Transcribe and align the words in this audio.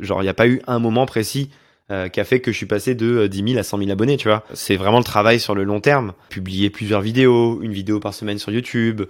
Genre, 0.00 0.20
il 0.22 0.24
n'y 0.24 0.30
a 0.30 0.34
pas 0.34 0.48
eu 0.48 0.60
un 0.66 0.78
moment 0.78 1.06
précis 1.06 1.50
euh, 1.90 2.08
qui 2.08 2.20
a 2.20 2.24
fait 2.24 2.40
que 2.40 2.52
je 2.52 2.56
suis 2.56 2.66
passé 2.66 2.94
de 2.94 3.26
10 3.26 3.44
000 3.52 3.58
à 3.58 3.62
100 3.62 3.78
000 3.78 3.90
abonnés, 3.90 4.16
tu 4.16 4.28
vois. 4.28 4.44
C'est 4.54 4.76
vraiment 4.76 4.98
le 4.98 5.04
travail 5.04 5.40
sur 5.40 5.54
le 5.54 5.64
long 5.64 5.80
terme. 5.80 6.12
Publier 6.28 6.70
plusieurs 6.70 7.00
vidéos, 7.00 7.60
une 7.62 7.72
vidéo 7.72 8.00
par 8.00 8.14
semaine 8.14 8.38
sur 8.38 8.52
YouTube, 8.52 9.02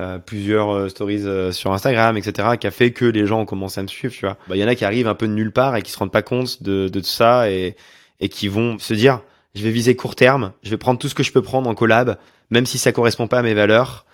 euh, 0.00 0.18
plusieurs 0.18 0.74
euh, 0.74 0.88
stories 0.88 1.22
euh, 1.24 1.52
sur 1.52 1.72
Instagram, 1.72 2.16
etc., 2.16 2.56
qui 2.58 2.66
a 2.66 2.72
fait 2.72 2.90
que 2.90 3.04
les 3.04 3.26
gens 3.26 3.42
ont 3.42 3.46
commencé 3.46 3.78
à 3.78 3.84
me 3.84 3.88
suivre, 3.88 4.12
tu 4.12 4.26
vois. 4.26 4.36
Bah, 4.48 4.56
il 4.56 4.60
y 4.60 4.64
en 4.64 4.66
a 4.66 4.74
qui 4.74 4.84
arrivent 4.84 5.06
un 5.06 5.14
peu 5.14 5.28
de 5.28 5.32
nulle 5.32 5.52
part 5.52 5.76
et 5.76 5.82
qui 5.82 5.92
se 5.92 5.98
rendent 5.98 6.10
pas 6.10 6.22
compte 6.22 6.64
de, 6.64 6.88
de 6.88 6.98
tout 6.98 7.06
ça 7.06 7.48
et, 7.48 7.76
et 8.18 8.28
qui 8.28 8.48
vont 8.48 8.76
se 8.80 8.92
dire, 8.92 9.20
je 9.54 9.62
vais 9.62 9.70
viser 9.70 9.94
court 9.94 10.16
terme, 10.16 10.52
je 10.64 10.70
vais 10.70 10.78
prendre 10.78 10.98
tout 10.98 11.08
ce 11.08 11.14
que 11.14 11.22
je 11.22 11.30
peux 11.30 11.42
prendre 11.42 11.70
en 11.70 11.76
collab, 11.76 12.18
même 12.50 12.66
si 12.66 12.76
ça 12.76 12.90
correspond 12.90 13.28
pas 13.28 13.38
à 13.38 13.42
mes 13.42 13.54
valeurs. 13.54 14.04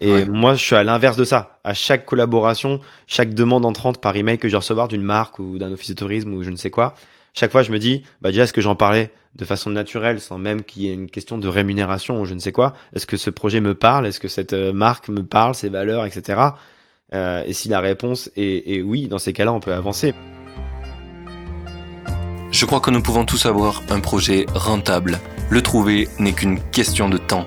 Et 0.00 0.12
Ouais. 0.12 0.24
moi, 0.24 0.54
je 0.54 0.64
suis 0.64 0.74
à 0.76 0.82
l'inverse 0.82 1.16
de 1.16 1.24
ça. 1.24 1.58
À 1.62 1.74
chaque 1.74 2.06
collaboration, 2.06 2.80
chaque 3.06 3.34
demande 3.34 3.66
entrante 3.66 4.00
par 4.00 4.16
email 4.16 4.38
que 4.38 4.48
je 4.48 4.52
vais 4.52 4.58
recevoir 4.58 4.88
d'une 4.88 5.02
marque 5.02 5.38
ou 5.38 5.58
d'un 5.58 5.70
office 5.72 5.90
de 5.90 5.94
tourisme 5.94 6.32
ou 6.32 6.42
je 6.42 6.50
ne 6.50 6.56
sais 6.56 6.70
quoi, 6.70 6.94
chaque 7.34 7.52
fois, 7.52 7.62
je 7.62 7.70
me 7.70 7.78
dis, 7.78 8.02
bah 8.22 8.30
déjà, 8.30 8.44
est-ce 8.44 8.52
que 8.52 8.60
j'en 8.60 8.74
parlais 8.74 9.10
de 9.36 9.44
façon 9.44 9.70
naturelle, 9.70 10.20
sans 10.20 10.38
même 10.38 10.62
qu'il 10.64 10.82
y 10.82 10.88
ait 10.90 10.94
une 10.94 11.08
question 11.08 11.38
de 11.38 11.46
rémunération 11.46 12.20
ou 12.20 12.24
je 12.24 12.34
ne 12.34 12.40
sais 12.40 12.50
quoi? 12.50 12.72
Est-ce 12.96 13.06
que 13.06 13.16
ce 13.16 13.30
projet 13.30 13.60
me 13.60 13.74
parle? 13.74 14.06
Est-ce 14.06 14.18
que 14.18 14.26
cette 14.26 14.52
euh, 14.54 14.72
marque 14.72 15.08
me 15.08 15.22
parle, 15.22 15.54
ses 15.54 15.68
valeurs, 15.68 16.04
etc. 16.06 16.40
Euh, 17.14 17.44
et 17.46 17.52
si 17.52 17.68
la 17.68 17.78
réponse 17.80 18.30
est, 18.36 18.74
est 18.74 18.82
oui, 18.82 19.06
dans 19.06 19.18
ces 19.18 19.32
cas-là, 19.32 19.52
on 19.52 19.60
peut 19.60 19.72
avancer. 19.74 20.14
Je 22.50 22.66
crois 22.66 22.80
que 22.80 22.90
nous 22.90 23.02
pouvons 23.02 23.24
tous 23.24 23.46
avoir 23.46 23.82
un 23.90 24.00
projet 24.00 24.46
rentable. 24.54 25.20
Le 25.50 25.62
trouver 25.62 26.08
n'est 26.18 26.32
qu'une 26.32 26.60
question 26.70 27.08
de 27.08 27.18
temps. 27.18 27.46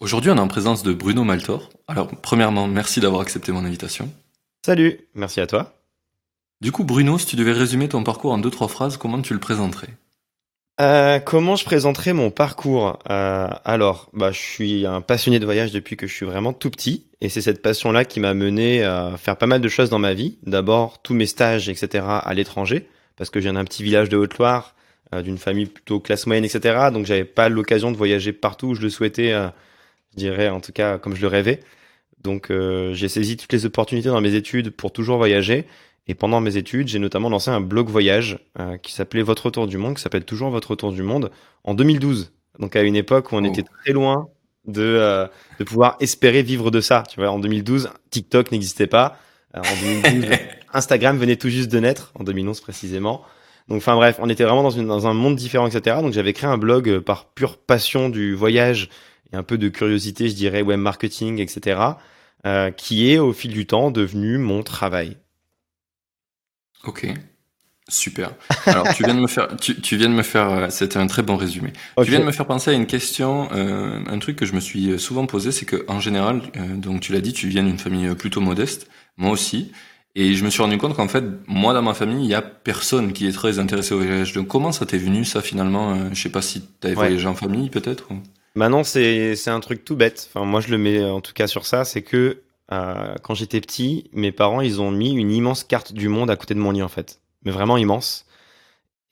Aujourd'hui, 0.00 0.30
on 0.30 0.36
est 0.36 0.40
en 0.40 0.46
présence 0.48 0.84
de 0.84 0.92
Bruno 0.92 1.24
Maltor. 1.24 1.70
Alors, 1.88 2.08
premièrement, 2.22 2.68
merci 2.68 3.00
d'avoir 3.00 3.20
accepté 3.20 3.50
mon 3.50 3.64
invitation. 3.64 4.08
Salut, 4.64 5.00
merci 5.14 5.40
à 5.40 5.48
toi. 5.48 5.74
Du 6.60 6.70
coup, 6.70 6.84
Bruno, 6.84 7.18
si 7.18 7.26
tu 7.26 7.34
devais 7.34 7.52
résumer 7.52 7.88
ton 7.88 8.04
parcours 8.04 8.32
en 8.32 8.38
deux, 8.38 8.50
trois 8.50 8.68
phrases, 8.68 8.96
comment 8.96 9.20
tu 9.20 9.34
le 9.34 9.40
présenterais? 9.40 9.88
Euh, 10.80 11.18
comment 11.18 11.56
je 11.56 11.64
présenterai 11.64 12.12
mon 12.12 12.30
parcours? 12.30 13.00
Euh, 13.10 13.48
Alors, 13.64 14.08
bah, 14.12 14.30
je 14.30 14.38
suis 14.38 14.86
un 14.86 15.00
passionné 15.00 15.40
de 15.40 15.44
voyage 15.44 15.72
depuis 15.72 15.96
que 15.96 16.06
je 16.06 16.14
suis 16.14 16.26
vraiment 16.26 16.52
tout 16.52 16.70
petit, 16.70 17.06
et 17.20 17.28
c'est 17.28 17.40
cette 17.40 17.60
passion-là 17.60 18.04
qui 18.04 18.20
m'a 18.20 18.34
mené 18.34 18.84
à 18.84 19.16
faire 19.16 19.36
pas 19.36 19.46
mal 19.46 19.60
de 19.60 19.68
choses 19.68 19.90
dans 19.90 19.98
ma 19.98 20.14
vie. 20.14 20.38
D'abord, 20.44 21.02
tous 21.02 21.14
mes 21.14 21.26
stages, 21.26 21.68
etc., 21.68 22.04
à 22.06 22.34
l'étranger, 22.34 22.88
parce 23.16 23.30
que 23.30 23.40
je 23.40 23.46
viens 23.46 23.54
d'un 23.54 23.64
petit 23.64 23.82
village 23.82 24.08
de 24.08 24.16
Haute-Loire, 24.16 24.76
euh, 25.12 25.22
d'une 25.22 25.38
famille 25.38 25.66
plutôt 25.66 25.98
classe 25.98 26.28
moyenne, 26.28 26.44
etc., 26.44 26.90
donc 26.92 27.04
j'avais 27.04 27.24
pas 27.24 27.48
l'occasion 27.48 27.90
de 27.90 27.96
voyager 27.96 28.32
partout 28.32 28.68
où 28.68 28.74
je 28.76 28.82
le 28.82 28.90
souhaitais, 28.90 29.32
euh, 29.32 29.48
dirais 30.18 30.48
en 30.50 30.60
tout 30.60 30.72
cas 30.72 30.98
comme 30.98 31.14
je 31.16 31.22
le 31.22 31.28
rêvais. 31.28 31.60
Donc, 32.22 32.50
euh, 32.50 32.92
j'ai 32.94 33.08
saisi 33.08 33.36
toutes 33.36 33.52
les 33.52 33.64
opportunités 33.64 34.08
dans 34.08 34.20
mes 34.20 34.34
études 34.34 34.70
pour 34.70 34.92
toujours 34.92 35.18
voyager. 35.18 35.66
Et 36.08 36.14
pendant 36.14 36.40
mes 36.40 36.56
études, 36.56 36.88
j'ai 36.88 36.98
notamment 36.98 37.28
lancé 37.28 37.50
un 37.50 37.60
blog 37.60 37.88
voyage 37.88 38.38
euh, 38.58 38.76
qui 38.78 38.92
s'appelait 38.92 39.22
Votre 39.22 39.46
Retour 39.46 39.66
du 39.66 39.76
Monde, 39.78 39.94
qui 39.94 40.02
s'appelle 40.02 40.24
toujours 40.24 40.50
Votre 40.50 40.70
Retour 40.70 40.92
du 40.92 41.02
Monde, 41.02 41.30
en 41.64 41.74
2012. 41.74 42.32
Donc 42.58 42.74
à 42.76 42.82
une 42.82 42.96
époque 42.96 43.30
où 43.30 43.36
on 43.36 43.44
Oh. 43.44 43.46
était 43.46 43.62
très 43.62 43.92
loin 43.92 44.28
de, 44.66 44.82
euh, 44.82 45.26
de 45.58 45.64
pouvoir 45.64 45.96
espérer 46.00 46.42
vivre 46.42 46.70
de 46.70 46.80
ça. 46.80 47.04
Tu 47.08 47.20
vois, 47.20 47.30
en 47.30 47.38
2012, 47.38 47.90
TikTok 48.10 48.50
n'existait 48.52 48.86
pas. 48.88 49.18
En 49.54 49.60
2012, 49.62 50.26
Instagram 50.72 51.18
venait 51.18 51.36
tout 51.36 51.50
juste 51.50 51.70
de 51.70 51.78
naître, 51.78 52.10
en 52.18 52.24
2011 52.24 52.60
précisément. 52.60 53.22
Donc 53.68 53.78
enfin 53.78 53.94
bref, 53.96 54.16
on 54.18 54.28
était 54.30 54.44
vraiment 54.44 54.62
dans, 54.62 54.70
une, 54.70 54.86
dans 54.88 55.06
un 55.06 55.14
monde 55.14 55.36
différent, 55.36 55.66
etc. 55.66 55.98
Donc 56.02 56.14
j'avais 56.14 56.32
créé 56.32 56.48
un 56.50 56.58
blog 56.58 57.00
par 57.00 57.26
pure 57.26 57.58
passion 57.58 58.08
du 58.08 58.34
voyage 58.34 58.88
et 59.32 59.36
un 59.36 59.42
peu 59.42 59.58
de 59.58 59.68
curiosité, 59.68 60.28
je 60.28 60.34
dirais, 60.34 60.62
web 60.62 60.80
marketing, 60.80 61.38
etc. 61.40 61.80
euh, 62.46 62.70
qui 62.70 63.10
est 63.12 63.18
au 63.18 63.32
fil 63.32 63.52
du 63.52 63.66
temps 63.66 63.90
devenu 63.90 64.38
mon 64.38 64.62
travail. 64.62 65.16
Ok, 66.84 67.06
super. 67.88 68.32
Alors, 68.66 68.88
tu 68.94 69.04
viens 69.04 69.14
de 69.14 69.20
me 69.20 69.26
faire, 69.26 69.56
tu, 69.56 69.80
tu 69.80 69.96
viens 69.96 70.08
de 70.08 70.14
me 70.14 70.22
faire, 70.22 70.48
euh, 70.50 70.70
c'était 70.70 70.98
un 70.98 71.06
très 71.08 71.22
bon 71.22 71.36
résumé. 71.36 71.72
Tu 72.02 72.10
viens 72.10 72.20
de 72.20 72.24
me 72.24 72.32
faire 72.32 72.46
penser 72.46 72.70
à 72.70 72.74
une 72.74 72.86
question, 72.86 73.48
euh, 73.52 74.00
un 74.06 74.18
truc 74.18 74.36
que 74.36 74.46
je 74.46 74.52
me 74.54 74.60
suis 74.60 74.98
souvent 74.98 75.26
posé, 75.26 75.50
c'est 75.52 75.66
que 75.66 75.84
en 75.88 76.00
général, 76.00 76.42
euh, 76.56 76.76
donc 76.76 77.00
tu 77.00 77.12
l'as 77.12 77.20
dit, 77.20 77.32
tu 77.32 77.48
viens 77.48 77.64
d'une 77.64 77.78
famille 77.78 78.14
plutôt 78.14 78.40
modeste, 78.40 78.88
moi 79.16 79.30
aussi, 79.32 79.72
et 80.14 80.34
je 80.34 80.44
me 80.44 80.50
suis 80.50 80.62
rendu 80.62 80.78
compte 80.78 80.94
qu'en 80.96 81.08
fait, 81.08 81.24
moi 81.48 81.74
dans 81.74 81.82
ma 81.82 81.94
famille, 81.94 82.24
il 82.24 82.30
y 82.30 82.34
a 82.34 82.42
personne 82.42 83.12
qui 83.12 83.26
est 83.26 83.32
très 83.32 83.58
intéressé 83.58 83.94
au 83.94 83.98
voyage. 83.98 84.32
Donc 84.32 84.46
comment 84.48 84.72
ça 84.72 84.86
t'est 84.86 84.98
venu 84.98 85.24
ça 85.24 85.42
finalement 85.42 86.12
Je 86.12 86.20
sais 86.20 86.30
pas 86.30 86.42
si 86.42 86.62
t'avais 86.80 86.94
Ouais. 86.94 87.06
voyagé 87.06 87.26
en 87.26 87.34
famille 87.34 87.70
peut-être. 87.70 88.10
ou- 88.12 88.22
Maintenant, 88.58 88.82
c'est 88.82 89.36
un 89.46 89.60
truc 89.60 89.84
tout 89.84 89.94
bête. 89.94 90.28
Enfin, 90.34 90.44
moi, 90.44 90.60
je 90.60 90.66
le 90.66 90.78
mets 90.78 91.04
en 91.04 91.20
tout 91.20 91.32
cas 91.32 91.46
sur 91.46 91.64
ça. 91.64 91.84
C'est 91.84 92.02
que 92.02 92.42
euh, 92.72 93.14
quand 93.22 93.34
j'étais 93.34 93.60
petit, 93.60 94.10
mes 94.12 94.32
parents, 94.32 94.60
ils 94.60 94.80
ont 94.80 94.90
mis 94.90 95.12
une 95.14 95.30
immense 95.30 95.62
carte 95.62 95.92
du 95.92 96.08
monde 96.08 96.28
à 96.28 96.34
côté 96.34 96.54
de 96.54 96.58
mon 96.58 96.72
lit, 96.72 96.82
en 96.82 96.88
fait. 96.88 97.20
Mais 97.44 97.52
vraiment 97.52 97.76
immense. 97.76 98.26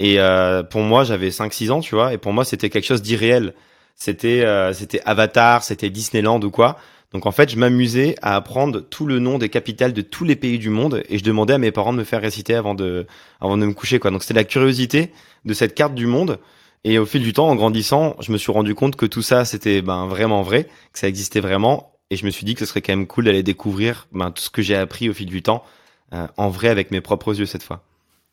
Et 0.01 0.19
euh, 0.19 0.65
pour 0.65 0.81
moi, 0.81 1.05
j'avais 1.05 1.29
5-6 1.29 1.71
ans, 1.71 1.81
tu 1.81 1.95
vois. 1.95 2.13
Et 2.13 2.19
pour 2.19 2.33
moi, 2.33 2.45
c'était 2.45 2.71
quelque 2.71 2.87
chose 2.87 3.03
d'irréel. 3.03 3.55
C'était 3.95 4.45
euh, 4.45 4.73
c'était 4.73 5.01
Avatar, 5.05 5.63
c'était 5.63 5.91
Disneyland 5.91 6.41
ou 6.41 6.51
quoi. 6.51 6.77
Donc 7.13 7.25
en 7.25 7.31
fait, 7.31 7.49
je 7.49 7.57
m'amusais 7.57 8.17
à 8.23 8.35
apprendre 8.35 8.81
tout 8.81 9.07
le 9.07 9.21
nom 9.21 9.39
des 9.39 9.49
capitales 9.49 9.93
de 9.93 10.03
tous 10.03 10.25
les 10.25 10.35
pays 10.35 10.59
du 10.59 10.71
monde 10.71 11.05
et 11.09 11.19
je 11.19 11.25
demandais 11.25 11.55
à 11.55 11.59
mes 11.59 11.71
parents 11.71 11.93
de 11.93 11.99
me 11.99 12.05
faire 12.05 12.21
réciter 12.21 12.57
avant 12.57 12.75
de 12.75 13.07
avant 13.41 13.57
de 13.57 13.65
me 13.65 13.73
coucher 13.73 14.01
quoi. 14.01 14.11
Donc 14.11 14.23
c'était 14.23 14.35
la 14.35 14.45
curiosité 14.45 15.13
de 15.45 15.55
cette 15.55 15.75
carte 15.77 15.95
du 15.95 16.07
monde 16.07 16.41
et 16.85 16.99
au 16.99 17.07
fil 17.07 17.23
du 17.23 17.33
temps, 17.33 17.49
en 17.49 17.57
grandissant, 17.57 18.17
je 18.21 18.33
me 18.33 18.39
suis 18.39 18.53
rendu 18.53 18.75
compte 18.75 18.97
que 18.97 19.07
tout 19.07 19.23
ça, 19.23 19.45
c'était 19.45 19.83
ben, 19.83 20.07
vraiment 20.07 20.43
vrai, 20.43 20.65
que 20.93 20.99
ça 20.99 21.09
existait 21.09 21.41
vraiment. 21.41 21.93
Et 22.11 22.17
je 22.17 22.25
me 22.25 22.31
suis 22.31 22.45
dit 22.45 22.55
que 22.55 22.61
ce 22.61 22.67
serait 22.67 22.83
quand 22.83 22.93
même 22.93 23.07
cool 23.09 23.25
d'aller 23.25 23.43
découvrir 23.43 24.07
ben, 24.13 24.31
tout 24.31 24.43
ce 24.43 24.51
que 24.51 24.63
j'ai 24.63 24.77
appris 24.77 25.09
au 25.09 25.13
fil 25.15 25.27
du 25.27 25.43
temps, 25.43 25.65
euh, 26.13 26.27
en 26.37 26.49
vrai, 26.51 26.69
avec 26.69 26.91
mes 26.93 27.01
propres 27.01 27.37
yeux 27.39 27.47
cette 27.47 27.65
fois. 27.65 27.83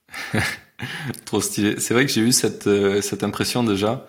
Trop 1.25 1.41
stylé. 1.41 1.79
C'est 1.79 1.93
vrai 1.93 2.05
que 2.05 2.11
j'ai 2.11 2.21
eu 2.21 2.31
cette, 2.31 2.67
euh, 2.67 3.01
cette 3.01 3.23
impression 3.23 3.63
déjà, 3.63 4.05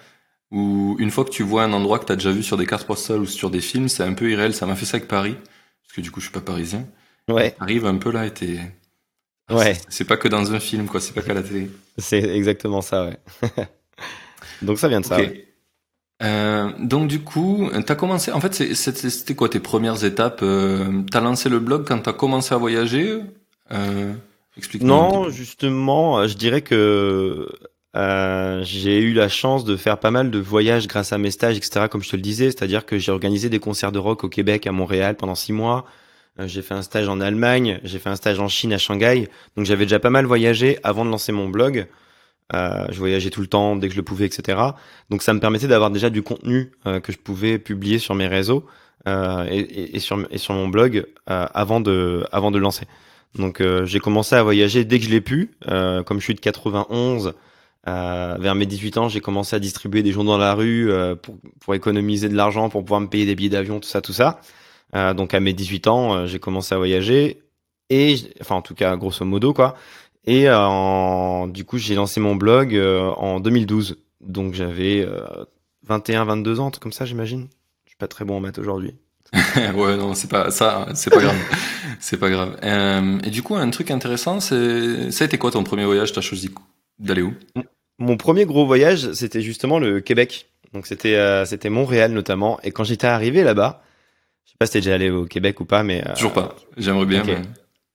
où 0.50 0.96
une 0.98 1.10
fois 1.10 1.24
que 1.24 1.30
tu 1.30 1.42
vois 1.42 1.62
un 1.64 1.72
endroit 1.72 1.98
que 1.98 2.04
tu 2.06 2.12
as 2.12 2.16
déjà 2.16 2.30
vu 2.32 2.42
sur 2.42 2.56
des 2.56 2.66
cartes 2.66 2.86
postales 2.86 3.20
ou 3.20 3.26
sur 3.26 3.50
des 3.50 3.60
films, 3.60 3.88
c'est 3.88 4.02
un 4.02 4.12
peu 4.14 4.30
irréel. 4.30 4.54
Ça 4.54 4.66
m'a 4.66 4.74
fait 4.76 4.84
ça 4.86 4.96
avec 4.98 5.08
Paris, 5.08 5.36
parce 5.82 5.94
que 5.96 6.00
du 6.00 6.10
coup 6.10 6.20
je 6.20 6.26
suis 6.26 6.32
pas 6.32 6.40
parisien. 6.40 6.86
Ouais, 7.30 7.56
Arrive 7.60 7.86
un 7.86 7.96
peu 7.96 8.10
là 8.12 8.26
et 8.26 8.34
t'es... 8.34 8.58
ouais, 9.50 9.74
C'est- 9.74 9.86
C'est 9.88 10.04
pas 10.04 10.16
que 10.18 10.28
dans 10.28 10.52
un 10.52 10.60
film, 10.60 10.86
quoi, 10.86 11.00
c'est 11.00 11.14
pas 11.14 11.22
qu'à 11.22 11.32
la 11.34 11.42
télé. 11.42 11.70
c'est 11.96 12.18
exactement 12.22 12.82
ça, 12.82 13.06
ouais. 13.06 13.18
Donc 14.64 14.78
ça 14.78 14.88
vient 14.88 15.00
de 15.00 15.06
ça. 15.06 15.16
Ouais. 15.16 15.46
Euh, 16.22 16.70
donc 16.78 17.08
du 17.08 17.20
coup, 17.20 17.68
t'as 17.86 17.94
commencé. 17.94 18.32
En 18.32 18.40
fait, 18.40 18.54
c'était 18.54 19.34
quoi 19.34 19.48
tes 19.48 19.60
premières 19.60 20.04
étapes 20.04 20.40
euh, 20.42 21.02
T'as 21.10 21.20
lancé 21.20 21.48
le 21.48 21.58
blog 21.58 21.84
quand 21.86 21.98
t'as 21.98 22.12
commencé 22.12 22.54
à 22.54 22.58
voyager 22.58 23.20
euh, 23.72 24.12
Explique-moi. 24.56 24.96
un 24.96 24.98
Non, 24.98 25.28
justement, 25.28 26.18
euh, 26.18 26.28
je 26.28 26.36
dirais 26.36 26.62
que 26.62 27.48
euh, 27.96 28.62
j'ai 28.64 29.00
eu 29.00 29.12
la 29.12 29.28
chance 29.28 29.64
de 29.64 29.76
faire 29.76 29.98
pas 29.98 30.10
mal 30.10 30.30
de 30.30 30.38
voyages 30.38 30.86
grâce 30.86 31.12
à 31.12 31.18
mes 31.18 31.30
stages, 31.30 31.56
etc., 31.56 31.86
comme 31.90 32.02
je 32.02 32.10
te 32.10 32.16
le 32.16 32.22
disais. 32.22 32.46
C'est-à-dire 32.46 32.86
que 32.86 32.98
j'ai 32.98 33.10
organisé 33.10 33.48
des 33.48 33.58
concerts 33.58 33.92
de 33.92 33.98
rock 33.98 34.24
au 34.24 34.28
Québec, 34.28 34.66
à 34.66 34.72
Montréal, 34.72 35.16
pendant 35.16 35.34
six 35.34 35.52
mois. 35.52 35.84
J'ai 36.46 36.62
fait 36.62 36.74
un 36.74 36.82
stage 36.82 37.08
en 37.08 37.20
Allemagne, 37.20 37.78
j'ai 37.84 38.00
fait 38.00 38.08
un 38.08 38.16
stage 38.16 38.40
en 38.40 38.48
Chine, 38.48 38.72
à 38.72 38.78
Shanghai. 38.78 39.28
Donc 39.56 39.66
j'avais 39.66 39.84
déjà 39.84 40.00
pas 40.00 40.10
mal 40.10 40.24
voyagé 40.24 40.78
avant 40.82 41.04
de 41.04 41.10
lancer 41.10 41.30
mon 41.30 41.48
blog. 41.48 41.86
Euh, 42.52 42.86
je 42.90 42.98
voyageais 42.98 43.30
tout 43.30 43.40
le 43.40 43.46
temps, 43.46 43.74
dès 43.76 43.88
que 43.88 43.94
je 43.94 43.98
le 43.98 44.04
pouvais, 44.04 44.26
etc. 44.26 44.74
Donc 45.10 45.22
ça 45.22 45.32
me 45.32 45.40
permettait 45.40 45.66
d'avoir 45.66 45.90
déjà 45.90 46.10
du 46.10 46.22
contenu 46.22 46.72
euh, 46.86 47.00
que 47.00 47.10
je 47.12 47.18
pouvais 47.18 47.58
publier 47.58 47.98
sur 47.98 48.14
mes 48.14 48.26
réseaux 48.26 48.66
euh, 49.08 49.46
et, 49.50 49.96
et- 49.96 49.98
sur, 50.00 50.26
et 50.30 50.38
sur 50.38 50.54
mon 50.54 50.68
blog 50.68 51.06
euh, 51.30 51.46
avant, 51.54 51.80
de, 51.80 52.24
avant 52.32 52.50
de 52.50 52.58
lancer. 52.58 52.84
Donc 53.34 53.60
euh, 53.60 53.86
j'ai 53.86 53.98
commencé 53.98 54.34
à 54.36 54.42
voyager 54.42 54.84
dès 54.84 54.98
que 54.98 55.04
je 55.06 55.10
l'ai 55.10 55.20
pu. 55.22 55.52
Euh, 55.68 56.02
comme 56.02 56.18
je 56.20 56.24
suis 56.24 56.34
de 56.34 56.40
91, 56.40 57.32
euh, 57.88 58.36
vers 58.38 58.54
mes 58.54 58.66
18 58.66 58.98
ans, 58.98 59.08
j'ai 59.08 59.20
commencé 59.20 59.56
à 59.56 59.58
distribuer 59.58 60.02
des 60.02 60.12
journaux 60.12 60.32
dans 60.32 60.38
la 60.38 60.54
rue 60.54 60.90
pour, 61.22 61.36
pour 61.60 61.74
économiser 61.74 62.28
de 62.28 62.36
l'argent, 62.36 62.68
pour 62.68 62.84
pouvoir 62.84 63.00
me 63.00 63.08
payer 63.08 63.26
des 63.26 63.34
billets 63.34 63.50
d'avion, 63.50 63.80
tout 63.80 63.88
ça, 63.88 64.00
tout 64.02 64.12
ça. 64.12 64.40
Donc 65.14 65.34
à 65.34 65.40
mes 65.40 65.52
18 65.52 65.88
ans, 65.88 66.26
j'ai 66.26 66.38
commencé 66.38 66.74
à 66.74 66.78
voyager. 66.78 67.42
Et, 67.90 68.16
enfin 68.40 68.54
en 68.56 68.62
tout 68.62 68.74
cas, 68.74 68.96
grosso 68.96 69.24
modo, 69.24 69.52
quoi. 69.52 69.76
Et 70.26 70.48
euh, 70.48 70.58
en- 70.58 71.46
du 71.48 71.64
coup, 71.64 71.78
j'ai 71.78 71.94
lancé 71.94 72.20
mon 72.20 72.34
blog 72.36 72.74
euh, 72.74 73.10
en 73.16 73.40
2012. 73.40 73.98
Donc 74.20 74.54
j'avais 74.54 75.04
euh, 75.06 75.26
21, 75.86 76.24
22 76.24 76.60
ans, 76.60 76.70
comme 76.80 76.92
ça, 76.92 77.04
j'imagine. 77.04 77.48
Je 77.84 77.90
suis 77.90 77.98
pas 77.98 78.08
très 78.08 78.24
bon 78.24 78.36
en 78.36 78.40
maths 78.40 78.58
aujourd'hui. 78.58 78.94
ouais, 79.56 79.96
non, 79.96 80.14
c'est 80.14 80.30
pas 80.30 80.50
ça, 80.52 80.86
c'est 80.94 81.10
pas 81.10 81.20
grave, 81.20 81.36
c'est 82.00 82.16
pas 82.18 82.30
grave. 82.30 82.56
Euh, 82.62 83.18
et 83.24 83.30
du 83.30 83.42
coup, 83.42 83.56
un 83.56 83.68
truc 83.70 83.90
intéressant, 83.90 84.38
c'est 84.38 85.10
ça 85.10 85.24
a 85.24 85.26
été 85.26 85.38
quoi 85.38 85.50
ton 85.50 85.64
premier 85.64 85.84
voyage? 85.84 86.12
T'as 86.12 86.20
choisi 86.20 86.50
d'aller 87.00 87.22
où? 87.22 87.34
Mon 87.98 88.16
premier 88.16 88.46
gros 88.46 88.64
voyage, 88.64 89.12
c'était 89.12 89.42
justement 89.42 89.78
le 89.80 90.00
Québec. 90.00 90.48
Donc 90.72 90.86
c'était 90.86 91.16
euh, 91.16 91.44
c'était 91.46 91.68
Montréal 91.70 92.12
notamment. 92.12 92.60
Et 92.62 92.70
quand 92.70 92.84
j'étais 92.84 93.08
arrivé 93.08 93.42
là-bas, 93.42 93.82
je 94.44 94.50
sais 94.52 94.56
pas 94.58 94.66
si 94.66 94.72
t'es 94.72 94.80
déjà 94.80 94.94
allé 94.94 95.10
au 95.10 95.24
Québec 95.24 95.60
ou 95.60 95.64
pas, 95.64 95.82
mais 95.82 96.04
toujours 96.14 96.32
pas. 96.32 96.54
J'aimerais 96.76 97.06
bien. 97.06 97.24
Mais... 97.24 97.38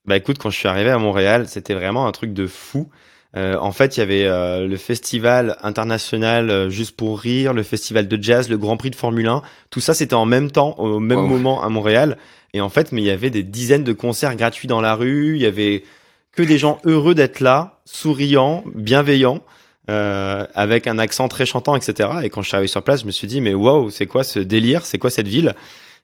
Bah 0.06 0.16
écoute, 0.16 0.38
quand 0.38 0.50
je 0.50 0.56
suis 0.56 0.68
arrivé 0.68 0.90
à 0.90 0.98
Montréal, 0.98 1.46
c'était 1.48 1.74
vraiment 1.74 2.06
un 2.06 2.12
truc 2.12 2.32
de 2.32 2.46
fou. 2.46 2.88
Euh, 3.36 3.56
en 3.58 3.70
fait, 3.70 3.96
il 3.96 4.00
y 4.00 4.02
avait 4.02 4.24
euh, 4.24 4.66
le 4.66 4.76
festival 4.76 5.56
international 5.62 6.50
euh, 6.50 6.68
juste 6.68 6.96
pour 6.96 7.20
rire, 7.20 7.52
le 7.52 7.62
festival 7.62 8.08
de 8.08 8.22
jazz, 8.22 8.48
le 8.48 8.58
Grand 8.58 8.76
Prix 8.76 8.90
de 8.90 8.96
Formule 8.96 9.28
1. 9.28 9.42
Tout 9.70 9.80
ça, 9.80 9.94
c'était 9.94 10.14
en 10.14 10.26
même 10.26 10.50
temps, 10.50 10.74
au 10.78 10.98
même 10.98 11.26
moment 11.26 11.62
à 11.62 11.68
Montréal. 11.68 12.16
Et 12.54 12.60
en 12.60 12.68
fait, 12.68 12.90
mais 12.90 13.02
il 13.02 13.04
y 13.04 13.10
avait 13.10 13.30
des 13.30 13.44
dizaines 13.44 13.84
de 13.84 13.92
concerts 13.92 14.34
gratuits 14.34 14.66
dans 14.66 14.80
la 14.80 14.94
rue. 14.94 15.36
Il 15.36 15.42
y 15.42 15.46
avait 15.46 15.84
que 16.32 16.42
des 16.42 16.58
gens 16.58 16.80
heureux 16.84 17.14
d'être 17.14 17.40
là, 17.40 17.80
souriants, 17.84 18.64
bienveillants, 18.74 19.42
avec 19.88 20.86
un 20.86 20.98
accent 20.98 21.26
très 21.26 21.46
chantant, 21.46 21.74
etc. 21.74 22.08
Et 22.22 22.30
quand 22.30 22.42
je 22.42 22.48
suis 22.48 22.54
arrivé 22.54 22.68
sur 22.68 22.82
place, 22.82 23.00
je 23.00 23.06
me 23.06 23.10
suis 23.10 23.26
dit, 23.26 23.40
mais 23.40 23.54
waouh, 23.54 23.90
c'est 23.90 24.06
quoi 24.06 24.22
ce 24.22 24.38
délire? 24.38 24.86
C'est 24.86 24.98
quoi 24.98 25.10
cette 25.10 25.26
ville? 25.26 25.54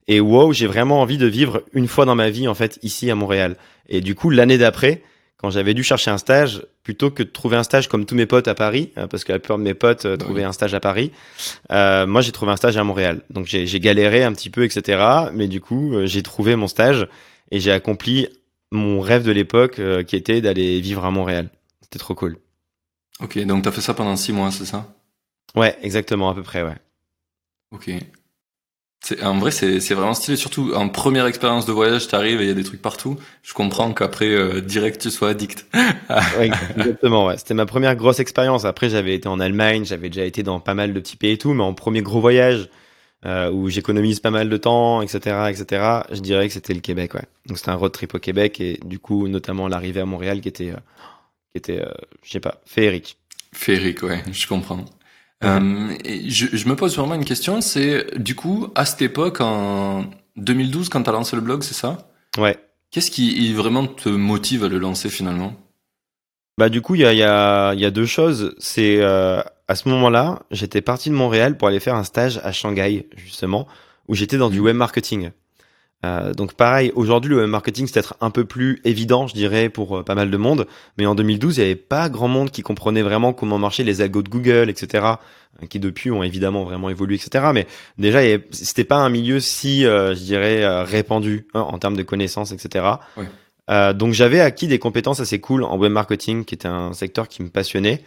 Et 0.09 0.21
waouh, 0.21 0.53
j'ai 0.53 0.67
vraiment 0.67 1.01
envie 1.01 1.19
de 1.19 1.27
vivre 1.27 1.65
une 1.73 1.89
fois 1.89 2.05
dans 2.05 2.15
ma 2.15 2.31
vie, 2.31 2.49
en 2.49 2.55
fait, 2.55 2.79
ici 2.83 3.11
à 3.11 3.15
Montréal. 3.15 3.57
Et 3.89 4.01
du 4.01 4.15
coup, 4.15 4.31
l'année 4.31 4.59
d'après, 4.59 5.03
quand 5.37 5.51
j'avais 5.51 5.75
dû 5.75 5.83
chercher 5.83 6.11
un 6.11 6.19
stage, 6.19 6.63
plutôt 6.83 7.11
que 7.11 7.23
de 7.23 7.29
trouver 7.29 7.57
un 7.57 7.63
stage 7.63 7.89
comme 7.89 8.07
tous 8.07 8.15
mes 8.15 8.27
potes 8.27 8.49
à 8.49 8.55
Paris, 8.55 8.93
euh, 8.97 9.07
parce 9.07 9.25
que 9.25 9.33
la 9.33 9.39
plupart 9.39 9.59
de 9.59 9.65
mes 9.65 9.75
potes 9.75 10.07
euh, 10.07 10.17
trouvaient 10.17 10.45
un 10.45 10.53
stage 10.53 10.75
à 10.75 10.81
Paris, 10.81 11.11
euh, 11.73 12.07
moi 12.07 12.21
j'ai 12.21 12.33
trouvé 12.33 12.53
un 12.53 12.57
stage 12.57 12.77
à 12.77 12.85
Montréal. 12.85 13.23
Donc 13.31 13.47
j'ai 13.47 13.81
galéré 13.81 14.25
un 14.25 14.33
petit 14.33 14.51
peu, 14.51 14.65
etc. 14.65 15.03
Mais 15.35 15.49
du 15.49 15.61
coup, 15.61 15.95
euh, 15.95 16.07
j'ai 16.07 16.23
trouvé 16.23 16.57
mon 16.57 16.69
stage 16.69 17.09
et 17.51 17.61
j'ai 17.61 17.73
accompli 17.73 18.29
mon 18.73 19.01
rêve 19.01 19.25
de 19.25 19.31
l'époque, 19.31 19.81
qui 20.07 20.17
était 20.17 20.41
d'aller 20.41 20.81
vivre 20.81 21.05
à 21.05 21.11
Montréal. 21.13 21.49
C'était 21.83 22.01
trop 22.01 22.15
cool. 22.15 22.39
Ok, 23.21 23.39
donc 23.47 23.63
t'as 23.63 23.71
fait 23.71 23.81
ça 23.81 23.95
pendant 23.95 24.17
six 24.17 24.33
mois, 24.33 24.51
c'est 24.51 24.65
ça? 24.65 24.93
Ouais, 25.55 25.77
exactement, 25.83 26.29
à 26.31 26.35
peu 26.35 26.43
près, 26.43 26.63
ouais. 26.63 26.77
Ok 27.73 27.91
en 29.23 29.39
vrai, 29.39 29.51
c'est 29.51 29.95
vraiment 29.95 30.15
stylé. 30.15 30.37
Surtout 30.37 30.73
en 30.75 30.89
première 30.89 31.27
expérience 31.27 31.67
de 31.67 31.73
voyage, 31.73 32.09
t'arrives 32.09 32.41
et 32.41 32.45
il 32.45 32.49
y 32.49 32.51
a 32.51 32.55
des 32.55 32.65
trucs 32.65 32.83
partout. 32.83 33.17
Je 33.43 33.55
comprends 33.55 33.93
qu'après, 33.93 34.29
euh, 34.29 34.61
direct, 34.61 35.01
tu 35.01 35.11
sois 35.11 35.31
addict. 35.31 35.67
oui, 36.39 36.51
exactement. 36.77 37.27
Ouais. 37.27 37.37
C'était 37.37 37.55
ma 37.55 37.67
première 37.67 37.97
grosse 37.97 38.21
expérience. 38.21 38.65
Après, 38.65 38.89
j'avais 38.89 39.15
été 39.15 39.29
en 39.29 39.41
Allemagne, 39.41 39.85
j'avais 39.85 40.09
déjà 40.09 40.25
été 40.25 40.43
dans 40.43 40.61
pas 40.61 40.75
mal 40.75 40.93
de 40.93 41.01
petits 41.01 41.17
pays 41.17 41.33
et 41.33 41.39
tout, 41.39 41.55
mais 41.55 41.63
en 41.63 41.75
premier 41.75 42.03
gros 42.03 42.21
voyage 42.21 42.69
euh, 43.25 43.51
où 43.51 43.69
j'économise 43.69 44.21
pas 44.21 44.31
mal 44.31 44.49
de 44.49 44.57
temps, 44.57 45.03
etc., 45.03 45.49
etc. 45.51 46.03
Je 46.13 46.21
dirais 46.21 46.47
que 46.47 46.55
c'était 46.55 46.75
le 46.75 46.81
Québec. 46.81 47.15
Ouais. 47.15 47.25
Donc 47.47 47.59
c'était 47.59 47.71
un 47.71 47.75
road 47.75 47.91
trip 47.91 48.15
au 48.15 48.19
Québec 48.19 48.61
et 48.61 48.79
du 48.85 48.99
coup, 48.99 49.27
notamment 49.27 49.69
l'arrivée 49.69 50.01
à 50.01 50.07
Montréal 50.07 50.41
qui 50.41 50.49
était, 50.49 50.71
euh, 50.71 50.77
qui 51.53 51.59
était, 51.59 51.81
euh, 51.81 51.93
je 52.23 52.31
sais 52.31 52.41
pas, 52.41 52.61
féerique. 52.67 53.19
Féerique, 53.53 54.03
ouais, 54.03 54.23
je 54.31 54.47
comprends. 54.47 54.85
Euh, 55.45 55.95
je, 56.27 56.47
je, 56.53 56.69
me 56.69 56.77
pose 56.77 56.97
vraiment 56.97 57.15
une 57.15 57.25
question, 57.25 57.61
c'est 57.61 58.19
du 58.19 58.35
coup, 58.35 58.69
à 58.75 58.87
cette 58.87 59.03
époque, 59.03 59.41
en 59.41 60.07
2012, 60.37 60.89
quand 60.89 61.03
tu 61.03 61.11
as 61.11 61.13
lancé 61.13 61.37
le 61.37 61.43
blog, 61.43 61.63
c'est 61.63 61.75
ça? 61.75 62.09
Ouais. 62.39 62.59
Qu'est-ce 62.91 63.11
qui 63.11 63.53
vraiment 63.53 63.87
te 63.87 64.09
motive 64.09 64.65
à 64.65 64.69
le 64.69 64.79
lancer 64.79 65.11
finalement? 65.11 65.55
Bah 66.59 66.71
du 66.71 66.81
coup, 66.81 66.95
il 66.95 67.03
y 67.03 67.05
a, 67.05 67.13
y, 67.13 67.23
a, 67.23 67.75
y 67.75 67.85
a 67.85 67.91
deux 67.91 68.07
choses. 68.07 68.55
C'est 68.59 68.97
euh, 69.01 69.43
à 69.69 69.75
ce 69.75 69.89
moment-là, 69.91 70.43
j'étais 70.51 70.81
parti 70.81 71.11
de 71.11 71.15
Montréal 71.15 71.59
pour 71.59 71.69
aller 71.69 71.81
faire 71.81 71.97
un 71.97 72.05
stage 72.05 72.41
à 72.43 72.53
Shanghai, 72.53 73.07
justement, 73.17 73.67
où 74.09 74.15
j'étais 74.15 74.39
dans 74.39 74.49
du 74.49 74.61
mmh. 74.61 74.65
web 74.65 74.77
marketing. 74.77 75.31
Euh, 76.05 76.35
donc 76.35 76.55
pareil, 76.55 76.93
aujourd'hui 76.95 77.31
le 77.31 77.39
web 77.39 77.49
marketing 77.49 77.87
c'est 77.87 77.95
peut-être 77.95 78.17
un 78.21 78.31
peu 78.31 78.45
plus 78.45 78.81
évident, 78.85 79.27
je 79.27 79.35
dirais, 79.35 79.69
pour 79.69 79.99
euh, 79.99 80.03
pas 80.03 80.15
mal 80.15 80.31
de 80.31 80.37
monde. 80.37 80.67
Mais 80.99 81.07
en 81.07 81.15
2012, 81.15 81.57
il 81.57 81.61
n'y 81.61 81.67
avait 81.67 81.77
pas 81.77 82.09
grand 82.09 82.29
monde 82.29 82.51
qui 82.51 82.63
comprenait 82.63 83.03
vraiment 83.03 83.33
comment 83.33 83.59
marchaient 83.59 83.85
les 83.85 84.01
algos 84.03 84.23
de 84.23 84.29
Google, 84.29 84.69
etc. 84.69 85.05
Euh, 85.63 85.67
qui 85.67 85.81
depuis 85.81 86.11
ont 86.11 86.23
évidemment 86.23 86.65
vraiment 86.65 86.91
évolué, 86.91 87.17
etc. 87.17 87.47
Mais 87.55 87.67
déjà, 87.99 88.21
c'était 88.51 88.85
pas 88.85 88.99
un 88.99 89.09
milieu 89.09 89.41
si, 89.41 89.83
je 89.83 90.23
dirais, 90.23 90.83
répandu 90.85 91.47
hein, 91.55 91.61
en 91.61 91.79
termes 91.79 91.97
de 91.97 92.03
connaissances, 92.03 92.53
etc. 92.53 92.85
donc 93.95 94.13
j'avais 94.13 94.41
acquis 94.41 94.69
des 94.69 94.79
compétences 94.79 95.21
assez 95.21 95.41
cool 95.41 95.65
en 95.65 95.79
web 95.79 95.93
marketing, 95.93 96.45
qui 96.45 96.55
était 96.55 96.69
un 96.69 96.93
secteur 96.93 97.27
qui 97.27 97.43
me 97.43 97.49
passionnait. 97.49 98.03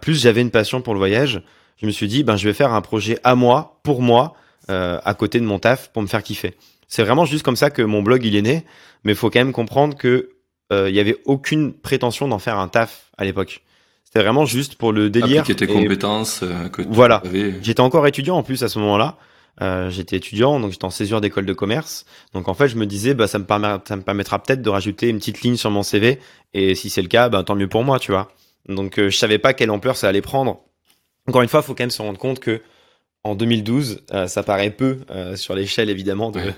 plus 0.00 0.20
j'avais 0.20 0.40
une 0.40 0.50
passion 0.50 0.82
pour 0.82 0.92
le 0.92 0.98
voyage, 0.98 1.42
je 1.80 1.86
me 1.86 1.92
suis 1.92 2.08
dit, 2.08 2.24
ben 2.24 2.36
je 2.36 2.48
vais 2.48 2.52
faire 2.52 2.72
un 2.72 2.80
projet 2.80 3.18
à 3.22 3.36
moi, 3.36 3.78
pour 3.84 4.02
moi, 4.02 4.34
à 4.68 5.14
côté 5.14 5.38
de 5.38 5.44
mon 5.44 5.60
taf, 5.60 5.92
pour 5.92 6.02
me 6.02 6.08
faire 6.08 6.24
kiffer. 6.24 6.56
C'est 6.92 7.04
vraiment 7.04 7.24
juste 7.24 7.42
comme 7.42 7.56
ça 7.56 7.70
que 7.70 7.80
mon 7.80 8.02
blog 8.02 8.22
il 8.22 8.36
est 8.36 8.42
né, 8.42 8.66
mais 9.02 9.12
il 9.12 9.16
faut 9.16 9.30
quand 9.30 9.40
même 9.40 9.54
comprendre 9.54 9.96
que 9.96 10.28
euh, 10.70 10.90
il 10.90 10.94
y 10.94 11.00
avait 11.00 11.16
aucune 11.24 11.72
prétention 11.72 12.28
d'en 12.28 12.38
faire 12.38 12.58
un 12.58 12.68
taf 12.68 13.10
à 13.16 13.24
l'époque. 13.24 13.62
C'était 14.04 14.20
vraiment 14.20 14.44
juste 14.44 14.74
pour 14.74 14.92
le 14.92 15.08
délire. 15.08 15.40
Appliquer 15.40 15.66
tes 15.66 15.72
compétences. 15.72 16.40
Euh, 16.42 16.68
que 16.68 16.82
voilà. 16.82 17.22
J'étais 17.62 17.80
encore 17.80 18.06
étudiant 18.06 18.36
en 18.36 18.42
plus 18.42 18.62
à 18.62 18.68
ce 18.68 18.78
moment-là. 18.78 19.16
Euh, 19.62 19.88
j'étais 19.88 20.16
étudiant, 20.16 20.60
donc 20.60 20.72
j'étais 20.72 20.84
en 20.84 20.90
césure 20.90 21.22
d'école 21.22 21.46
de 21.46 21.54
commerce. 21.54 22.04
Donc 22.34 22.46
en 22.46 22.52
fait, 22.52 22.68
je 22.68 22.76
me 22.76 22.84
disais, 22.84 23.14
bah 23.14 23.26
ça 23.26 23.38
me, 23.38 23.44
permet, 23.44 23.74
ça 23.88 23.96
me 23.96 24.02
permettra 24.02 24.38
peut-être 24.42 24.60
de 24.60 24.68
rajouter 24.68 25.08
une 25.08 25.16
petite 25.16 25.40
ligne 25.40 25.56
sur 25.56 25.70
mon 25.70 25.82
CV. 25.82 26.18
Et 26.52 26.74
si 26.74 26.90
c'est 26.90 27.00
le 27.00 27.08
cas, 27.08 27.30
bah 27.30 27.42
tant 27.42 27.54
mieux 27.54 27.68
pour 27.68 27.84
moi, 27.84 28.00
tu 28.00 28.12
vois. 28.12 28.30
Donc 28.68 29.00
je 29.00 29.16
savais 29.16 29.38
pas 29.38 29.54
quelle 29.54 29.70
ampleur 29.70 29.96
ça 29.96 30.08
allait 30.08 30.20
prendre. 30.20 30.60
Encore 31.26 31.40
une 31.40 31.48
fois, 31.48 31.60
il 31.60 31.66
faut 31.66 31.74
quand 31.74 31.84
même 31.84 31.90
se 31.90 32.02
rendre 32.02 32.18
compte 32.18 32.38
que 32.38 32.60
en 33.24 33.34
2012, 33.34 34.02
ça 34.26 34.42
paraît 34.42 34.70
peu 34.70 34.98
sur 35.36 35.54
l'échelle 35.54 35.88
évidemment 35.88 36.30
de, 36.32 36.52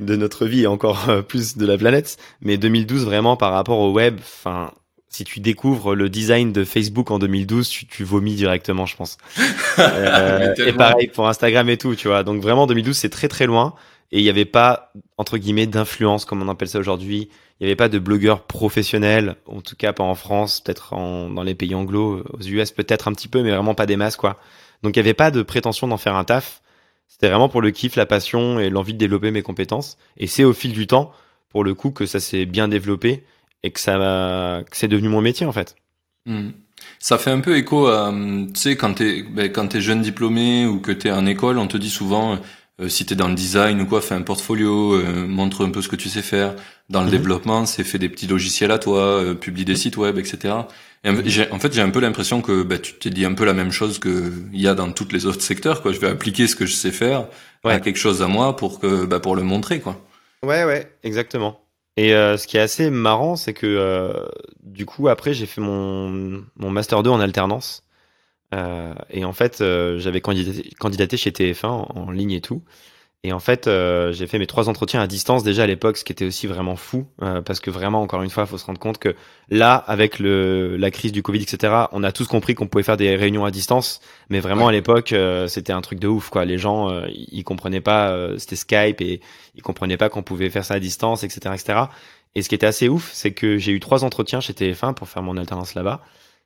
de 0.00 0.16
notre 0.16 0.46
vie 0.46 0.62
et 0.62 0.66
encore 0.66 1.08
euh, 1.08 1.22
plus 1.22 1.56
de 1.56 1.66
la 1.66 1.76
planète. 1.76 2.16
Mais 2.40 2.56
2012, 2.56 3.04
vraiment, 3.04 3.36
par 3.36 3.52
rapport 3.52 3.78
au 3.78 3.92
web, 3.92 4.16
enfin, 4.20 4.72
si 5.08 5.24
tu 5.24 5.40
découvres 5.40 5.94
le 5.94 6.08
design 6.08 6.52
de 6.52 6.64
Facebook 6.64 7.10
en 7.10 7.18
2012, 7.18 7.68
tu, 7.68 7.86
tu 7.86 8.04
vomis 8.04 8.34
directement, 8.34 8.86
je 8.86 8.96
pense. 8.96 9.18
euh, 9.78 10.54
et 10.56 10.72
pareil 10.72 11.08
pour 11.08 11.28
Instagram 11.28 11.68
et 11.68 11.76
tout, 11.76 11.94
tu 11.94 12.08
vois. 12.08 12.22
Donc 12.22 12.42
vraiment, 12.42 12.66
2012, 12.66 12.96
c'est 12.96 13.10
très 13.10 13.28
très 13.28 13.46
loin. 13.46 13.74
Et 14.10 14.20
il 14.20 14.22
n'y 14.22 14.30
avait 14.30 14.46
pas, 14.46 14.92
entre 15.18 15.36
guillemets, 15.36 15.66
d'influence, 15.66 16.24
comme 16.24 16.42
on 16.42 16.48
appelle 16.48 16.68
ça 16.68 16.78
aujourd'hui. 16.78 17.28
Il 17.60 17.64
n'y 17.64 17.66
avait 17.66 17.76
pas 17.76 17.88
de 17.88 17.98
blogueurs 17.98 18.42
professionnels, 18.44 19.34
en 19.46 19.60
tout 19.60 19.74
cas 19.76 19.92
pas 19.92 20.04
en 20.04 20.14
France, 20.14 20.60
peut-être 20.60 20.94
dans 20.94 21.42
les 21.42 21.54
pays 21.54 21.74
anglo, 21.74 22.24
aux 22.32 22.40
US 22.40 22.70
peut-être 22.70 23.08
un 23.08 23.12
petit 23.12 23.28
peu, 23.28 23.42
mais 23.42 23.50
vraiment 23.50 23.74
pas 23.74 23.86
des 23.86 23.96
masses, 23.96 24.16
quoi. 24.16 24.38
Donc 24.82 24.96
il 24.96 25.00
n'y 25.00 25.06
avait 25.06 25.14
pas 25.14 25.30
de 25.30 25.42
prétention 25.42 25.88
d'en 25.88 25.96
faire 25.96 26.14
un 26.14 26.24
taf. 26.24 26.62
C'était 27.08 27.28
vraiment 27.28 27.48
pour 27.48 27.62
le 27.62 27.70
kiff, 27.70 27.96
la 27.96 28.06
passion 28.06 28.60
et 28.60 28.70
l'envie 28.70 28.92
de 28.92 28.98
développer 28.98 29.30
mes 29.30 29.42
compétences. 29.42 29.98
Et 30.16 30.26
c'est 30.26 30.44
au 30.44 30.52
fil 30.52 30.72
du 30.72 30.86
temps, 30.86 31.12
pour 31.48 31.64
le 31.64 31.74
coup, 31.74 31.90
que 31.90 32.06
ça 32.06 32.20
s'est 32.20 32.46
bien 32.46 32.68
développé 32.68 33.24
et 33.62 33.70
que 33.72 33.80
ça, 33.80 34.62
que 34.70 34.76
c'est 34.76 34.88
devenu 34.88 35.08
mon 35.08 35.20
métier 35.20 35.46
en 35.46 35.52
fait. 35.52 35.74
Hmm. 36.26 36.50
Ça 37.00 37.18
fait 37.18 37.30
un 37.30 37.40
peu 37.40 37.56
écho 37.56 37.88
à, 37.88 38.12
tu 38.12 38.60
sais, 38.60 38.76
quand 38.76 38.94
t'es, 38.94 39.22
ben, 39.22 39.50
quand 39.50 39.66
t'es 39.68 39.80
jeune 39.80 40.00
diplômé 40.00 40.66
ou 40.66 40.78
que 40.78 40.92
t'es 40.92 41.10
en 41.10 41.26
école, 41.26 41.58
on 41.58 41.66
te 41.66 41.76
dit 41.76 41.90
souvent, 41.90 42.38
euh, 42.80 42.88
si 42.88 43.04
t'es 43.04 43.16
dans 43.16 43.28
le 43.28 43.34
design 43.34 43.80
ou 43.80 43.86
quoi, 43.86 44.00
fais 44.00 44.14
un 44.14 44.22
portfolio, 44.22 44.94
euh, 44.94 45.26
montre 45.26 45.66
un 45.66 45.70
peu 45.70 45.82
ce 45.82 45.88
que 45.88 45.96
tu 45.96 46.08
sais 46.08 46.22
faire. 46.22 46.54
Dans 46.88 47.00
le 47.00 47.06
mhm. 47.06 47.12
développement, 47.12 47.66
c'est 47.66 47.84
fais 47.84 47.98
des 47.98 48.08
petits 48.08 48.26
logiciels 48.26 48.70
à 48.70 48.78
toi, 48.78 49.00
euh, 49.00 49.34
publie 49.34 49.64
des 49.64 49.74
sites 49.76 49.96
web, 49.96 50.18
etc. 50.18 50.54
En 51.04 51.58
fait, 51.58 51.72
j'ai 51.72 51.80
un 51.80 51.90
peu 51.90 52.00
l'impression 52.00 52.42
que 52.42 52.62
bah, 52.62 52.78
tu 52.78 52.94
t'es 52.94 53.10
dit 53.10 53.24
un 53.24 53.34
peu 53.34 53.44
la 53.44 53.54
même 53.54 53.70
chose 53.70 53.98
que 53.98 54.32
il 54.52 54.60
y 54.60 54.68
a 54.68 54.74
dans 54.74 54.90
tous 54.92 55.08
les 55.12 55.26
autres 55.26 55.42
secteurs. 55.42 55.82
Quoi. 55.82 55.92
Je 55.92 56.00
vais 56.00 56.08
appliquer 56.08 56.46
ce 56.46 56.56
que 56.56 56.66
je 56.66 56.74
sais 56.74 56.90
faire 56.90 57.26
à 57.64 57.80
quelque 57.80 57.98
chose 57.98 58.22
à 58.22 58.28
moi 58.28 58.56
pour 58.56 58.80
que 58.80 59.04
bah, 59.04 59.20
pour 59.20 59.36
le 59.36 59.42
montrer. 59.42 59.80
Quoi. 59.80 60.00
Ouais, 60.42 60.64
ouais, 60.64 60.92
exactement. 61.02 61.60
Et 61.96 62.14
euh, 62.14 62.36
ce 62.36 62.46
qui 62.46 62.56
est 62.56 62.60
assez 62.60 62.90
marrant, 62.90 63.34
c'est 63.34 63.54
que 63.54 63.66
euh, 63.66 64.28
du 64.62 64.86
coup, 64.86 65.08
après, 65.08 65.34
j'ai 65.34 65.46
fait 65.46 65.60
mon, 65.60 66.44
mon 66.56 66.70
Master 66.70 67.02
2 67.02 67.10
en 67.10 67.18
alternance. 67.18 67.82
Euh, 68.54 68.94
et 69.10 69.24
en 69.24 69.32
fait, 69.32 69.58
j'avais 69.58 70.20
candidaté, 70.20 70.70
candidaté, 70.78 71.16
chez 71.16 71.30
TF1 71.32 71.66
en, 71.66 71.88
en, 71.94 72.10
ligne 72.12 72.30
et 72.30 72.40
tout. 72.40 72.62
Et 73.24 73.32
en 73.32 73.40
fait, 73.40 73.66
euh, 73.66 74.12
j'ai 74.12 74.28
fait 74.28 74.38
mes 74.38 74.46
trois 74.46 74.68
entretiens 74.68 75.00
à 75.00 75.08
distance 75.08 75.42
déjà 75.42 75.64
à 75.64 75.66
l'époque, 75.66 75.96
ce 75.96 76.04
qui 76.04 76.12
était 76.12 76.24
aussi 76.24 76.46
vraiment 76.46 76.76
fou, 76.76 77.08
euh, 77.20 77.42
parce 77.42 77.58
que 77.58 77.68
vraiment, 77.68 78.00
encore 78.00 78.22
une 78.22 78.30
fois, 78.30 78.44
il 78.44 78.46
faut 78.46 78.58
se 78.58 78.64
rendre 78.64 78.78
compte 78.78 78.98
que 78.98 79.16
là, 79.48 79.74
avec 79.74 80.20
le, 80.20 80.76
la 80.76 80.92
crise 80.92 81.10
du 81.10 81.20
Covid, 81.20 81.42
etc., 81.42 81.86
on 81.90 82.04
a 82.04 82.12
tous 82.12 82.28
compris 82.28 82.54
qu'on 82.54 82.68
pouvait 82.68 82.84
faire 82.84 82.96
des 82.96 83.16
réunions 83.16 83.44
à 83.44 83.50
distance, 83.50 84.00
mais 84.28 84.38
vraiment 84.38 84.68
à 84.68 84.72
l'époque, 84.72 85.12
euh, 85.12 85.48
c'était 85.48 85.72
un 85.72 85.80
truc 85.80 85.98
de 85.98 86.06
ouf, 86.06 86.30
quoi. 86.30 86.44
Les 86.44 86.58
gens, 86.58 86.90
euh, 86.90 87.08
ils 87.10 87.42
comprenaient 87.42 87.80
pas, 87.80 88.16
c'était 88.38 88.54
Skype 88.54 89.00
et 89.00 89.20
ils 89.56 89.62
comprenaient 89.62 89.96
pas 89.96 90.08
qu'on 90.10 90.22
pouvait 90.22 90.48
faire 90.48 90.64
ça 90.64 90.74
à 90.74 90.80
distance, 90.80 91.24
etc., 91.24 91.54
etc. 91.54 91.80
Et 92.36 92.42
ce 92.42 92.48
qui 92.48 92.54
était 92.54 92.66
assez 92.66 92.88
ouf, 92.88 93.10
c'est 93.12 93.32
que 93.32 93.58
j'ai 93.58 93.72
eu 93.72 93.80
trois 93.80 94.04
entretiens 94.04 94.40
chez 94.40 94.52
TF1 94.52 94.94
pour 94.94 95.08
faire 95.08 95.24
mon 95.24 95.36
alternance 95.36 95.74
là-bas, 95.74 96.02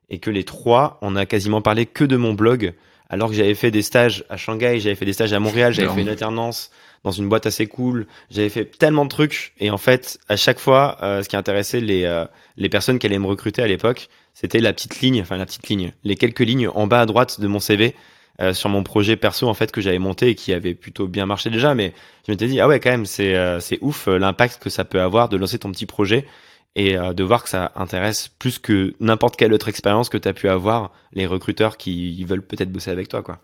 et 0.08 0.20
que 0.20 0.30
les 0.30 0.44
trois, 0.44 0.98
on 1.02 1.16
a 1.16 1.26
quasiment 1.26 1.60
parlé 1.60 1.84
que 1.84 2.04
de 2.04 2.16
mon 2.16 2.32
blog 2.32 2.72
alors 3.12 3.28
que 3.28 3.36
j'avais 3.36 3.54
fait 3.54 3.70
des 3.70 3.82
stages 3.82 4.24
à 4.28 4.36
Shanghai, 4.36 4.80
j'avais 4.80 4.96
fait 4.96 5.04
des 5.04 5.12
stages 5.12 5.32
à 5.32 5.38
Montréal, 5.38 5.72
j'avais 5.72 5.92
fait 5.94 6.00
une 6.00 6.08
alternance 6.08 6.70
dans 7.04 7.12
une 7.12 7.28
boîte 7.28 7.46
assez 7.46 7.66
cool, 7.66 8.06
j'avais 8.30 8.48
fait 8.48 8.64
tellement 8.64 9.04
de 9.04 9.10
trucs. 9.10 9.52
Et 9.60 9.70
en 9.70 9.78
fait 9.78 10.18
à 10.28 10.36
chaque 10.36 10.58
fois 10.58 10.96
euh, 11.02 11.22
ce 11.22 11.28
qui 11.28 11.36
intéressait 11.36 11.80
les 11.80 12.04
euh, 12.04 12.24
les 12.56 12.68
personnes 12.68 12.98
qui 12.98 13.06
allaient 13.06 13.20
me 13.20 13.26
recruter 13.26 13.62
à 13.62 13.68
l'époque, 13.68 14.08
c'était 14.34 14.58
la 14.58 14.72
petite 14.72 15.00
ligne, 15.00 15.20
enfin 15.20 15.36
la 15.36 15.46
petite 15.46 15.68
ligne, 15.68 15.92
les 16.02 16.16
quelques 16.16 16.40
lignes 16.40 16.68
en 16.68 16.88
bas 16.88 17.02
à 17.02 17.06
droite 17.06 17.40
de 17.40 17.46
mon 17.46 17.60
CV 17.60 17.94
euh, 18.40 18.54
sur 18.54 18.70
mon 18.70 18.82
projet 18.82 19.16
perso 19.16 19.46
en 19.46 19.52
fait 19.52 19.70
que 19.70 19.82
j'avais 19.82 19.98
monté 19.98 20.28
et 20.28 20.34
qui 20.34 20.54
avait 20.54 20.72
plutôt 20.72 21.06
bien 21.06 21.26
marché 21.26 21.50
déjà. 21.50 21.74
Mais 21.74 21.92
je 22.26 22.32
m'étais 22.32 22.46
dit 22.46 22.60
ah 22.60 22.68
ouais 22.68 22.80
quand 22.80 22.90
même 22.90 23.04
c'est 23.04 23.36
euh, 23.36 23.60
c'est 23.60 23.78
ouf 23.82 24.08
euh, 24.08 24.18
l'impact 24.18 24.58
que 24.62 24.70
ça 24.70 24.84
peut 24.86 25.02
avoir 25.02 25.28
de 25.28 25.36
lancer 25.36 25.58
ton 25.58 25.70
petit 25.70 25.84
projet 25.84 26.26
et 26.74 26.96
de 26.96 27.22
voir 27.22 27.42
que 27.42 27.50
ça 27.50 27.72
intéresse 27.76 28.28
plus 28.28 28.58
que 28.58 28.94
n'importe 28.98 29.36
quelle 29.36 29.52
autre 29.52 29.68
expérience 29.68 30.08
que 30.08 30.16
tu 30.16 30.26
as 30.28 30.32
pu 30.32 30.48
avoir 30.48 30.90
les 31.12 31.26
recruteurs 31.26 31.76
qui 31.76 32.24
veulent 32.24 32.42
peut-être 32.42 32.72
bosser 32.72 32.90
avec 32.90 33.08
toi 33.08 33.22
quoi. 33.22 33.40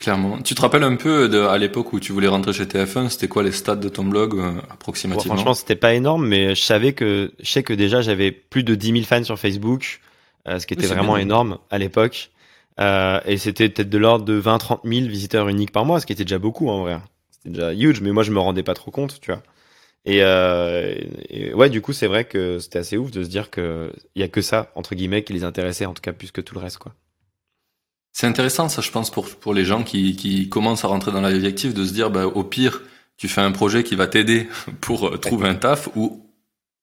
Clairement. 0.00 0.42
Tu 0.42 0.56
te 0.56 0.60
rappelles 0.60 0.82
un 0.82 0.96
peu 0.96 1.28
de, 1.28 1.38
à 1.40 1.56
l'époque 1.56 1.92
où 1.92 2.00
tu 2.00 2.12
voulais 2.12 2.26
rentrer 2.26 2.52
chez 2.52 2.64
TF1, 2.64 3.10
c'était 3.10 3.28
quoi 3.28 3.44
les 3.44 3.52
stats 3.52 3.76
de 3.76 3.88
ton 3.88 4.04
blog 4.04 4.40
approximativement? 4.68 5.34
Franchement, 5.36 5.54
c'était 5.54 5.76
pas 5.76 5.94
énorme, 5.94 6.26
mais 6.26 6.56
je 6.56 6.62
savais 6.62 6.94
que 6.94 7.32
je 7.40 7.48
sais 7.48 7.62
que 7.62 7.72
déjà 7.72 8.02
j'avais 8.02 8.32
plus 8.32 8.64
de 8.64 8.74
10 8.74 8.90
000 8.90 9.04
fans 9.04 9.22
sur 9.22 9.38
Facebook, 9.38 10.00
ce 10.46 10.66
qui 10.66 10.74
était 10.74 10.88
vraiment 10.88 11.16
énorme 11.16 11.58
à 11.70 11.78
l'époque. 11.78 12.32
Euh, 12.80 13.20
et 13.24 13.36
c'était 13.36 13.68
peut-être 13.68 13.90
de 13.90 13.98
l'ordre 13.98 14.24
de 14.24 14.40
20-30 14.40 14.80
000 14.84 15.08
visiteurs 15.08 15.48
uniques 15.48 15.70
par 15.70 15.84
mois, 15.84 16.00
ce 16.00 16.06
qui 16.06 16.12
était 16.12 16.24
déjà 16.24 16.38
beaucoup 16.38 16.68
en 16.68 16.80
vrai. 16.80 16.98
C'était 17.30 17.50
déjà 17.50 17.72
huge, 17.72 18.00
mais 18.00 18.10
moi 18.12 18.22
je 18.22 18.32
me 18.32 18.40
rendais 18.40 18.62
pas 18.62 18.74
trop 18.74 18.90
compte, 18.90 19.20
tu 19.20 19.30
vois. 19.30 19.42
Et, 20.06 20.22
euh, 20.22 20.94
et 21.30 21.54
ouais, 21.54 21.70
du 21.70 21.80
coup, 21.80 21.92
c'est 21.92 22.06
vrai 22.06 22.24
que 22.24 22.58
c'était 22.58 22.78
assez 22.78 22.96
ouf 22.96 23.10
de 23.10 23.24
se 23.24 23.28
dire 23.28 23.50
que 23.50 23.92
il 24.14 24.20
y 24.20 24.24
a 24.24 24.28
que 24.28 24.42
ça 24.42 24.70
entre 24.74 24.94
guillemets 24.94 25.24
qui 25.24 25.32
les 25.32 25.44
intéressait, 25.44 25.86
en 25.86 25.94
tout 25.94 26.02
cas 26.02 26.12
plus 26.12 26.30
que 26.30 26.40
tout 26.40 26.54
le 26.54 26.60
reste, 26.60 26.78
quoi. 26.78 26.94
C'est 28.12 28.26
intéressant, 28.26 28.68
ça, 28.68 28.80
je 28.80 28.90
pense, 28.90 29.10
pour 29.10 29.28
pour 29.28 29.54
les 29.54 29.64
gens 29.64 29.82
qui 29.82 30.14
qui 30.14 30.48
commencent 30.48 30.84
à 30.84 30.88
rentrer 30.88 31.10
dans 31.10 31.20
la 31.20 31.36
vie 31.36 31.46
active, 31.46 31.72
de 31.72 31.84
se 31.84 31.92
dire, 31.92 32.10
bah, 32.10 32.26
au 32.26 32.44
pire, 32.44 32.82
tu 33.16 33.28
fais 33.28 33.40
un 33.40 33.52
projet 33.52 33.82
qui 33.82 33.94
va 33.94 34.06
t'aider 34.06 34.48
pour 34.80 35.08
euh, 35.08 35.16
trouver 35.16 35.48
un 35.48 35.54
taf, 35.54 35.88
ou 35.96 36.24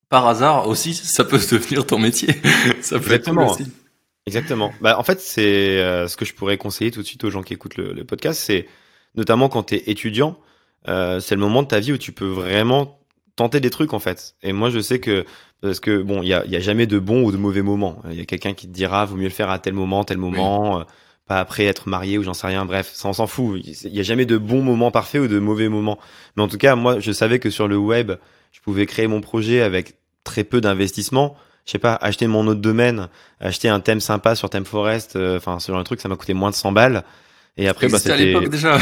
par 0.10 0.28
hasard 0.28 0.68
aussi, 0.68 0.94
ça 0.94 1.24
peut 1.24 1.40
devenir 1.52 1.86
ton 1.86 2.00
métier. 2.00 2.34
ça 2.82 2.98
peut 3.00 3.06
Exactement. 3.06 3.54
être 3.54 3.62
aussi. 3.62 3.72
Exactement. 4.28 4.72
Bah, 4.82 5.00
en 5.00 5.04
fait, 5.04 5.20
c'est 5.20 5.80
euh, 5.80 6.08
ce 6.08 6.16
que 6.16 6.26
je 6.26 6.34
pourrais 6.34 6.58
conseiller 6.58 6.92
tout 6.92 7.02
de 7.02 7.08
suite 7.08 7.24
aux 7.24 7.32
gens 7.32 7.42
qui 7.42 7.54
écoutent 7.54 7.78
le, 7.78 8.04
podcast, 8.04 8.40
c'est 8.40 8.68
notamment 9.16 9.50
quand 9.50 9.64
tu 9.64 9.76
es 9.76 9.84
étudiant, 9.88 10.38
euh, 10.88 11.20
c'est 11.20 11.36
le 11.36 11.42
moment 11.42 11.64
de 11.64 11.68
ta 11.68 11.80
vie 11.80 11.94
où 11.94 11.98
tu 11.98 12.12
peux 12.12 12.28
vraiment 12.28 13.01
tenter 13.36 13.60
des 13.60 13.70
trucs 13.70 13.94
en 13.94 14.00
fait. 14.00 14.36
Et 14.44 14.54
moi, 14.54 14.70
je 14.70 14.80
sais 14.80 15.00
que 15.00 15.26
parce 15.62 15.80
que 15.80 16.02
bon, 16.02 16.22
il 16.22 16.28
y 16.28 16.34
a, 16.34 16.46
y 16.46 16.56
a, 16.56 16.60
jamais 16.60 16.88
de 16.88 17.00
bon 17.00 17.24
ou 17.24 17.32
de 17.32 17.38
mauvais 17.38 17.62
moment. 17.62 18.02
Il 18.10 18.18
y 18.18 18.22
a 18.22 18.26
quelqu'un 18.26 18.54
qui 18.54 18.68
te 18.68 18.74
dira, 18.74 19.06
vaut 19.06 19.16
mieux 19.16 19.26
le 19.26 19.30
faire 19.30 19.50
à 19.50 19.60
tel 19.60 19.74
moment, 19.74 20.04
tel 20.04 20.18
moment, 20.18 20.80
euh, 20.80 20.84
pas 21.28 21.40
après 21.40 21.66
être 21.66 21.88
marié 21.88 22.18
ou 22.18 22.24
j'en 22.24 22.34
sais 22.34 22.48
rien. 22.48 22.66
Bref, 22.66 22.92
ça 22.94 23.08
on 23.08 23.14
s'en 23.14 23.28
fout. 23.28 23.62
Il 23.64 23.96
y 23.96 24.00
a 24.00 24.04
jamais 24.04 24.26
de 24.26 24.38
bon 24.38 24.62
moment 24.64 24.92
parfait 24.92 25.20
ou 25.20 25.28
de 25.28 25.40
mauvais 25.40 25.70
moment. 25.70 26.00
Mais 26.36 26.44
en 26.44 26.48
tout 26.48 26.58
cas, 26.58 26.76
moi, 26.76 27.00
je 27.00 27.12
savais 27.12 27.40
que 27.40 27.50
sur 27.50 27.68
le 27.68 27.78
web, 27.78 28.14
je 28.52 28.60
pouvais 28.62 28.86
créer 28.86 29.08
mon 29.08 29.22
projet 29.22 29.62
avec 29.62 29.96
très 30.24 30.44
peu 30.44 30.62
d'investissement 30.62 31.36
je 31.66 31.72
sais 31.72 31.80
pas, 31.80 31.94
acheter 31.94 32.28
mon 32.28 32.48
autre 32.48 32.62
domaine, 32.62 33.10
acheter 33.40 33.70
un 33.70 33.80
thème 33.80 34.00
sympa 34.00 34.36
sur 34.36 34.50
ThemeForest, 34.50 35.16
euh, 35.16 35.38
enfin 35.38 35.60
ce 35.60 35.72
genre 35.72 35.80
de 35.80 35.86
truc, 35.86 36.02
ça 36.02 36.10
m'a 36.10 36.16
coûté 36.16 36.34
moins 36.34 36.50
de 36.50 36.56
100 36.56 36.72
balles. 36.72 37.04
Et 37.58 37.68
après, 37.68 37.88
bah, 37.88 38.00
c'était. 38.00 38.14
à 38.14 38.18
l'époque 38.18 38.50
déjà. 38.50 38.78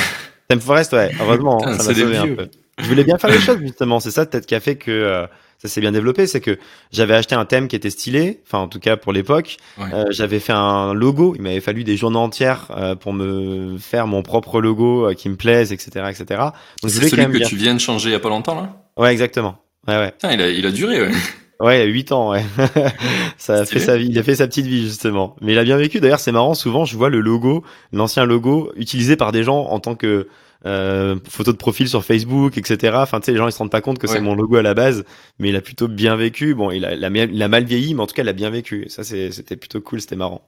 ThemeForest, 0.48 0.94
ouais, 0.94 1.12
heureusement, 1.20 1.60
ça 1.60 1.72
m'a 1.72 1.84
sauvé 1.84 2.18
un 2.18 2.36
peu. 2.36 2.50
Je 2.80 2.88
voulais 2.88 3.04
bien 3.04 3.18
faire 3.18 3.30
les 3.30 3.40
choses 3.40 3.60
justement, 3.60 4.00
c'est 4.00 4.12
ça 4.12 4.26
peut-être 4.26 4.46
qui 4.46 4.56
a 4.56 4.60
fait 4.60 4.76
que 4.76 4.92
euh, 4.92 5.28
ça 5.58 5.68
s'est 5.68 5.82
bien 5.82 5.92
développé, 5.92 6.26
c'est 6.28 6.42
que 6.42 6.58
j'avais 6.92 7.14
acheté 7.14 7.36
un 7.36 7.46
thème 7.46 7.68
qui 7.68 7.76
était 7.76 7.90
stylé, 7.90 8.42
enfin 8.46 8.60
en 8.60 8.68
tout 8.68 8.80
cas 8.80 8.98
pour 8.98 9.12
l'époque. 9.14 9.58
Euh, 9.80 10.06
j'avais 10.10 10.40
fait 10.40 10.54
un 10.54 10.94
logo, 10.94 11.34
il 11.36 11.42
m'avait 11.42 11.60
fallu 11.60 11.84
des 11.84 11.98
journées 11.98 12.18
entières 12.18 12.68
pour 13.02 13.14
me 13.14 13.78
faire 13.78 14.08
mon 14.08 14.24
propre 14.24 14.62
logo 14.62 15.12
qui 15.16 15.30
me 15.30 15.36
plaise, 15.36 15.74
etc., 15.74 16.06
etc. 16.10 16.42
Donc 16.82 16.92
c'est 16.92 17.08
celui 17.10 17.40
que 17.40 17.46
tu 17.46 17.56
viens 17.56 17.74
de 17.74 17.80
changer 17.80 18.10
il 18.10 18.14
y 18.14 18.16
a 18.16 18.20
pas 18.20 18.30
longtemps 18.30 18.56
là? 18.56 18.82
Ouais, 18.98 19.12
exactement. 19.12 19.58
Ouais, 19.88 19.98
ouais. 19.98 20.12
Putain, 20.12 20.34
il 20.34 20.42
a, 20.42 20.50
il 20.50 20.66
a 20.66 20.72
duré, 20.72 21.02
ouais. 21.02 21.12
Ouais, 21.60 21.86
8 21.86 22.14
ans, 22.14 22.32
ouais. 22.32 22.46
ça 23.38 23.56
a 23.56 23.66
fait 23.66 23.82
sa 23.82 23.98
vie, 23.98 24.08
il 24.10 24.18
a 24.18 24.24
fait 24.24 24.36
sa 24.36 24.48
petite 24.48 24.66
vie 24.66 24.84
justement. 24.84 25.36
Mais 25.42 25.52
il 25.52 25.60
a 25.60 25.66
bien 25.66 25.76
vécu. 25.76 26.00
D'ailleurs, 26.00 26.22
c'est 26.22 26.32
marrant. 26.32 26.54
Souvent, 26.54 26.86
je 26.86 26.96
vois 26.96 27.10
le 27.10 27.20
logo, 27.20 27.66
l'ancien 27.92 28.24
logo, 28.24 28.72
utilisé 28.78 29.18
par 29.18 29.34
des 29.34 29.44
gens 29.44 29.66
en 29.66 29.82
tant 29.82 29.96
que 29.96 30.30
euh, 30.66 31.16
photo 31.30 31.51
de 31.51 31.58
profil 31.58 31.88
sur 31.88 32.04
Facebook, 32.04 32.58
etc. 32.58 32.94
Enfin, 32.98 33.20
tu 33.20 33.25
sais, 33.25 33.32
les 33.32 33.38
gens 33.38 33.48
ils 33.48 33.51
se 33.51 33.58
rendent 33.58 33.72
pas 33.72 33.82
compte 33.82 34.00
que 34.00 34.08
c'est 34.08 34.22
mon 34.22 34.36
logo 34.36 34.58
à 34.58 34.62
la 34.62 34.74
base, 34.74 35.06
mais 35.39 35.50
il 35.50 35.56
a 35.56 35.62
plutôt 35.62 35.88
bien 35.88 36.16
vécu. 36.16 36.54
Bon, 36.56 36.72
il 36.72 36.86
a, 36.86 36.94
il 36.94 37.04
a, 37.44 37.48
mal 37.48 37.63
vieilli, 37.63 37.94
mais 37.94 38.01
en 38.01 38.08
tout 38.08 38.13
cas, 38.13 38.24
il 38.24 38.30
a 38.30 38.34
bien 38.34 38.50
vécu. 38.50 38.86
Ça, 38.89 39.04
c'était 39.04 39.56
plutôt 39.56 39.82
cool, 39.82 40.01
c'était 40.01 40.16
marrant. 40.16 40.42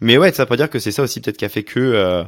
Mais 0.00 0.18
ouais, 0.18 0.32
ça 0.32 0.46
pas 0.46 0.56
dire 0.56 0.70
que 0.70 0.78
c'est 0.78 0.92
ça 0.92 1.02
aussi 1.02 1.20
peut-être 1.20 1.36
qui 1.36 1.44
a 1.44 1.48
fait 1.48 1.62
que 1.62 1.80
euh, 1.80 2.24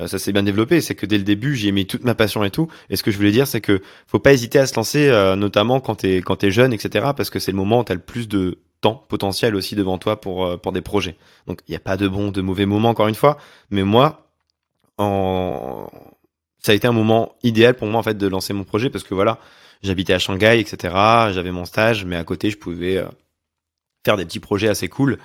euh, 0.00 0.06
ça 0.06 0.18
s'est 0.18 0.32
bien 0.32 0.42
développé. 0.42 0.80
C'est 0.80 0.94
que 0.94 1.06
dès 1.06 1.18
le 1.18 1.24
début, 1.24 1.56
j'ai 1.56 1.72
mis 1.72 1.86
toute 1.86 2.04
ma 2.04 2.14
passion 2.14 2.44
et 2.44 2.50
tout. 2.50 2.68
Et 2.90 2.96
ce 2.96 3.02
que 3.02 3.10
je 3.10 3.16
voulais 3.16 3.32
dire, 3.32 3.46
c'est 3.46 3.60
que 3.60 3.82
faut 4.06 4.18
pas 4.18 4.32
hésiter 4.32 4.58
à 4.58 4.66
se 4.66 4.74
lancer, 4.76 5.08
euh, 5.08 5.36
notamment 5.36 5.80
quand 5.80 5.96
t'es 5.96 6.18
quand 6.18 6.36
t'es 6.36 6.50
jeune, 6.50 6.72
etc. 6.72 7.08
Parce 7.16 7.30
que 7.30 7.38
c'est 7.38 7.52
le 7.52 7.56
moment 7.56 7.80
où 7.80 7.84
t'as 7.84 7.94
le 7.94 8.00
plus 8.00 8.28
de 8.28 8.58
temps 8.80 9.04
potentiel 9.08 9.56
aussi 9.56 9.74
devant 9.74 9.98
toi 9.98 10.20
pour 10.20 10.44
euh, 10.44 10.56
pour 10.56 10.72
des 10.72 10.82
projets. 10.82 11.16
Donc 11.46 11.60
il 11.68 11.72
n'y 11.72 11.76
a 11.76 11.80
pas 11.80 11.96
de 11.96 12.08
bon, 12.08 12.30
de 12.30 12.40
mauvais 12.40 12.66
moments 12.66 12.90
encore 12.90 13.08
une 13.08 13.14
fois. 13.14 13.38
Mais 13.70 13.82
moi, 13.82 14.28
en... 14.98 15.88
ça 16.58 16.72
a 16.72 16.74
été 16.74 16.86
un 16.86 16.92
moment 16.92 17.36
idéal 17.42 17.74
pour 17.74 17.86
moi 17.88 18.00
en 18.00 18.02
fait 18.02 18.16
de 18.16 18.26
lancer 18.26 18.52
mon 18.52 18.64
projet 18.64 18.90
parce 18.90 19.04
que 19.04 19.14
voilà, 19.14 19.38
j'habitais 19.82 20.12
à 20.12 20.18
Shanghai, 20.18 20.58
etc. 20.60 20.94
J'avais 21.32 21.52
mon 21.52 21.64
stage, 21.64 22.04
mais 22.04 22.16
à 22.16 22.24
côté, 22.24 22.50
je 22.50 22.58
pouvais 22.58 23.04
faire 24.04 24.16
des 24.16 24.24
petits 24.24 24.40
projets 24.40 24.68
assez 24.68 24.88
cool. 24.88 25.18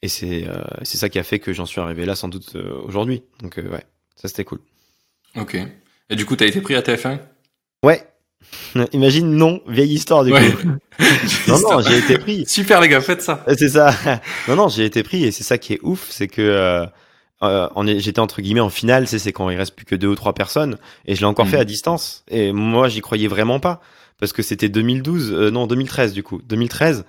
Et 0.00 0.08
c'est 0.08 0.46
c'est 0.82 0.96
ça 0.96 1.08
qui 1.08 1.18
a 1.18 1.22
fait 1.22 1.38
que 1.38 1.52
j'en 1.52 1.66
suis 1.66 1.80
arrivé 1.80 2.06
là 2.06 2.14
sans 2.14 2.28
doute 2.28 2.56
aujourd'hui. 2.84 3.22
Donc 3.42 3.56
ouais. 3.56 3.84
Ça, 4.20 4.26
c'était 4.26 4.44
cool. 4.44 4.58
Ok. 5.36 5.56
Et 6.10 6.16
du 6.16 6.26
coup, 6.26 6.34
t'as 6.34 6.46
été 6.46 6.60
pris 6.60 6.74
à 6.74 6.80
TF1 6.80 7.20
Ouais. 7.84 8.04
Imagine, 8.92 9.30
non, 9.30 9.62
vieille 9.68 9.92
histoire 9.92 10.24
du 10.24 10.32
coup. 10.32 10.38
non, 11.48 11.58
non, 11.60 11.80
j'ai 11.80 11.98
été 11.98 12.18
pris. 12.18 12.44
Super 12.46 12.80
les 12.80 12.88
gars, 12.88 13.00
faites 13.00 13.22
ça. 13.22 13.44
C'est 13.56 13.68
ça. 13.68 13.94
non, 14.48 14.56
non, 14.56 14.68
j'ai 14.68 14.84
été 14.84 15.04
pris 15.04 15.24
et 15.24 15.30
c'est 15.30 15.44
ça 15.44 15.58
qui 15.58 15.74
est 15.74 15.80
ouf, 15.82 16.08
c'est 16.10 16.26
que 16.26 16.86
euh, 17.42 17.68
euh, 17.76 17.94
j'étais 17.98 18.20
entre 18.20 18.42
guillemets 18.42 18.60
en 18.60 18.70
finale, 18.70 19.06
c'est 19.06 19.32
quand 19.32 19.48
il 19.50 19.56
reste 19.56 19.74
plus 19.74 19.86
que 19.86 19.94
deux 19.94 20.08
ou 20.08 20.14
trois 20.14 20.32
personnes 20.32 20.78
et 21.06 21.14
je 21.14 21.20
l'ai 21.20 21.26
encore 21.26 21.48
fait 21.48 21.58
mm. 21.58 21.60
à 21.60 21.64
distance. 21.64 22.24
Et 22.28 22.52
moi, 22.52 22.88
j'y 22.88 23.00
croyais 23.00 23.28
vraiment 23.28 23.60
pas 23.60 23.80
parce 24.18 24.32
que 24.32 24.42
c'était 24.42 24.68
2012, 24.68 25.32
euh, 25.32 25.50
non 25.50 25.66
2013 25.66 26.12
du 26.12 26.22
coup, 26.22 26.40
2013. 26.44 27.04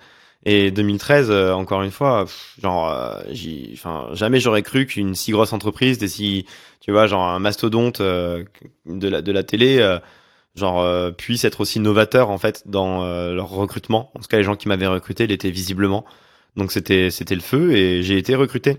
Et 0.46 0.72
2013, 0.72 1.32
encore 1.52 1.84
une 1.84 1.92
fois, 1.92 2.26
genre, 2.62 2.96
enfin, 3.74 4.08
jamais 4.14 4.40
j'aurais 4.40 4.62
cru 4.62 4.86
qu'une 4.86 5.14
si 5.14 5.34
grosse 5.34 5.52
entreprise, 5.52 5.98
des 5.98 6.08
si 6.08 6.46
tu 6.90 6.92
vois, 6.92 7.08
genre 7.08 7.24
un 7.24 7.38
mastodonte 7.40 8.02
euh, 8.02 8.44
de, 8.88 9.08
la, 9.08 9.22
de 9.22 9.32
la 9.32 9.44
télé, 9.44 9.78
euh, 9.80 10.00
genre 10.56 10.82
euh, 10.82 11.12
puisse 11.12 11.44
être 11.44 11.62
aussi 11.62 11.80
novateur 11.80 12.30
en 12.30 12.38
fait 12.38 12.64
dans 12.66 13.06
leur 13.32 13.50
recrutement. 13.50 14.12
En 14.16 14.20
tout 14.20 14.28
cas, 14.28 14.38
les 14.38 14.44
gens 14.44 14.56
qui 14.56 14.68
m'avaient 14.68 14.88
recruté 14.88 15.28
l'étaient 15.28 15.52
visiblement. 15.52 16.06
Donc 16.56 16.72
c'était 16.72 17.12
c'était 17.12 17.36
le 17.36 17.42
feu 17.42 17.74
et 17.74 18.02
j'ai 18.02 18.18
été 18.18 18.34
recruté. 18.36 18.78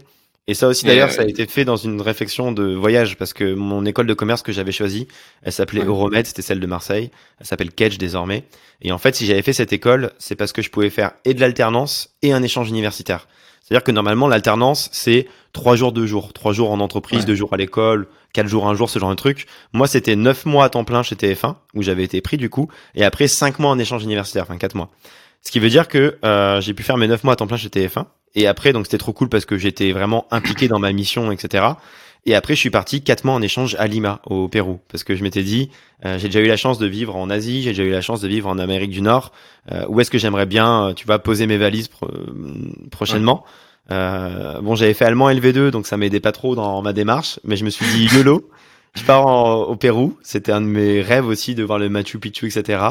Et 0.50 0.54
ça 0.54 0.66
aussi 0.66 0.84
d'ailleurs, 0.84 1.12
ça 1.12 1.22
a 1.22 1.26
été 1.26 1.46
fait 1.46 1.64
dans 1.64 1.76
une 1.76 2.00
réflexion 2.00 2.50
de 2.50 2.74
voyage 2.74 3.16
parce 3.16 3.32
que 3.32 3.54
mon 3.54 3.86
école 3.86 4.08
de 4.08 4.14
commerce 4.14 4.42
que 4.42 4.50
j'avais 4.50 4.72
choisie, 4.72 5.06
elle 5.44 5.52
s'appelait 5.52 5.84
Euromed, 5.84 6.26
c'était 6.26 6.42
celle 6.42 6.58
de 6.58 6.66
Marseille. 6.66 7.12
Elle 7.38 7.46
s'appelle 7.46 7.70
Kedge 7.70 7.98
désormais. 7.98 8.42
Et 8.82 8.90
en 8.90 8.98
fait, 8.98 9.14
si 9.14 9.26
j'avais 9.26 9.42
fait 9.42 9.52
cette 9.52 9.72
école, 9.72 10.10
c'est 10.18 10.34
parce 10.34 10.50
que 10.50 10.60
je 10.60 10.68
pouvais 10.68 10.90
faire 10.90 11.12
et 11.24 11.34
de 11.34 11.40
l'alternance 11.40 12.16
et 12.22 12.32
un 12.32 12.42
échange 12.42 12.68
universitaire. 12.68 13.28
C'est-à-dire 13.62 13.84
que 13.84 13.92
normalement, 13.92 14.26
l'alternance, 14.26 14.88
c'est 14.90 15.28
trois 15.52 15.76
jours, 15.76 15.92
deux 15.92 16.06
jours. 16.06 16.32
Trois 16.32 16.52
jours 16.52 16.72
en 16.72 16.80
entreprise, 16.80 17.24
deux 17.26 17.36
jours 17.36 17.52
à 17.52 17.56
l'école, 17.56 18.08
quatre 18.32 18.48
jours, 18.48 18.66
un 18.66 18.74
jour, 18.74 18.90
ce 18.90 18.98
genre 18.98 19.10
de 19.10 19.14
truc. 19.14 19.46
Moi, 19.72 19.86
c'était 19.86 20.16
neuf 20.16 20.46
mois 20.46 20.64
à 20.64 20.68
temps 20.68 20.82
plein 20.82 21.04
chez 21.04 21.14
TF1, 21.14 21.54
où 21.74 21.82
j'avais 21.82 22.02
été 22.02 22.20
pris 22.22 22.38
du 22.38 22.50
coup, 22.50 22.66
et 22.96 23.04
après 23.04 23.28
cinq 23.28 23.60
mois 23.60 23.70
en 23.70 23.78
échange 23.78 24.02
universitaire, 24.02 24.42
enfin 24.42 24.56
quatre 24.56 24.74
mois. 24.74 24.90
Ce 25.42 25.52
qui 25.52 25.60
veut 25.60 25.70
dire 25.70 25.86
que 25.86 26.18
euh, 26.24 26.60
j'ai 26.60 26.74
pu 26.74 26.82
faire 26.82 26.96
mes 26.96 27.06
neuf 27.06 27.22
mois 27.22 27.34
à 27.34 27.36
temps 27.36 27.46
plein 27.46 27.56
chez 27.56 27.68
TF1. 27.68 28.06
Et 28.34 28.46
après, 28.46 28.72
donc 28.72 28.86
c'était 28.86 28.98
trop 28.98 29.12
cool 29.12 29.28
parce 29.28 29.44
que 29.44 29.58
j'étais 29.58 29.92
vraiment 29.92 30.26
impliqué 30.30 30.68
dans 30.68 30.78
ma 30.78 30.92
mission, 30.92 31.32
etc. 31.32 31.64
Et 32.26 32.34
après, 32.34 32.54
je 32.54 32.60
suis 32.60 32.70
parti 32.70 33.02
quatre 33.02 33.24
mois 33.24 33.34
en 33.34 33.40
échange 33.40 33.76
à 33.78 33.86
Lima, 33.86 34.20
au 34.26 34.46
Pérou, 34.48 34.80
parce 34.88 35.04
que 35.04 35.16
je 35.16 35.22
m'étais 35.22 35.42
dit, 35.42 35.70
euh, 36.04 36.18
j'ai 36.18 36.28
déjà 36.28 36.40
eu 36.40 36.46
la 36.46 36.58
chance 36.58 36.78
de 36.78 36.86
vivre 36.86 37.16
en 37.16 37.30
Asie, 37.30 37.62
j'ai 37.62 37.70
déjà 37.70 37.82
eu 37.82 37.90
la 37.90 38.02
chance 38.02 38.20
de 38.20 38.28
vivre 38.28 38.48
en 38.48 38.58
Amérique 38.58 38.90
du 38.90 39.00
Nord. 39.00 39.32
Euh, 39.72 39.86
où 39.88 40.00
est-ce 40.00 40.10
que 40.10 40.18
j'aimerais 40.18 40.46
bien, 40.46 40.88
euh, 40.88 40.92
tu 40.92 41.06
vas 41.06 41.18
poser 41.18 41.46
mes 41.46 41.56
valises 41.56 41.88
prochainement? 42.90 43.44
Euh, 43.90 44.60
Bon, 44.60 44.74
j'avais 44.74 44.94
fait 44.94 45.06
allemand 45.06 45.30
LV2, 45.30 45.70
donc 45.70 45.86
ça 45.86 45.96
m'aidait 45.96 46.20
pas 46.20 46.32
trop 46.32 46.54
dans 46.54 46.82
ma 46.82 46.92
démarche, 46.92 47.40
mais 47.44 47.56
je 47.56 47.64
me 47.64 47.70
suis 47.70 47.86
dit 47.86 48.14
YOLO. 48.14 48.48
je 48.94 49.02
pars 49.04 49.26
au 49.26 49.76
Pérou. 49.76 50.18
C'était 50.22 50.52
un 50.52 50.60
de 50.60 50.66
mes 50.66 51.00
rêves 51.00 51.26
aussi 51.26 51.54
de 51.54 51.64
voir 51.64 51.78
le 51.78 51.88
Machu 51.88 52.18
Picchu, 52.18 52.46
etc. 52.46 52.82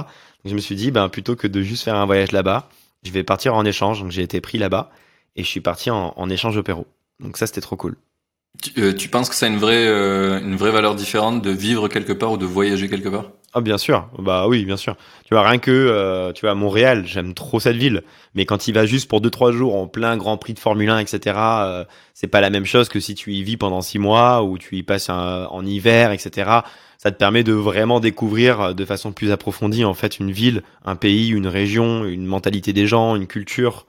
Je 0.44 0.56
me 0.56 0.60
suis 0.60 0.76
dit, 0.76 0.90
ben 0.92 1.08
plutôt 1.08 1.36
que 1.36 1.48
de 1.48 1.62
juste 1.62 1.84
faire 1.84 1.96
un 1.96 2.06
voyage 2.06 2.32
là-bas, 2.32 2.70
je 3.04 3.12
vais 3.12 3.24
partir 3.24 3.54
en 3.56 3.64
échange. 3.64 4.02
Donc 4.02 4.12
j'ai 4.12 4.24
été 4.24 4.42
pris 4.42 4.58
là-bas 4.58 4.92
et 5.36 5.44
je 5.44 5.48
suis 5.48 5.62
parti 5.62 5.90
en, 5.90 6.14
en 6.16 6.30
échange 6.30 6.58
au 6.58 6.64
Pérou. 6.64 6.86
Donc 7.20 7.38
ça, 7.38 7.48
c'était 7.48 7.62
trop 7.62 7.76
cool. 7.76 7.96
Tu, 8.62 8.72
euh, 8.82 8.94
tu, 8.94 9.08
penses 9.08 9.30
que 9.30 9.36
ça 9.36 9.46
a 9.46 9.50
une 9.50 9.58
vraie, 9.58 9.88
euh, 9.88 10.40
une 10.42 10.58
vraie 10.58 10.72
valeur 10.72 10.96
différente 10.96 11.42
de 11.42 11.50
vivre 11.50 11.88
quelque 11.88 12.12
part 12.12 12.34
ou 12.34 12.38
de 12.38 12.46
voyager 12.46 12.90
quelque 12.90 13.08
part? 13.08 13.32
Ah 13.54 13.62
bien 13.62 13.78
sûr, 13.78 14.10
bah 14.20 14.48
oui, 14.48 14.66
bien 14.66 14.78
sûr. 14.78 14.96
Tu 15.26 15.34
vois 15.34 15.48
rien 15.48 15.60
que, 15.60 15.72
euh, 15.72 16.34
tu 16.34 16.42
vois 16.46 16.56
Montréal, 16.56 17.04
j'aime 17.08 17.34
trop 17.34 17.60
cette 17.60 17.78
ville, 17.78 18.04
mais 18.36 18.46
quand 18.46 18.68
il 18.68 18.74
va 18.74 18.86
juste 18.86 19.10
pour 19.10 19.22
deux 19.22 19.30
trois 19.30 19.52
jours 19.52 19.76
en 19.76 19.88
plein 19.88 20.18
Grand 20.18 20.38
Prix 20.38 20.54
de 20.54 20.60
Formule 20.60 20.90
1, 20.90 21.00
etc. 21.00 21.40
c'est 22.14 22.28
pas 22.28 22.42
la 22.42 22.52
même 22.52 22.66
chose 22.66 22.90
que 22.90 23.00
si 23.00 23.16
tu 23.16 23.34
y 23.34 23.42
vis 23.42 23.58
pendant 23.58 23.82
six 23.82 23.98
mois 23.98 24.44
ou 24.44 24.58
tu 24.60 24.76
y 24.76 24.84
passes 24.84 25.10
en 25.10 25.66
hiver, 25.66 26.12
etc. 26.12 26.52
Ça 27.00 27.12
te 27.12 27.18
permet 27.18 27.44
de 27.44 27.54
vraiment 27.54 28.00
découvrir 28.00 28.76
de 28.76 28.86
façon 28.86 29.14
plus 29.14 29.32
approfondie 29.32 29.86
en 29.86 29.96
fait 29.96 30.20
une 30.20 30.32
ville, 30.32 30.62
un 30.86 30.96
pays, 30.96 31.30
une 31.30 31.48
région, 31.48 32.06
une 32.06 32.28
mentalité 32.28 32.72
des 32.72 32.86
gens, 32.86 33.16
une 33.16 33.26
culture 33.26 33.88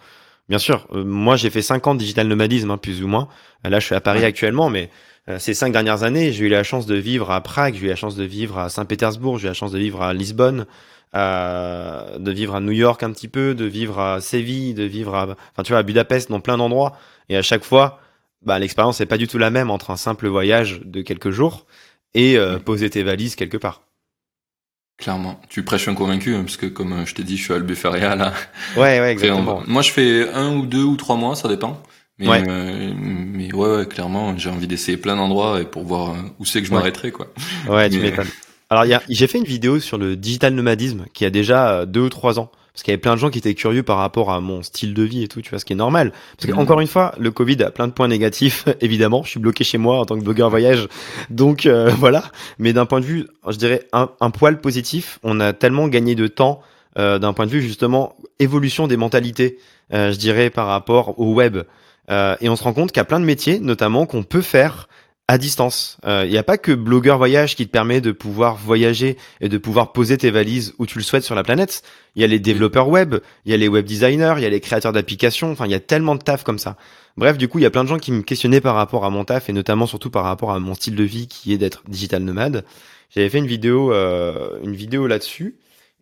Bien 0.50 0.59
sûr. 0.59 0.87
moi, 0.92 1.37
j'ai 1.37 1.49
fait 1.49 1.62
5 1.62 1.87
ans 1.87 1.95
de 1.95 2.00
digital 2.00 2.26
nomadisme, 2.26 2.71
hein, 2.71 2.76
plus 2.76 3.02
ou 3.02 3.09
moins. 3.09 3.28
Là, 3.64 3.80
je 3.80 3.87
suis 3.87 3.95
à 3.95 4.00
Paris 4.00 4.25
actuellement, 4.25 4.69
mais 4.69 4.90
ces 5.38 5.54
cinq 5.54 5.73
dernières 5.73 6.02
années, 6.02 6.33
j'ai 6.33 6.47
eu 6.47 6.49
la 6.49 6.64
chance 6.64 6.87
de 6.87 6.97
vivre 6.97 7.30
à 7.30 7.40
Prague, 7.40 7.76
j'ai 7.76 7.87
eu 7.87 7.88
la 7.88 7.95
chance 7.95 8.16
de 8.16 8.25
vivre 8.25 8.59
à 8.59 8.69
Saint-Pétersbourg, 8.69 9.38
j'ai 9.38 9.45
eu 9.45 9.49
la 9.49 9.54
chance 9.54 9.71
de 9.71 9.78
vivre 9.78 10.02
à 10.02 10.12
Lisbonne, 10.12 10.66
de 11.14 12.30
vivre 12.33 12.57
à 12.57 12.61
New 12.61 12.73
York 12.73 13.02
un 13.04 13.12
petit 13.12 13.28
peu, 13.28 13.54
de 13.54 13.64
vivre 13.64 14.00
à 14.00 14.21
Séville, 14.21 14.75
de 14.75 14.83
vivre 14.83 15.14
à, 15.14 15.25
enfin, 15.52 15.62
tu 15.62 15.71
vois, 15.71 15.78
à 15.78 15.83
Budapest, 15.85 16.30
dans 16.30 16.40
plein 16.40 16.57
d'endroits. 16.57 16.97
Et 17.28 17.37
à 17.37 17.42
chaque 17.42 17.62
fois, 17.62 18.00
bah, 18.42 18.59
l'expérience 18.59 19.00
n'est 19.00 19.07
pas 19.07 19.19
du 19.19 19.28
tout 19.28 19.38
la 19.38 19.50
même 19.50 19.71
entre 19.71 19.90
un 19.90 19.97
simple 19.97 20.26
voyage 20.28 20.80
de 20.85 21.02
quelques 21.02 21.30
jours 21.30 21.66
et 22.14 22.38
euh, 22.38 22.59
poser 22.59 22.90
tes 22.90 23.02
valises 23.02 23.37
quelque 23.37 23.57
part. 23.57 23.83
Clairement. 25.00 25.40
Tu 25.49 25.62
prêches 25.62 25.88
un 25.88 25.95
convaincu, 25.95 26.35
hein, 26.35 26.42
parce 26.42 26.59
que 26.59 26.66
comme 26.66 26.92
euh, 26.92 27.07
je 27.07 27.14
t'ai 27.14 27.23
dit, 27.23 27.38
je 27.38 27.42
suis 27.42 27.52
à 27.52 27.57
Albuferia, 27.57 28.14
là. 28.16 28.35
Ouais, 28.76 29.00
ouais, 29.00 29.12
exactement. 29.12 29.62
moi, 29.66 29.83
je 29.83 29.90
fais 29.90 30.28
un 30.33 30.54
ou 30.57 30.66
deux 30.66 30.83
ou 30.83 30.97
trois 30.97 31.16
mois, 31.16 31.35
ça 31.35 31.49
dépend. 31.49 31.83
Mais, 32.19 32.28
ouais. 32.28 32.45
Euh, 32.47 32.92
mais 32.97 33.52
ouais, 33.54 33.76
ouais, 33.76 33.87
clairement, 33.87 34.37
j'ai 34.37 34.50
envie 34.50 34.66
d'essayer 34.66 34.99
plein 34.99 35.16
d'endroits 35.16 35.59
et 35.61 35.64
pour 35.64 35.85
voir 35.85 36.14
où 36.38 36.45
c'est 36.45 36.61
que 36.61 36.69
je 36.69 36.75
m'arrêterai, 36.75 37.12
quoi. 37.12 37.33
Ouais, 37.69 37.88
tu 37.88 37.99
m'étonnes. 37.99 38.28
Alors, 38.69 38.85
j'ai 39.09 39.26
fait 39.26 39.38
une 39.38 39.45
vidéo 39.45 39.80
sur 39.80 39.97
le 39.97 40.16
digital 40.16 40.54
nomadisme 40.54 41.07
qui 41.14 41.25
a 41.25 41.30
déjà 41.30 41.87
deux 41.87 42.02
ou 42.02 42.09
trois 42.11 42.38
ans. 42.38 42.52
Parce 42.73 42.83
qu'il 42.83 42.93
y 42.93 42.95
avait 42.95 43.00
plein 43.00 43.15
de 43.15 43.21
gens 43.21 43.31
qui 43.31 43.39
étaient 43.39 43.55
curieux 43.55 43.83
par 43.83 43.99
rapport 43.99 44.31
à 44.31 44.41
mon 44.41 44.62
style 44.62 44.95
de 44.95 45.03
vie 45.03 45.25
et 45.25 45.29
tout, 45.29 45.41
tu 45.43 45.50
vois, 45.50 45.59
ce 45.59 45.65
qui 45.65 45.73
est 45.73 45.77
normal. 45.77 46.12
Parce 46.37 46.47
que, 46.47 46.57
mmh. 46.57 46.59
encore 46.59 46.81
une 46.81 46.87
fois, 46.87 47.15
le 47.19 47.31
Covid 47.31 47.62
a 47.62 47.71
plein 47.71 47.89
de 47.89 47.93
points 47.93 48.09
négatifs, 48.09 48.67
évidemment. 48.81 49.23
Je 49.25 49.31
suis 49.31 49.41
bloqué 49.41 49.65
chez 49.65 49.79
moi 49.79 49.99
en 49.99 50.05
tant 50.05 50.17
que 50.17 50.25
blogueur 50.25 50.50
voyage. 50.50 50.89
Donc, 51.31 51.67
euh, 51.67 51.91
voilà. 51.99 52.25
Mais 52.59 52.73
d'un 52.73 52.87
point 52.87 53.00
de 53.00 53.07
vue, 53.07 53.27
je 53.49 53.57
dirais, 53.57 53.89
un, 53.93 54.11
un, 54.21 54.31
poil 54.31 54.61
positif, 54.61 55.19
on 55.23 55.41
a 55.41 55.53
tellement 55.53 55.89
gagné 55.89 56.15
de 56.15 56.27
temps 56.27 56.61
euh, 56.99 57.19
d'un 57.19 57.33
point 57.33 57.47
de 57.47 57.50
vue, 57.50 57.62
justement, 57.62 58.17
évolution 58.41 58.89
des 58.89 58.97
mentalités, 58.97 59.59
euh, 59.93 60.12
je 60.12 60.19
dirais, 60.19 60.50
par 60.50 60.67
rapport 60.67 61.19
au 61.21 61.33
web. 61.35 61.59
Euh, 62.11 62.37
et 62.41 62.49
on 62.49 62.57
se 62.57 62.65
rend 62.65 62.73
compte 62.73 62.91
qu'il 62.91 62.99
y 62.99 63.00
a 63.00 63.05
plein 63.05 63.21
de 63.21 63.25
métiers, 63.25 63.61
notamment, 63.61 64.07
qu'on 64.07 64.25
peut 64.25 64.43
faire 64.43 64.89
à 65.30 65.38
distance. 65.38 65.96
Il 66.02 66.08
euh, 66.08 66.26
n'y 66.26 66.38
a 66.38 66.42
pas 66.42 66.58
que 66.58 66.72
Blogueur 66.72 67.16
Voyage 67.16 67.54
qui 67.54 67.64
te 67.64 67.70
permet 67.70 68.00
de 68.00 68.10
pouvoir 68.10 68.56
voyager 68.56 69.16
et 69.40 69.49
de 69.49 69.58
pouvoir 69.58 69.92
poser 69.92 70.18
tes 70.18 70.32
valises 70.32 70.75
où 70.80 70.87
tu 70.87 70.99
le 70.99 71.04
souhaites 71.04 71.22
sur 71.22 71.37
la 71.37 71.44
planète. 71.44 71.82
Il 72.16 72.22
y 72.22 72.25
a 72.25 72.26
les 72.26 72.40
développeurs 72.40 72.88
web, 72.88 73.14
il 73.44 73.52
y 73.52 73.54
a 73.54 73.56
les 73.56 73.68
web 73.68 73.87
designers, 73.87 74.34
il 74.38 74.42
y 74.42 74.46
a 74.46 74.49
les 74.49 74.58
créateurs 74.58 74.92
d'applications. 74.92 75.52
Enfin, 75.52 75.66
il 75.66 75.70
y 75.70 75.75
a 75.75 75.78
tellement 75.78 76.16
de 76.16 76.20
taf 76.20 76.42
comme 76.42 76.58
ça. 76.58 76.76
Bref, 77.16 77.38
du 77.38 77.46
coup, 77.46 77.60
il 77.60 77.62
y 77.62 77.66
a 77.66 77.70
plein 77.70 77.84
de 77.84 77.88
gens 77.88 78.00
qui 78.00 78.10
me 78.10 78.22
questionnaient 78.22 78.60
par 78.60 78.75
rapport 78.75 79.04
à 79.04 79.10
mon 79.10 79.25
taf 79.25 79.49
et 79.49 79.52
notamment 79.52 79.87
surtout 79.87 80.10
par 80.10 80.25
rapport 80.25 80.50
à 80.50 80.58
mon 80.58 80.75
style 80.75 80.96
de 80.96 81.04
vie 81.04 81.28
qui 81.28 81.52
est 81.52 81.58
d'être 81.58 81.84
digital 81.87 82.25
nomade. 82.25 82.64
J'avais 83.14 83.28
fait 83.28 83.38
une 83.38 83.46
vidéo, 83.46 83.92
euh, 83.92 84.58
une 84.64 84.75
vidéo 84.75 85.06
là-dessus 85.06 85.54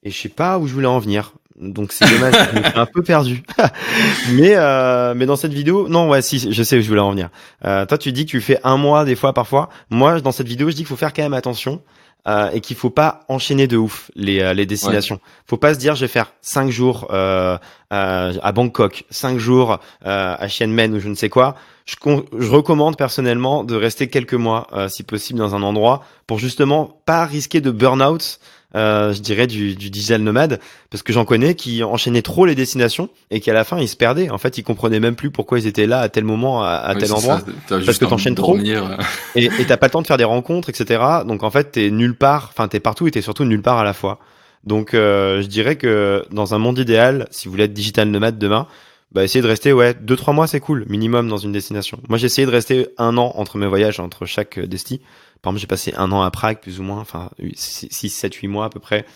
et 0.04 0.11
je 0.11 0.16
sais 0.16 0.30
pas 0.30 0.58
où 0.58 0.66
je 0.66 0.73
voulais 0.73 0.87
en 0.87 1.00
venir. 1.00 1.35
Donc 1.61 1.93
c'est 1.93 2.09
dommage, 2.09 2.35
je 2.53 2.59
me 2.59 2.65
suis 2.65 2.79
un 2.79 2.87
peu 2.87 3.03
perdu. 3.03 3.43
mais 4.33 4.55
euh, 4.55 5.15
mais 5.17 5.27
dans 5.27 5.37
cette 5.37 5.53
vidéo, 5.53 5.88
non 5.88 6.09
ouais 6.09 6.23
si, 6.23 6.53
je 6.53 6.62
sais 6.62 6.79
où 6.79 6.81
je 6.81 6.88
voulais 6.88 7.00
en 7.00 7.11
venir. 7.11 7.31
Euh, 7.65 7.85
toi 7.85 7.99
tu 7.99 8.12
dis 8.12 8.27
que 8.27 8.31
tu 8.31 8.41
fais 8.41 8.61
un 8.62 8.77
mois 8.77 9.05
des 9.05 9.17
fois 9.17 9.33
parfois. 9.33 9.69
Moi 9.91 10.21
dans 10.21 10.33
cette 10.33 10.47
vidéo 10.47 10.71
je 10.71 10.77
dis 10.77 10.83
qu'il 10.83 10.87
faut 10.87 10.97
faire 10.97 11.12
quand 11.12 11.23
même 11.23 11.35
attention 11.35 11.83
euh, 12.29 12.50
et 12.53 12.61
qu'il 12.61 12.77
faut 12.77 12.91
pas 12.91 13.25
enchaîner 13.29 13.67
de 13.67 13.79
ouf 13.79 14.11
les 14.15 14.41
euh, 14.43 14.53
les 14.53 14.67
destinations. 14.67 15.19
Faut 15.47 15.57
pas 15.57 15.73
se 15.73 15.79
dire 15.79 15.95
je 15.95 16.03
vais 16.03 16.09
faire 16.09 16.33
cinq 16.43 16.69
jours 16.69 17.07
euh, 17.11 17.57
à 17.91 18.53
Bangkok, 18.53 19.05
cinq 19.09 19.38
jours 19.38 19.79
à 20.03 20.49
Chiang 20.49 20.69
Mai 20.69 20.88
ou 20.88 21.00
je 21.00 21.09
ne 21.09 21.15
sais 21.15 21.31
quoi. 21.31 21.55
Je, 21.87 21.95
je 22.38 22.50
recommande 22.50 22.99
personnellement 22.99 23.65
de 23.65 23.75
rester 23.75 24.09
quelques 24.09 24.35
mois 24.35 24.67
si 24.88 25.05
possible 25.05 25.38
dans 25.38 25.55
un 25.55 25.62
endroit 25.62 26.05
pour 26.27 26.38
justement 26.38 27.00
pas 27.07 27.25
risquer 27.25 27.62
de 27.62 27.71
burn 27.71 28.03
out 28.03 28.41
euh, 28.75 29.15
je 29.15 29.21
dirais, 29.21 29.47
du, 29.47 29.75
du 29.75 29.89
digital 29.89 30.21
nomade, 30.21 30.61
parce 30.91 31.03
que 31.03 31.13
j'en 31.13 31.25
connais 31.25 31.55
qui 31.55 31.83
enchaînaient 31.83 32.23
trop 32.23 32.45
les 32.45 32.55
destinations 32.55 33.09
et 33.31 33.41
qui 33.41 33.51
à 33.51 33.55
la 33.55 33.65
fin 33.65 33.79
ils 33.79 33.89
se 33.89 33.97
perdaient. 33.97 34.29
En 34.31 34.39
fait, 34.39 34.59
ils 34.59 34.63
comprenaient 34.63 35.01
même 35.01 35.17
plus 35.17 35.31
pourquoi 35.31 35.59
ils 35.59 35.67
étaient 35.67 35.87
là 35.87 36.01
à 36.01 36.09
tel 36.09 36.25
moment, 36.25 36.63
à, 36.63 36.95
tel 36.99 37.13
endroit, 37.13 37.41
parce 37.69 37.99
que 37.99 38.05
t'enchaînes 38.05 38.35
trop 38.35 38.59
et 38.59 39.65
t'as 39.67 39.77
pas 39.77 39.87
le 39.87 39.91
temps 39.91 40.03
de 40.03 40.07
faire 40.07 40.19
des 40.19 40.25
rencontres, 40.25 40.69
etc. 40.69 41.03
Donc 41.27 41.43
en 41.43 41.51
fait, 41.51 41.73
t'es 41.73 41.91
nulle 41.91 42.15
part, 42.15 42.51
enfin 42.53 42.69
t'es 42.69 42.81
partout 42.81 43.07
et 43.07 43.11
t'es 43.11 43.23
surtout 43.23 43.45
nulle 43.45 43.63
part 43.63 43.79
à 43.79 43.85
la 43.85 43.95
fois. 43.95 44.19
Donc 44.65 44.93
euh, 44.93 45.41
je 45.41 45.47
dirais 45.47 45.77
que 45.77 46.25
dans 46.31 46.55
un 46.55 46.59
monde 46.59 46.79
idéal, 46.79 47.27
si 47.31 47.47
vous 47.47 47.53
voulez 47.53 47.65
être 47.65 47.73
digital 47.73 48.09
nomade 48.09 48.39
demain, 48.39 48.67
bah 49.13 49.25
essayez 49.25 49.41
de 49.41 49.47
rester 49.47 49.73
ouais 49.73 49.95
deux 49.95 50.17
trois 50.17 50.35
mois 50.35 50.47
c'est 50.47 50.61
cool 50.61 50.85
minimum 50.89 51.29
dans 51.29 51.39
une 51.39 51.53
destination. 51.53 51.99
Moi 52.09 52.19
j'ai 52.19 52.27
essayé 52.27 52.45
de 52.45 52.53
rester 52.53 52.89
un 52.99 53.17
an 53.17 53.33
entre 53.37 53.57
mes 53.57 53.67
voyages 53.67 54.01
entre 54.01 54.27
chaque 54.27 54.59
desti 54.59 55.00
par 55.43 55.51
exemple, 55.51 55.61
j'ai 55.61 55.67
passé 55.67 55.95
un 55.97 56.11
an 56.13 56.23
à 56.23 56.31
Prague, 56.31 56.61
plus 56.61 56.81
ou 56.81 56.83
moins, 56.83 57.01
enfin 57.01 57.31
6, 57.55 58.11
7, 58.11 58.35
8 58.35 58.49
mois 58.49 58.67
à 58.67 58.71
peu 58.71 58.81
près. 58.81 59.07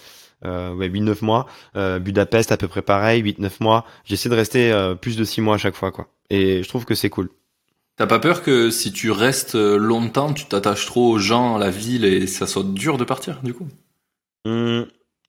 Euh, 0.44 0.74
ouais, 0.74 0.88
8, 0.88 1.00
9 1.00 1.22
mois. 1.22 1.46
Euh, 1.76 1.98
Budapest 1.98 2.52
à 2.52 2.56
peu 2.56 2.68
près 2.68 2.82
pareil, 2.82 3.22
8, 3.22 3.38
9 3.38 3.60
mois. 3.60 3.84
J'essaie 4.04 4.28
de 4.28 4.34
rester 4.34 4.72
euh, 4.72 4.94
plus 4.94 5.16
de 5.16 5.24
6 5.24 5.40
mois 5.40 5.54
à 5.54 5.58
chaque 5.58 5.74
fois, 5.74 5.92
quoi. 5.92 6.08
Et 6.30 6.62
je 6.62 6.68
trouve 6.68 6.84
que 6.84 6.94
c'est 6.94 7.10
cool. 7.10 7.30
T'as 7.96 8.06
pas 8.06 8.18
peur 8.18 8.42
que 8.42 8.70
si 8.70 8.92
tu 8.92 9.10
restes 9.10 9.54
euh, 9.54 9.76
longtemps, 9.76 10.32
tu 10.32 10.46
t'attaches 10.46 10.86
trop 10.86 11.10
aux 11.10 11.18
gens, 11.18 11.56
à 11.56 11.58
la 11.58 11.70
ville 11.70 12.04
et 12.04 12.26
ça 12.26 12.46
soit 12.46 12.64
dur 12.64 12.96
de 12.96 13.04
partir, 13.04 13.40
du 13.42 13.52
coup? 13.52 13.68
Hum, 14.46 14.86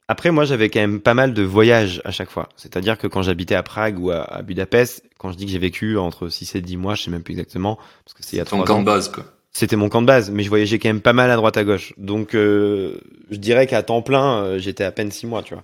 Après, 0.08 0.32
moi, 0.32 0.46
j'avais 0.46 0.70
quand 0.70 0.80
même 0.80 1.02
pas 1.02 1.14
mal 1.14 1.34
de 1.34 1.44
voyages 1.44 2.02
à 2.06 2.12
chaque 2.12 2.32
fois. 2.32 2.50
C'est-à-dire 2.56 2.98
que 2.98 3.08
quand 3.08 3.22
j'habitais 3.22 3.56
à 3.56 3.64
Prague 3.64 4.00
ou 4.00 4.12
à, 4.12 4.42
Budapest, 4.44 5.04
quand 5.18 5.32
je 5.32 5.38
dis 5.38 5.46
que 5.46 5.52
j'ai 5.52 5.60
vécu 5.60 5.98
entre 5.98 6.30
6 6.30 6.56
et 6.56 6.62
10 6.62 6.78
mois, 6.78 6.96
je 6.96 7.04
sais 7.04 7.12
même 7.12 7.24
plus 7.24 7.34
exactement, 7.34 7.78
parce 8.06 8.14
que 8.14 8.24
c'est 8.24 8.38
il 8.38 8.40
y 8.40 8.42
a 8.42 8.46
3 8.46 8.72
ans. 8.72 8.80
de 8.80 8.86
base, 8.86 9.10
quoi 9.10 9.26
c'était 9.54 9.76
mon 9.76 9.88
camp 9.90 10.02
de 10.02 10.08
base, 10.08 10.32
mais 10.32 10.44
je 10.44 10.50
voyageais 10.50 10.80
quand 10.80 10.90
même 10.90 11.02
pas 11.02 11.14
mal 11.14 11.30
à 11.32 11.36
droite 11.36 11.58
à 11.58 11.64
gauche. 11.64 11.94
Donc, 11.98 12.36
euh, 12.36 12.98
je 13.30 13.38
dirais 13.38 13.68
qu'à 13.68 13.84
temps 13.84 14.02
plein, 14.02 14.44
euh, 14.44 14.60
j'étais 14.60 14.84
à 14.84 14.92
peine 14.92 15.12
six 15.12 15.28
mois, 15.28 15.44
tu 15.44 15.54
vois. 15.54 15.64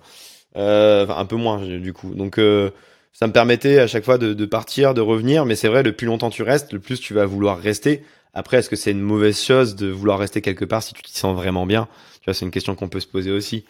Euh, 0.56 1.04
enfin, 1.04 1.16
un 1.18 1.24
peu 1.26 1.36
moins, 1.36 1.58
du 1.58 1.92
coup. 1.92 2.14
Donc, 2.14 2.38
euh, 2.38 2.70
ça 3.12 3.26
me 3.26 3.32
permettait 3.32 3.80
à 3.80 3.86
chaque 3.88 4.04
fois 4.04 4.18
de, 4.18 4.32
de 4.32 4.46
partir, 4.46 4.94
de 4.94 5.00
revenir. 5.00 5.44
Mais 5.44 5.56
c'est 5.56 5.68
vrai, 5.68 5.82
le 5.82 5.92
plus 5.92 6.06
longtemps 6.06 6.30
tu 6.30 6.42
restes, 6.42 6.72
le 6.72 6.78
plus 6.78 7.00
tu 7.00 7.14
vas 7.14 7.26
vouloir 7.26 7.58
rester. 7.58 8.04
Après, 8.32 8.58
est-ce 8.58 8.70
que 8.70 8.76
c'est 8.76 8.92
une 8.92 9.00
mauvaise 9.00 9.40
chose 9.42 9.74
de 9.74 9.88
vouloir 9.88 10.18
rester 10.18 10.40
quelque 10.40 10.64
part 10.64 10.82
si 10.82 10.94
tu 10.94 11.02
t'y 11.02 11.16
sens 11.18 11.34
vraiment 11.34 11.66
bien? 11.66 11.88
Tu 12.20 12.26
vois, 12.26 12.34
c'est 12.34 12.44
une 12.44 12.52
question 12.52 12.76
qu'on 12.76 12.88
peut 12.88 13.00
se 13.00 13.08
poser 13.08 13.32
aussi. 13.32 13.64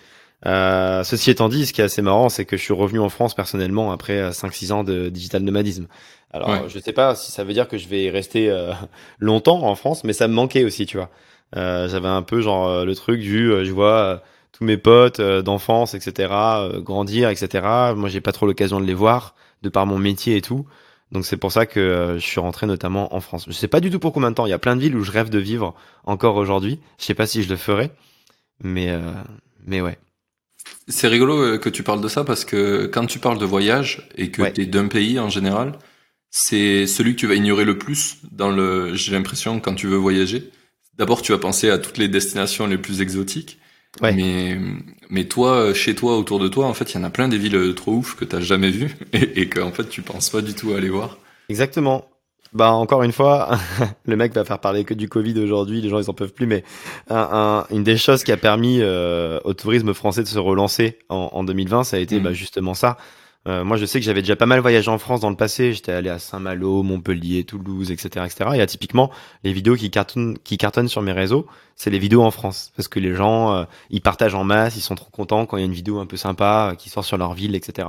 Euh, 0.46 1.04
ceci 1.04 1.30
étant 1.30 1.48
dit, 1.48 1.66
ce 1.66 1.72
qui 1.72 1.80
est 1.80 1.84
assez 1.84 2.02
marrant, 2.02 2.28
c'est 2.28 2.44
que 2.44 2.56
je 2.56 2.62
suis 2.62 2.72
revenu 2.72 2.98
en 3.00 3.08
France 3.08 3.34
personnellement 3.34 3.92
après 3.92 4.30
5-6 4.30 4.72
ans 4.72 4.84
de 4.84 5.08
digital 5.08 5.42
nomadisme. 5.42 5.86
Alors, 6.32 6.68
je 6.68 6.78
sais 6.78 6.92
pas 6.92 7.16
si 7.16 7.32
ça 7.32 7.42
veut 7.42 7.52
dire 7.52 7.66
que 7.66 7.76
je 7.76 7.88
vais 7.88 8.08
rester 8.08 8.50
euh, 8.50 8.72
longtemps 9.18 9.64
en 9.64 9.74
France, 9.74 10.04
mais 10.04 10.12
ça 10.12 10.28
me 10.28 10.34
manquait 10.34 10.64
aussi, 10.64 10.86
tu 10.86 10.96
vois. 10.96 11.10
Euh, 11.56 11.88
J'avais 11.88 12.08
un 12.08 12.22
peu 12.22 12.40
genre 12.40 12.68
euh, 12.68 12.84
le 12.84 12.94
truc 12.94 13.20
du, 13.20 13.50
euh, 13.50 13.64
je 13.64 13.72
vois 13.72 14.22
tous 14.52 14.64
mes 14.64 14.76
potes 14.76 15.20
d'enfance, 15.20 15.94
etc., 15.94 16.32
grandir, 16.78 17.30
etc. 17.30 17.92
Moi, 17.96 18.08
j'ai 18.08 18.20
pas 18.20 18.32
trop 18.32 18.46
l'occasion 18.46 18.80
de 18.80 18.84
les 18.86 18.94
voir 18.94 19.34
de 19.62 19.68
par 19.68 19.86
mon 19.86 19.98
métier 19.98 20.36
et 20.36 20.42
tout. 20.42 20.66
Donc 21.12 21.26
c'est 21.26 21.36
pour 21.36 21.50
ça 21.50 21.66
que 21.66 22.16
je 22.18 22.24
suis 22.24 22.40
rentré 22.40 22.66
notamment 22.66 23.14
en 23.14 23.20
France. 23.20 23.44
Je 23.48 23.52
sais 23.52 23.68
pas 23.68 23.80
du 23.80 23.90
tout 23.90 23.98
pour 23.98 24.12
combien 24.12 24.30
de 24.30 24.36
temps. 24.36 24.46
Il 24.46 24.50
y 24.50 24.54
a 24.54 24.58
plein 24.58 24.76
de 24.76 24.80
villes 24.80 24.94
où 24.96 25.02
je 25.02 25.10
rêve 25.10 25.28
de 25.28 25.38
vivre 25.38 25.74
encore 26.04 26.36
aujourd'hui. 26.36 26.78
Je 26.98 27.04
sais 27.04 27.14
pas 27.14 27.26
si 27.26 27.42
je 27.42 27.48
le 27.48 27.56
ferai, 27.56 27.90
mais 28.62 28.96
mais 29.66 29.80
ouais. 29.80 29.98
C'est 30.88 31.08
rigolo 31.08 31.58
que 31.58 31.68
tu 31.68 31.82
parles 31.82 32.00
de 32.00 32.08
ça 32.08 32.24
parce 32.24 32.44
que 32.44 32.86
quand 32.86 33.06
tu 33.06 33.18
parles 33.18 33.38
de 33.38 33.44
voyage 33.44 34.08
et 34.16 34.30
que 34.30 34.42
tu 34.50 34.62
es 34.62 34.66
d'un 34.66 34.88
pays 34.88 35.18
en 35.18 35.28
général, 35.28 35.78
c'est 36.30 36.86
celui 36.86 37.14
que 37.14 37.20
tu 37.20 37.26
vas 37.26 37.34
ignorer 37.34 37.64
le 37.64 37.78
plus 37.78 38.18
dans 38.30 38.50
le, 38.50 38.94
j'ai 38.94 39.12
l'impression, 39.12 39.60
quand 39.60 39.74
tu 39.74 39.86
veux 39.86 39.96
voyager. 39.96 40.50
D'abord, 40.96 41.22
tu 41.22 41.32
vas 41.32 41.38
penser 41.38 41.70
à 41.70 41.78
toutes 41.78 41.98
les 41.98 42.08
destinations 42.08 42.66
les 42.66 42.78
plus 42.78 43.00
exotiques. 43.00 43.58
Ouais. 44.00 44.12
Mais, 44.12 44.58
mais 45.08 45.24
toi, 45.24 45.74
chez 45.74 45.94
toi, 45.94 46.16
autour 46.16 46.38
de 46.38 46.48
toi, 46.48 46.66
en 46.66 46.74
fait, 46.74 46.92
il 46.92 46.96
y 46.96 47.00
en 47.00 47.04
a 47.04 47.10
plein 47.10 47.28
des 47.28 47.38
villes 47.38 47.74
trop 47.74 47.92
ouf 47.92 48.14
que 48.14 48.24
t'as 48.24 48.40
jamais 48.40 48.70
vues 48.70 48.94
et, 49.12 49.40
et 49.40 49.48
que, 49.48 49.60
en 49.60 49.72
fait, 49.72 49.88
tu 49.88 50.02
penses 50.02 50.30
pas 50.30 50.42
du 50.42 50.54
tout 50.54 50.72
à 50.72 50.76
aller 50.76 50.90
voir. 50.90 51.18
Exactement. 51.48 52.09
Bah 52.52 52.72
encore 52.72 53.02
une 53.04 53.12
fois, 53.12 53.50
le 54.06 54.16
mec 54.16 54.34
va 54.34 54.44
faire 54.44 54.58
parler 54.58 54.84
que 54.84 54.94
du 54.94 55.08
Covid 55.08 55.38
aujourd'hui, 55.38 55.80
les 55.80 55.88
gens 55.88 56.00
ils 56.00 56.10
en 56.10 56.14
peuvent 56.14 56.32
plus, 56.32 56.46
mais 56.46 56.64
un, 57.08 57.64
une 57.70 57.84
des 57.84 57.96
choses 57.96 58.24
qui 58.24 58.32
a 58.32 58.36
permis 58.36 58.78
euh, 58.80 59.38
au 59.44 59.54
tourisme 59.54 59.94
français 59.94 60.22
de 60.22 60.28
se 60.28 60.38
relancer 60.38 60.98
en, 61.08 61.30
en 61.32 61.44
2020, 61.44 61.84
ça 61.84 61.96
a 61.96 62.00
été 62.00 62.18
mmh. 62.18 62.22
bah, 62.22 62.32
justement 62.32 62.74
ça, 62.74 62.96
euh, 63.48 63.64
moi, 63.64 63.78
je 63.78 63.86
sais 63.86 63.98
que 63.98 64.04
j'avais 64.04 64.20
déjà 64.20 64.36
pas 64.36 64.46
mal 64.46 64.60
voyagé 64.60 64.90
en 64.90 64.98
France 64.98 65.20
dans 65.20 65.30
le 65.30 65.36
passé. 65.36 65.72
J'étais 65.72 65.92
allé 65.92 66.10
à 66.10 66.18
Saint-Malo, 66.18 66.82
Montpellier, 66.82 67.44
Toulouse, 67.44 67.90
etc., 67.90 68.26
etc. 68.26 68.50
Et 68.54 68.66
typiquement, 68.66 69.10
les 69.44 69.52
vidéos 69.52 69.76
qui 69.76 69.90
cartonnent, 69.90 70.36
qui 70.38 70.58
cartonnent 70.58 70.88
sur 70.88 71.00
mes 71.00 71.12
réseaux, 71.12 71.46
c'est 71.74 71.90
les 71.90 71.98
vidéos 71.98 72.22
en 72.22 72.30
France, 72.30 72.72
parce 72.76 72.88
que 72.88 73.00
les 73.00 73.14
gens, 73.14 73.54
euh, 73.54 73.64
ils 73.88 74.02
partagent 74.02 74.34
en 74.34 74.44
masse, 74.44 74.76
ils 74.76 74.82
sont 74.82 74.94
trop 74.94 75.10
contents 75.10 75.46
quand 75.46 75.56
il 75.56 75.60
y 75.60 75.62
a 75.62 75.66
une 75.66 75.72
vidéo 75.72 76.00
un 76.00 76.06
peu 76.06 76.18
sympa 76.18 76.70
euh, 76.72 76.74
qui 76.74 76.90
sort 76.90 77.04
sur 77.04 77.16
leur 77.16 77.32
ville, 77.32 77.54
etc. 77.54 77.88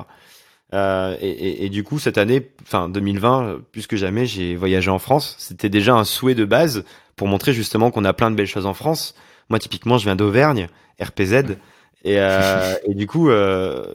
Euh, 0.73 1.17
et, 1.19 1.29
et, 1.29 1.65
et, 1.65 1.69
du 1.69 1.83
coup, 1.83 1.99
cette 1.99 2.17
année, 2.17 2.49
enfin 2.61 2.87
2020, 2.87 3.61
plus 3.71 3.87
que 3.87 3.97
jamais, 3.97 4.25
j'ai 4.25 4.55
voyagé 4.55 4.89
en 4.89 4.99
France. 4.99 5.35
C'était 5.37 5.69
déjà 5.69 5.95
un 5.95 6.05
souhait 6.05 6.35
de 6.35 6.45
base 6.45 6.85
pour 7.15 7.27
montrer 7.27 7.53
justement 7.53 7.91
qu'on 7.91 8.05
a 8.05 8.13
plein 8.13 8.31
de 8.31 8.35
belles 8.35 8.47
choses 8.47 8.65
en 8.65 8.73
France. 8.73 9.15
Moi, 9.49 9.59
typiquement, 9.59 9.97
je 9.97 10.05
viens 10.05 10.15
d'Auvergne, 10.15 10.69
RPZ, 11.01 11.57
et, 12.05 12.15
et 12.87 12.93
du 12.95 13.05
coup, 13.07 13.29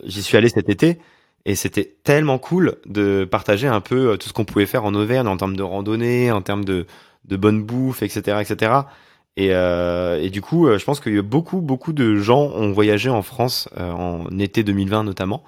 j'y 0.04 0.22
suis 0.22 0.36
allé 0.36 0.48
cet 0.48 0.68
été. 0.68 0.98
Et 1.46 1.54
c'était 1.54 1.94
tellement 2.02 2.38
cool 2.38 2.74
de 2.86 3.24
partager 3.24 3.68
un 3.68 3.80
peu 3.80 4.10
euh, 4.10 4.16
tout 4.16 4.28
ce 4.28 4.32
qu'on 4.32 4.44
pouvait 4.44 4.66
faire 4.66 4.84
en 4.84 4.92
Auvergne 4.94 5.28
en 5.28 5.36
termes 5.36 5.56
de 5.56 5.62
randonnée, 5.62 6.32
en 6.32 6.42
termes 6.42 6.64
de, 6.64 6.86
de 7.24 7.36
bonne 7.36 7.62
bouffe, 7.62 8.02
etc., 8.02 8.38
etc. 8.40 8.72
Et, 9.36 9.50
euh, 9.52 10.20
et 10.20 10.30
du 10.30 10.40
coup, 10.42 10.66
euh, 10.66 10.76
je 10.76 10.84
pense 10.84 10.98
qu'il 10.98 11.14
y 11.14 11.18
a 11.18 11.22
beaucoup, 11.22 11.60
beaucoup 11.60 11.92
de 11.92 12.16
gens 12.16 12.40
ont 12.40 12.72
voyagé 12.72 13.10
en 13.10 13.22
France 13.22 13.68
euh, 13.76 13.92
en 13.92 14.38
été 14.40 14.64
2020 14.64 15.04
notamment. 15.04 15.44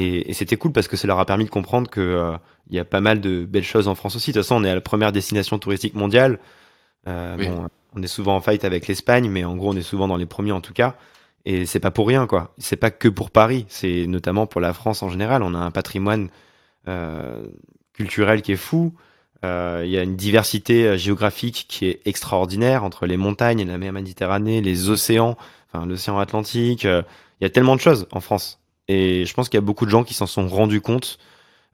Et, 0.00 0.32
c'était 0.32 0.56
cool 0.56 0.72
parce 0.72 0.88
que 0.88 0.96
ça 0.96 1.06
leur 1.06 1.18
a 1.18 1.26
permis 1.26 1.44
de 1.44 1.50
comprendre 1.50 1.90
que 1.90 2.00
euh, 2.00 2.36
y 2.70 2.78
a 2.78 2.84
pas 2.84 3.00
mal 3.00 3.20
de 3.20 3.44
belles 3.44 3.64
choses 3.64 3.88
en 3.88 3.94
France 3.94 4.16
aussi. 4.16 4.30
De 4.30 4.38
toute 4.38 4.44
façon, 4.44 4.56
on 4.56 4.64
est 4.64 4.70
à 4.70 4.74
la 4.74 4.80
première 4.80 5.12
destination 5.12 5.58
touristique 5.58 5.94
mondiale. 5.94 6.38
bon, 7.06 7.68
on 7.94 8.02
est 8.02 8.08
souvent 8.08 8.36
en 8.36 8.40
fight 8.40 8.64
avec 8.64 8.86
l'Espagne, 8.86 9.28
mais 9.30 9.44
en 9.44 9.56
gros, 9.56 9.72
on 9.72 9.76
est 9.76 9.82
souvent 9.82 10.08
dans 10.08 10.16
les 10.16 10.26
premiers 10.26 10.52
en 10.52 10.60
tout 10.60 10.74
cas. 10.74 10.96
Et 11.44 11.66
c'est 11.66 11.80
pas 11.80 11.90
pour 11.90 12.06
rien, 12.06 12.26
quoi. 12.26 12.54
C'est 12.58 12.76
pas 12.76 12.90
que 12.90 13.08
pour 13.08 13.30
Paris, 13.30 13.64
c'est 13.68 14.06
notamment 14.06 14.46
pour 14.46 14.60
la 14.60 14.72
France 14.72 15.02
en 15.02 15.08
général. 15.08 15.42
On 15.42 15.54
a 15.54 15.58
un 15.58 15.70
patrimoine 15.70 16.28
culturel 17.94 18.42
qui 18.42 18.52
est 18.52 18.56
fou. 18.56 18.94
Euh, 19.44 19.82
il 19.84 19.90
y 19.90 19.98
a 19.98 20.02
une 20.02 20.16
diversité 20.16 20.86
euh, 20.86 20.96
géographique 20.96 21.66
qui 21.68 21.86
est 21.86 22.00
extraordinaire 22.06 22.82
entre 22.82 23.06
les 23.06 23.16
montagnes, 23.16 23.64
la 23.64 23.78
mer 23.78 23.92
Méditerranée, 23.92 24.60
les 24.60 24.88
océans, 24.88 25.36
enfin 25.72 25.86
l'océan 25.86 26.18
Atlantique. 26.18 26.84
Euh, 26.84 27.02
il 27.40 27.44
y 27.44 27.46
a 27.46 27.50
tellement 27.50 27.76
de 27.76 27.80
choses 27.80 28.08
en 28.10 28.20
France. 28.20 28.60
Et 28.88 29.24
je 29.26 29.34
pense 29.34 29.48
qu'il 29.48 29.58
y 29.58 29.62
a 29.62 29.66
beaucoup 29.66 29.84
de 29.84 29.90
gens 29.90 30.04
qui 30.04 30.14
s'en 30.14 30.26
sont 30.26 30.48
rendus 30.48 30.80
compte 30.80 31.18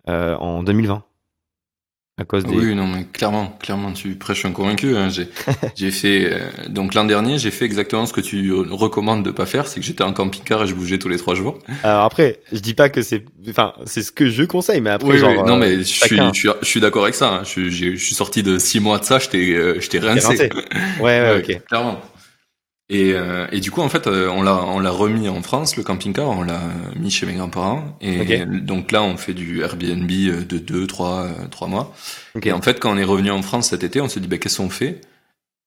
en 0.06 0.62
2020 0.62 1.04
à 2.16 2.24
cause 2.24 2.44
des... 2.44 2.54
Oui, 2.54 2.76
non, 2.76 2.86
mais 2.86 3.04
clairement, 3.12 3.56
clairement, 3.60 3.92
tu 3.92 4.14
prêches 4.14 4.44
un 4.44 4.52
convaincu. 4.52 4.96
Hein. 4.96 5.08
J'ai, 5.08 5.28
j'ai 5.74 5.90
fait 5.90 6.32
euh, 6.32 6.38
donc 6.68 6.94
l'an 6.94 7.04
dernier, 7.04 7.38
j'ai 7.38 7.50
fait 7.50 7.64
exactement 7.64 8.06
ce 8.06 8.12
que 8.12 8.20
tu 8.20 8.52
recommandes 8.52 9.24
de 9.24 9.32
pas 9.32 9.46
faire, 9.46 9.66
c'est 9.66 9.80
que 9.80 9.86
j'étais 9.86 10.04
en 10.04 10.12
camping-car 10.12 10.62
et 10.62 10.66
je 10.68 10.74
bougeais 10.74 10.98
tous 10.98 11.08
les 11.08 11.16
trois 11.16 11.34
jours. 11.34 11.58
Alors 11.82 12.04
après, 12.04 12.38
je 12.52 12.60
dis 12.60 12.74
pas 12.74 12.88
que 12.88 13.02
c'est, 13.02 13.24
enfin, 13.48 13.74
c'est 13.84 14.02
ce 14.02 14.12
que 14.12 14.30
je 14.30 14.44
conseille, 14.44 14.80
mais 14.80 14.90
après, 14.90 15.20
oui, 15.20 15.22
oui. 15.22 15.42
non, 15.44 15.56
mais 15.56 15.72
euh, 15.72 15.78
je 15.78 15.82
suis, 15.82 16.16
je 16.16 16.32
suis, 16.32 16.48
je 16.60 16.66
suis 16.66 16.80
d'accord 16.80 17.02
avec 17.02 17.16
ça. 17.16 17.32
Hein. 17.32 17.42
Je, 17.44 17.68
je, 17.68 17.96
suis 17.96 18.14
sorti 18.14 18.44
de 18.44 18.58
six 18.60 18.78
mois 18.78 19.00
de 19.00 19.04
ça, 19.04 19.18
j'étais, 19.18 19.52
euh, 19.52 19.80
j'étais 19.80 19.98
rincé. 19.98 20.26
rincé. 20.26 20.50
Ouais, 21.00 21.20
ouais, 21.20 21.38
ok. 21.48 21.64
Clairement. 21.66 22.00
Et, 22.90 23.14
euh, 23.14 23.46
et, 23.50 23.60
du 23.60 23.70
coup, 23.70 23.80
en 23.80 23.88
fait, 23.88 24.06
euh, 24.06 24.28
on 24.28 24.42
l'a 24.42 24.62
on 24.62 24.78
l'a 24.78 24.90
remis 24.90 25.28
en 25.28 25.40
France, 25.42 25.76
le 25.76 25.82
camping-car, 25.82 26.28
on 26.28 26.42
l'a 26.42 26.60
mis 26.96 27.10
chez 27.10 27.24
mes 27.24 27.32
grands-parents. 27.32 27.96
Et 28.02 28.44
donc 28.44 28.92
là, 28.92 29.02
on 29.02 29.16
fait 29.16 29.32
du 29.32 29.62
Airbnb 29.62 30.10
euh, 30.10 30.44
de 30.44 30.58
deux, 30.58 30.86
trois, 30.86 31.28
trois 31.50 31.66
mois. 31.66 31.94
Et 32.42 32.52
en 32.52 32.60
fait, 32.60 32.80
quand 32.80 32.92
on 32.92 32.98
est 32.98 33.04
revenu 33.04 33.30
en 33.30 33.40
France 33.40 33.70
cet 33.70 33.84
été, 33.84 34.02
on 34.02 34.08
s'est 34.08 34.20
dit, 34.20 34.28
bah, 34.28 34.36
qu'est-ce 34.36 34.58
qu'on 34.58 34.68
fait? 34.68 35.00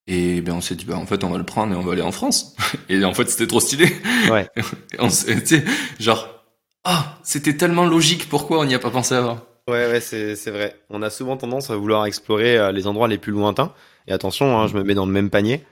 Et 0.06 0.41
ben, 0.41 0.53
on 0.53 0.62
s'est 0.62 0.75
dit, 0.75 0.86
bah, 0.86 0.95
en 0.95 1.08
fait, 1.08 1.23
on 1.23 1.30
va 1.30 1.39
le 1.39 1.43
prendre 1.43 1.73
et 1.73 1.75
on 1.75 1.82
va 1.82 1.93
aller 1.93 2.03
en 2.03 2.12
France. 2.12 2.56
Et 2.89 3.03
en 3.03 3.13
fait, 3.13 3.30
c'était 3.30 3.47
trop 3.47 3.60
stylé. 3.60 3.88
Ouais. 4.30 4.47
on 4.99 5.10
s'est, 5.10 5.65
genre, 5.99 6.45
ah, 6.84 7.17
c'était 7.23 7.58
tellement 7.58 7.86
logique. 7.86 8.30
Pourquoi 8.30 8.60
on 8.60 8.65
n'y 8.65 8.75
a 8.75 8.80
pas 8.80 8.91
pensé 8.91 9.15
avant? 9.15 9.39
Ouais, 9.67 9.89
ouais, 9.89 9.99
c'est 9.99 10.38
c'est 10.38 10.51
vrai. 10.51 10.80
On 10.89 11.01
a 11.01 11.10
souvent 11.10 11.36
tendance 11.36 11.69
à 11.71 11.75
vouloir 11.75 12.06
explorer 12.06 12.71
les 12.71 12.88
endroits 12.88 13.10
les 13.10 13.17
plus 13.17 13.34
lointains. 13.34 13.73
Et 14.08 14.13
attention, 14.13 14.58
hein, 14.58 14.67
je 14.67 14.75
me 14.75 14.84
mets 14.84 14.93
dans 14.93 15.06
le 15.06 15.12
même 15.12 15.30
panier. 15.30 15.65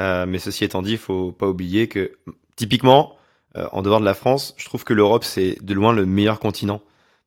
Euh, 0.00 0.26
mais 0.26 0.38
ceci 0.38 0.64
étant 0.64 0.82
dit, 0.82 0.92
il 0.92 0.98
faut 0.98 1.32
pas 1.32 1.48
oublier 1.48 1.88
que 1.88 2.12
typiquement, 2.56 3.16
euh, 3.56 3.66
en 3.72 3.82
dehors 3.82 4.00
de 4.00 4.04
la 4.04 4.14
France, 4.14 4.54
je 4.56 4.64
trouve 4.66 4.84
que 4.84 4.94
l'Europe 4.94 5.24
c'est 5.24 5.56
de 5.62 5.74
loin 5.74 5.92
le 5.92 6.06
meilleur 6.06 6.38
continent 6.38 6.80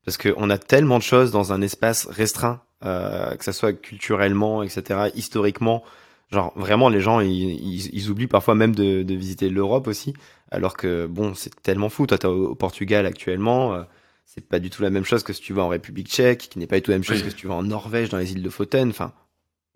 parce 0.04 0.16
qu'on 0.16 0.50
a 0.50 0.58
tellement 0.58 0.98
de 0.98 1.02
choses 1.02 1.30
dans 1.30 1.52
un 1.52 1.62
espace 1.62 2.06
restreint, 2.06 2.60
euh, 2.84 3.34
que 3.36 3.44
ça 3.44 3.52
soit 3.52 3.72
culturellement, 3.72 4.62
etc., 4.62 5.10
historiquement. 5.14 5.84
Genre 6.30 6.52
vraiment, 6.56 6.88
les 6.88 7.00
gens 7.00 7.20
ils, 7.20 7.94
ils, 7.94 8.10
oublient 8.10 8.26
parfois 8.26 8.54
même 8.54 8.74
de, 8.74 9.02
de 9.02 9.14
visiter 9.14 9.48
l'Europe 9.50 9.86
aussi, 9.86 10.14
alors 10.50 10.76
que 10.76 11.06
bon, 11.06 11.34
c'est 11.34 11.54
tellement 11.62 11.88
fou. 11.90 12.06
Toi, 12.06 12.18
t'es 12.18 12.26
au, 12.26 12.54
Portugal 12.54 13.06
actuellement. 13.06 13.74
Euh, 13.74 13.82
c'est 14.24 14.46
pas 14.46 14.58
du 14.58 14.70
tout 14.70 14.82
la 14.82 14.90
même 14.90 15.04
chose 15.04 15.22
que 15.22 15.32
si 15.32 15.42
tu 15.42 15.52
vas 15.52 15.62
en 15.62 15.68
République 15.68 16.08
tchèque, 16.08 16.48
qui 16.50 16.58
n'est 16.58 16.66
pas 16.66 16.76
du 16.76 16.82
tout 16.82 16.90
la 16.90 16.96
même 16.96 17.04
chose 17.04 17.22
que 17.22 17.30
si 17.30 17.36
tu 17.36 17.46
vas 17.46 17.54
en 17.54 17.62
Norvège, 17.62 18.08
dans 18.08 18.18
les 18.18 18.32
îles 18.32 18.42
de 18.42 18.50
Foten. 18.50 18.88
Enfin, 18.88 19.12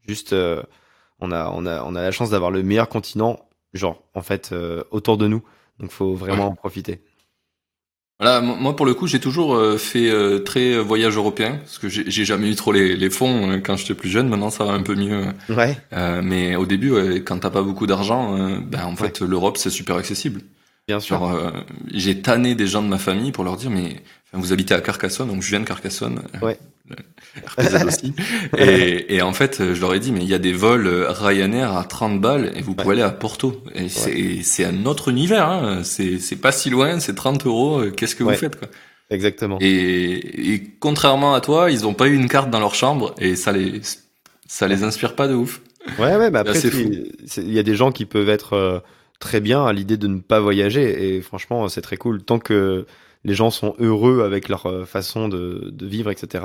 juste, 0.09 0.33
euh, 0.33 0.63
on 1.21 1.33
a, 1.33 1.51
on 1.55 1.67
a, 1.67 1.83
on 1.83 1.95
a 1.95 2.03
la 2.03 2.11
chance 2.11 2.31
d'avoir 2.31 2.51
le 2.51 2.63
meilleur 2.63 2.89
continent, 2.89 3.41
genre, 3.75 4.03
en 4.15 4.23
fait, 4.23 4.51
euh, 4.53 4.83
autour 4.91 5.17
de 5.17 5.27
nous. 5.27 5.43
Donc, 5.81 5.91
faut 5.91 6.15
vraiment 6.15 6.47
en 6.47 6.55
profiter. 6.55 7.01
Voilà, 8.19 8.41
moi 8.41 8.75
pour 8.75 8.87
le 8.87 8.95
coup, 8.95 9.07
j'ai 9.07 9.21
toujours 9.21 9.55
euh, 9.55 9.77
fait 9.77 10.09
euh, 10.09 10.39
très 10.39 10.79
voyage 10.79 11.19
européen 11.19 11.59
parce 11.59 11.77
que 11.77 11.91
j'ai 11.91 12.25
jamais 12.25 12.51
eu 12.51 12.55
trop 12.55 12.73
les, 12.73 12.97
les 12.97 13.11
fonds 13.11 13.61
quand 13.63 13.77
j'étais 13.77 13.93
plus 13.93 14.09
jeune. 14.09 14.29
Maintenant, 14.29 14.49
ça 14.49 14.65
va 14.65 14.73
un 14.73 14.81
peu 14.81 14.95
mieux. 14.95 15.27
Ouais. 15.51 15.77
mais 16.23 16.57
au 16.57 16.65
début, 16.65 16.93
ouais, 16.93 17.23
quand 17.23 17.41
t'as 17.41 17.51
pas 17.51 17.61
beaucoup 17.61 17.87
d'argent, 17.87 18.39
ben 18.61 18.87
en 18.87 18.97
fait, 18.97 19.21
l'Europe 19.21 19.59
c'est 19.59 19.69
super 19.69 19.97
accessible. 19.97 20.41
Bien 20.89 21.01
sûr. 21.01 21.53
j'ai 21.93 22.23
tanné 22.23 22.55
des 22.55 22.67
gens 22.67 22.83
de 22.83 22.89
ma 22.89 22.99
famille 22.99 23.33
pour 23.33 23.43
leur 23.43 23.57
dire 23.57 23.71
mais 23.71 24.03
vous 24.33 24.53
habitez 24.53 24.75
à 24.75 24.81
Carcassonne, 24.81 25.29
donc 25.29 25.43
je 25.43 25.51
viens 25.51 25.61
de 25.61 25.65
Carcassonne. 25.65 26.23
Ouais. 26.43 26.59
RPZ 27.59 27.85
aussi. 27.85 28.15
et, 28.57 29.17
et, 29.17 29.23
en 29.23 29.33
fait, 29.33 29.75
je 29.75 29.81
leur 29.81 29.95
ai 29.95 30.01
dit, 30.01 30.13
mais 30.13 30.21
il 30.21 30.29
y 30.29 30.35
a 30.35 30.39
des 30.39 30.53
vols 30.53 30.89
Ryanair 31.09 31.77
à 31.77 31.85
30 31.85 32.21
balles 32.21 32.53
et 32.55 32.63
vous 32.63 32.75
pouvez 32.75 32.93
aller 32.93 33.03
à 33.03 33.11
Porto. 33.11 33.63
Et 33.75 33.89
c'est 33.89 34.65
un 34.65 34.87
autre 34.87 35.09
univers. 35.09 35.49
Hein. 35.49 35.83
C'est 35.85 36.41
pas 36.41 36.53
si 36.53 36.71
loin, 36.71 37.01
c'est 37.01 37.15
30 37.15 37.47
euros. 37.47 37.83
Qu'est-ce 37.97 38.15
que 38.15 38.23
vous 38.23 38.35
faites 38.35 38.57
quoi? 38.57 38.69
Exactement. 39.11 39.59
Et, 39.61 40.53
et, 40.53 40.63
contrairement 40.81 41.35
à 41.35 41.41
toi, 41.41 41.71
ils 41.71 41.87
ont 41.87 41.95
pas 41.95 42.09
eu 42.09 42.15
une 42.15 42.29
carte 42.29 42.51
dans 42.51 42.61
leur 42.61 42.75
chambre 42.75 43.15
et 43.19 43.37
ça 43.37 43.53
les 43.53 43.81
ça 44.49 44.69
les 44.69 44.83
inspire 44.83 45.15
pas 45.15 45.29
de 45.29 45.35
ouf. 45.35 45.61
Ouais, 45.99 46.17
ouais. 46.17 46.31
Bah 46.31 46.41
après, 46.41 46.59
il 46.59 47.53
y 47.53 47.59
a 47.59 47.63
des 47.63 47.77
gens 47.77 47.93
qui 47.93 48.05
peuvent 48.05 48.29
être 48.29 48.55
euh, 48.55 48.81
très 49.19 49.41
bien 49.41 49.65
à 49.65 49.73
l'idée 49.73 49.97
de 49.97 50.07
ne 50.07 50.21
pas 50.21 50.41
voyager 50.41 51.17
et 51.17 51.21
franchement, 51.21 51.69
c'est 51.69 51.83
très 51.83 51.97
cool 51.97 52.23
tant 52.23 52.39
que 52.39 52.87
les 53.25 53.35
gens 53.35 53.51
sont 53.51 53.75
heureux 53.79 54.23
avec 54.23 54.49
leur 54.49 54.67
euh, 54.67 54.85
façon 54.85 55.29
de, 55.29 55.73
vivre, 55.83 56.11
etc. 56.11 56.45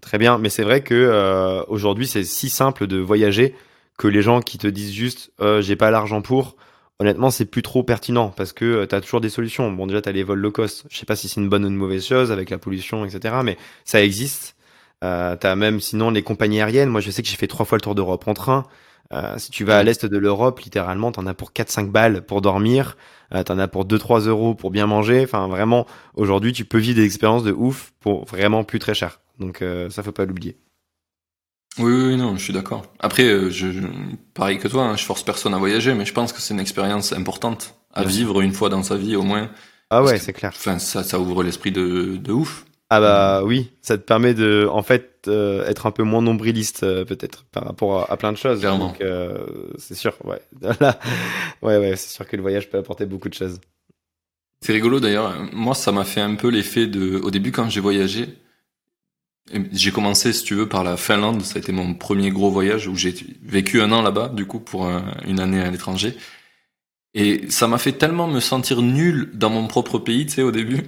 Très 0.00 0.18
bien, 0.18 0.38
mais 0.38 0.48
c'est 0.48 0.64
vrai 0.64 0.82
que 0.82 0.94
euh, 0.94 1.62
aujourd'hui 1.68 2.06
c'est 2.06 2.24
si 2.24 2.48
simple 2.48 2.86
de 2.86 2.98
voyager 2.98 3.54
que 3.96 4.08
les 4.08 4.22
gens 4.22 4.40
qui 4.40 4.58
te 4.58 4.66
disent 4.66 4.92
juste 4.92 5.32
euh, 5.40 5.60
j'ai 5.60 5.76
pas 5.76 5.90
l'argent 5.90 6.20
pour, 6.20 6.56
honnêtement 6.98 7.30
c'est 7.30 7.44
plus 7.44 7.62
trop 7.62 7.84
pertinent 7.84 8.30
parce 8.30 8.52
que 8.52 8.84
tu 8.86 8.94
as 8.94 9.00
toujours 9.00 9.20
des 9.20 9.28
solutions. 9.28 9.70
Bon 9.70 9.86
déjà 9.86 10.02
tu 10.02 10.08
as 10.08 10.12
les 10.12 10.24
vols 10.24 10.40
low 10.40 10.50
cost, 10.50 10.84
je 10.90 10.98
sais 10.98 11.06
pas 11.06 11.16
si 11.16 11.28
c'est 11.28 11.40
une 11.40 11.48
bonne 11.48 11.64
ou 11.64 11.68
une 11.68 11.76
mauvaise 11.76 12.04
chose 12.04 12.32
avec 12.32 12.50
la 12.50 12.58
pollution, 12.58 13.04
etc. 13.04 13.36
Mais 13.44 13.56
ça 13.84 14.02
existe. 14.02 14.56
Euh, 15.04 15.36
t'as 15.36 15.54
même 15.54 15.80
sinon 15.80 16.10
les 16.10 16.22
compagnies 16.22 16.60
aériennes. 16.60 16.88
Moi 16.88 17.00
je 17.00 17.10
sais 17.10 17.22
que 17.22 17.28
j'ai 17.28 17.36
fait 17.36 17.46
trois 17.46 17.66
fois 17.66 17.78
le 17.78 17.82
tour 17.82 17.94
d'Europe 17.94 18.26
en 18.26 18.34
train. 18.34 18.64
Euh, 19.12 19.38
si 19.38 19.50
tu 19.50 19.64
vas 19.64 19.78
à 19.78 19.82
l'est 19.82 20.04
de 20.04 20.18
l'Europe, 20.18 20.60
littéralement, 20.60 21.12
t'en 21.12 21.26
as 21.26 21.34
pour 21.34 21.52
4-5 21.52 21.90
balles 21.90 22.26
pour 22.26 22.42
dormir, 22.42 22.96
euh, 23.34 23.42
t'en 23.42 23.58
as 23.58 23.68
pour 23.68 23.84
2-3 23.86 24.26
euros 24.28 24.54
pour 24.54 24.70
bien 24.70 24.86
manger. 24.86 25.22
Enfin, 25.24 25.48
vraiment, 25.48 25.86
aujourd'hui, 26.14 26.52
tu 26.52 26.64
peux 26.64 26.78
vivre 26.78 26.96
des 26.96 27.04
expériences 27.04 27.44
de 27.44 27.52
ouf 27.52 27.92
pour 28.00 28.26
vraiment 28.26 28.64
plus 28.64 28.78
très 28.78 28.94
cher. 28.94 29.20
Donc, 29.38 29.62
euh, 29.62 29.88
ça 29.90 30.02
faut 30.02 30.12
pas 30.12 30.26
l'oublier. 30.26 30.58
Oui, 31.78 31.92
oui, 31.92 32.16
non, 32.16 32.36
je 32.36 32.42
suis 32.42 32.52
d'accord. 32.52 32.82
Après, 32.98 33.24
euh, 33.24 33.50
je, 33.50 33.68
pareil 34.34 34.58
que 34.58 34.68
toi, 34.68 34.84
hein, 34.84 34.96
je 34.96 35.04
force 35.04 35.22
personne 35.22 35.54
à 35.54 35.58
voyager, 35.58 35.94
mais 35.94 36.04
je 36.04 36.12
pense 36.12 36.32
que 36.32 36.40
c'est 36.40 36.54
une 36.54 36.60
expérience 36.60 37.12
importante 37.12 37.76
à 37.94 38.04
vivre 38.04 38.40
une 38.40 38.52
fois 38.52 38.68
dans 38.68 38.82
sa 38.82 38.96
vie 38.96 39.16
au 39.16 39.22
moins. 39.22 39.50
Ah 39.90 40.02
ouais, 40.02 40.18
c'est 40.18 40.32
clair. 40.32 40.52
Enfin, 40.54 40.78
ça, 40.78 41.02
ça 41.02 41.18
ouvre 41.20 41.42
l'esprit 41.42 41.72
de, 41.72 42.16
de 42.16 42.32
ouf. 42.32 42.64
Ah 42.90 43.00
bah 43.00 43.42
oui, 43.44 43.70
ça 43.82 43.98
te 43.98 44.02
permet 44.02 44.32
de, 44.32 44.66
en 44.70 44.82
fait, 44.82 45.24
euh, 45.28 45.66
être 45.66 45.84
un 45.84 45.90
peu 45.90 46.04
moins 46.04 46.22
nombriliste 46.22 46.84
euh, 46.84 47.04
peut-être 47.04 47.44
par 47.44 47.64
rapport 47.64 48.10
à, 48.10 48.16
plein 48.16 48.32
de 48.32 48.38
choses. 48.38 48.62
Donc 48.62 49.02
euh, 49.02 49.44
c'est 49.76 49.94
sûr, 49.94 50.16
ouais, 50.24 50.40
ouais, 51.62 51.76
ouais, 51.76 51.96
c'est 51.96 52.08
sûr 52.08 52.26
que 52.26 52.34
le 52.34 52.40
voyage 52.40 52.70
peut 52.70 52.78
apporter 52.78 53.04
beaucoup 53.04 53.28
de 53.28 53.34
choses. 53.34 53.60
C'est 54.62 54.72
rigolo 54.72 55.00
d'ailleurs. 55.00 55.34
Moi, 55.52 55.74
ça 55.74 55.92
m'a 55.92 56.04
fait 56.04 56.22
un 56.22 56.34
peu 56.34 56.48
l'effet 56.48 56.86
de, 56.86 57.16
au 57.18 57.30
début 57.30 57.52
quand 57.52 57.68
j'ai 57.68 57.80
voyagé, 57.80 58.26
j'ai 59.72 59.92
commencé, 59.92 60.32
si 60.32 60.44
tu 60.44 60.54
veux, 60.54 60.68
par 60.68 60.82
la 60.82 60.96
Finlande. 60.96 61.42
Ça 61.42 61.56
a 61.56 61.58
été 61.58 61.72
mon 61.72 61.92
premier 61.92 62.30
gros 62.30 62.50
voyage 62.50 62.88
où 62.88 62.96
j'ai 62.96 63.14
vécu 63.42 63.82
un 63.82 63.92
an 63.92 64.00
là-bas, 64.00 64.28
du 64.30 64.46
coup, 64.46 64.60
pour 64.60 64.90
une 65.26 65.40
année 65.40 65.60
à 65.60 65.70
l'étranger. 65.70 66.16
Et 67.20 67.50
ça 67.50 67.66
m'a 67.66 67.78
fait 67.78 67.94
tellement 67.94 68.28
me 68.28 68.38
sentir 68.38 68.80
nul 68.80 69.32
dans 69.34 69.50
mon 69.50 69.66
propre 69.66 69.98
pays, 69.98 70.26
tu 70.26 70.34
sais, 70.34 70.42
au 70.42 70.52
début, 70.52 70.84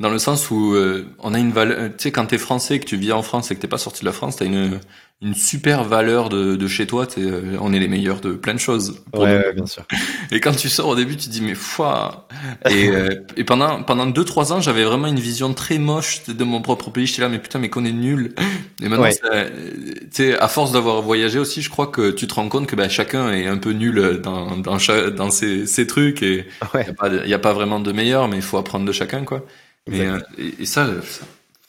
dans 0.00 0.08
le 0.08 0.18
sens 0.18 0.50
où 0.50 0.72
euh, 0.72 1.06
on 1.18 1.34
a 1.34 1.38
une 1.38 1.52
valeur, 1.52 1.90
tu 1.90 2.04
sais, 2.04 2.10
quand 2.10 2.24
t'es 2.24 2.38
français, 2.38 2.80
que 2.80 2.86
tu 2.86 2.96
vis 2.96 3.12
en 3.12 3.22
France 3.22 3.50
et 3.50 3.54
que 3.54 3.60
t'es 3.60 3.68
pas 3.68 3.76
sorti 3.76 4.00
de 4.00 4.06
la 4.06 4.12
France, 4.12 4.36
t'as 4.36 4.46
une 4.46 4.80
une 5.22 5.34
super 5.34 5.84
valeur 5.84 6.28
de, 6.28 6.54
de 6.54 6.68
chez 6.68 6.86
toi. 6.86 7.06
Euh, 7.16 7.56
on 7.60 7.72
est 7.72 7.78
les 7.78 7.88
meilleurs 7.88 8.20
de 8.20 8.32
plein 8.32 8.52
de 8.52 8.58
choses. 8.58 9.02
Ouais, 9.14 9.52
bien 9.54 9.64
sûr. 9.64 9.84
Et 10.30 10.40
quand 10.40 10.54
tu 10.54 10.68
sors 10.68 10.88
au 10.88 10.94
début, 10.94 11.16
tu 11.16 11.26
te 11.26 11.30
dis 11.30 11.40
mais 11.40 11.54
foi. 11.54 12.28
Et, 12.68 12.88
euh, 12.90 13.24
et 13.36 13.44
pendant 13.44 13.82
pendant 13.82 14.06
deux 14.06 14.24
trois 14.24 14.52
ans, 14.52 14.60
j'avais 14.60 14.84
vraiment 14.84 15.06
une 15.06 15.18
vision 15.18 15.54
très 15.54 15.78
moche 15.78 16.24
de 16.26 16.44
mon 16.44 16.60
propre 16.60 16.90
pays. 16.90 17.06
J'étais 17.06 17.22
là 17.22 17.28
mais 17.28 17.38
putain 17.38 17.58
mais 17.58 17.70
qu'on 17.70 17.84
est 17.84 17.92
nul. 17.92 18.34
Et 18.82 18.88
maintenant, 18.88 19.08
tu 19.08 20.08
sais, 20.10 20.38
à 20.38 20.48
force 20.48 20.72
d'avoir 20.72 21.00
voyagé 21.00 21.38
aussi, 21.38 21.62
je 21.62 21.70
crois 21.70 21.86
que 21.86 22.10
tu 22.10 22.26
te 22.26 22.34
rends 22.34 22.48
compte 22.48 22.66
que 22.66 22.76
bah, 22.76 22.88
chacun 22.88 23.32
est 23.32 23.46
un 23.46 23.58
peu 23.58 23.70
nul 23.70 24.20
dans 24.22 24.56
dans 24.58 24.76
dans 25.10 25.30
ses, 25.30 25.66
ses 25.66 25.86
trucs 25.86 26.22
et 26.22 26.44
il 26.74 26.80
y 26.80 26.90
a 26.90 26.92
pas 26.92 27.08
y 27.08 27.34
a 27.34 27.38
pas 27.38 27.52
vraiment 27.54 27.80
de 27.80 27.92
meilleur, 27.92 28.28
mais 28.28 28.36
il 28.36 28.42
faut 28.42 28.58
apprendre 28.58 28.84
de 28.84 28.92
chacun 28.92 29.24
quoi. 29.24 29.44
Mais, 29.86 30.06
euh, 30.06 30.18
et, 30.38 30.62
et, 30.62 30.66
ça, 30.66 30.88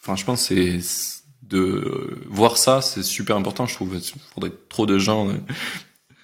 franchement, 0.01 0.35
c'est 0.35 0.79
de 1.49 2.17
voir 2.29 2.57
ça, 2.57 2.81
c'est 2.81 3.03
super 3.03 3.35
important, 3.35 3.65
je 3.65 3.75
trouve. 3.75 3.95
Il 3.95 4.21
faudrait 4.33 4.51
trop 4.69 4.85
de 4.85 4.97
gens. 4.97 5.29
Euh. 5.29 5.33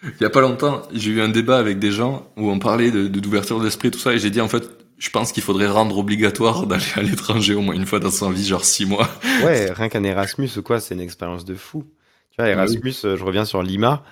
Il 0.03 0.21
y 0.23 0.25
a 0.25 0.29
pas 0.29 0.41
longtemps, 0.41 0.81
j'ai 0.93 1.11
eu 1.11 1.21
un 1.21 1.29
débat 1.29 1.59
avec 1.59 1.77
des 1.77 1.91
gens 1.91 2.27
où 2.35 2.49
on 2.49 2.57
parlait 2.57 2.89
de 2.89 3.07
d'ouverture 3.07 3.61
d'esprit, 3.61 3.91
tout 3.91 3.99
ça, 3.99 4.13
et 4.13 4.19
j'ai 4.19 4.31
dit 4.31 4.41
en 4.41 4.47
fait, 4.47 4.67
je 4.97 5.09
pense 5.11 5.31
qu'il 5.31 5.43
faudrait 5.43 5.67
rendre 5.67 5.97
obligatoire 5.97 6.65
d'aller 6.65 6.83
à 6.95 7.01
l'étranger 7.01 7.53
au 7.53 7.61
moins 7.61 7.75
une 7.75 7.85
fois 7.85 7.99
dans 7.99 8.09
sa 8.09 8.29
vie, 8.31 8.45
genre 8.45 8.65
six 8.65 8.85
mois. 8.85 9.07
Ouais, 9.43 9.71
rien 9.71 9.89
qu'un 9.89 10.03
Erasmus 10.03 10.49
ou 10.57 10.63
quoi, 10.63 10.79
c'est 10.79 10.95
une 10.95 11.01
expérience 11.01 11.45
de 11.45 11.55
fou. 11.55 11.85
Tu 12.31 12.37
vois, 12.37 12.49
Erasmus, 12.49 12.93
je 13.03 13.23
reviens 13.23 13.45
sur 13.45 13.61
Lima. 13.61 14.03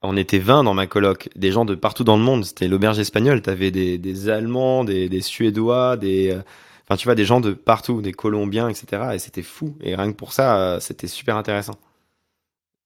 On 0.00 0.16
était 0.16 0.38
20 0.38 0.64
dans 0.64 0.74
ma 0.74 0.86
coloc, 0.86 1.28
des 1.34 1.50
gens 1.50 1.64
de 1.64 1.74
partout 1.74 2.04
dans 2.04 2.16
le 2.16 2.22
monde. 2.22 2.44
C'était 2.44 2.68
l'auberge 2.68 2.98
espagnole. 2.98 3.42
T'avais 3.42 3.70
des, 3.70 3.98
des 3.98 4.28
Allemands, 4.28 4.84
des, 4.84 5.08
des 5.08 5.20
Suédois, 5.20 5.96
des, 5.96 6.30
euh, 6.30 6.42
Enfin, 6.88 6.96
tu 6.96 7.04
vois, 7.04 7.14
des 7.14 7.24
gens 7.24 7.40
de 7.40 7.52
partout, 7.52 8.00
des 8.00 8.12
Colombiens, 8.12 8.68
etc. 8.68 9.10
Et 9.14 9.18
c'était 9.18 9.42
fou. 9.42 9.76
Et 9.82 9.94
rien 9.94 10.10
que 10.10 10.16
pour 10.16 10.32
ça, 10.32 10.78
c'était 10.80 11.06
super 11.06 11.36
intéressant. 11.36 11.78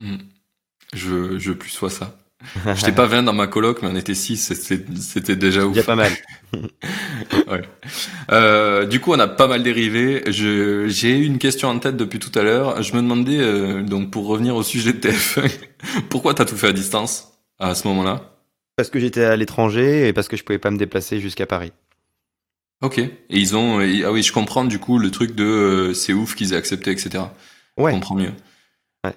Hmm. 0.01 0.17
Je, 0.93 1.39
je 1.39 1.53
plus 1.53 1.71
sois 1.71 1.91
ça. 1.91 2.17
J'étais 2.75 2.93
pas 2.93 3.07
20 3.07 3.23
dans 3.25 3.33
ma 3.33 3.47
coloc, 3.47 3.83
mais 3.83 3.89
on 3.91 3.97
était 3.97 4.15
6, 4.15 4.53
c'était 5.01 5.37
déjà 5.37 5.65
ouf. 5.65 5.75
Il 5.75 5.79
y 5.79 5.81
a 5.81 5.85
pas 5.85 5.97
mal. 5.97 6.13
ouais. 7.49 7.63
euh, 8.31 8.87
du 8.87 9.01
coup, 9.01 9.13
on 9.13 9.19
a 9.19 9.29
pas 9.29 9.47
mal 9.47 9.63
dérivé. 9.63 10.23
J'ai 10.27 11.19
eu 11.19 11.25
une 11.25 11.39
question 11.39 11.69
en 11.69 11.79
tête 11.79 11.97
depuis 11.97 12.19
tout 12.19 12.37
à 12.39 12.43
l'heure. 12.43 12.83
Je 12.83 12.95
me 12.95 13.03
demandais, 13.03 13.39
euh, 13.39 13.83
donc 13.83 14.11
pour 14.11 14.27
revenir 14.27 14.57
au 14.57 14.63
sujet 14.63 14.93
de 14.93 14.99
TF1, 14.99 15.51
pourquoi 16.09 16.35
t'as 16.35 16.45
tout 16.45 16.57
fait 16.57 16.69
à 16.69 16.73
distance 16.73 17.33
à 17.59 17.75
ce 17.75 17.87
moment-là? 17.89 18.37
Parce 18.77 18.91
que 18.91 18.99
j'étais 18.99 19.25
à 19.25 19.37
l'étranger 19.37 20.09
et 20.09 20.13
parce 20.13 20.29
que 20.29 20.37
je 20.37 20.43
pouvais 20.43 20.59
pas 20.59 20.71
me 20.71 20.79
déplacer 20.79 21.21
jusqu'à 21.21 21.47
Paris. 21.47 21.73
Ok. 22.83 22.99
Et 22.99 23.13
ils 23.31 23.57
ont, 23.57 23.79
ah 23.79 24.13
oui, 24.13 24.23
je 24.23 24.33
comprends 24.33 24.65
du 24.65 24.79
coup 24.79 24.99
le 24.99 25.11
truc 25.11 25.35
de 25.35 25.45
euh, 25.45 25.95
c'est 25.95 26.13
ouf 26.13 26.35
qu'ils 26.35 26.53
aient 26.53 26.57
accepté, 26.57 26.91
etc. 26.91 27.25
Ouais. 27.77 27.93
Je 27.93 27.97
comprends 27.97 28.17
mieux. 28.17 28.33
Ouais. 29.05 29.15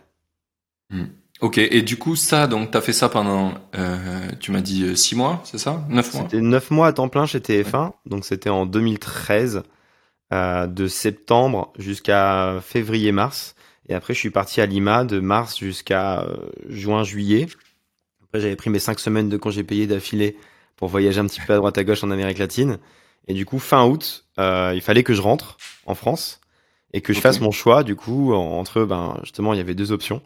Hmm. 0.91 1.05
Ok, 1.41 1.57
et 1.57 1.81
du 1.81 1.97
coup, 1.97 2.15
ça, 2.15 2.47
donc, 2.47 2.71
t'as 2.71 2.79
fait 2.79 2.93
ça 2.93 3.09
pendant, 3.09 3.55
euh, 3.75 4.29
tu 4.39 4.51
m'as 4.51 4.61
dit 4.61 4.95
6 4.95 5.15
euh, 5.15 5.17
mois, 5.17 5.41
c'est 5.43 5.57
ça? 5.57 5.85
9 5.89 6.13
mois? 6.13 6.23
C'était 6.23 6.41
9 6.41 6.71
mois 6.71 6.87
à 6.87 6.93
temps 6.93 7.09
plein 7.09 7.25
chez 7.25 7.39
TF1, 7.39 7.91
donc 8.05 8.23
c'était 8.23 8.49
en 8.49 8.65
2013, 8.65 9.63
euh, 10.31 10.65
de 10.67 10.87
septembre 10.87 11.73
jusqu'à 11.77 12.59
février-mars. 12.61 13.55
Et 13.89 13.93
après, 13.93 14.13
je 14.13 14.19
suis 14.19 14.29
parti 14.29 14.61
à 14.61 14.65
Lima 14.65 15.03
de 15.03 15.19
mars 15.19 15.59
jusqu'à 15.59 16.25
juin-juillet. 16.69 17.47
Après, 18.23 18.39
j'avais 18.39 18.55
pris 18.55 18.69
mes 18.69 18.79
5 18.79 18.97
semaines 18.99 19.27
de 19.27 19.37
congés 19.37 19.63
payés 19.63 19.87
d'affilée 19.87 20.37
pour 20.77 20.87
voyager 20.87 21.19
un 21.19 21.27
petit 21.27 21.41
peu 21.41 21.53
à 21.53 21.57
droite 21.57 21.77
à 21.77 21.83
gauche 21.83 22.03
en 22.03 22.11
Amérique 22.11 22.39
latine. 22.39 22.79
Et 23.27 23.33
du 23.33 23.45
coup, 23.45 23.59
fin 23.59 23.85
août, 23.85 24.25
euh, 24.39 24.71
il 24.75 24.81
fallait 24.81 25.03
que 25.03 25.13
je 25.13 25.21
rentre 25.21 25.57
en 25.85 25.95
France 25.95 26.41
et 26.93 27.01
que 27.01 27.13
je 27.13 27.19
fasse 27.19 27.41
mon 27.41 27.51
choix. 27.51 27.83
Du 27.83 27.95
coup, 27.95 28.33
entre, 28.33 28.83
ben, 28.85 29.17
justement, 29.23 29.53
il 29.53 29.57
y 29.57 29.61
avait 29.61 29.75
deux 29.75 29.91
options 29.91 30.21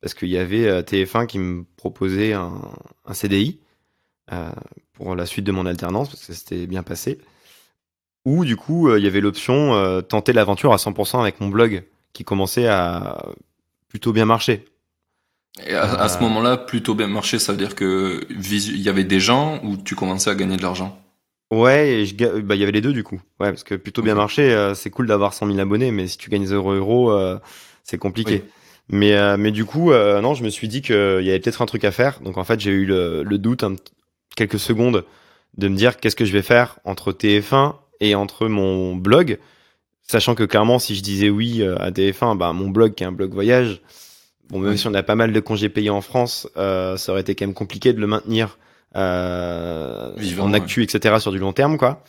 parce 0.00 0.14
qu'il 0.14 0.28
y 0.28 0.36
avait 0.36 0.66
euh, 0.66 0.82
TF1 0.82 1.26
qui 1.26 1.38
me 1.38 1.64
proposait 1.76 2.32
un, 2.32 2.60
un 3.06 3.14
CDI 3.14 3.60
euh, 4.32 4.50
pour 4.94 5.14
la 5.14 5.26
suite 5.26 5.44
de 5.44 5.52
mon 5.52 5.66
alternance, 5.66 6.08
parce 6.10 6.26
que 6.26 6.32
c'était 6.32 6.66
bien 6.66 6.82
passé. 6.82 7.18
Ou 8.24 8.44
du 8.44 8.56
coup, 8.56 8.88
euh, 8.88 8.98
il 8.98 9.04
y 9.04 9.08
avait 9.08 9.20
l'option 9.20 9.74
euh, 9.74 10.00
tenter 10.00 10.32
l'aventure 10.32 10.72
à 10.72 10.76
100% 10.76 11.20
avec 11.20 11.40
mon 11.40 11.48
blog, 11.48 11.84
qui 12.12 12.24
commençait 12.24 12.66
à 12.66 13.26
plutôt 13.88 14.12
bien 14.12 14.24
marcher. 14.24 14.64
Et 15.66 15.74
à, 15.74 15.82
à 15.82 16.08
ce 16.08 16.18
moment-là, 16.20 16.56
plutôt 16.56 16.94
bien 16.94 17.08
marcher, 17.08 17.38
ça 17.38 17.52
veut 17.52 17.58
dire 17.58 17.74
que 17.74 18.26
il 18.30 18.80
y 18.80 18.88
avait 18.88 19.04
des 19.04 19.20
gens 19.20 19.60
ou 19.64 19.76
tu 19.76 19.94
commençais 19.94 20.30
à 20.30 20.34
gagner 20.34 20.56
de 20.56 20.62
l'argent? 20.62 21.01
Ouais, 21.54 21.88
et 21.88 22.06
je, 22.06 22.14
bah, 22.40 22.54
il 22.54 22.60
y 22.60 22.62
avait 22.62 22.72
les 22.72 22.80
deux 22.80 22.92
du 22.92 23.04
coup. 23.04 23.20
Ouais, 23.38 23.50
parce 23.50 23.64
que 23.64 23.74
plutôt 23.74 24.02
bien 24.02 24.14
marché, 24.14 24.72
c'est 24.74 24.90
cool 24.90 25.06
d'avoir 25.06 25.34
100 25.34 25.46
000 25.48 25.58
abonnés, 25.58 25.90
mais 25.90 26.06
si 26.06 26.16
tu 26.18 26.30
gagnes 26.30 26.46
0 26.46 26.72
euros, 26.72 27.38
c'est 27.84 27.98
compliqué. 27.98 28.42
Oui. 28.44 28.50
Mais, 28.88 29.14
euh, 29.14 29.36
mais 29.36 29.50
du 29.50 29.64
coup, 29.64 29.92
euh, 29.92 30.20
non, 30.20 30.34
je 30.34 30.44
me 30.44 30.50
suis 30.50 30.68
dit 30.68 30.82
qu'il 30.82 30.94
y 30.94 31.30
avait 31.30 31.40
peut-être 31.40 31.62
un 31.62 31.66
truc 31.66 31.84
à 31.84 31.90
faire. 31.90 32.20
Donc 32.20 32.36
en 32.36 32.44
fait, 32.44 32.60
j'ai 32.60 32.70
eu 32.70 32.84
le, 32.84 33.22
le 33.22 33.38
doute, 33.38 33.64
un, 33.64 33.76
quelques 34.36 34.58
secondes, 34.58 35.04
de 35.56 35.68
me 35.68 35.76
dire 35.76 35.98
qu'est-ce 35.98 36.16
que 36.16 36.24
je 36.24 36.32
vais 36.32 36.42
faire 36.42 36.78
entre 36.84 37.12
TF1 37.12 37.74
et 38.00 38.14
entre 38.14 38.48
mon 38.48 38.96
blog. 38.96 39.38
Sachant 40.02 40.34
que 40.34 40.42
clairement, 40.42 40.78
si 40.78 40.94
je 40.94 41.02
disais 41.02 41.30
oui 41.30 41.62
euh, 41.62 41.76
à 41.78 41.90
TF1, 41.90 42.36
bah, 42.36 42.52
mon 42.52 42.68
blog 42.68 42.94
qui 42.94 43.04
est 43.04 43.06
un 43.06 43.12
blog 43.12 43.32
voyage, 43.32 43.80
bon, 44.50 44.58
même 44.58 44.72
oui. 44.72 44.78
si 44.78 44.86
on 44.88 44.94
a 44.94 45.02
pas 45.02 45.14
mal 45.14 45.32
de 45.32 45.40
congés 45.40 45.68
payés 45.68 45.90
en 45.90 46.00
France, 46.00 46.48
euh, 46.56 46.96
ça 46.96 47.12
aurait 47.12 47.22
été 47.22 47.34
quand 47.34 47.46
même 47.46 47.54
compliqué 47.54 47.92
de 47.92 48.00
le 48.00 48.06
maintenir 48.06 48.58
euh, 48.96 50.12
Vivant, 50.16 50.44
en 50.44 50.52
actu, 50.52 50.80
ouais. 50.80 50.84
etc. 50.84 51.18
sur 51.18 51.32
du 51.32 51.38
long 51.38 51.52
terme, 51.52 51.78
quoi. 51.78 52.02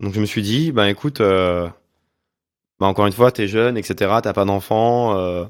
Donc 0.00 0.14
je 0.14 0.20
me 0.20 0.26
suis 0.26 0.42
dit, 0.42 0.72
bah 0.72 0.90
écoute, 0.90 1.20
euh, 1.20 1.68
bah, 2.80 2.86
encore 2.86 3.06
une 3.06 3.12
fois, 3.12 3.30
t'es 3.30 3.46
jeune, 3.46 3.76
etc. 3.76 4.16
T'as 4.22 4.32
pas 4.32 4.44
d'enfant. 4.44 5.16
Euh, 5.16 5.44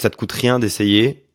ça 0.00 0.10
te 0.10 0.16
coûte 0.16 0.32
rien 0.32 0.58
d'essayer. 0.58 1.26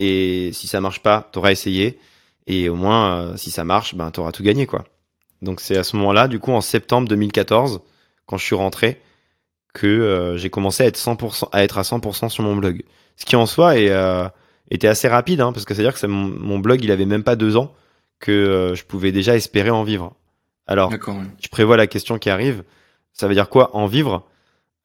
Et 0.00 0.50
si 0.52 0.66
ça 0.66 0.80
marche 0.80 1.00
pas, 1.00 1.28
t'auras 1.32 1.52
essayé. 1.52 1.98
Et 2.46 2.68
au 2.68 2.76
moins, 2.76 3.18
euh, 3.18 3.36
si 3.36 3.50
ça 3.50 3.64
marche, 3.64 3.94
ben, 3.94 4.10
t'auras 4.10 4.32
tout 4.32 4.42
gagné, 4.42 4.66
quoi. 4.66 4.84
Donc 5.42 5.60
c'est 5.60 5.76
à 5.76 5.84
ce 5.84 5.96
moment-là, 5.96 6.28
du 6.28 6.38
coup, 6.38 6.52
en 6.52 6.60
septembre 6.60 7.08
2014, 7.08 7.80
quand 8.26 8.36
je 8.38 8.44
suis 8.44 8.54
rentré, 8.54 9.00
que 9.72 9.86
euh, 9.86 10.36
j'ai 10.36 10.50
commencé 10.50 10.82
à 10.84 10.86
être 10.86 10.98
100%, 10.98 11.48
à 11.52 11.64
être 11.64 11.78
à 11.78 11.82
100% 11.82 12.28
sur 12.28 12.44
mon 12.44 12.56
blog. 12.56 12.82
Ce 13.16 13.24
qui 13.24 13.36
en 13.36 13.46
soi 13.46 13.78
est, 13.78 13.90
euh, 13.90 14.26
était 14.70 14.88
assez 14.88 15.08
rapide, 15.08 15.40
hein, 15.40 15.52
parce 15.52 15.64
que 15.64 15.74
c'est-à-dire 15.74 15.98
que 15.98 16.06
mon, 16.06 16.28
mon, 16.28 16.58
blog, 16.58 16.82
il 16.82 16.90
avait 16.90 17.06
même 17.06 17.24
pas 17.24 17.36
deux 17.36 17.56
ans 17.56 17.74
que 18.24 18.32
euh, 18.32 18.74
je 18.74 18.84
pouvais 18.84 19.12
déjà 19.12 19.36
espérer 19.36 19.68
en 19.68 19.84
vivre. 19.84 20.14
Alors, 20.66 20.90
je 20.90 21.48
prévois 21.50 21.76
la 21.76 21.86
question 21.86 22.18
qui 22.18 22.30
arrive. 22.30 22.64
Ça 23.12 23.28
veut 23.28 23.34
dire 23.34 23.50
quoi 23.50 23.76
en 23.76 23.84
vivre? 23.86 24.26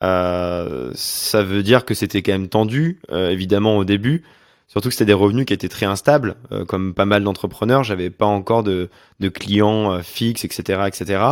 Euh, 0.03 0.91
ça 0.93 1.41
veut 1.41 1.63
dire 1.63 1.85
que 1.85 1.93
c'était 1.93 2.21
quand 2.21 2.33
même 2.33 2.49
tendu, 2.49 2.99
euh, 3.11 3.29
évidemment 3.29 3.77
au 3.77 3.85
début. 3.85 4.23
Surtout 4.67 4.89
que 4.89 4.93
c'était 4.93 5.05
des 5.05 5.13
revenus 5.13 5.45
qui 5.45 5.53
étaient 5.53 5.69
très 5.69 5.85
instables, 5.85 6.35
euh, 6.51 6.65
comme 6.65 6.93
pas 6.93 7.05
mal 7.05 7.23
d'entrepreneurs. 7.23 7.85
J'avais 7.85 8.09
pas 8.09 8.25
encore 8.25 8.63
de, 8.63 8.89
de 9.21 9.29
clients 9.29 9.93
euh, 9.93 10.01
fixes, 10.01 10.43
etc., 10.43 10.81
etc. 10.85 11.23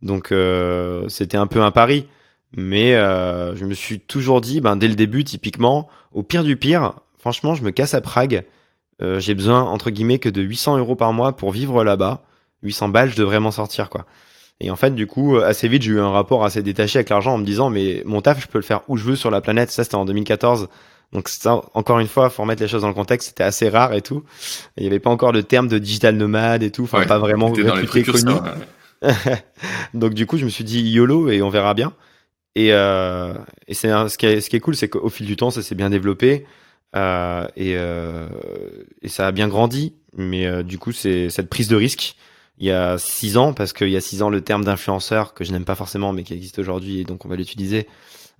Donc 0.00 0.30
euh, 0.30 1.08
c'était 1.08 1.36
un 1.36 1.48
peu 1.48 1.60
un 1.60 1.72
pari. 1.72 2.06
Mais 2.56 2.92
je 2.92 3.64
me 3.66 3.74
suis 3.74 4.00
toujours 4.00 4.40
dit, 4.40 4.62
ben 4.62 4.76
dès 4.76 4.88
le 4.88 4.94
début, 4.94 5.22
typiquement, 5.22 5.86
au 6.14 6.22
pire 6.22 6.44
du 6.44 6.56
pire, 6.56 6.94
franchement, 7.18 7.54
je 7.54 7.62
me 7.62 7.72
casse 7.72 7.92
à 7.92 8.00
Prague. 8.00 8.46
J'ai 9.00 9.34
besoin 9.34 9.62
entre 9.62 9.90
guillemets 9.90 10.18
que 10.18 10.28
de 10.28 10.42
800 10.42 10.78
euros 10.78 10.96
par 10.96 11.12
mois 11.12 11.36
pour 11.36 11.52
vivre 11.52 11.84
là-bas. 11.84 12.22
800 12.62 12.88
balles, 12.88 13.10
je 13.10 13.16
devrais 13.16 13.40
m'en 13.40 13.52
sortir, 13.52 13.88
quoi. 13.88 14.06
Et 14.60 14.70
en 14.70 14.76
fait, 14.76 14.94
du 14.94 15.06
coup, 15.06 15.36
assez 15.36 15.68
vite, 15.68 15.82
j'ai 15.82 15.92
eu 15.92 16.00
un 16.00 16.10
rapport 16.10 16.44
assez 16.44 16.62
détaché 16.62 16.98
avec 16.98 17.10
l'argent 17.10 17.34
en 17.34 17.38
me 17.38 17.44
disant, 17.44 17.70
mais 17.70 18.02
mon 18.04 18.20
taf, 18.20 18.42
je 18.42 18.48
peux 18.48 18.58
le 18.58 18.64
faire 18.64 18.80
où 18.88 18.96
je 18.96 19.04
veux 19.04 19.16
sur 19.16 19.30
la 19.30 19.40
planète. 19.40 19.70
Ça, 19.70 19.84
c'était 19.84 19.94
en 19.94 20.04
2014. 20.04 20.68
Donc, 21.12 21.28
ça, 21.28 21.62
encore 21.74 22.00
une 22.00 22.08
fois, 22.08 22.28
faut 22.28 22.42
remettre 22.42 22.60
les 22.60 22.68
choses 22.68 22.82
dans 22.82 22.88
le 22.88 22.94
contexte. 22.94 23.28
C'était 23.28 23.44
assez 23.44 23.68
rare 23.68 23.94
et 23.94 24.02
tout. 24.02 24.24
Il 24.76 24.82
n'y 24.82 24.88
avait 24.88 24.98
pas 24.98 25.10
encore 25.10 25.30
le 25.32 25.44
terme 25.44 25.68
de 25.68 25.78
digital 25.78 26.16
nomade 26.16 26.64
et 26.64 26.72
tout. 26.72 26.84
Enfin, 26.84 26.98
ouais, 26.98 27.06
pas 27.06 27.18
vraiment 27.18 27.52
réputé 27.52 28.02
connu. 28.02 28.32
Ouais. 28.32 29.12
Donc, 29.94 30.14
du 30.14 30.26
coup, 30.26 30.38
je 30.38 30.44
me 30.44 30.50
suis 30.50 30.64
dit 30.64 30.80
YOLO 30.80 31.30
et 31.30 31.40
on 31.40 31.50
verra 31.50 31.74
bien. 31.74 31.92
Et, 32.56 32.72
euh, 32.72 33.34
et 33.68 33.74
c'est 33.74 33.88
ce 34.08 34.18
qui 34.18 34.26
est, 34.26 34.40
ce 34.40 34.50
qui 34.50 34.56
est 34.56 34.60
cool, 34.60 34.74
c'est 34.74 34.88
qu'au 34.88 35.08
fil 35.08 35.26
du 35.26 35.36
temps, 35.36 35.52
ça 35.52 35.62
s'est 35.62 35.76
bien 35.76 35.88
développé. 35.88 36.46
Euh, 36.96 37.46
et, 37.56 37.74
euh, 37.76 38.28
et 39.02 39.08
ça 39.08 39.26
a 39.26 39.32
bien 39.32 39.48
grandi. 39.48 39.94
Mais 40.16 40.46
euh, 40.46 40.62
du 40.62 40.78
coup, 40.78 40.92
c'est 40.92 41.30
cette 41.30 41.48
prise 41.48 41.68
de 41.68 41.76
risque 41.76 42.16
il 42.60 42.66
y 42.66 42.72
a 42.72 42.98
six 42.98 43.36
ans, 43.36 43.52
parce 43.52 43.72
qu'il 43.72 43.88
y 43.88 43.96
a 43.96 44.00
six 44.00 44.22
ans, 44.22 44.30
le 44.30 44.40
terme 44.40 44.64
d'influenceur, 44.64 45.34
que 45.34 45.44
je 45.44 45.52
n'aime 45.52 45.64
pas 45.64 45.74
forcément, 45.74 46.12
mais 46.12 46.24
qui 46.24 46.34
existe 46.34 46.58
aujourd'hui, 46.58 47.00
et 47.00 47.04
donc 47.04 47.24
on 47.24 47.28
va 47.28 47.36
l'utiliser, 47.36 47.86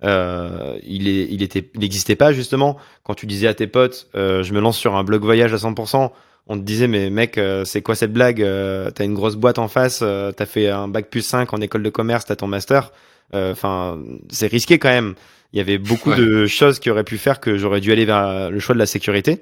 euh, 0.03 0.77
il, 0.83 1.07
est, 1.07 1.27
il 1.31 1.41
était, 1.43 2.15
pas 2.15 2.33
justement. 2.33 2.77
Quand 3.03 3.15
tu 3.15 3.25
disais 3.25 3.47
à 3.47 3.53
tes 3.53 3.67
potes, 3.67 4.09
euh, 4.15 4.43
je 4.43 4.53
me 4.53 4.59
lance 4.59 4.77
sur 4.77 4.95
un 4.95 5.03
blog 5.03 5.23
voyage 5.23 5.53
à 5.53 5.57
100%, 5.57 6.11
on 6.49 6.57
te 6.57 6.63
disait, 6.63 6.87
mais 6.87 7.11
mec, 7.11 7.37
euh, 7.37 7.63
c'est 7.63 7.83
quoi 7.83 7.93
cette 7.93 8.11
blague 8.11 8.41
euh, 8.41 8.89
T'as 8.89 9.05
une 9.05 9.13
grosse 9.13 9.35
boîte 9.35 9.59
en 9.59 9.67
face, 9.67 9.99
euh, 10.01 10.31
t'as 10.31 10.47
fait 10.47 10.67
un 10.67 10.87
bac 10.87 11.09
plus 11.11 11.21
5 11.21 11.53
en 11.53 11.61
école 11.61 11.83
de 11.83 11.91
commerce, 11.91 12.25
t'as 12.25 12.35
ton 12.35 12.47
master. 12.47 12.91
Enfin, 13.31 13.99
c'est 14.31 14.47
risqué 14.47 14.79
quand 14.79 14.89
même. 14.89 15.13
Il 15.53 15.59
y 15.59 15.61
avait 15.61 15.77
beaucoup 15.77 16.09
ouais. 16.09 16.17
de 16.17 16.47
choses 16.47 16.79
qui 16.79 16.89
auraient 16.89 17.03
pu 17.03 17.19
faire 17.19 17.39
que 17.39 17.59
j'aurais 17.59 17.79
dû 17.79 17.91
aller 17.91 18.05
vers 18.05 18.49
le 18.49 18.59
choix 18.59 18.73
de 18.73 18.79
la 18.79 18.87
sécurité. 18.87 19.41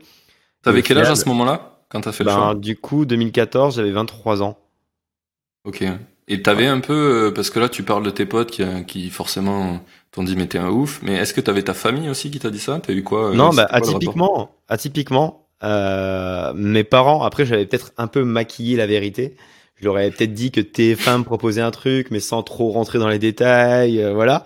T'avais 0.62 0.82
quel 0.82 0.98
âge 0.98 1.10
à 1.10 1.16
ce 1.16 1.26
moment-là 1.30 1.80
quand 1.88 2.02
t'as 2.02 2.12
fait 2.12 2.26
ben, 2.26 2.36
le 2.36 2.38
choix 2.38 2.56
Du 2.56 2.76
coup, 2.76 3.06
2014, 3.06 3.78
j'avais 3.78 3.92
23 3.92 4.44
ans. 4.44 4.58
Ok. 5.64 5.86
Et 6.28 6.42
t'avais 6.42 6.68
un 6.68 6.82
peu, 6.82 7.32
parce 7.34 7.50
que 7.50 7.62
là 7.62 7.70
tu 7.70 7.84
parles 7.84 8.04
de 8.04 8.10
tes 8.10 8.26
potes 8.26 8.52
qui, 8.52 8.66
qui 8.86 9.10
forcément 9.10 9.80
t'ont 10.12 10.24
dit 10.24 10.36
mais 10.36 10.48
t'es 10.48 10.58
un 10.58 10.70
ouf, 10.70 11.00
mais 11.02 11.14
est-ce 11.14 11.34
que 11.34 11.40
t'avais 11.40 11.64
ta 11.64 11.74
famille 11.74 12.10
aussi 12.10 12.30
qui 12.30 12.40
t'a 12.40 12.50
dit 12.50 12.60
ça? 12.60 12.82
T'as 12.86 12.92
eu 12.92 13.04
quoi? 13.04 13.34
Non, 13.34 13.52
bah 13.52 13.68
atypiquement, 13.70 14.52
atypiquement, 14.68 15.47
euh, 15.64 16.54
mes 16.54 16.84
parents, 16.84 17.24
après 17.24 17.46
j'avais 17.46 17.66
peut-être 17.66 17.94
un 17.98 18.08
peu 18.08 18.24
maquillé 18.24 18.78
la 18.78 18.88
vérité. 18.88 19.36
Je 19.76 19.86
leur 19.86 19.98
avais 19.98 20.10
peut-être 20.10 20.34
dit 20.34 20.52
que 20.52 20.62
TF1 20.62 21.20
me 21.20 21.24
proposait 21.24 21.62
un 21.62 21.72
truc, 21.72 22.10
mais 22.10 22.20
sans 22.20 22.42
trop 22.42 22.72
rentrer 22.72 22.98
dans 22.98 23.10
les 23.10 23.20
détails, 23.20 24.02
euh, 24.02 24.14
voilà. 24.14 24.46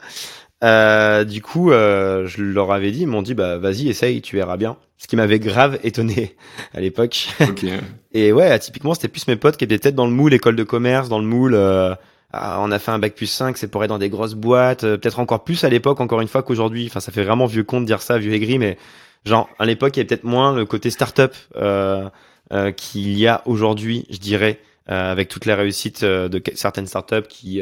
Euh, 0.63 1.23
du 1.23 1.41
coup, 1.41 1.71
euh, 1.71 2.27
je 2.27 2.41
leur 2.43 2.71
avais 2.71 2.91
dit, 2.91 3.01
ils 3.01 3.07
m'ont 3.07 3.21
dit, 3.21 3.33
bah 3.33 3.57
vas-y, 3.57 3.89
essaye, 3.89 4.21
tu 4.21 4.35
verras 4.35 4.57
bien. 4.57 4.77
Ce 4.97 5.07
qui 5.07 5.15
m'avait 5.15 5.39
grave 5.39 5.79
étonné 5.83 6.35
à 6.73 6.81
l'époque. 6.81 7.29
Okay. 7.39 7.77
Et 8.13 8.31
ouais, 8.31 8.57
typiquement, 8.59 8.93
c'était 8.93 9.07
plus 9.07 9.27
mes 9.27 9.35
potes 9.35 9.57
qui 9.57 9.63
étaient 9.63 9.77
peut-être 9.77 9.95
dans 9.95 10.05
le 10.05 10.11
moule 10.11 10.33
école 10.33 10.55
de 10.55 10.63
commerce, 10.63 11.09
dans 11.09 11.19
le 11.19 11.25
moule. 11.25 11.55
Euh, 11.55 11.95
ah, 12.33 12.59
on 12.61 12.71
a 12.71 12.79
fait 12.79 12.91
un 12.91 12.99
bac 12.99 13.15
plus 13.15 13.25
5, 13.25 13.57
c'est 13.57 13.67
pour 13.67 13.83
être 13.83 13.89
dans 13.89 13.97
des 13.97 14.09
grosses 14.09 14.35
boîtes, 14.35 14.83
euh, 14.83 14.97
peut-être 14.97 15.19
encore 15.19 15.43
plus 15.43 15.63
à 15.63 15.69
l'époque, 15.69 15.99
encore 15.99 16.21
une 16.21 16.27
fois 16.27 16.43
qu'aujourd'hui. 16.43 16.85
Enfin, 16.87 16.99
ça 16.99 17.11
fait 17.11 17.23
vraiment 17.23 17.45
vieux 17.45 17.63
con 17.63 17.81
de 17.81 17.85
dire 17.85 18.01
ça, 18.01 18.19
vieux 18.19 18.33
aigri, 18.33 18.59
mais 18.59 18.77
genre 19.25 19.49
à 19.59 19.65
l'époque, 19.65 19.95
il 19.95 19.99
y 19.99 20.01
avait 20.01 20.07
peut-être 20.07 20.23
moins 20.23 20.55
le 20.55 20.65
côté 20.65 20.89
start-up 20.89 21.35
euh, 21.55 22.09
euh, 22.53 22.71
qu'il 22.71 23.17
y 23.17 23.27
a 23.27 23.41
aujourd'hui, 23.45 24.05
je 24.09 24.17
dirais, 24.17 24.59
avec 24.87 25.29
toute 25.29 25.45
la 25.45 25.55
réussite 25.55 26.03
de 26.03 26.43
certaines 26.53 26.85
start-up 26.85 27.29
qui 27.29 27.61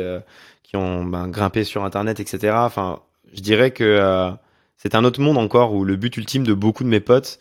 qui 0.69 0.75
ont 0.75 1.03
ben, 1.03 1.27
grimpé 1.27 1.63
sur 1.63 1.83
Internet, 1.83 2.19
etc. 2.19 2.53
Enfin, 2.57 2.99
je 3.33 3.41
dirais 3.41 3.71
que 3.71 3.83
euh, 3.83 4.29
c'est 4.77 4.93
un 4.93 5.03
autre 5.03 5.19
monde 5.19 5.37
encore 5.37 5.73
où 5.73 5.83
le 5.83 5.95
but 5.95 6.15
ultime 6.17 6.45
de 6.45 6.53
beaucoup 6.53 6.83
de 6.83 6.89
mes 6.89 6.99
potes, 6.99 7.39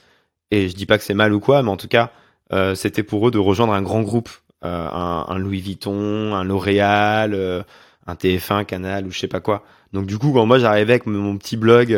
et 0.51 0.69
je 0.69 0.75
dis 0.75 0.87
pas 0.87 0.97
que 0.97 1.05
c'est 1.05 1.15
mal 1.15 1.35
ou 1.35 1.41
quoi, 1.41 1.63
mais 1.63 1.71
en 1.71 1.77
tout 1.77 1.89
cas, 1.89 2.11
euh, 2.53 2.75
c'était 2.75 3.03
pour 3.03 3.29
eux 3.29 3.31
de 3.31 3.39
rejoindre 3.39 3.75
un 3.75 3.83
grand 3.83 4.01
groupe, 4.01 4.31
euh, 4.65 4.89
un, 4.91 5.27
un, 5.29 5.39
Louis 5.39 5.61
Vuitton, 5.61 6.35
un 6.35 6.43
L'Oréal, 6.43 7.35
euh, 7.35 7.63
un 8.07 8.15
TF1 8.15 8.65
canal 8.65 9.07
ou 9.07 9.11
je 9.11 9.19
sais 9.19 9.29
pas 9.29 9.41
quoi. 9.41 9.63
Donc 9.93 10.07
du 10.07 10.17
coup, 10.17 10.33
quand 10.33 10.47
moi 10.47 10.59
j'arrivais 10.59 10.95
avec 10.95 11.07
mon 11.07 11.37
petit 11.37 11.59
blog 11.59 11.95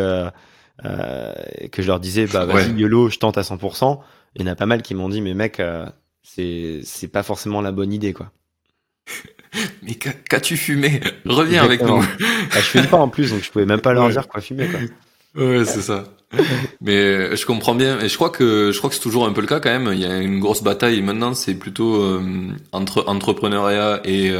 euh, 0.85 1.33
euh, 1.64 1.69
que 1.69 1.83
je 1.83 1.87
leur 1.87 2.01
disais, 2.01 2.27
bah 2.27 2.45
vas-y 2.45 2.73
YOLO, 2.73 3.11
je 3.11 3.19
tente 3.19 3.38
à 3.38 3.43
100%, 3.43 4.01
il 4.37 4.43
y 4.43 4.49
en 4.49 4.53
a 4.53 4.55
pas 4.55 4.66
mal 4.66 4.83
qui 4.83 4.95
m'ont 4.95 5.09
dit, 5.09 5.21
mais 5.21 5.35
mec, 5.35 5.61
euh, 5.61 5.87
c'est 6.23 6.81
c'est 6.85 7.09
pas 7.09 7.23
forcément 7.23 7.61
la 7.61 7.73
bonne 7.73 7.93
idée 7.93 8.12
quoi. 8.12 8.31
mais 9.83 9.95
qu'as-tu 9.95 10.57
fumé? 10.57 11.01
Reviens 11.25 11.64
avec 11.64 11.83
nous. 11.83 12.03
ah, 12.53 12.57
je 12.57 12.61
fume 12.61 12.87
pas 12.87 12.99
en 12.99 13.09
plus, 13.09 13.31
donc 13.31 13.43
je 13.43 13.51
pouvais 13.51 13.66
même 13.66 13.81
pas 13.81 13.93
leur 13.93 14.09
dire 14.09 14.29
quoi 14.29 14.40
fumer 14.40 14.69
quoi. 14.69 14.81
Ouais, 15.37 15.64
c'est 15.64 15.83
ça. 15.83 16.05
Mais 16.81 17.37
je 17.37 17.47
comprends 17.47 17.75
bien. 17.75 18.01
Et 18.01 18.09
je 18.09 18.16
crois 18.16 18.31
que 18.31 18.73
je 18.73 18.79
crois 18.79 18.90
que 18.90 18.97
c'est 18.97 19.03
toujours 19.03 19.27
un 19.27 19.33
peu 19.33 19.40
le 19.40 19.47
cas 19.47 19.61
quand 19.61 19.71
même. 19.71 19.93
Il 19.93 20.01
y 20.01 20.05
a 20.05 20.19
une 20.19 20.40
grosse 20.40 20.62
bataille 20.62 21.01
maintenant. 21.03 21.35
C'est 21.35 21.55
plutôt 21.55 22.21
entre 22.73 23.05
entrepreneuriat 23.07 24.01
et 24.05 24.33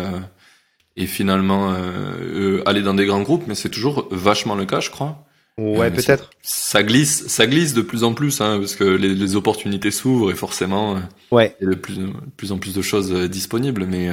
et 0.96 1.07
finalement 1.07 1.72
euh, 1.72 2.62
aller 2.66 2.83
dans 2.83 2.94
des 2.94 3.07
grands 3.07 3.22
groupes, 3.22 3.44
mais 3.46 3.55
c'est 3.55 3.70
toujours 3.70 4.07
vachement 4.11 4.55
le 4.55 4.66
cas, 4.66 4.81
je 4.81 4.90
crois. 4.90 5.24
Ouais, 5.58 5.86
euh, 5.86 5.90
peut-être. 5.90 6.30
Ça 6.42 6.82
glisse, 6.82 7.26
ça 7.28 7.46
glisse 7.46 7.74
de 7.74 7.82
plus 7.82 8.04
en 8.04 8.14
plus, 8.14 8.40
hein, 8.40 8.58
parce 8.58 8.76
que 8.76 8.84
les, 8.84 9.14
les 9.14 9.36
opportunités 9.36 9.90
s'ouvrent 9.90 10.30
et 10.30 10.34
forcément, 10.34 10.96
euh, 10.96 11.00
ouais. 11.30 11.56
il 11.60 11.64
y 11.64 11.66
a 11.68 11.70
de 11.70 11.76
plus, 11.76 11.98
plus 12.36 12.52
en 12.52 12.58
plus 12.58 12.74
de 12.74 12.82
choses 12.82 13.12
euh, 13.12 13.28
disponibles, 13.28 13.84
mais 13.86 14.10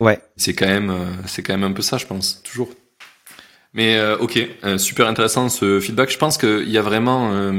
ouais, 0.00 0.20
c'est 0.36 0.54
quand 0.54 0.66
même, 0.66 0.94
c'est 1.26 1.42
quand 1.42 1.52
même 1.52 1.70
un 1.70 1.72
peu 1.72 1.82
ça, 1.82 1.98
je 1.98 2.06
pense, 2.06 2.42
toujours. 2.42 2.70
Mais 3.74 4.00
ok, 4.18 4.48
super 4.78 5.06
intéressant 5.06 5.48
ce 5.50 5.78
feedback. 5.78 6.10
Je 6.10 6.16
pense 6.16 6.38
qu'il 6.38 6.68
y 6.70 6.78
a 6.78 6.82
vraiment, 6.82 7.52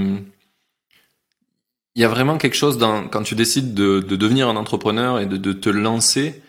il 1.95 2.01
y 2.01 2.03
a 2.03 2.07
vraiment 2.09 2.37
quelque 2.37 2.55
chose 2.55 2.77
dans 2.79 3.07
quand 3.07 3.21
tu 3.23 3.35
décides 3.35 3.75
de, 3.75 3.99
de 3.99 4.15
devenir 4.15 4.49
un 4.49 4.55
entrepreneur 4.55 5.19
et 5.19 5.27
de, 5.27 5.37
de 5.37 5.53
te 5.53 5.69
lancer 5.69 6.41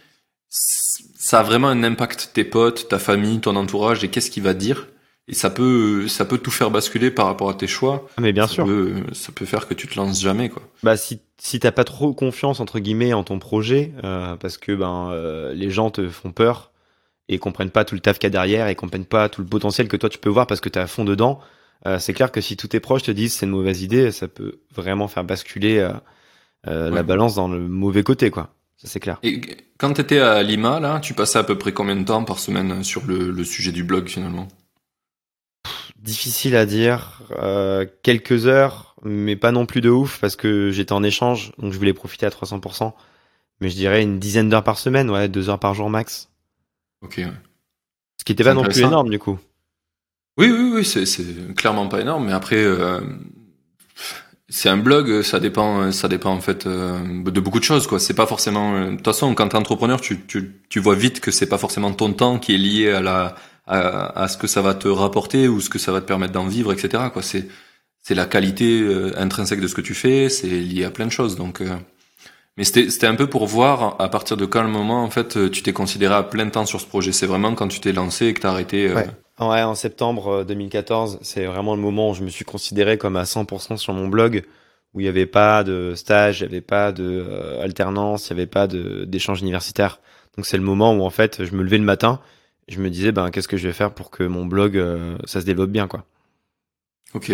ça 0.50 1.40
a 1.40 1.42
vraiment 1.42 1.68
un 1.68 1.84
impact 1.84 2.30
tes 2.34 2.44
potes, 2.44 2.88
ta 2.88 2.98
famille, 2.98 3.40
ton 3.40 3.54
entourage 3.54 4.02
et 4.02 4.08
qu'est-ce 4.08 4.30
qu'il 4.30 4.42
va 4.42 4.54
dire? 4.54 4.88
Et 5.30 5.34
ça 5.34 5.48
peut, 5.48 6.08
ça 6.08 6.24
peut 6.24 6.38
tout 6.38 6.50
faire 6.50 6.70
basculer 6.70 7.10
par 7.10 7.26
rapport 7.26 7.48
à 7.48 7.54
tes 7.54 7.68
choix. 7.68 8.06
Ah, 8.16 8.20
mais 8.20 8.32
bien 8.32 8.46
ça 8.46 8.52
sûr. 8.52 8.66
Peut, 8.66 8.96
ça 9.12 9.32
peut 9.32 9.46
faire 9.46 9.66
que 9.68 9.74
tu 9.74 9.86
te 9.86 9.96
lances 9.96 10.20
jamais, 10.20 10.48
quoi. 10.48 10.62
Bah, 10.82 10.96
si, 10.96 11.20
si 11.38 11.60
t'as 11.60 11.72
pas 11.72 11.84
trop 11.84 12.12
confiance, 12.12 12.60
entre 12.60 12.80
guillemets, 12.80 13.12
en 13.12 13.22
ton 13.22 13.38
projet, 13.38 13.92
euh, 14.04 14.36
parce 14.36 14.58
que, 14.58 14.72
ben, 14.72 15.10
euh, 15.12 15.54
les 15.54 15.70
gens 15.70 15.90
te 15.90 16.08
font 16.08 16.32
peur 16.32 16.72
et 17.30 17.38
comprennent 17.38 17.70
pas 17.70 17.84
tout 17.84 17.94
le 17.94 18.00
taf 18.00 18.18
qu'il 18.18 18.26
y 18.26 18.26
a 18.26 18.30
derrière 18.30 18.66
et 18.66 18.74
comprennent 18.74 19.06
pas 19.06 19.28
tout 19.28 19.40
le 19.40 19.46
potentiel 19.46 19.86
que 19.86 19.96
toi 19.96 20.08
tu 20.08 20.18
peux 20.18 20.28
voir 20.28 20.48
parce 20.48 20.60
que 20.60 20.68
t'es 20.68 20.80
à 20.80 20.88
fond 20.88 21.04
dedans, 21.04 21.40
euh, 21.86 21.98
c'est 21.98 22.12
clair 22.12 22.32
que 22.32 22.40
si 22.40 22.56
tous 22.56 22.68
tes 22.68 22.80
proches 22.80 23.04
te 23.04 23.12
disent 23.12 23.34
c'est 23.34 23.46
une 23.46 23.52
mauvaise 23.52 23.82
idée, 23.82 24.10
ça 24.10 24.28
peut 24.28 24.58
vraiment 24.74 25.08
faire 25.08 25.24
basculer 25.24 25.78
euh, 25.78 25.92
euh, 26.66 26.90
la 26.90 27.02
balance 27.02 27.36
dans 27.36 27.48
le 27.48 27.60
mauvais 27.60 28.02
côté, 28.02 28.30
quoi. 28.30 28.52
Ça, 28.76 28.88
c'est 28.88 29.00
clair. 29.00 29.18
Et 29.22 29.40
quand 29.78 29.92
tu 29.92 30.00
étais 30.00 30.18
à 30.18 30.42
Lima, 30.42 30.80
là, 30.80 31.00
tu 31.00 31.14
passais 31.14 31.38
à 31.38 31.44
peu 31.44 31.56
près 31.56 31.72
combien 31.72 31.96
de 31.96 32.04
temps 32.04 32.24
par 32.24 32.38
semaine 32.38 32.82
sur 32.82 33.06
le, 33.06 33.30
le 33.30 33.44
sujet 33.44 33.72
du 33.72 33.84
blog 33.84 34.08
finalement? 34.08 34.48
Difficile 36.00 36.56
à 36.56 36.64
dire. 36.64 37.22
Euh, 37.32 37.84
quelques 38.02 38.46
heures, 38.46 38.96
mais 39.02 39.36
pas 39.36 39.52
non 39.52 39.66
plus 39.66 39.82
de 39.82 39.90
ouf 39.90 40.18
parce 40.18 40.34
que 40.34 40.70
j'étais 40.70 40.92
en 40.92 41.02
échange, 41.02 41.52
donc 41.58 41.72
je 41.72 41.78
voulais 41.78 41.92
profiter 41.92 42.24
à 42.24 42.30
300%. 42.30 42.92
Mais 43.60 43.68
je 43.68 43.74
dirais 43.74 44.02
une 44.02 44.18
dizaine 44.18 44.48
d'heures 44.48 44.64
par 44.64 44.78
semaine, 44.78 45.10
ouais, 45.10 45.28
deux 45.28 45.50
heures 45.50 45.58
par 45.58 45.74
jour 45.74 45.90
max. 45.90 46.30
Ok. 47.02 47.16
Ouais. 47.18 47.32
Ce 48.18 48.24
qui 48.24 48.32
était 48.32 48.44
pas 48.44 48.54
non 48.54 48.62
plus 48.62 48.80
énorme 48.80 49.10
du 49.10 49.18
coup. 49.18 49.38
Oui, 50.38 50.50
oui, 50.50 50.72
oui, 50.74 50.84
c'est 50.84 51.54
clairement 51.54 51.86
pas 51.88 52.00
énorme, 52.00 52.26
mais 52.26 52.32
après, 52.32 52.56
euh, 52.56 53.00
c'est 54.48 54.70
un 54.70 54.78
blog, 54.78 55.20
ça 55.20 55.38
dépend, 55.38 55.92
ça 55.92 56.08
dépend 56.08 56.32
en 56.32 56.40
fait 56.40 56.66
euh, 56.66 57.22
de 57.24 57.40
beaucoup 57.40 57.58
de 57.58 57.64
choses 57.64 57.86
quoi. 57.86 58.00
C'est 58.00 58.14
pas 58.14 58.26
forcément. 58.26 58.86
De 58.86 58.96
toute 58.96 59.04
façon, 59.04 59.34
quand 59.34 59.48
t'es 59.48 59.56
entrepreneur, 59.56 60.00
tu, 60.00 60.24
tu, 60.26 60.60
tu 60.70 60.80
vois 60.80 60.94
vite 60.94 61.20
que 61.20 61.30
c'est 61.30 61.48
pas 61.48 61.58
forcément 61.58 61.92
ton 61.92 62.14
temps 62.14 62.38
qui 62.38 62.54
est 62.54 62.58
lié 62.58 62.90
à 62.90 63.02
la 63.02 63.34
à, 63.70 64.28
ce 64.28 64.36
que 64.36 64.46
ça 64.46 64.62
va 64.62 64.74
te 64.74 64.88
rapporter 64.88 65.48
ou 65.48 65.60
ce 65.60 65.70
que 65.70 65.78
ça 65.78 65.92
va 65.92 66.00
te 66.00 66.06
permettre 66.06 66.32
d'en 66.32 66.46
vivre, 66.46 66.72
etc. 66.72 67.04
Quoi. 67.12 67.22
C'est 67.22 67.48
c'est 68.02 68.14
la 68.14 68.24
qualité 68.24 68.80
euh, 68.80 69.12
intrinsèque 69.18 69.60
de 69.60 69.66
ce 69.66 69.74
que 69.74 69.82
tu 69.82 69.94
fais. 69.94 70.30
C'est 70.30 70.48
lié 70.48 70.84
à 70.84 70.90
plein 70.90 71.04
de 71.04 71.12
choses. 71.12 71.36
Donc, 71.36 71.62
mais 72.56 72.64
c'était 72.64 73.06
un 73.06 73.14
peu 73.14 73.26
pour 73.26 73.46
voir 73.46 73.96
à 74.00 74.08
partir 74.08 74.36
de 74.36 74.46
quel 74.46 74.66
moment 74.66 75.04
en 75.04 75.10
fait 75.10 75.50
tu 75.50 75.62
t'es 75.62 75.72
considéré 75.72 76.14
à 76.14 76.22
plein 76.22 76.48
temps 76.48 76.66
sur 76.66 76.80
ce 76.80 76.86
projet. 76.86 77.12
C'est 77.12 77.26
vraiment 77.26 77.54
quand 77.54 77.68
tu 77.68 77.80
t'es 77.80 77.92
lancé 77.92 78.26
et 78.26 78.34
que 78.34 78.40
t'as 78.40 78.50
arrêté. 78.50 78.92
Ouais. 78.92 79.06
Ouais, 79.40 79.62
en 79.62 79.74
septembre 79.74 80.44
2014, 80.44 81.20
c'est 81.22 81.46
vraiment 81.46 81.74
le 81.74 81.80
moment 81.80 82.10
où 82.10 82.14
je 82.14 82.22
me 82.22 82.28
suis 82.28 82.44
considéré 82.44 82.98
comme 82.98 83.16
à 83.16 83.22
100% 83.22 83.78
sur 83.78 83.94
mon 83.94 84.06
blog, 84.06 84.44
où 84.92 85.00
il 85.00 85.04
n'y 85.04 85.08
avait 85.08 85.24
pas 85.24 85.64
de 85.64 85.94
stage, 85.94 86.40
il 86.40 86.42
n'y 86.42 86.52
avait 86.52 86.60
pas 86.60 86.92
de 86.92 87.24
euh, 87.26 87.62
alternance, 87.62 88.28
il 88.28 88.34
n'y 88.34 88.40
avait 88.40 88.46
pas 88.46 88.66
d'échange 88.66 89.40
universitaire. 89.40 90.00
Donc 90.36 90.44
c'est 90.44 90.58
le 90.58 90.62
moment 90.62 90.92
où 90.92 91.02
en 91.04 91.10
fait 91.10 91.42
je 91.42 91.54
me 91.54 91.62
levais 91.62 91.78
le 91.78 91.84
matin, 91.84 92.20
je 92.70 92.80
me 92.80 92.88
disais 92.88 93.12
ben 93.12 93.30
qu'est-ce 93.30 93.48
que 93.48 93.58
je 93.58 93.66
vais 93.66 93.74
faire 93.74 93.92
pour 93.92 94.10
que 94.10 94.22
mon 94.22 94.46
blog 94.46 94.78
euh, 94.78 95.18
ça 95.24 95.40
se 95.40 95.46
développe 95.46 95.70
bien 95.70 95.86
quoi. 95.86 96.04
Ok. 97.12 97.32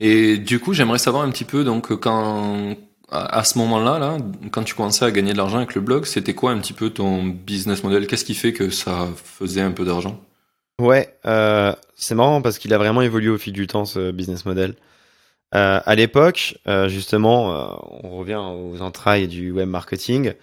Et 0.00 0.38
du 0.38 0.60
coup 0.60 0.74
j'aimerais 0.74 0.98
savoir 0.98 1.24
un 1.24 1.30
petit 1.30 1.44
peu 1.44 1.64
donc 1.64 1.92
quand 1.96 2.76
à 3.10 3.42
ce 3.42 3.58
moment-là 3.58 3.98
là 3.98 4.18
quand 4.52 4.62
tu 4.62 4.74
commençais 4.74 5.04
à 5.04 5.10
gagner 5.10 5.32
de 5.32 5.38
l'argent 5.38 5.56
avec 5.56 5.74
le 5.74 5.80
blog 5.80 6.04
c'était 6.04 6.34
quoi 6.34 6.52
un 6.52 6.58
petit 6.58 6.74
peu 6.74 6.90
ton 6.90 7.24
business 7.24 7.82
model? 7.82 8.06
Qu'est-ce 8.06 8.24
qui 8.24 8.34
fait 8.34 8.52
que 8.52 8.70
ça 8.70 9.08
faisait 9.16 9.62
un 9.62 9.72
peu 9.72 9.84
d'argent? 9.84 10.22
Ouais, 10.80 11.18
euh, 11.26 11.74
c'est 11.96 12.14
marrant 12.14 12.40
parce 12.40 12.58
qu'il 12.58 12.72
a 12.72 12.78
vraiment 12.78 13.02
évolué 13.02 13.28
au 13.30 13.38
fil 13.38 13.52
du 13.52 13.66
temps 13.66 13.84
ce 13.84 14.12
business 14.12 14.44
model. 14.44 14.74
Euh, 15.54 15.80
à 15.84 15.94
l'époque, 15.96 16.58
euh, 16.68 16.88
justement, 16.88 17.80
on 18.04 18.18
revient 18.18 18.36
aux 18.36 18.80
entrailles 18.80 19.26
du 19.26 19.50
web 19.50 19.68
marketing, 19.68 20.34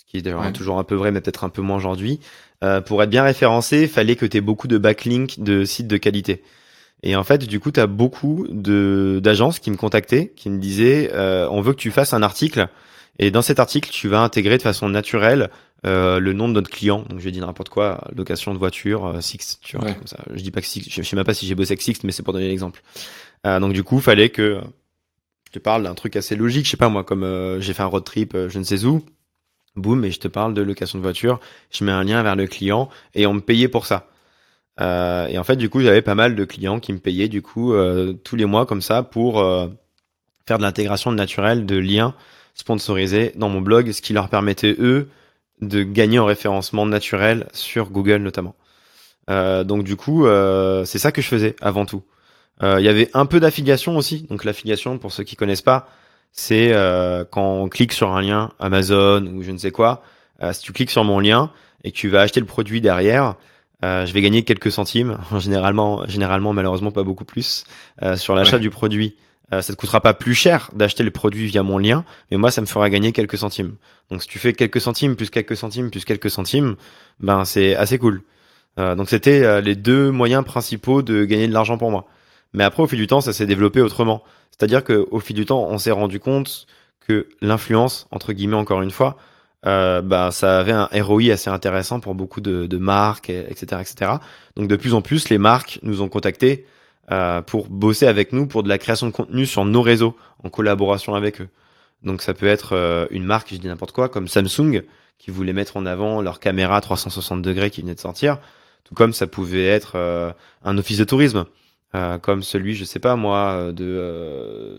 ce 0.00 0.10
qui 0.10 0.16
est 0.16 0.22
d'ailleurs 0.22 0.40
ouais. 0.40 0.52
toujours 0.52 0.78
un 0.78 0.84
peu 0.84 0.94
vrai, 0.94 1.10
mais 1.12 1.20
peut-être 1.20 1.44
un 1.44 1.48
peu 1.50 1.62
moins 1.62 1.76
aujourd'hui. 1.76 2.20
Euh, 2.64 2.80
pour 2.80 3.02
être 3.02 3.10
bien 3.10 3.22
référencé, 3.22 3.82
il 3.82 3.88
fallait 3.88 4.16
que 4.16 4.26
tu 4.26 4.36
aies 4.36 4.40
beaucoup 4.40 4.68
de 4.68 4.78
backlinks 4.78 5.40
de 5.40 5.64
sites 5.64 5.88
de 5.88 5.96
qualité. 5.96 6.42
Et 7.02 7.16
en 7.16 7.24
fait, 7.24 7.46
du 7.46 7.60
coup, 7.60 7.70
tu 7.70 7.80
as 7.80 7.86
beaucoup 7.86 8.46
de 8.50 9.20
d'agences 9.22 9.58
qui 9.58 9.70
me 9.70 9.76
contactaient, 9.76 10.32
qui 10.36 10.50
me 10.50 10.58
disaient 10.58 11.10
euh, 11.14 11.48
on 11.50 11.60
veut 11.60 11.72
que 11.72 11.78
tu 11.78 11.90
fasses 11.90 12.12
un 12.12 12.22
article 12.22 12.68
et 13.18 13.30
dans 13.30 13.42
cet 13.42 13.58
article, 13.58 13.90
tu 13.90 14.08
vas 14.08 14.20
intégrer 14.22 14.56
de 14.56 14.62
façon 14.62 14.88
naturelle 14.88 15.50
euh, 15.86 16.18
le 16.20 16.32
nom 16.32 16.48
de 16.48 16.54
notre 16.54 16.70
client. 16.70 17.04
Donc 17.08 17.18
je 17.18 17.24
vais 17.24 17.30
dire 17.30 17.46
n'importe 17.46 17.68
quoi, 17.68 18.06
location 18.16 18.52
de 18.54 18.58
voiture, 18.58 19.06
euh, 19.06 19.20
Six, 19.20 19.58
tu 19.62 19.76
vois, 19.76 19.86
Ouais. 19.86 19.94
comme 19.94 20.06
ça. 20.06 20.18
Je 20.32 20.42
dis 20.42 20.50
pas 20.50 20.60
que 20.60 20.66
Six, 20.66 20.88
je 20.90 21.02
sais 21.02 21.16
même 21.16 21.24
pas 21.24 21.34
si 21.34 21.46
j'ai 21.46 21.54
bossé 21.54 21.72
avec 21.72 21.82
Six, 21.82 22.02
mais 22.04 22.12
c'est 22.12 22.22
pour 22.22 22.32
donner 22.32 22.48
l'exemple. 22.48 22.82
Euh, 23.46 23.60
donc 23.60 23.72
du 23.72 23.82
coup, 23.82 24.00
fallait 24.00 24.30
que 24.30 24.60
je 25.46 25.52
te 25.52 25.58
parle 25.58 25.82
d'un 25.82 25.94
truc 25.94 26.16
assez 26.16 26.36
logique, 26.36 26.66
je 26.66 26.70
sais 26.70 26.76
pas 26.76 26.88
moi, 26.88 27.04
comme 27.04 27.24
euh, 27.24 27.60
j'ai 27.60 27.74
fait 27.74 27.82
un 27.82 27.86
road 27.86 28.04
trip, 28.04 28.34
euh, 28.34 28.48
je 28.48 28.58
ne 28.58 28.64
sais 28.64 28.84
où, 28.84 29.02
boum, 29.76 30.04
et 30.04 30.10
je 30.10 30.20
te 30.20 30.28
parle 30.28 30.54
de 30.54 30.62
location 30.62 30.98
de 30.98 31.02
voiture, 31.02 31.40
je 31.70 31.84
mets 31.84 31.92
un 31.92 32.04
lien 32.04 32.22
vers 32.22 32.36
le 32.36 32.46
client 32.46 32.88
et 33.14 33.26
on 33.26 33.34
me 33.34 33.40
payait 33.40 33.68
pour 33.68 33.86
ça. 33.86 34.08
Euh, 34.80 35.26
et 35.26 35.38
en 35.38 35.44
fait, 35.44 35.56
du 35.56 35.68
coup, 35.68 35.80
j'avais 35.80 36.02
pas 36.02 36.14
mal 36.14 36.34
de 36.34 36.44
clients 36.44 36.80
qui 36.80 36.92
me 36.92 36.98
payaient 36.98 37.28
du 37.28 37.42
coup 37.42 37.74
euh, 37.74 38.12
tous 38.12 38.36
les 38.36 38.46
mois 38.46 38.66
comme 38.66 38.82
ça 38.82 39.02
pour 39.02 39.40
euh, 39.40 39.68
faire 40.46 40.58
de 40.58 40.62
l'intégration 40.62 41.12
naturelle 41.12 41.66
de 41.66 41.76
liens 41.76 42.14
sponsorisés 42.54 43.32
dans 43.36 43.48
mon 43.48 43.60
blog, 43.60 43.92
ce 43.92 44.02
qui 44.02 44.12
leur 44.12 44.28
permettait 44.28 44.76
eux 44.78 45.08
de 45.60 45.82
gagner 45.82 46.18
en 46.18 46.24
référencement 46.24 46.86
naturel 46.86 47.46
sur 47.52 47.90
Google 47.90 48.22
notamment. 48.22 48.54
Euh, 49.28 49.64
donc 49.64 49.84
du 49.84 49.96
coup, 49.96 50.26
euh, 50.26 50.84
c'est 50.84 50.98
ça 50.98 51.12
que 51.12 51.22
je 51.22 51.28
faisais 51.28 51.56
avant 51.60 51.86
tout. 51.86 52.02
Euh, 52.62 52.80
Il 52.80 52.84
y 52.84 52.88
avait 52.88 53.10
un 53.14 53.26
peu 53.26 53.40
d'affiliation 53.40 53.96
aussi. 53.96 54.26
Donc 54.28 54.44
l'affiliation, 54.44 54.98
pour 54.98 55.12
ceux 55.12 55.24
qui 55.24 55.36
connaissent 55.36 55.62
pas, 55.62 55.88
c'est 56.32 56.72
euh, 56.72 57.24
quand 57.30 57.42
on 57.54 57.68
clique 57.68 57.92
sur 57.92 58.12
un 58.12 58.22
lien 58.22 58.50
Amazon 58.60 59.24
ou 59.34 59.42
je 59.42 59.50
ne 59.50 59.58
sais 59.58 59.70
quoi. 59.70 60.02
euh, 60.42 60.52
si 60.52 60.62
tu 60.62 60.72
cliques 60.72 60.90
sur 60.90 61.04
mon 61.04 61.18
lien 61.20 61.50
et 61.84 61.92
que 61.92 61.96
tu 61.96 62.08
vas 62.08 62.20
acheter 62.22 62.40
le 62.40 62.46
produit 62.46 62.80
derrière, 62.80 63.34
euh, 63.84 64.06
je 64.06 64.12
vais 64.12 64.20
gagner 64.22 64.42
quelques 64.44 64.70
centimes. 64.72 65.18
Généralement, 65.38 66.06
généralement, 66.06 66.52
malheureusement, 66.52 66.92
pas 66.92 67.02
beaucoup 67.02 67.24
plus 67.24 67.64
euh, 68.02 68.16
sur 68.16 68.34
l'achat 68.34 68.56
Ouais. 68.56 68.60
du 68.62 68.70
produit. 68.70 69.16
Euh, 69.52 69.62
ça 69.62 69.72
te 69.72 69.78
coûtera 69.78 70.00
pas 70.00 70.14
plus 70.14 70.34
cher 70.34 70.70
d'acheter 70.74 71.02
le 71.02 71.10
produit 71.10 71.46
via 71.46 71.64
mon 71.64 71.76
lien, 71.78 72.04
mais 72.30 72.36
moi, 72.36 72.52
ça 72.52 72.60
me 72.60 72.66
fera 72.66 72.88
gagner 72.88 73.10
quelques 73.10 73.36
centimes. 73.36 73.74
Donc, 74.10 74.22
si 74.22 74.28
tu 74.28 74.38
fais 74.38 74.52
quelques 74.52 74.80
centimes 74.80 75.16
plus 75.16 75.28
quelques 75.28 75.56
centimes 75.56 75.90
plus 75.90 76.04
quelques 76.04 76.30
centimes, 76.30 76.76
ben 77.18 77.44
c'est 77.44 77.74
assez 77.74 77.98
cool. 77.98 78.22
Euh, 78.78 78.94
donc, 78.94 79.08
c'était 79.08 79.42
euh, 79.42 79.60
les 79.60 79.74
deux 79.74 80.12
moyens 80.12 80.44
principaux 80.44 81.02
de 81.02 81.24
gagner 81.24 81.48
de 81.48 81.52
l'argent 81.52 81.78
pour 81.78 81.90
moi. 81.90 82.06
Mais 82.52 82.62
après, 82.62 82.82
au 82.82 82.86
fil 82.86 82.98
du 82.98 83.08
temps, 83.08 83.20
ça 83.20 83.32
s'est 83.32 83.46
développé 83.46 83.80
autrement. 83.80 84.22
C'est-à-dire 84.60 84.84
que 84.84 85.06
au 85.10 85.20
fil 85.20 85.34
du 85.34 85.46
temps, 85.46 85.66
on 85.70 85.78
s'est 85.78 85.90
rendu 85.90 86.20
compte 86.20 86.66
que 87.08 87.26
l'influence, 87.40 88.06
entre 88.10 88.34
guillemets, 88.34 88.56
encore 88.56 88.82
une 88.82 88.90
fois, 88.90 89.16
euh, 89.64 90.02
bah, 90.02 90.30
ça 90.32 90.58
avait 90.58 90.72
un 90.72 90.86
ROI 90.92 91.30
assez 91.32 91.48
intéressant 91.48 91.98
pour 91.98 92.14
beaucoup 92.14 92.42
de, 92.42 92.76
marques, 92.76 93.30
et- 93.30 93.46
etc., 93.50 93.80
etc. 93.80 94.12
Donc, 94.56 94.68
de 94.68 94.76
plus 94.76 94.92
en 94.92 95.00
plus, 95.00 95.30
les 95.30 95.38
marques 95.38 95.78
nous 95.82 96.02
ont 96.02 96.10
contactés 96.10 96.66
euh, 97.10 97.40
pour 97.40 97.68
bosser 97.68 98.06
avec 98.06 98.34
nous 98.34 98.46
pour 98.46 98.62
de 98.62 98.68
la 98.68 98.76
création 98.76 99.06
de 99.06 99.12
contenu 99.12 99.46
sur 99.46 99.64
nos 99.64 99.80
réseaux 99.80 100.14
en 100.44 100.50
collaboration 100.50 101.14
avec 101.14 101.40
eux. 101.40 101.48
Donc, 102.02 102.20
ça 102.20 102.34
peut 102.34 102.46
être 102.46 102.74
euh, 102.76 103.06
une 103.10 103.24
marque, 103.24 103.48
je 103.54 103.56
dis 103.56 103.66
n'importe 103.66 103.92
quoi, 103.92 104.10
comme 104.10 104.28
Samsung, 104.28 104.82
qui 105.18 105.30
voulait 105.30 105.54
mettre 105.54 105.78
en 105.78 105.86
avant 105.86 106.20
leur 106.20 106.38
caméra 106.38 106.78
360 106.82 107.40
degrés 107.40 107.70
qui 107.70 107.80
venait 107.80 107.94
de 107.94 108.00
sortir. 108.00 108.36
Tout 108.84 108.94
comme 108.94 109.14
ça 109.14 109.26
pouvait 109.26 109.66
être 109.68 109.96
un 110.64 110.78
office 110.78 110.98
de 110.98 111.04
tourisme, 111.04 111.44
euh, 111.94 112.18
comme 112.18 112.42
celui, 112.42 112.74
je 112.74 112.84
sais 112.84 112.98
pas 112.98 113.16
moi, 113.16 113.72
de 113.72 113.84
euh, 113.84 114.78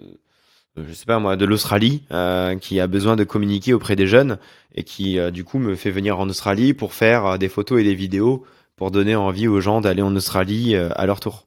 je 0.78 0.93
sais 0.93 1.05
pas 1.05 1.20
moi, 1.20 1.36
de 1.36 1.45
l'Australie, 1.45 2.03
euh, 2.12 2.55
qui 2.55 2.80
a 2.80 2.88
besoin 2.88 3.16
de 3.16 3.24
communiquer 3.24 3.74
auprès 3.74 3.95
des 3.95 4.07
jeunes 4.07 4.38
et 4.76 4.84
qui 4.84 5.20
euh, 5.20 5.32
du 5.32 5.43
coup 5.43 5.59
me 5.59 5.76
fait 5.76 5.91
venir 5.91 6.20
en 6.20 6.30
Australie 6.30 6.74
pour 6.74 6.93
faire 6.93 7.26
euh, 7.26 7.38
des 7.38 7.49
photos 7.49 7.82
et 7.82 7.84
des 7.84 7.95
vidéos 7.95 8.45
pour 8.78 8.91
donner 8.91 9.16
envie 9.16 9.47
aux 9.47 9.59
gens 9.59 9.82
d'aller 9.82 10.01
en 10.01 10.16
Australie 10.16 10.76
à 10.76 11.05
leur 11.05 11.20
tour. 11.20 11.45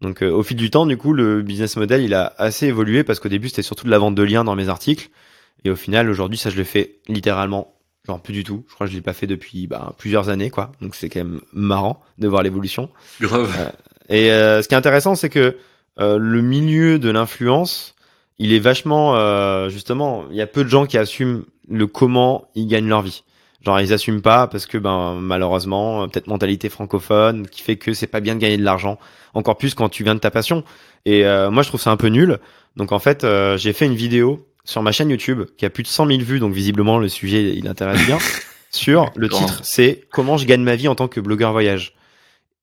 Donc 0.00 0.22
au 0.22 0.42
fil 0.42 0.56
du 0.56 0.70
temps, 0.70 0.86
du 0.86 0.96
coup, 0.96 1.12
le 1.12 1.40
business 1.40 1.76
model, 1.76 2.02
il 2.02 2.14
a 2.14 2.34
assez 2.36 2.66
évolué 2.66 3.04
parce 3.04 3.20
qu'au 3.20 3.28
début, 3.28 3.48
c'était 3.48 3.62
surtout 3.62 3.84
de 3.84 3.90
la 3.90 3.98
vente 3.98 4.16
de 4.16 4.22
liens 4.24 4.42
dans 4.42 4.56
mes 4.56 4.68
articles. 4.68 5.10
Et 5.64 5.70
au 5.70 5.76
final, 5.76 6.10
aujourd'hui, 6.10 6.36
ça, 6.36 6.50
je 6.50 6.56
le 6.56 6.64
fais 6.64 6.98
littéralement 7.06 7.74
Genre 8.06 8.20
plus 8.20 8.34
du 8.34 8.44
tout. 8.44 8.64
Je 8.68 8.74
crois 8.74 8.86
que 8.86 8.92
je 8.92 8.96
l'ai 8.96 9.02
pas 9.02 9.14
fait 9.14 9.26
depuis 9.26 9.66
bah, 9.66 9.94
plusieurs 9.96 10.28
années, 10.28 10.50
quoi. 10.50 10.72
Donc 10.82 10.94
c'est 10.94 11.08
quand 11.08 11.20
même 11.20 11.40
marrant 11.54 12.02
de 12.18 12.28
voir 12.28 12.42
l'évolution. 12.42 12.90
Grave. 13.20 13.54
Euh, 13.58 13.70
et 14.08 14.30
euh, 14.30 14.62
ce 14.62 14.68
qui 14.68 14.74
est 14.74 14.78
intéressant, 14.78 15.14
c'est 15.14 15.28
que 15.28 15.56
euh, 16.00 16.18
le 16.18 16.42
milieu 16.42 16.98
de 16.98 17.10
l'influence, 17.10 17.94
il 18.38 18.52
est 18.52 18.58
vachement 18.58 19.14
justement. 19.68 20.24
Il 20.30 20.36
y 20.36 20.40
a 20.40 20.46
peu 20.46 20.64
de 20.64 20.68
gens 20.68 20.86
qui 20.86 20.98
assument 20.98 21.44
le 21.68 21.86
comment 21.86 22.48
ils 22.54 22.66
gagnent 22.66 22.88
leur 22.88 23.02
vie. 23.02 23.22
Genre 23.64 23.80
ils 23.80 23.92
assument 23.92 24.20
pas 24.20 24.46
parce 24.48 24.66
que 24.66 24.76
ben 24.76 25.14
malheureusement 25.20 26.08
peut-être 26.08 26.26
mentalité 26.26 26.68
francophone 26.68 27.46
qui 27.46 27.62
fait 27.62 27.76
que 27.76 27.94
c'est 27.94 28.08
pas 28.08 28.20
bien 28.20 28.34
de 28.34 28.40
gagner 28.40 28.56
de 28.56 28.64
l'argent. 28.64 28.98
Encore 29.34 29.56
plus 29.56 29.74
quand 29.74 29.88
tu 29.88 30.02
viens 30.02 30.16
de 30.16 30.20
ta 30.20 30.32
passion. 30.32 30.64
Et 31.06 31.22
moi 31.22 31.62
je 31.62 31.68
trouve 31.68 31.80
ça 31.80 31.92
un 31.92 31.96
peu 31.96 32.08
nul. 32.08 32.40
Donc 32.74 32.90
en 32.90 32.98
fait 32.98 33.24
j'ai 33.56 33.72
fait 33.72 33.86
une 33.86 33.94
vidéo 33.94 34.44
sur 34.64 34.82
ma 34.82 34.90
chaîne 34.90 35.10
YouTube 35.10 35.44
qui 35.56 35.64
a 35.64 35.70
plus 35.70 35.84
de 35.84 35.88
100 35.88 36.08
000 36.08 36.18
vues, 36.20 36.40
donc 36.40 36.52
visiblement 36.52 36.98
le 36.98 37.08
sujet 37.08 37.54
il 37.54 37.68
intéresse 37.68 38.04
bien. 38.04 38.18
sur 38.74 39.10
le 39.14 39.28
titre, 39.28 39.60
c'est 39.62 40.04
comment 40.10 40.36
je 40.36 40.46
gagne 40.46 40.62
ma 40.62 40.74
vie 40.74 40.88
en 40.88 40.94
tant 40.94 41.08
que 41.08 41.20
blogueur 41.20 41.52
voyage. 41.52 41.94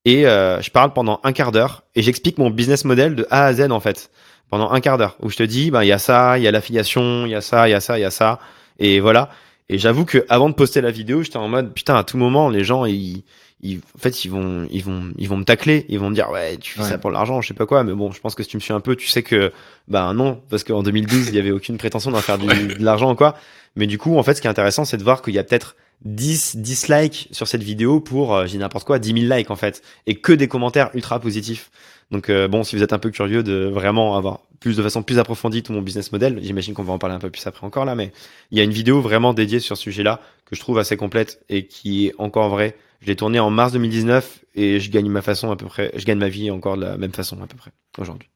Et 0.06 0.26
euh, 0.26 0.62
je 0.62 0.72
parle 0.72 0.94
pendant 0.94 1.20
un 1.24 1.32
quart 1.32 1.52
d'heure 1.52 1.84
et 1.96 2.02
j'explique 2.02 2.38
mon 2.38 2.50
business 2.50 2.86
model 2.86 3.16
de 3.16 3.28
A 3.30 3.46
à 3.46 3.54
Z 3.54 3.72
en 3.72 3.80
fait 3.80 4.10
pendant 4.50 4.72
un 4.72 4.82
quart 4.82 4.98
d'heure 4.98 5.16
où 5.22 5.30
je 5.30 5.38
te 5.38 5.44
dis 5.44 5.72
ben 5.72 5.84
il 5.84 5.88
y 5.88 5.92
a 5.92 6.00
ça, 6.00 6.38
il 6.38 6.44
y 6.44 6.48
a 6.48 6.52
l'affiliation, 6.52 7.26
il 7.26 7.32
y 7.32 7.36
a 7.36 7.42
ça, 7.42 7.68
il 7.68 7.72
y 7.72 7.76
a 7.76 7.80
ça, 7.80 8.00
il 8.00 8.02
y 8.02 8.06
a 8.06 8.12
ça 8.12 8.40
et 8.80 9.00
voilà. 9.00 9.30
Et 9.70 9.78
j'avoue 9.78 10.06
que 10.06 10.26
avant 10.28 10.50
de 10.50 10.56
poster 10.56 10.82
la 10.82 10.92
vidéo, 10.92 11.24
j'étais 11.24 11.38
en 11.38 11.48
mode 11.48 11.74
putain 11.74 11.96
à 11.96 12.04
tout 12.04 12.18
moment 12.18 12.50
les 12.50 12.64
gens 12.64 12.86
ils 12.86 13.24
en 13.64 14.00
fait, 14.00 14.26
ils 14.26 14.30
vont, 14.30 14.68
ils 14.72 14.84
vont, 14.84 15.12
ils 15.18 15.30
vont 15.30 15.38
me 15.38 15.44
tacler. 15.44 15.86
Ils 15.90 16.00
vont 16.00 16.10
me 16.10 16.16
dire, 16.16 16.30
ouais, 16.32 16.58
tu 16.58 16.74
fais 16.74 16.84
ça 16.84 16.98
pour 16.98 17.12
l'argent, 17.12 17.42
je 17.42 17.50
sais 17.50 17.54
pas 17.54 17.66
quoi. 17.66 17.84
Mais 17.84 17.94
bon, 17.94 18.12
je 18.12 18.20
pense 18.20 18.34
que 18.34 18.44
si 18.44 18.50
tu 18.50 18.58
me 18.58 18.62
suis 18.62 18.74
un 18.74 18.80
peu, 18.80 18.96
tu 18.96 19.08
sais 19.08 19.22
que, 19.22 19.52
bah 19.88 20.14
non, 20.14 20.42
parce 20.50 20.64
qu'en 20.64 20.82
2012, 20.82 21.28
il 21.28 21.36
y 21.36 21.40
avait 21.40 21.52
aucune 21.52 21.78
prétention 21.78 22.12
d'en 22.12 22.22
faire 22.22 22.38
du, 22.38 22.48
de 22.48 22.84
l'argent 22.84 23.12
ou 23.12 23.16
quoi. 23.16 23.36
Mais 23.76 23.88
du 23.88 23.98
coup, 23.98 24.18
en 24.18 24.24
fait, 24.24 24.34
ce 24.34 24.42
qui 24.42 24.48
est 24.48 24.50
intéressant, 24.50 24.84
c'est 24.84 24.98
de 24.98 25.04
voir 25.04 25.22
qu'il 25.22 25.36
y 25.36 25.40
a 25.40 25.44
peut-être 25.44 25.76
10 26.06 26.58
dislikes 26.58 27.30
sur 27.32 27.48
cette 27.48 27.64
vidéo 27.64 28.00
pour, 28.00 28.36
euh, 28.36 28.46
j'ai 28.46 28.58
n'importe 28.58 28.86
quoi, 28.86 29.00
10 29.00 29.28
000 29.28 29.34
likes 29.34 29.52
en 29.52 29.56
fait, 29.56 29.82
et 30.08 30.16
que 30.16 30.34
des 30.34 30.48
commentaires 30.48 30.90
ultra 30.94 31.20
positifs. 31.20 31.72
Donc 32.12 32.30
euh, 32.30 32.48
bon, 32.48 32.64
si 32.64 32.76
vous 32.76 32.84
êtes 32.84 32.94
un 32.94 33.00
peu 33.00 33.10
curieux 33.10 33.44
de 33.44 33.70
vraiment 33.72 34.18
avoir 34.18 34.42
plus 34.60 34.78
de 34.78 34.84
façon 34.84 35.04
plus 35.04 35.20
approfondie 35.20 35.64
tout 35.64 35.74
mon 35.74 35.82
business 35.82 36.12
model, 36.12 36.40
j'imagine 36.42 36.74
qu'on 36.74 36.84
va 36.84 36.94
en 36.94 37.00
parler 37.00 37.16
un 37.16 37.20
peu 37.20 37.30
plus 37.30 37.46
après 37.48 37.66
encore 37.66 37.86
là, 37.86 37.96
mais 37.96 38.12
il 38.52 38.58
y 38.58 38.62
a 38.62 38.64
une 38.64 38.72
vidéo 38.72 39.02
vraiment 39.02 39.34
dédiée 39.34 39.60
sur 39.60 39.78
ce 39.78 39.84
sujet-là 39.84 40.20
que 40.46 40.56
je 40.56 40.60
trouve 40.60 40.80
assez 40.80 40.98
complète 40.98 41.44
et 41.50 41.66
qui 41.66 42.08
est 42.08 42.14
encore 42.18 42.50
vraie 42.50 42.76
je 43.02 43.08
l'ai 43.08 43.16
tourné 43.16 43.40
en 43.40 43.50
mars 43.50 43.74
2019 43.74 44.46
et 44.56 44.80
je 44.80 44.92
gagne 44.92 45.10
ma 45.10 45.22
façon 45.22 45.52
à 45.52 45.56
peu 45.56 45.66
près, 45.66 45.92
je 45.96 46.06
gagne 46.06 46.20
ma 46.20 46.30
vie 46.30 46.52
encore 46.52 46.78
de 46.78 46.84
la 46.84 46.98
même 46.98 47.12
façon 47.12 47.42
à 47.42 47.48
peu 47.48 47.58
près 47.58 47.72
aujourd'hui. 47.98 48.30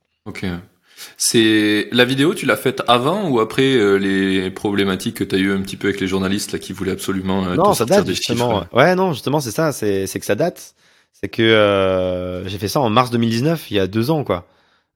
C'est 1.17 1.87
la 1.91 2.05
vidéo, 2.05 2.33
tu 2.33 2.45
l'as 2.45 2.55
faite 2.55 2.81
avant 2.87 3.29
ou 3.29 3.39
après 3.39 3.75
euh, 3.75 3.97
les 3.97 4.49
problématiques 4.49 5.17
que 5.17 5.23
tu 5.23 5.35
as 5.35 5.37
eu 5.37 5.51
un 5.51 5.61
petit 5.61 5.77
peu 5.77 5.89
avec 5.89 5.99
les 5.99 6.07
journalistes 6.07 6.53
là 6.53 6.59
qui 6.59 6.73
voulaient 6.73 6.91
absolument 6.91 7.45
euh, 7.45 7.55
non, 7.55 7.73
ça 7.73 7.85
date, 7.85 8.07
justement. 8.07 8.65
Ouais, 8.71 8.95
non, 8.95 9.13
justement, 9.13 9.39
c'est 9.39 9.51
ça, 9.51 9.71
c'est 9.71 10.07
c'est 10.07 10.19
que 10.19 10.25
ça 10.25 10.35
date. 10.35 10.75
C'est 11.13 11.29
que 11.29 11.41
euh, 11.41 12.47
j'ai 12.47 12.57
fait 12.57 12.67
ça 12.67 12.79
en 12.81 12.89
mars 12.89 13.11
2019, 13.11 13.71
il 13.71 13.77
y 13.77 13.79
a 13.79 13.87
deux 13.87 14.11
ans 14.11 14.23
quoi. 14.23 14.47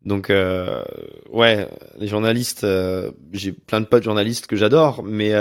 Donc 0.05 0.29
euh, 0.29 0.83
ouais, 1.31 1.67
les 1.97 2.07
journalistes, 2.07 2.65
j'ai 3.33 3.51
plein 3.51 3.81
de 3.81 3.85
potes 3.85 4.03
journalistes 4.03 4.47
que 4.47 4.55
j'adore, 4.55 5.03
mais 5.03 5.33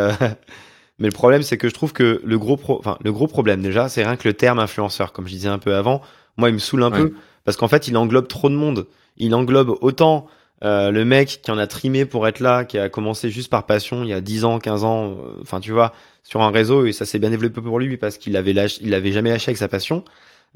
Mais 0.99 1.07
le 1.07 1.13
problème, 1.13 1.43
c'est 1.43 1.57
que 1.57 1.69
je 1.69 1.75
trouve 1.75 1.93
que 1.93 2.21
le 2.25 2.39
gros, 2.39 2.57
pro... 2.57 2.79
enfin, 2.79 2.99
le 3.03 3.13
gros 3.13 3.29
problème 3.29 3.63
déjà, 3.63 3.89
c'est 3.89 4.03
rien 4.03 4.17
que 4.17 4.27
le 4.27 4.35
terme 4.35 4.59
influenceur, 4.59 5.13
comme 5.13 5.27
je 5.27 5.33
disais 5.33 5.49
un 5.49 5.59
peu 5.59 5.75
avant. 5.75 6.03
Moi, 6.37 6.49
il 6.49 6.55
me 6.55 6.59
saoule 6.59 6.83
un 6.83 6.91
peu 6.91 7.15
parce 7.45 7.57
qu'en 7.57 7.69
fait, 7.69 7.89
il 7.89 7.97
englobe 7.97 8.29
trop 8.29 8.51
de 8.51 8.55
monde. 8.55 8.87
Il 9.17 9.35
englobe 9.35 9.77
autant 9.81 10.27
euh, 10.65 10.91
le 10.91 11.05
mec 11.05 11.41
qui 11.43 11.51
en 11.51 11.59
a 11.59 11.67
trimé 11.67 12.05
pour 12.05 12.27
être 12.27 12.41
là, 12.41 12.65
qui 12.65 12.79
a 12.79 12.89
commencé 12.89 13.31
juste 13.31 13.51
par 13.51 13.67
passion 13.67 14.03
il 14.03 14.11
y 14.11 14.13
a 14.13 14.21
10 14.21 14.45
ans, 14.45 14.59
15 14.59 14.85
ans, 14.85 15.11
euh, 15.11 15.39
enfin 15.43 15.61
tu 15.61 15.73
vois, 15.73 15.93
sur 16.23 16.43
un 16.43 16.51
réseau 16.51 16.87
et 16.87 16.93
ça 16.93 17.07
s'est 17.07 17.19
bien 17.19 17.31
développé 17.31 17.61
pour 17.61 17.79
lui 17.79 17.97
parce 17.97 18.19
qu'il 18.19 18.37
avait 18.37 18.53
lâché, 18.53 18.81
il 18.83 18.95
avait 18.95 19.13
jamais 19.13 19.31
lâché 19.31 19.51
avec 19.51 19.59
sa 19.59 19.69
passion. 19.69 20.05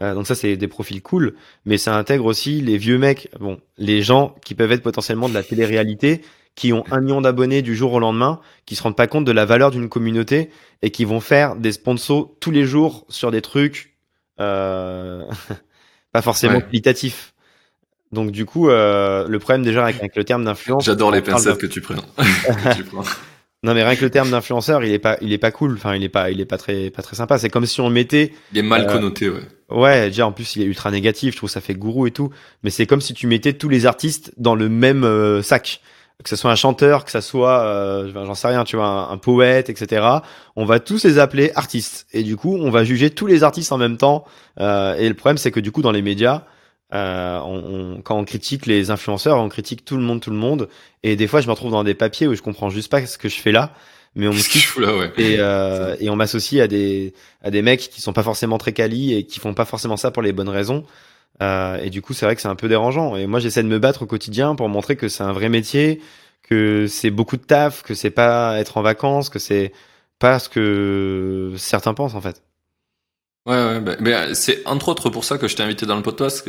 Euh, 0.00 0.14
donc 0.14 0.26
ça 0.26 0.34
c'est 0.34 0.56
des 0.56 0.68
profils 0.68 1.02
cool, 1.02 1.34
mais 1.64 1.78
ça 1.78 1.96
intègre 1.96 2.24
aussi 2.24 2.60
les 2.60 2.78
vieux 2.78 2.98
mecs, 2.98 3.28
bon, 3.38 3.60
les 3.78 4.02
gens 4.02 4.34
qui 4.44 4.54
peuvent 4.54 4.72
être 4.72 4.82
potentiellement 4.82 5.28
de 5.28 5.34
la 5.34 5.42
télé-réalité 5.42 6.22
qui 6.54 6.72
ont 6.72 6.84
un 6.90 7.00
million 7.00 7.20
d'abonnés 7.20 7.62
du 7.62 7.74
jour 7.74 7.94
au 7.94 7.98
lendemain, 7.98 8.40
qui 8.66 8.76
se 8.76 8.82
rendent 8.82 8.96
pas 8.96 9.06
compte 9.06 9.24
de 9.24 9.32
la 9.32 9.44
valeur 9.44 9.70
d'une 9.70 9.88
communauté 9.88 10.50
et 10.82 10.90
qui 10.90 11.04
vont 11.04 11.20
faire 11.20 11.56
des 11.56 11.72
sponsors 11.72 12.30
tous 12.40 12.50
les 12.50 12.64
jours 12.64 13.06
sur 13.08 13.30
des 13.30 13.40
trucs 13.40 13.96
euh, 14.40 15.24
pas 16.12 16.22
forcément 16.22 16.60
qualitatifs. 16.60 17.31
Donc 18.12 18.30
du 18.30 18.44
coup, 18.44 18.68
euh, 18.68 19.26
le 19.26 19.38
problème 19.38 19.62
déjà 19.62 19.86
avec, 19.86 20.16
le 20.16 20.24
terme 20.24 20.44
d'influence. 20.44 20.84
J'adore 20.84 21.10
les 21.10 21.22
pincettes 21.22 21.58
que 21.58 21.66
tu 21.66 21.80
prends. 21.80 21.94
non 23.62 23.74
mais 23.74 23.82
rien 23.82 23.96
que 23.96 24.04
le 24.04 24.10
terme 24.10 24.30
d'influenceur, 24.30 24.84
il 24.84 24.92
est 24.92 24.98
pas, 24.98 25.16
il 25.20 25.32
est 25.32 25.38
pas 25.38 25.50
cool. 25.50 25.74
Enfin, 25.74 25.94
il 25.94 26.02
est 26.02 26.08
pas, 26.08 26.30
il 26.30 26.40
est 26.40 26.46
pas 26.46 26.58
très, 26.58 26.90
pas 26.90 27.02
très 27.02 27.16
sympa. 27.16 27.38
C'est 27.38 27.50
comme 27.50 27.66
si 27.66 27.80
on 27.80 27.90
mettait. 27.90 28.32
Il 28.52 28.58
est 28.58 28.62
mal 28.62 28.82
euh, 28.82 28.92
connoté, 28.92 29.28
ouais. 29.28 29.42
Ouais, 29.70 30.08
déjà 30.08 30.26
en 30.26 30.32
plus 30.32 30.56
il 30.56 30.62
est 30.62 30.66
ultra 30.66 30.90
négatif. 30.90 31.32
Je 31.32 31.38
trouve 31.38 31.50
ça 31.50 31.62
fait 31.62 31.74
gourou 31.74 32.06
et 32.06 32.10
tout. 32.10 32.30
Mais 32.62 32.70
c'est 32.70 32.86
comme 32.86 33.00
si 33.00 33.14
tu 33.14 33.26
mettais 33.26 33.54
tous 33.54 33.68
les 33.68 33.86
artistes 33.86 34.32
dans 34.36 34.54
le 34.54 34.68
même 34.68 35.04
euh, 35.04 35.42
sac 35.42 35.80
que 36.22 36.28
ce 36.28 36.36
soit 36.36 36.50
un 36.50 36.56
chanteur, 36.56 37.04
que 37.04 37.10
ce 37.10 37.20
soit, 37.20 37.60
euh, 37.62 38.10
j'en 38.12 38.34
sais 38.34 38.48
rien, 38.48 38.64
tu 38.64 38.76
vois, 38.76 39.10
un, 39.10 39.18
poète, 39.18 39.70
etc. 39.70 40.06
On 40.56 40.64
va 40.64 40.80
tous 40.80 41.04
les 41.04 41.18
appeler 41.18 41.50
artistes. 41.54 42.06
Et 42.12 42.22
du 42.22 42.36
coup, 42.36 42.56
on 42.56 42.70
va 42.70 42.84
juger 42.84 43.10
tous 43.10 43.26
les 43.26 43.42
artistes 43.42 43.72
en 43.72 43.78
même 43.78 43.96
temps. 43.96 44.24
Euh, 44.60 44.94
et 44.96 45.08
le 45.08 45.14
problème, 45.14 45.38
c'est 45.38 45.50
que 45.50 45.60
du 45.60 45.72
coup, 45.72 45.82
dans 45.82 45.92
les 45.92 46.02
médias, 46.02 46.44
euh, 46.92 47.40
on, 47.40 48.00
quand 48.02 48.18
on 48.18 48.24
critique 48.24 48.66
les 48.66 48.90
influenceurs, 48.90 49.38
on 49.38 49.48
critique 49.48 49.84
tout 49.84 49.96
le 49.96 50.02
monde, 50.02 50.20
tout 50.20 50.30
le 50.30 50.36
monde. 50.36 50.68
Et 51.02 51.16
des 51.16 51.26
fois, 51.26 51.40
je 51.40 51.46
me 51.46 51.52
retrouve 51.52 51.72
dans 51.72 51.84
des 51.84 51.94
papiers 51.94 52.26
où 52.26 52.34
je 52.34 52.42
comprends 52.42 52.70
juste 52.70 52.90
pas 52.90 53.04
ce 53.06 53.18
que 53.18 53.28
je 53.28 53.36
fais 53.36 53.52
là. 53.52 53.72
Mais 54.14 54.28
on 54.28 54.32
me 54.34 54.42
kiffe 54.42 54.76
là, 54.76 54.94
ouais. 54.96 55.12
et, 55.16 55.36
euh, 55.38 55.96
et 56.00 56.10
on 56.10 56.16
m'associe 56.16 56.62
à 56.62 56.68
des 56.68 57.14
à 57.42 57.50
des 57.50 57.62
mecs 57.62 57.80
qui 57.80 58.02
sont 58.02 58.12
pas 58.12 58.22
forcément 58.22 58.58
très 58.58 58.72
quali 58.72 59.14
et 59.14 59.24
qui 59.24 59.40
font 59.40 59.54
pas 59.54 59.64
forcément 59.64 59.96
ça 59.96 60.10
pour 60.10 60.22
les 60.22 60.32
bonnes 60.32 60.50
raisons. 60.50 60.84
Euh, 61.40 61.78
et 61.78 61.88
du 61.88 62.02
coup, 62.02 62.12
c'est 62.12 62.26
vrai 62.26 62.36
que 62.36 62.42
c'est 62.42 62.48
un 62.48 62.56
peu 62.56 62.68
dérangeant. 62.68 63.16
Et 63.16 63.26
moi, 63.26 63.40
j'essaie 63.40 63.62
de 63.62 63.68
me 63.68 63.78
battre 63.78 64.02
au 64.02 64.06
quotidien 64.06 64.54
pour 64.54 64.68
montrer 64.68 64.96
que 64.96 65.08
c'est 65.08 65.22
un 65.22 65.32
vrai 65.32 65.48
métier, 65.48 66.02
que 66.42 66.86
c'est 66.88 67.10
beaucoup 67.10 67.38
de 67.38 67.42
taf, 67.42 67.82
que 67.82 67.94
c'est 67.94 68.10
pas 68.10 68.58
être 68.60 68.76
en 68.76 68.82
vacances, 68.82 69.30
que 69.30 69.38
c'est 69.38 69.72
pas 70.18 70.38
ce 70.38 70.50
que 70.50 71.54
certains 71.56 71.94
pensent 71.94 72.14
en 72.14 72.20
fait. 72.20 72.42
Ouais, 73.46 73.56
ouais, 73.56 73.80
bah, 73.80 73.96
bah, 73.98 74.34
c'est 74.34 74.64
entre 74.66 74.90
autres 74.90 75.08
pour 75.10 75.24
ça 75.24 75.38
que 75.38 75.48
je 75.48 75.56
t'ai 75.56 75.62
invité 75.62 75.86
dans 75.86 75.96
le 75.96 76.02
podcast, 76.02 76.44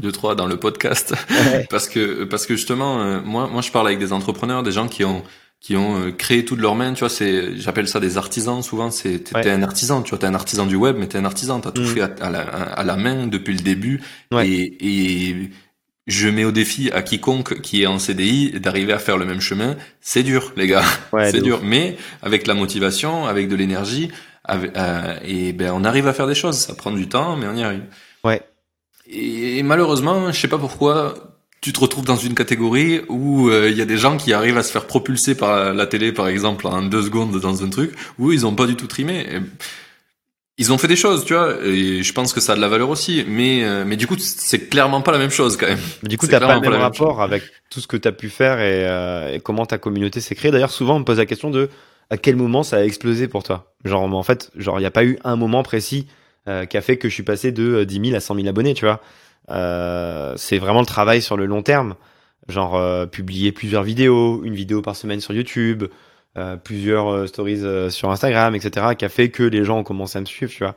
deux 0.00 0.12
trois 0.12 0.34
dans 0.34 0.46
le 0.46 0.56
podcast, 0.56 1.14
parce 1.70 1.88
que 1.88 2.24
parce 2.24 2.46
que 2.46 2.56
justement, 2.56 3.00
euh, 3.00 3.20
moi 3.22 3.48
moi 3.48 3.62
je 3.62 3.70
parle 3.70 3.86
avec 3.86 3.98
des 3.98 4.12
entrepreneurs, 4.12 4.62
des 4.62 4.72
gens 4.72 4.88
qui 4.88 5.04
ont 5.04 5.22
qui 5.60 5.76
ont 5.76 5.96
euh, 5.96 6.10
créé 6.10 6.44
tout 6.44 6.56
de 6.56 6.60
leurs 6.60 6.74
mains, 6.74 6.92
tu 6.92 7.00
vois, 7.00 7.08
c'est, 7.08 7.56
j'appelle 7.56 7.86
ça 7.86 8.00
des 8.00 8.18
artisans 8.18 8.62
souvent, 8.62 8.90
c'est, 8.90 9.20
t'es 9.20 9.48
un 9.48 9.62
artisan, 9.62 10.02
tu 10.02 10.10
vois, 10.10 10.18
t'es 10.18 10.26
un 10.26 10.34
artisan 10.34 10.66
du 10.66 10.74
web, 10.74 10.96
mais 10.98 11.06
t'es 11.06 11.18
un 11.18 11.24
artisan, 11.24 11.60
t'as 11.60 11.70
tout 11.70 11.82
mm. 11.82 11.86
fait 11.86 12.00
à, 12.00 12.30
la, 12.30 12.40
à, 12.40 12.82
la, 12.82 12.96
main 12.96 13.28
depuis 13.28 13.54
le 13.54 13.60
début, 13.60 14.02
et, 14.42 14.76
et 14.80 15.50
je 16.08 16.28
mets 16.28 16.44
au 16.44 16.50
défi 16.50 16.90
à 16.90 17.02
quiconque 17.02 17.60
qui 17.60 17.82
est 17.82 17.86
en 17.86 18.00
CDI 18.00 18.58
d'arriver 18.58 18.92
à 18.92 18.98
faire 18.98 19.16
le 19.16 19.24
même 19.24 19.40
chemin. 19.40 19.76
C'est 20.00 20.24
dur, 20.24 20.52
les 20.56 20.66
gars, 20.66 20.82
c'est 21.30 21.42
dur, 21.42 21.60
mais 21.62 21.96
avec 22.22 22.48
la 22.48 22.54
motivation, 22.54 23.26
avec 23.26 23.48
de 23.48 23.54
l'énergie, 23.54 24.10
euh, 24.50 25.14
et 25.24 25.52
ben 25.52 25.70
on 25.72 25.84
arrive 25.84 26.08
à 26.08 26.12
faire 26.12 26.26
des 26.26 26.34
choses. 26.34 26.58
Ça 26.58 26.74
prend 26.74 26.90
du 26.90 27.08
temps, 27.08 27.36
mais 27.36 27.46
on 27.46 27.54
y 27.54 27.62
arrive. 27.62 27.84
Ouais. 28.24 28.42
Et 29.08 29.62
malheureusement, 29.62 30.30
je 30.32 30.38
sais 30.38 30.48
pas 30.48 30.58
pourquoi, 30.58 31.14
tu 31.60 31.72
te 31.72 31.80
retrouves 31.80 32.04
dans 32.04 32.16
une 32.16 32.34
catégorie 32.34 33.02
où 33.08 33.48
euh, 33.48 33.70
il 33.70 33.76
y 33.76 33.82
a 33.82 33.84
des 33.84 33.96
gens 33.96 34.16
qui 34.16 34.32
arrivent 34.32 34.58
à 34.58 34.62
se 34.62 34.72
faire 34.72 34.86
propulser 34.86 35.34
par 35.34 35.72
la 35.72 35.86
télé, 35.86 36.12
par 36.12 36.28
exemple, 36.28 36.66
en 36.66 36.82
deux 36.82 37.02
secondes 37.02 37.38
dans 37.38 37.64
un 37.64 37.68
truc, 37.68 37.92
où 38.18 38.32
ils 38.32 38.46
ont 38.46 38.54
pas 38.54 38.66
du 38.66 38.76
tout 38.76 38.86
trimé. 38.86 39.26
ils 40.58 40.72
ont 40.72 40.78
fait 40.78 40.88
des 40.88 40.96
choses, 40.96 41.24
tu 41.24 41.34
vois, 41.34 41.56
et 41.64 42.02
je 42.02 42.12
pense 42.12 42.32
que 42.32 42.40
ça 42.40 42.52
a 42.52 42.56
de 42.56 42.60
la 42.60 42.68
valeur 42.68 42.90
aussi, 42.90 43.24
mais 43.26 43.64
euh, 43.64 43.84
mais 43.86 43.96
du 43.96 44.06
coup, 44.06 44.16
c'est 44.18 44.68
clairement 44.68 45.00
pas 45.00 45.12
la 45.12 45.18
même 45.18 45.30
chose 45.30 45.56
quand 45.56 45.66
même. 45.66 45.80
Du 46.02 46.18
coup, 46.18 46.26
t'as 46.26 46.40
pas 46.40 46.56
le 46.56 46.60
même 46.60 46.80
rapport 46.80 47.22
avec 47.22 47.42
tout 47.70 47.80
ce 47.80 47.86
que 47.86 47.96
t'as 47.96 48.12
pu 48.12 48.28
faire 48.28 48.60
et, 48.60 48.86
euh, 48.86 49.34
et 49.34 49.40
comment 49.40 49.66
ta 49.66 49.78
communauté 49.78 50.20
s'est 50.20 50.34
créée. 50.34 50.50
D'ailleurs, 50.50 50.70
souvent, 50.70 50.96
on 50.96 51.00
me 51.00 51.04
pose 51.04 51.18
la 51.18 51.26
question 51.26 51.50
de 51.50 51.68
à 52.10 52.18
quel 52.18 52.36
moment 52.36 52.62
ça 52.62 52.76
a 52.76 52.82
explosé 52.84 53.28
pour 53.28 53.42
toi? 53.42 53.72
Genre, 53.84 54.02
en 54.02 54.22
fait, 54.22 54.50
genre, 54.56 54.78
il 54.78 54.82
n'y 54.82 54.86
a 54.86 54.90
pas 54.90 55.04
eu 55.04 55.18
un 55.24 55.36
moment 55.36 55.62
précis 55.62 56.06
qui 56.46 56.76
a 56.76 56.80
fait 56.80 56.96
que 56.96 57.08
je 57.08 57.14
suis 57.14 57.22
passé 57.22 57.52
de 57.52 57.84
10 57.84 58.06
000 58.06 58.16
à 58.16 58.20
100 58.20 58.34
000 58.34 58.48
abonnés, 58.48 58.74
tu 58.74 58.84
vois. 58.84 59.00
Euh, 59.50 60.34
c'est 60.36 60.58
vraiment 60.58 60.80
le 60.80 60.86
travail 60.86 61.22
sur 61.22 61.36
le 61.36 61.46
long 61.46 61.62
terme. 61.62 61.94
Genre 62.48 62.76
euh, 62.76 63.06
publier 63.06 63.52
plusieurs 63.52 63.82
vidéos, 63.82 64.42
une 64.44 64.54
vidéo 64.54 64.82
par 64.82 64.96
semaine 64.96 65.20
sur 65.20 65.32
YouTube, 65.32 65.84
euh, 66.36 66.56
plusieurs 66.56 67.28
stories 67.28 67.90
sur 67.90 68.10
Instagram, 68.10 68.54
etc. 68.54 68.94
qui 68.98 69.04
a 69.04 69.08
fait 69.08 69.30
que 69.30 69.42
les 69.42 69.64
gens 69.64 69.78
ont 69.78 69.84
commencé 69.84 70.18
à 70.18 70.20
me 70.20 70.26
suivre, 70.26 70.50
tu 70.50 70.64
vois. 70.64 70.74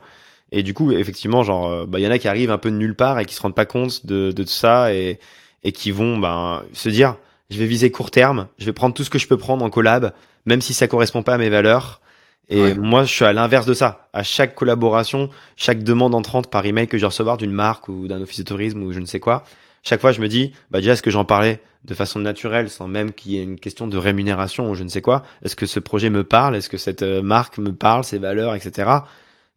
Et 0.52 0.62
du 0.62 0.74
coup, 0.74 0.92
effectivement, 0.92 1.42
genre, 1.42 1.86
bah, 1.86 1.98
il 1.98 2.04
y 2.04 2.06
en 2.06 2.10
a 2.12 2.18
qui 2.18 2.28
arrivent 2.28 2.52
un 2.52 2.58
peu 2.58 2.70
de 2.70 2.76
nulle 2.76 2.94
part 2.94 3.18
et 3.18 3.24
qui 3.24 3.34
se 3.34 3.42
rendent 3.42 3.56
pas 3.56 3.66
compte 3.66 4.06
de, 4.06 4.30
de 4.30 4.42
tout 4.44 4.48
ça 4.48 4.94
et, 4.94 5.18
et 5.64 5.72
qui 5.72 5.90
vont 5.90 6.18
ben, 6.18 6.62
se 6.72 6.88
dire, 6.88 7.16
je 7.50 7.58
vais 7.58 7.66
viser 7.66 7.90
court 7.90 8.12
terme, 8.12 8.46
je 8.58 8.64
vais 8.64 8.72
prendre 8.72 8.94
tout 8.94 9.02
ce 9.02 9.10
que 9.10 9.18
je 9.18 9.26
peux 9.26 9.36
prendre 9.36 9.64
en 9.64 9.70
collab, 9.70 10.12
même 10.44 10.60
si 10.60 10.72
ça 10.72 10.86
correspond 10.86 11.24
pas 11.24 11.34
à 11.34 11.38
mes 11.38 11.48
valeurs. 11.48 12.00
Et 12.48 12.74
moi, 12.74 13.04
je 13.04 13.12
suis 13.12 13.24
à 13.24 13.32
l'inverse 13.32 13.66
de 13.66 13.74
ça. 13.74 14.08
À 14.12 14.22
chaque 14.22 14.54
collaboration, 14.54 15.30
chaque 15.56 15.82
demande 15.82 16.14
entrante 16.14 16.48
par 16.48 16.64
email 16.64 16.86
que 16.86 16.96
je 16.96 17.04
recevoir 17.04 17.36
d'une 17.36 17.50
marque 17.50 17.88
ou 17.88 18.06
d'un 18.06 18.22
office 18.22 18.38
de 18.38 18.44
tourisme 18.44 18.82
ou 18.82 18.92
je 18.92 19.00
ne 19.00 19.06
sais 19.06 19.18
quoi, 19.18 19.44
chaque 19.86 20.00
fois, 20.00 20.10
je 20.10 20.20
me 20.20 20.26
dis, 20.26 20.52
bah 20.72 20.80
déjà, 20.80 20.94
est-ce 20.94 21.02
que 21.02 21.12
j'en 21.12 21.24
parlais 21.24 21.60
de 21.84 21.94
façon 21.94 22.18
naturelle, 22.18 22.68
sans 22.70 22.88
même 22.88 23.12
qu'il 23.12 23.32
y 23.32 23.38
ait 23.38 23.44
une 23.44 23.60
question 23.60 23.86
de 23.86 23.96
rémunération 23.96 24.68
ou 24.68 24.74
je 24.74 24.82
ne 24.82 24.88
sais 24.88 25.00
quoi? 25.00 25.22
Est-ce 25.44 25.54
que 25.54 25.64
ce 25.64 25.78
projet 25.78 26.10
me 26.10 26.24
parle? 26.24 26.56
Est-ce 26.56 26.68
que 26.68 26.76
cette 26.76 27.02
euh, 27.02 27.22
marque 27.22 27.58
me 27.58 27.72
parle, 27.72 28.02
ses 28.02 28.18
valeurs, 28.18 28.56
etc. 28.56 28.90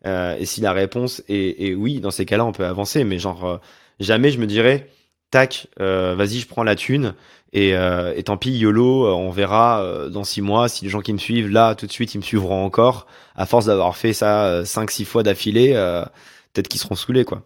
Euh, 0.05 0.37
et 0.37 0.45
si 0.45 0.61
la 0.61 0.71
réponse 0.71 1.23
est, 1.29 1.73
oui, 1.73 1.99
dans 1.99 2.11
ces 2.11 2.25
cas-là, 2.25 2.45
on 2.45 2.51
peut 2.51 2.67
avancer. 2.67 3.03
Mais 3.03 3.17
genre, 3.17 3.43
euh, 3.43 3.57
jamais 3.99 4.29
je 4.29 4.39
me 4.39 4.45
dirais, 4.45 4.87
tac, 5.31 5.67
vas-y, 5.77 6.39
je 6.39 6.47
prends 6.47 6.63
la 6.63 6.75
thune. 6.75 7.13
Et, 7.51 7.69
et 7.71 8.23
tant 8.23 8.37
pis, 8.37 8.51
YOLO, 8.51 9.07
on 9.07 9.31
verra 9.31 10.07
dans 10.11 10.23
six 10.23 10.41
mois 10.41 10.69
si 10.69 10.85
les 10.85 10.89
gens 10.91 11.01
qui 11.01 11.13
me 11.13 11.17
suivent 11.17 11.49
là, 11.49 11.75
tout 11.75 11.87
de 11.87 11.91
suite, 11.91 12.13
ils 12.13 12.19
me 12.19 12.23
suivront 12.23 12.63
encore. 12.63 13.07
À 13.35 13.45
force 13.45 13.65
d'avoir 13.65 13.97
fait 13.97 14.13
ça 14.13 14.63
cinq, 14.65 14.91
six 14.91 15.05
fois 15.05 15.23
d'affilée, 15.23 15.73
peut-être 16.53 16.67
qu'ils 16.67 16.81
seront 16.81 16.95
saoulés, 16.95 17.25
quoi. 17.25 17.43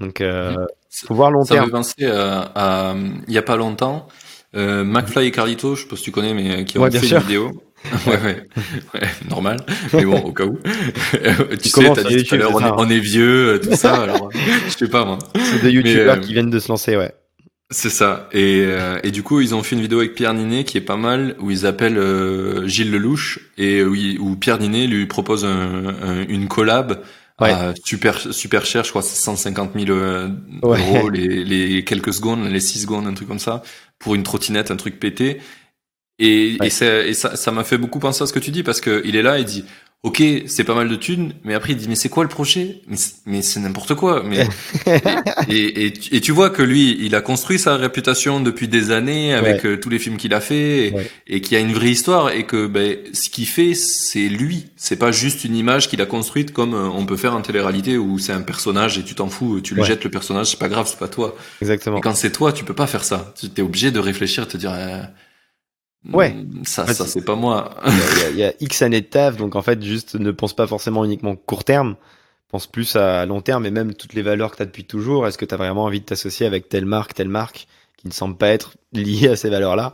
Donc, 0.00 0.20
euh, 0.20 0.56
faut 0.90 1.14
voir 1.14 1.30
long 1.30 1.44
ça 1.44 1.54
terme. 1.54 1.70
Ça 1.70 1.78
me 1.78 1.82
fait 1.82 2.06
penser 2.06 2.06
à, 2.54 2.94
il 3.28 3.32
y 3.32 3.38
a 3.38 3.42
pas 3.42 3.56
longtemps, 3.56 4.08
euh, 4.56 4.82
McFly 4.82 5.26
et 5.26 5.30
Carlito, 5.30 5.74
je 5.74 5.82
sais 5.82 5.88
pas 5.88 5.96
si 5.96 6.02
tu 6.02 6.10
connais, 6.10 6.34
mais 6.34 6.64
qui 6.64 6.78
ont 6.78 6.90
fait 6.90 7.06
une 7.06 7.18
vidéo. 7.18 7.62
Ouais, 8.06 8.20
ouais, 8.22 8.48
ouais, 8.94 9.08
normal. 9.28 9.58
Mais 9.92 10.04
bon, 10.04 10.18
au 10.18 10.32
cas 10.32 10.44
où. 10.44 10.58
tu 11.62 11.68
sais, 11.68 11.92
t'as 11.94 12.04
dit 12.04 12.24
tout 12.24 12.34
à 12.34 12.38
l'heure, 12.38 12.54
on, 12.54 12.84
on, 12.84 12.90
est 12.90 12.98
vieux, 12.98 13.60
tout 13.62 13.76
ça. 13.76 13.94
alors, 14.02 14.30
je 14.32 14.76
sais 14.76 14.88
pas 14.88 15.04
moi. 15.04 15.18
C'est 15.34 15.62
des 15.62 15.70
youtubeurs 15.70 16.16
euh, 16.16 16.20
qui 16.20 16.32
viennent 16.32 16.50
de 16.50 16.58
se 16.58 16.68
lancer, 16.68 16.96
ouais. 16.96 17.12
C'est 17.70 17.90
ça. 17.90 18.28
Et, 18.32 18.64
euh, 18.66 18.98
et 19.02 19.10
du 19.10 19.22
coup, 19.22 19.40
ils 19.40 19.54
ont 19.54 19.62
fait 19.62 19.74
une 19.74 19.82
vidéo 19.82 19.98
avec 19.98 20.14
Pierre 20.14 20.34
Ninet 20.34 20.64
qui 20.64 20.78
est 20.78 20.82
pas 20.82 20.96
mal, 20.96 21.34
où 21.40 21.50
ils 21.50 21.66
appellent 21.66 21.98
euh, 21.98 22.66
Gilles 22.68 22.90
Lelouch 22.90 23.40
et 23.58 23.82
où, 23.82 23.94
où, 24.20 24.36
Pierre 24.36 24.58
Ninet 24.58 24.86
lui 24.86 25.06
propose 25.06 25.44
un, 25.44 25.94
un, 26.02 26.26
une 26.28 26.48
collab 26.48 27.02
Ouais. 27.40 27.52
super 27.84 28.20
super 28.32 28.64
cher, 28.64 28.84
je 28.84 28.90
crois 28.90 29.02
c'est 29.02 29.20
150 29.20 29.72
000 29.74 29.90
euh, 29.90 30.28
euros 30.62 31.08
les, 31.08 31.42
les 31.42 31.82
quelques 31.82 32.14
secondes, 32.14 32.46
les 32.46 32.60
6 32.60 32.82
secondes, 32.82 33.08
un 33.08 33.14
truc 33.14 33.26
comme 33.26 33.40
ça, 33.40 33.64
pour 33.98 34.14
une 34.14 34.22
trottinette, 34.22 34.70
un 34.70 34.76
truc 34.76 35.00
pété. 35.00 35.40
Et, 36.18 36.56
et, 36.62 36.66
et 36.66 37.14
ça, 37.14 37.36
ça 37.36 37.50
m'a 37.50 37.64
fait 37.64 37.78
beaucoup 37.78 37.98
penser 37.98 38.22
à 38.22 38.26
ce 38.26 38.32
que 38.32 38.38
tu 38.38 38.50
dis 38.50 38.62
parce 38.62 38.80
que 38.80 39.02
il 39.04 39.16
est 39.16 39.22
là, 39.22 39.38
il 39.38 39.44
dit 39.44 39.64
ok, 40.04 40.22
c'est 40.46 40.64
pas 40.64 40.74
mal 40.74 40.88
de 40.88 40.96
thunes, 40.96 41.32
mais 41.44 41.54
après 41.54 41.72
il 41.72 41.78
dit 41.78 41.88
mais 41.88 41.94
c'est 41.94 42.10
quoi 42.10 42.24
le 42.24 42.28
projet? 42.28 42.82
Mais, 43.26 43.40
c'est 43.42 43.60
n'importe 43.60 43.94
quoi. 43.94 44.22
Mais 44.22 44.46
et, 45.48 45.86
et, 45.86 46.20
tu 46.20 46.30
vois 46.30 46.50
que 46.50 46.62
lui, 46.62 46.98
il 47.00 47.14
a 47.14 47.22
construit 47.22 47.58
sa 47.58 47.76
réputation 47.76 48.40
depuis 48.40 48.68
des 48.68 48.90
années 48.90 49.32
avec 49.32 49.64
euh, 49.64 49.78
tous 49.78 49.88
les 49.88 49.98
films 49.98 50.18
qu'il 50.18 50.34
a 50.34 50.40
fait 50.40 50.92
et, 51.26 51.40
qu'il 51.40 51.54
y 51.54 51.56
a 51.56 51.60
une 51.60 51.72
vraie 51.72 51.88
histoire 51.88 52.30
et 52.30 52.44
que 52.44 52.66
ben 52.66 52.98
ce 53.14 53.30
qu'il 53.30 53.46
fait, 53.46 53.74
c'est 53.74 54.28
lui. 54.28 54.66
C'est 54.76 54.98
pas 54.98 55.10
juste 55.10 55.44
une 55.44 55.56
image 55.56 55.88
qu'il 55.88 56.02
a 56.02 56.06
construite 56.06 56.52
comme 56.52 56.74
euh, 56.74 56.88
on 56.88 57.06
peut 57.06 57.16
faire 57.16 57.34
en 57.34 57.40
télé-réalité 57.40 57.96
où 57.96 58.18
c'est 58.18 58.32
un 58.32 58.42
personnage 58.42 58.98
et 58.98 59.04
tu 59.04 59.14
t'en 59.14 59.28
fous, 59.28 59.62
tu 59.62 59.74
le 59.74 59.82
jettes 59.82 60.04
le 60.04 60.10
personnage, 60.10 60.48
c'est 60.48 60.58
pas 60.58 60.68
grave, 60.68 60.86
c'est 60.86 60.98
pas 60.98 61.08
toi. 61.08 61.34
Exactement. 61.62 61.98
Et 61.98 62.00
quand 62.02 62.14
c'est 62.14 62.30
toi, 62.30 62.52
tu 62.52 62.64
peux 62.64 62.74
pas 62.74 62.86
faire 62.86 63.04
ça. 63.04 63.34
Tu 63.40 63.48
es 63.56 63.62
obligé 63.62 63.90
de 63.90 63.98
réfléchir 63.98 64.44
et 64.44 64.48
te 64.48 64.58
dire. 64.58 64.72
Euh, 64.74 65.02
Ouais. 66.12 66.36
Ça, 66.64 66.86
ça 66.92 67.06
c'est 67.06 67.24
pas 67.24 67.34
moi. 67.34 67.76
Il 68.30 68.36
y, 68.36 68.44
a, 68.44 68.52
X 68.60 68.82
années 68.82 69.00
de 69.00 69.06
taf, 69.06 69.36
donc 69.36 69.56
en 69.56 69.62
fait, 69.62 69.82
juste 69.82 70.16
ne 70.16 70.30
pense 70.30 70.54
pas 70.54 70.66
forcément 70.66 71.04
uniquement 71.04 71.34
court 71.34 71.64
terme, 71.64 71.96
pense 72.54 72.66
plus 72.68 72.94
à 72.94 73.26
long 73.26 73.40
terme 73.40 73.66
et 73.66 73.72
même 73.72 73.94
toutes 73.94 74.14
les 74.14 74.22
valeurs 74.22 74.52
que 74.52 74.56
tu 74.56 74.62
as 74.62 74.66
depuis 74.66 74.84
toujours. 74.84 75.26
Est-ce 75.26 75.38
que 75.38 75.44
tu 75.44 75.54
as 75.54 75.56
vraiment 75.56 75.84
envie 75.84 76.00
de 76.00 76.04
t'associer 76.04 76.46
avec 76.46 76.68
telle 76.68 76.84
marque, 76.84 77.12
telle 77.12 77.28
marque 77.28 77.66
qui 77.96 78.06
ne 78.06 78.12
semble 78.12 78.36
pas 78.36 78.48
être 78.48 78.76
liée 78.92 79.28
à 79.28 79.36
ces 79.36 79.50
valeurs-là? 79.50 79.92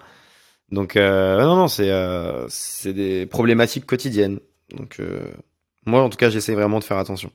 Donc, 0.71 0.97
euh, 0.97 1.41
non, 1.41 1.57
non, 1.57 1.69
c'est 1.69 1.91
euh, 1.91 2.47
c'est 2.49 2.93
des 2.93 3.25
problématiques 3.25 3.87
quotidiennes. 3.87 4.41
Donc, 4.77 4.97
euh, 5.01 5.25
moi, 5.87 6.03
en 6.03 6.11
tout 6.11 6.19
cas, 6.19 6.29
j'essaie 6.29 6.55
vraiment 6.55 6.79
de 6.81 6.85
faire 6.85 6.99
attention. 6.99 7.33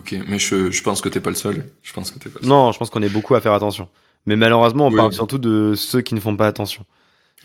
Ok, 0.00 0.14
mais 0.28 0.38
je, 0.38 0.70
je 0.70 0.82
pense 0.82 1.00
que 1.00 1.08
t'es 1.08 1.20
pas 1.20 1.30
le 1.30 1.36
seul. 1.36 1.64
Je 1.82 1.92
pense 1.94 2.10
que 2.10 2.18
t'es 2.18 2.28
pas 2.28 2.40
le 2.40 2.44
seul. 2.44 2.50
Non, 2.50 2.72
je 2.72 2.78
pense 2.78 2.90
qu'on 2.90 3.02
est 3.02 3.08
beaucoup 3.08 3.34
à 3.36 3.40
faire 3.40 3.54
attention. 3.54 3.88
Mais 4.26 4.36
malheureusement, 4.36 4.88
on 4.88 4.92
parle 4.92 5.14
surtout 5.14 5.38
de 5.38 5.72
ceux 5.74 6.02
qui 6.02 6.14
ne 6.14 6.20
font 6.20 6.36
pas 6.36 6.46
attention. 6.46 6.84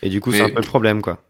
Et 0.02 0.08
du 0.08 0.20
coup, 0.20 0.32
c'est 0.32 0.42
un 0.42 0.50
peu 0.50 0.60
le 0.60 0.66
problème, 0.66 1.02
quoi. 1.02 1.22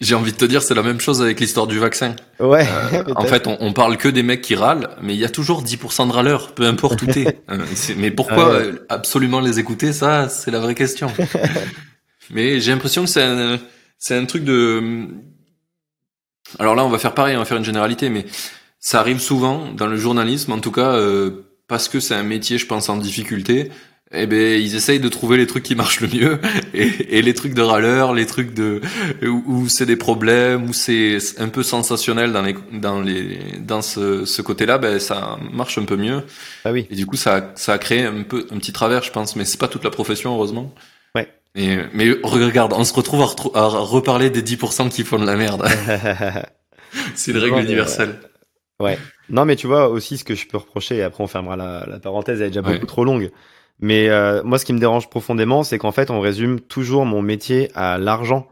J'ai 0.00 0.16
envie 0.16 0.32
de 0.32 0.36
te 0.36 0.44
dire, 0.44 0.62
c'est 0.62 0.74
la 0.74 0.82
même 0.82 1.00
chose 1.00 1.22
avec 1.22 1.38
l'histoire 1.38 1.66
du 1.66 1.78
vaccin. 1.78 2.16
Ouais. 2.40 2.66
Euh, 2.92 3.04
en 3.16 3.24
fait, 3.24 3.46
on, 3.46 3.56
on, 3.60 3.72
parle 3.72 3.96
que 3.96 4.08
des 4.08 4.22
mecs 4.22 4.42
qui 4.42 4.56
râlent, 4.56 4.90
mais 5.00 5.14
il 5.14 5.20
y 5.20 5.24
a 5.24 5.28
toujours 5.28 5.62
10% 5.62 6.08
de 6.08 6.12
râleurs, 6.12 6.52
peu 6.52 6.66
importe 6.66 7.02
où 7.02 7.06
t'es. 7.06 7.40
Euh, 7.50 7.58
mais 7.98 8.10
pourquoi 8.10 8.58
absolument 8.88 9.40
les 9.40 9.58
écouter, 9.58 9.92
ça, 9.92 10.28
c'est 10.28 10.50
la 10.50 10.60
vraie 10.60 10.74
question. 10.74 11.12
mais 12.30 12.58
j'ai 12.58 12.72
l'impression 12.72 13.04
que 13.04 13.10
c'est 13.10 13.22
un, 13.22 13.60
c'est 13.98 14.16
un 14.16 14.24
truc 14.24 14.44
de. 14.44 15.08
Alors 16.58 16.74
là, 16.74 16.84
on 16.84 16.88
va 16.88 16.98
faire 16.98 17.14
pareil, 17.14 17.36
on 17.36 17.40
va 17.40 17.44
faire 17.44 17.58
une 17.58 17.64
généralité, 17.64 18.08
mais 18.08 18.24
ça 18.80 19.00
arrive 19.00 19.18
souvent 19.18 19.72
dans 19.72 19.86
le 19.86 19.96
journalisme, 19.96 20.52
en 20.52 20.58
tout 20.58 20.70
cas, 20.70 20.94
euh, 20.94 21.46
parce 21.68 21.88
que 21.88 22.00
c'est 22.00 22.14
un 22.14 22.22
métier, 22.22 22.58
je 22.58 22.66
pense, 22.66 22.88
en 22.88 22.96
difficulté 22.96 23.70
eh 24.14 24.26
ben 24.26 24.60
ils 24.60 24.74
essayent 24.74 25.00
de 25.00 25.08
trouver 25.08 25.36
les 25.36 25.46
trucs 25.46 25.62
qui 25.62 25.74
marchent 25.74 26.00
le 26.00 26.08
mieux 26.08 26.40
et, 26.74 27.18
et 27.18 27.22
les 27.22 27.34
trucs 27.34 27.54
de 27.54 27.62
râleur, 27.62 28.14
les 28.14 28.26
trucs 28.26 28.54
de 28.54 28.80
où, 29.22 29.68
c'est 29.68 29.86
des 29.86 29.96
problèmes, 29.96 30.64
où 30.64 30.72
c'est 30.72 31.18
un 31.38 31.48
peu 31.48 31.62
sensationnel 31.62 32.32
dans 32.32 32.42
les 32.42 32.54
dans 32.72 33.00
les 33.00 33.38
dans 33.58 33.82
ce, 33.82 34.24
ce 34.24 34.42
côté-là, 34.42 34.78
ben 34.78 34.98
ça 34.98 35.38
marche 35.52 35.78
un 35.78 35.84
peu 35.84 35.96
mieux. 35.96 36.22
Ah 36.64 36.72
oui. 36.72 36.86
Et 36.90 36.94
du 36.94 37.06
coup 37.06 37.16
ça 37.16 37.52
ça 37.54 37.74
a 37.74 37.78
créé 37.78 38.04
un 38.04 38.22
peu 38.22 38.46
un 38.50 38.58
petit 38.58 38.72
travers, 38.72 39.02
je 39.02 39.10
pense, 39.10 39.36
mais 39.36 39.44
c'est 39.44 39.58
pas 39.58 39.68
toute 39.68 39.84
la 39.84 39.90
profession 39.90 40.34
heureusement. 40.34 40.74
Ouais. 41.14 41.28
Et 41.54 41.76
mais 41.92 42.10
regarde, 42.22 42.72
on 42.74 42.84
se 42.84 42.94
retrouve 42.94 43.22
à, 43.22 43.58
à 43.58 43.66
reparler 43.66 44.30
des 44.30 44.42
10% 44.42 44.88
qui 44.90 45.04
font 45.04 45.18
de 45.18 45.26
la 45.26 45.36
merde. 45.36 45.64
c'est 47.14 47.32
une 47.32 47.38
règle 47.38 47.60
universelle. 47.60 48.18
Ouais. 48.80 48.98
Non, 49.28 49.44
mais 49.44 49.56
tu 49.56 49.66
vois 49.66 49.88
aussi 49.88 50.18
ce 50.18 50.24
que 50.24 50.34
je 50.34 50.46
peux 50.46 50.58
reprocher, 50.58 50.96
et 50.96 51.02
après 51.02 51.22
on 51.22 51.26
fermera 51.26 51.56
la, 51.56 51.86
la 51.86 51.98
parenthèse, 51.98 52.40
elle 52.40 52.48
est 52.48 52.50
déjà 52.50 52.62
beaucoup 52.62 52.86
trop 52.86 53.04
longue. 53.04 53.30
Mais 53.80 54.08
euh, 54.08 54.42
moi, 54.44 54.58
ce 54.58 54.64
qui 54.64 54.72
me 54.72 54.78
dérange 54.78 55.10
profondément, 55.10 55.62
c'est 55.62 55.78
qu'en 55.78 55.92
fait, 55.92 56.10
on 56.10 56.20
résume 56.20 56.60
toujours 56.60 57.06
mon 57.06 57.22
métier 57.22 57.70
à 57.74 57.98
l'argent. 57.98 58.46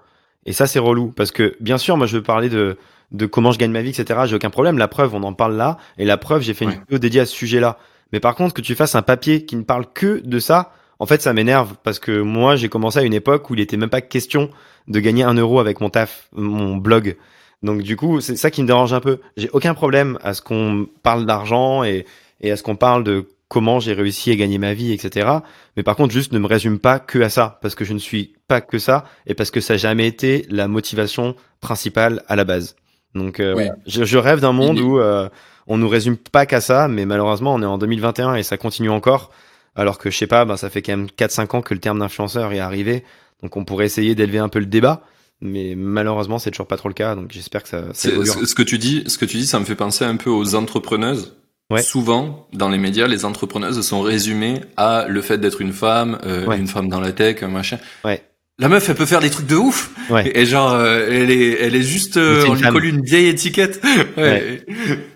Et 0.47 0.53
ça, 0.53 0.67
c'est 0.67 0.79
relou. 0.79 1.13
Parce 1.15 1.31
que, 1.31 1.57
bien 1.61 1.79
sûr, 1.79 1.97
moi, 1.97 2.07
je 2.07 2.17
veux 2.17 2.23
parler 2.23 2.49
de, 2.49 2.77
de 3.13 3.27
comment 3.27 3.53
je 3.53 3.59
gagne 3.59 3.71
ma 3.71 3.83
vie, 3.83 3.91
etc. 3.91 4.21
J'ai 4.27 4.35
aucun 4.35 4.51
problème. 4.51 4.79
La 4.79 4.89
preuve, 4.89 5.15
on 5.15 5.23
en 5.23 5.33
parle 5.33 5.57
là. 5.57 5.79
Et 5.99 6.05
la 6.05 6.17
preuve, 6.17 6.43
j'ai 6.43 6.55
fait 6.55 6.65
une 6.65 6.73
vidéo 6.73 6.99
dédiée 6.99 7.21
à 7.21 7.27
ce 7.27 7.35
sujet-là. 7.35 7.79
Mais 8.13 8.21
par 8.21 8.35
contre, 8.35 8.55
que 8.55 8.61
tu 8.61 8.75
fasses 8.75 8.95
un 8.95 9.03
papier 9.03 9.45
qui 9.45 9.57
ne 9.57 9.63
parle 9.63 9.87
que 9.93 10.21
de 10.25 10.39
ça, 10.39 10.73
en 10.99 11.07
fait, 11.07 11.23
ça 11.23 11.33
m'énerve. 11.33 11.75
Parce 11.83 11.99
que 11.99 12.21
moi, 12.21 12.57
j'ai 12.57 12.69
commencé 12.69 12.99
à 12.99 13.03
une 13.03 13.15
époque 13.15 13.49
où 13.49 13.55
il 13.55 13.61
était 13.61 13.77
même 13.77 13.91
pas 13.91 14.01
question 14.01 14.51
de 14.89 15.01
gagner 15.01 15.23
un 15.23 15.35
euro 15.35 15.61
avec 15.61 15.81
mon 15.81 15.89
taf, 15.89 16.29
mon 16.35 16.77
blog. 16.77 17.17
Donc, 17.63 17.83
du 17.83 17.97
coup, 17.97 18.21
c'est 18.21 18.37
ça 18.37 18.51
qui 18.51 18.63
me 18.63 18.67
dérange 18.67 18.93
un 18.93 19.01
peu. 19.01 19.21
J'ai 19.37 19.49
aucun 19.53 19.75
problème 19.75 20.19
à 20.23 20.35
ce 20.35 20.43
qu'on 20.43 20.89
parle 21.03 21.27
d'argent 21.27 21.85
et, 21.85 22.07
et 22.41 22.51
à 22.51 22.57
ce 22.57 22.63
qu'on 22.65 22.77
parle 22.77 23.05
de 23.05 23.29
comment 23.53 23.81
j'ai 23.81 23.93
réussi 23.93 24.31
à 24.31 24.35
gagner 24.35 24.57
ma 24.57 24.73
vie, 24.73 24.93
etc. 24.93 25.29
Mais 25.77 25.83
par 25.83 25.95
contre, 25.95 26.15
juste 26.15 26.33
ne 26.33 26.39
me 26.39 26.47
résume 26.47 26.79
pas 26.79 26.99
que 26.99 27.19
à 27.19 27.29
ça, 27.29 27.59
parce 27.61 27.75
que 27.75 27.85
je 27.85 27.93
ne 27.93 27.99
suis 27.99 28.33
pas 28.49 28.63
que 28.63 28.79
ça, 28.79 29.05
et 29.27 29.35
parce 29.35 29.51
que 29.51 29.61
ça 29.61 29.75
n'a 29.75 29.77
jamais 29.77 30.07
été 30.07 30.47
la 30.49 30.69
motivation 30.69 31.37
principale 31.61 32.23
à 32.29 32.35
la 32.35 32.45
base. 32.45 32.77
Donc, 33.15 33.41
euh, 33.41 33.69
je, 33.87 34.17
rêve 34.17 34.41
d'un 34.41 34.53
monde 34.53 34.81
où 34.81 34.99
euh, 34.99 35.29
on 35.67 35.77
nous 35.77 35.89
résume 35.91 36.17
pas 36.17 36.47
qu'à 36.47 36.63
ça, 36.63 36.89
mais 36.89 37.05
malheureusement, 37.05 37.53
on 37.53 37.61
est 37.61 37.67
en 37.67 37.77
2021 37.77 38.37
et 38.37 38.43
ça 38.43 38.57
continue 38.57 38.89
encore. 38.89 39.31
Alors 39.77 39.99
que 39.99 40.11
je 40.11 40.17
sais 40.17 40.27
pas, 40.27 40.47
ben, 40.47 40.57
ça 40.57 40.71
fait 40.71 40.81
quand 40.81 40.97
même 40.97 41.09
4-5 41.09 41.57
ans 41.57 41.61
que 41.61 41.75
le 41.75 41.81
terme 41.81 41.99
d'influenceur 41.99 42.55
est 42.55 42.59
arrivé, 42.59 43.05
donc 43.43 43.59
on 43.59 43.67
pourrait 43.67 43.85
essayer 43.85 44.15
d'élever 44.15 44.39
un 44.39 44.49
peu 44.49 44.61
le 44.61 44.67
débat. 44.67 45.03
Mais 45.43 45.75
malheureusement, 45.77 46.39
c'est 46.39 46.53
toujours 46.53 46.69
pas 46.69 46.79
trop 46.79 46.89
le 46.89 46.95
cas, 46.95 47.15
donc 47.17 47.33
j'espère 47.33 47.65
que 47.65 47.69
ça. 47.69 47.83
Ce 47.93 48.55
que 48.55 48.63
tu 48.63 48.79
dis, 48.79 49.05
ce 49.09 49.19
que 49.19 49.27
tu 49.27 49.37
dis, 49.37 49.47
ça 49.47 49.61
me 49.61 49.67
fait 49.67 49.75
penser 49.75 50.07
un 50.07 50.17
peu 50.17 50.31
aux 50.31 50.55
entrepreneuses 50.55 51.37
Souvent, 51.83 52.49
dans 52.53 52.69
les 52.69 52.79
médias, 52.79 53.07
les 53.07 53.25
entrepreneuses 53.25 53.81
sont 53.81 54.03
résumées 54.03 54.61
à 54.77 55.07
le 55.09 55.23
fait 55.23 55.39
d'être 55.39 55.61
une 55.61 55.73
femme, 55.73 56.19
euh, 56.27 56.51
une 56.53 56.67
femme 56.67 56.89
dans 56.89 57.01
la 57.01 57.13
tech, 57.13 57.43
un 57.43 57.49
machin. 57.49 57.79
Ouais. 58.05 58.23
La 58.59 58.69
meuf, 58.69 58.89
elle 58.89 58.95
peut 58.95 59.07
faire 59.07 59.21
des 59.21 59.31
trucs 59.31 59.47
de 59.47 59.57
ouf. 59.57 59.91
Et, 60.35 60.45
genre, 60.45 60.73
euh, 60.73 61.09
elle 61.11 61.31
est, 61.31 61.59
elle 61.61 61.75
est 61.75 61.83
juste, 61.83 62.19
euh, 62.19 62.45
on 62.47 62.55
lui 62.55 62.63
colle 62.63 62.85
une 62.85 63.03
vieille 63.03 63.29
étiquette. 63.29 63.83
Ouais. 64.17 64.65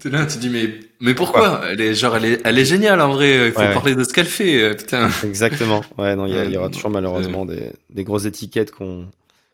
Tu 0.00 0.08
là, 0.08 0.24
tu 0.24 0.38
dis 0.38 0.48
mais, 0.48 0.70
mais 1.00 1.14
pourquoi 1.14 1.60
Elle 1.70 1.80
est 1.82 1.94
genre, 1.94 2.16
elle 2.16 2.24
est, 2.24 2.40
elle 2.44 2.58
est 2.58 2.64
géniale 2.64 3.00
en 3.02 3.12
vrai. 3.12 3.48
Il 3.48 3.52
faut 3.52 3.60
parler 3.60 3.94
de 3.94 4.04
ce 4.04 4.12
qu'elle 4.12 4.26
fait. 4.26 4.74
Putain. 4.74 5.10
Exactement. 5.24 5.84
Ouais, 5.98 6.16
non, 6.16 6.26
il 6.26 6.52
y, 6.52 6.56
aura 6.56 6.70
toujours 6.70 6.90
malheureusement 6.90 7.44
des, 7.44 7.72
des 7.90 8.04
grosses 8.04 8.24
étiquettes 8.24 8.70
qu'on, 8.70 9.06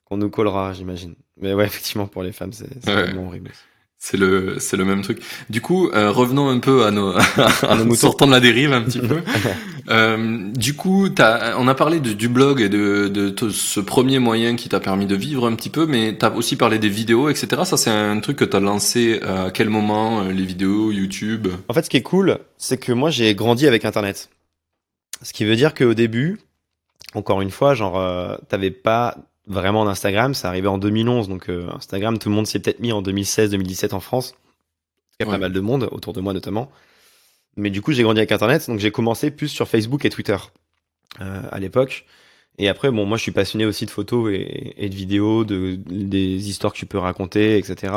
qu'on 0.04 0.16
nous 0.16 0.30
collera, 0.30 0.72
j'imagine. 0.72 1.14
Mais 1.40 1.52
ouais, 1.52 1.64
effectivement, 1.66 2.06
pour 2.06 2.22
les 2.22 2.32
femmes, 2.32 2.52
c'est 2.52 2.84
vraiment 2.84 3.26
horrible. 3.26 3.50
C'est 4.04 4.16
le, 4.16 4.56
c'est 4.58 4.76
le 4.76 4.84
même 4.84 5.02
truc. 5.02 5.22
Du 5.48 5.60
coup, 5.60 5.88
euh, 5.90 6.10
revenons 6.10 6.48
un 6.48 6.58
peu 6.58 6.84
à 6.84 6.90
nos, 6.90 7.14
sortons 7.94 8.26
de 8.26 8.32
la 8.32 8.40
dérive 8.40 8.72
un 8.72 8.82
petit 8.82 8.98
peu. 8.98 9.22
Euh, 9.88 10.52
du 10.52 10.74
coup, 10.74 11.08
as, 11.18 11.56
on 11.58 11.66
a 11.66 11.74
parlé 11.74 11.98
de, 11.98 12.12
du 12.12 12.28
blog 12.28 12.60
et 12.60 12.68
de, 12.68 13.08
de, 13.08 13.50
ce 13.50 13.80
premier 13.80 14.20
moyen 14.20 14.54
qui 14.54 14.68
t'a 14.68 14.78
permis 14.78 15.06
de 15.06 15.16
vivre 15.16 15.44
un 15.44 15.56
petit 15.56 15.70
peu, 15.70 15.86
mais 15.86 16.16
t'as 16.16 16.30
aussi 16.30 16.54
parlé 16.54 16.78
des 16.78 16.88
vidéos, 16.88 17.28
etc. 17.28 17.62
Ça, 17.64 17.76
c'est 17.76 17.90
un 17.90 18.20
truc 18.20 18.36
que 18.36 18.44
t'as 18.44 18.60
lancé 18.60 19.20
à 19.22 19.50
quel 19.50 19.70
moment, 19.70 20.20
euh, 20.20 20.30
les 20.30 20.44
vidéos, 20.44 20.92
YouTube? 20.92 21.48
En 21.68 21.74
fait, 21.74 21.82
ce 21.82 21.90
qui 21.90 21.96
est 21.96 22.02
cool, 22.02 22.38
c'est 22.58 22.78
que 22.78 22.92
moi, 22.92 23.10
j'ai 23.10 23.34
grandi 23.34 23.66
avec 23.66 23.84
Internet. 23.84 24.30
Ce 25.20 25.32
qui 25.32 25.44
veut 25.44 25.56
dire 25.56 25.74
qu'au 25.74 25.94
début, 25.94 26.38
encore 27.14 27.42
une 27.42 27.50
fois, 27.50 27.74
genre, 27.74 28.00
t'avais 28.48 28.70
pas 28.70 29.16
vraiment 29.46 29.84
d'Instagram, 29.84 30.34
c'est 30.34 30.46
arrivé 30.46 30.68
en 30.68 30.78
2011. 30.78 31.28
Donc 31.28 31.48
Instagram, 31.48 32.18
tout 32.18 32.28
le 32.28 32.34
monde 32.34 32.46
s'y 32.46 32.56
est 32.56 32.60
peut-être 32.60 32.80
mis 32.80 32.92
en 32.92 33.02
2016-2017 33.02 33.94
en 33.94 34.00
France. 34.00 34.34
Il 35.20 35.26
y 35.26 35.28
a 35.28 35.30
pas 35.30 35.38
mal 35.38 35.52
de 35.52 35.60
monde, 35.60 35.88
autour 35.92 36.12
de 36.12 36.20
moi 36.20 36.32
notamment. 36.32 36.70
Mais 37.56 37.70
du 37.70 37.82
coup, 37.82 37.92
j'ai 37.92 38.02
grandi 38.02 38.20
avec 38.20 38.32
Internet, 38.32 38.66
donc 38.66 38.78
j'ai 38.78 38.90
commencé 38.90 39.30
plus 39.30 39.48
sur 39.48 39.68
Facebook 39.68 40.04
et 40.04 40.10
Twitter 40.10 40.36
à 41.18 41.60
l'époque. 41.60 42.06
Et 42.58 42.68
après, 42.68 42.90
bon, 42.90 43.06
moi, 43.06 43.16
je 43.16 43.22
suis 43.22 43.32
passionné 43.32 43.64
aussi 43.64 43.86
de 43.86 43.90
photos 43.90 44.30
et, 44.32 44.88
de 44.88 44.94
vidéos, 44.94 45.44
de, 45.44 45.76
des 45.86 46.48
histoires 46.48 46.72
que 46.72 46.78
tu 46.78 46.86
peux 46.86 46.98
raconter, 46.98 47.56
etc. 47.56 47.94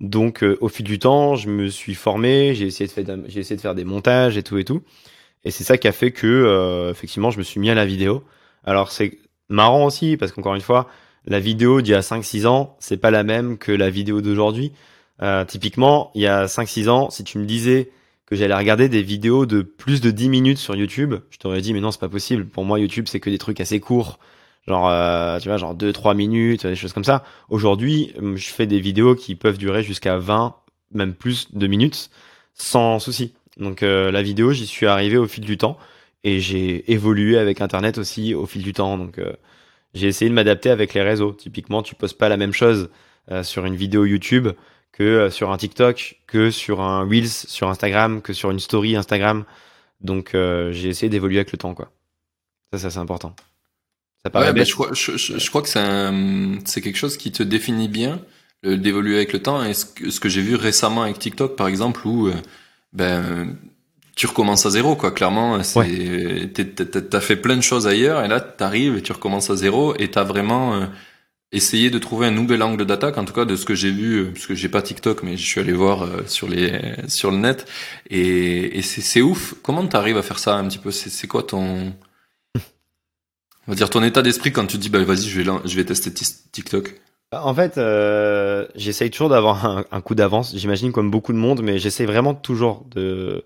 Donc, 0.00 0.44
au 0.60 0.68
fil 0.68 0.86
du 0.86 0.98
temps, 0.98 1.36
je 1.36 1.48
me 1.50 1.68
suis 1.68 1.94
formé, 1.94 2.54
j'ai 2.54 2.66
essayé 2.66 2.86
de 2.86 2.92
faire, 2.92 3.18
j'ai 3.26 3.40
essayé 3.40 3.56
de 3.56 3.60
faire 3.60 3.74
des 3.74 3.84
montages 3.84 4.36
et 4.38 4.42
tout 4.42 4.56
et 4.56 4.64
tout. 4.64 4.82
Et 5.44 5.50
c'est 5.50 5.64
ça 5.64 5.78
qui 5.78 5.88
a 5.88 5.92
fait 5.92 6.12
que, 6.12 6.26
euh, 6.26 6.90
effectivement, 6.90 7.30
je 7.30 7.38
me 7.38 7.42
suis 7.42 7.60
mis 7.60 7.70
à 7.70 7.74
la 7.74 7.86
vidéo. 7.86 8.24
Alors 8.64 8.92
c'est 8.92 9.18
marrant 9.50 9.84
aussi 9.84 10.16
parce 10.16 10.32
qu'encore 10.32 10.54
une 10.54 10.60
fois, 10.60 10.88
la 11.26 11.40
vidéo 11.40 11.82
d'il 11.82 11.92
y 11.92 11.94
a 11.94 12.00
5-6 12.00 12.46
ans, 12.46 12.76
c'est 12.80 12.96
pas 12.96 13.10
la 13.10 13.22
même 13.22 13.58
que 13.58 13.72
la 13.72 13.90
vidéo 13.90 14.20
d'aujourd'hui. 14.20 14.72
Euh, 15.22 15.44
typiquement, 15.44 16.10
il 16.14 16.22
y 16.22 16.26
a 16.26 16.46
5-6 16.46 16.88
ans, 16.88 17.10
si 17.10 17.24
tu 17.24 17.38
me 17.38 17.44
disais 17.44 17.90
que 18.24 18.36
j'allais 18.36 18.54
regarder 18.54 18.88
des 18.88 19.02
vidéos 19.02 19.44
de 19.44 19.60
plus 19.60 20.00
de 20.00 20.10
10 20.10 20.28
minutes 20.28 20.58
sur 20.58 20.76
YouTube, 20.76 21.16
je 21.30 21.38
t'aurais 21.38 21.60
dit 21.60 21.74
mais 21.74 21.80
non, 21.80 21.90
c'est 21.90 22.00
pas 22.00 22.08
possible. 22.08 22.46
Pour 22.46 22.64
moi, 22.64 22.78
YouTube, 22.78 23.06
c'est 23.08 23.20
que 23.20 23.28
des 23.28 23.38
trucs 23.38 23.60
assez 23.60 23.80
courts. 23.80 24.18
Genre, 24.66 24.88
euh, 24.88 25.38
tu 25.40 25.48
vois, 25.48 25.56
genre 25.56 25.74
2-3 25.74 26.14
minutes, 26.14 26.66
des 26.66 26.76
choses 26.76 26.92
comme 26.92 27.04
ça. 27.04 27.24
Aujourd'hui, 27.48 28.14
je 28.34 28.50
fais 28.50 28.66
des 28.66 28.80
vidéos 28.80 29.14
qui 29.14 29.34
peuvent 29.34 29.58
durer 29.58 29.82
jusqu'à 29.82 30.16
20, 30.16 30.54
même 30.92 31.14
plus 31.14 31.48
de 31.52 31.66
minutes, 31.66 32.10
sans 32.54 32.98
souci. 32.98 33.34
Donc 33.56 33.82
euh, 33.82 34.10
la 34.10 34.22
vidéo, 34.22 34.52
j'y 34.52 34.66
suis 34.66 34.86
arrivé 34.86 35.16
au 35.16 35.26
fil 35.26 35.44
du 35.44 35.58
temps 35.58 35.76
et 36.24 36.40
j'ai 36.40 36.90
évolué 36.92 37.38
avec 37.38 37.60
Internet 37.60 37.98
aussi 37.98 38.34
au 38.34 38.46
fil 38.46 38.62
du 38.62 38.72
temps. 38.72 38.98
Donc 38.98 39.18
euh, 39.18 39.32
j'ai 39.94 40.08
essayé 40.08 40.28
de 40.28 40.34
m'adapter 40.34 40.70
avec 40.70 40.94
les 40.94 41.02
réseaux. 41.02 41.32
Typiquement, 41.32 41.82
tu 41.82 41.94
poses 41.94 42.12
pas 42.12 42.28
la 42.28 42.36
même 42.36 42.52
chose 42.52 42.90
euh, 43.30 43.42
sur 43.42 43.64
une 43.66 43.76
vidéo 43.76 44.04
YouTube 44.04 44.48
que 44.92 45.30
sur 45.30 45.50
un 45.50 45.56
TikTok, 45.56 46.20
que 46.26 46.50
sur 46.50 46.80
un 46.80 47.08
Reels 47.08 47.28
sur 47.28 47.68
Instagram, 47.68 48.22
que 48.22 48.32
sur 48.32 48.50
une 48.50 48.60
story 48.60 48.96
Instagram. 48.96 49.44
Donc 50.00 50.30
j'ai 50.32 50.88
essayé 50.88 51.08
d'évoluer 51.08 51.36
avec 51.36 51.52
le 51.52 51.58
temps, 51.58 51.74
quoi. 51.74 51.90
Ça, 52.72 52.78
ça 52.78 52.90
c'est 52.90 52.98
important. 52.98 53.34
Ça 54.24 54.30
paraît 54.30 54.52
ouais, 54.52 54.64
je, 54.64 54.74
crois, 54.74 54.92
je, 54.92 55.16
je, 55.16 55.48
crois 55.48 55.62
que 55.62 55.68
c'est 55.68 56.80
quelque 56.82 56.96
chose 56.96 57.16
qui 57.16 57.32
te 57.32 57.42
définit 57.42 57.88
bien, 57.88 58.20
d'évoluer 58.62 59.16
avec 59.16 59.32
le 59.32 59.42
temps. 59.42 59.62
Et 59.64 59.72
ce 59.74 59.86
que, 59.86 60.20
que 60.20 60.28
j'ai 60.28 60.42
vu 60.42 60.56
récemment 60.56 61.02
avec 61.02 61.18
TikTok, 61.18 61.56
par 61.56 61.68
exemple, 61.68 62.06
où 62.06 62.30
ben 62.92 63.56
tu 64.20 64.26
recommences 64.26 64.66
à 64.66 64.70
zéro 64.70 64.96
quoi. 64.96 65.12
Clairement 65.12 65.62
c'est 65.62 66.52
t'as 66.52 67.20
fait 67.22 67.36
plein 67.36 67.56
de 67.56 67.62
choses 67.62 67.86
ailleurs 67.86 68.22
et 68.22 68.28
là 68.28 68.38
t'arrives 68.38 68.98
et 68.98 69.02
tu 69.02 69.12
recommences 69.12 69.48
à 69.48 69.56
zéro 69.56 69.94
et 69.98 70.10
t'as 70.10 70.24
vraiment 70.24 70.74
euh, 70.74 70.84
essayé 71.52 71.88
de 71.88 71.98
trouver 71.98 72.26
un 72.26 72.30
nouvel 72.30 72.62
angle 72.62 72.84
d'attaque. 72.84 73.16
En 73.16 73.24
tout 73.24 73.32
cas 73.32 73.46
de 73.46 73.56
ce 73.56 73.64
que 73.64 73.74
j'ai 73.74 73.90
vu 73.90 74.18
euh, 74.18 74.30
parce 74.30 74.46
que 74.46 74.54
j'ai 74.54 74.68
pas 74.68 74.82
TikTok 74.82 75.22
mais 75.22 75.38
je 75.38 75.46
suis 75.46 75.58
allé 75.58 75.72
voir 75.72 76.02
euh, 76.02 76.22
sur 76.26 76.48
les 76.48 76.96
sur 77.08 77.30
le 77.30 77.38
net. 77.38 77.66
Et, 78.10 78.78
et 78.78 78.82
c'est 78.82 79.22
ouf. 79.22 79.54
Comment 79.62 79.86
t'arrives 79.86 80.18
à 80.18 80.22
faire 80.22 80.38
ça 80.38 80.54
un 80.54 80.68
petit 80.68 80.76
peu? 80.76 80.90
C'est 80.90 81.26
quoi 81.26 81.42
ton 81.42 81.94
on 83.66 83.72
va 83.72 83.74
dire 83.74 83.88
ton 83.88 84.02
état 84.02 84.20
d'esprit 84.20 84.52
quand 84.52 84.66
tu 84.66 84.76
dis 84.76 84.90
bah 84.90 85.02
vas-y 85.02 85.30
je 85.30 85.40
vais 85.40 85.50
je 85.64 85.76
vais 85.76 85.84
tester 85.86 86.10
TikTok? 86.52 86.94
Bah, 87.32 87.40
en 87.44 87.54
fait, 87.54 87.78
euh, 87.78 88.66
j'essaye 88.74 89.10
toujours 89.10 89.30
d'avoir 89.30 89.86
un, 89.90 90.00
coup 90.00 90.16
d'avance, 90.16 90.52
j'imagine 90.56 90.90
comme 90.90 91.12
beaucoup 91.12 91.32
de 91.32 91.38
monde, 91.38 91.62
mais 91.62 91.78
j'essaye 91.78 92.04
vraiment 92.04 92.34
toujours 92.34 92.84
de, 92.90 93.44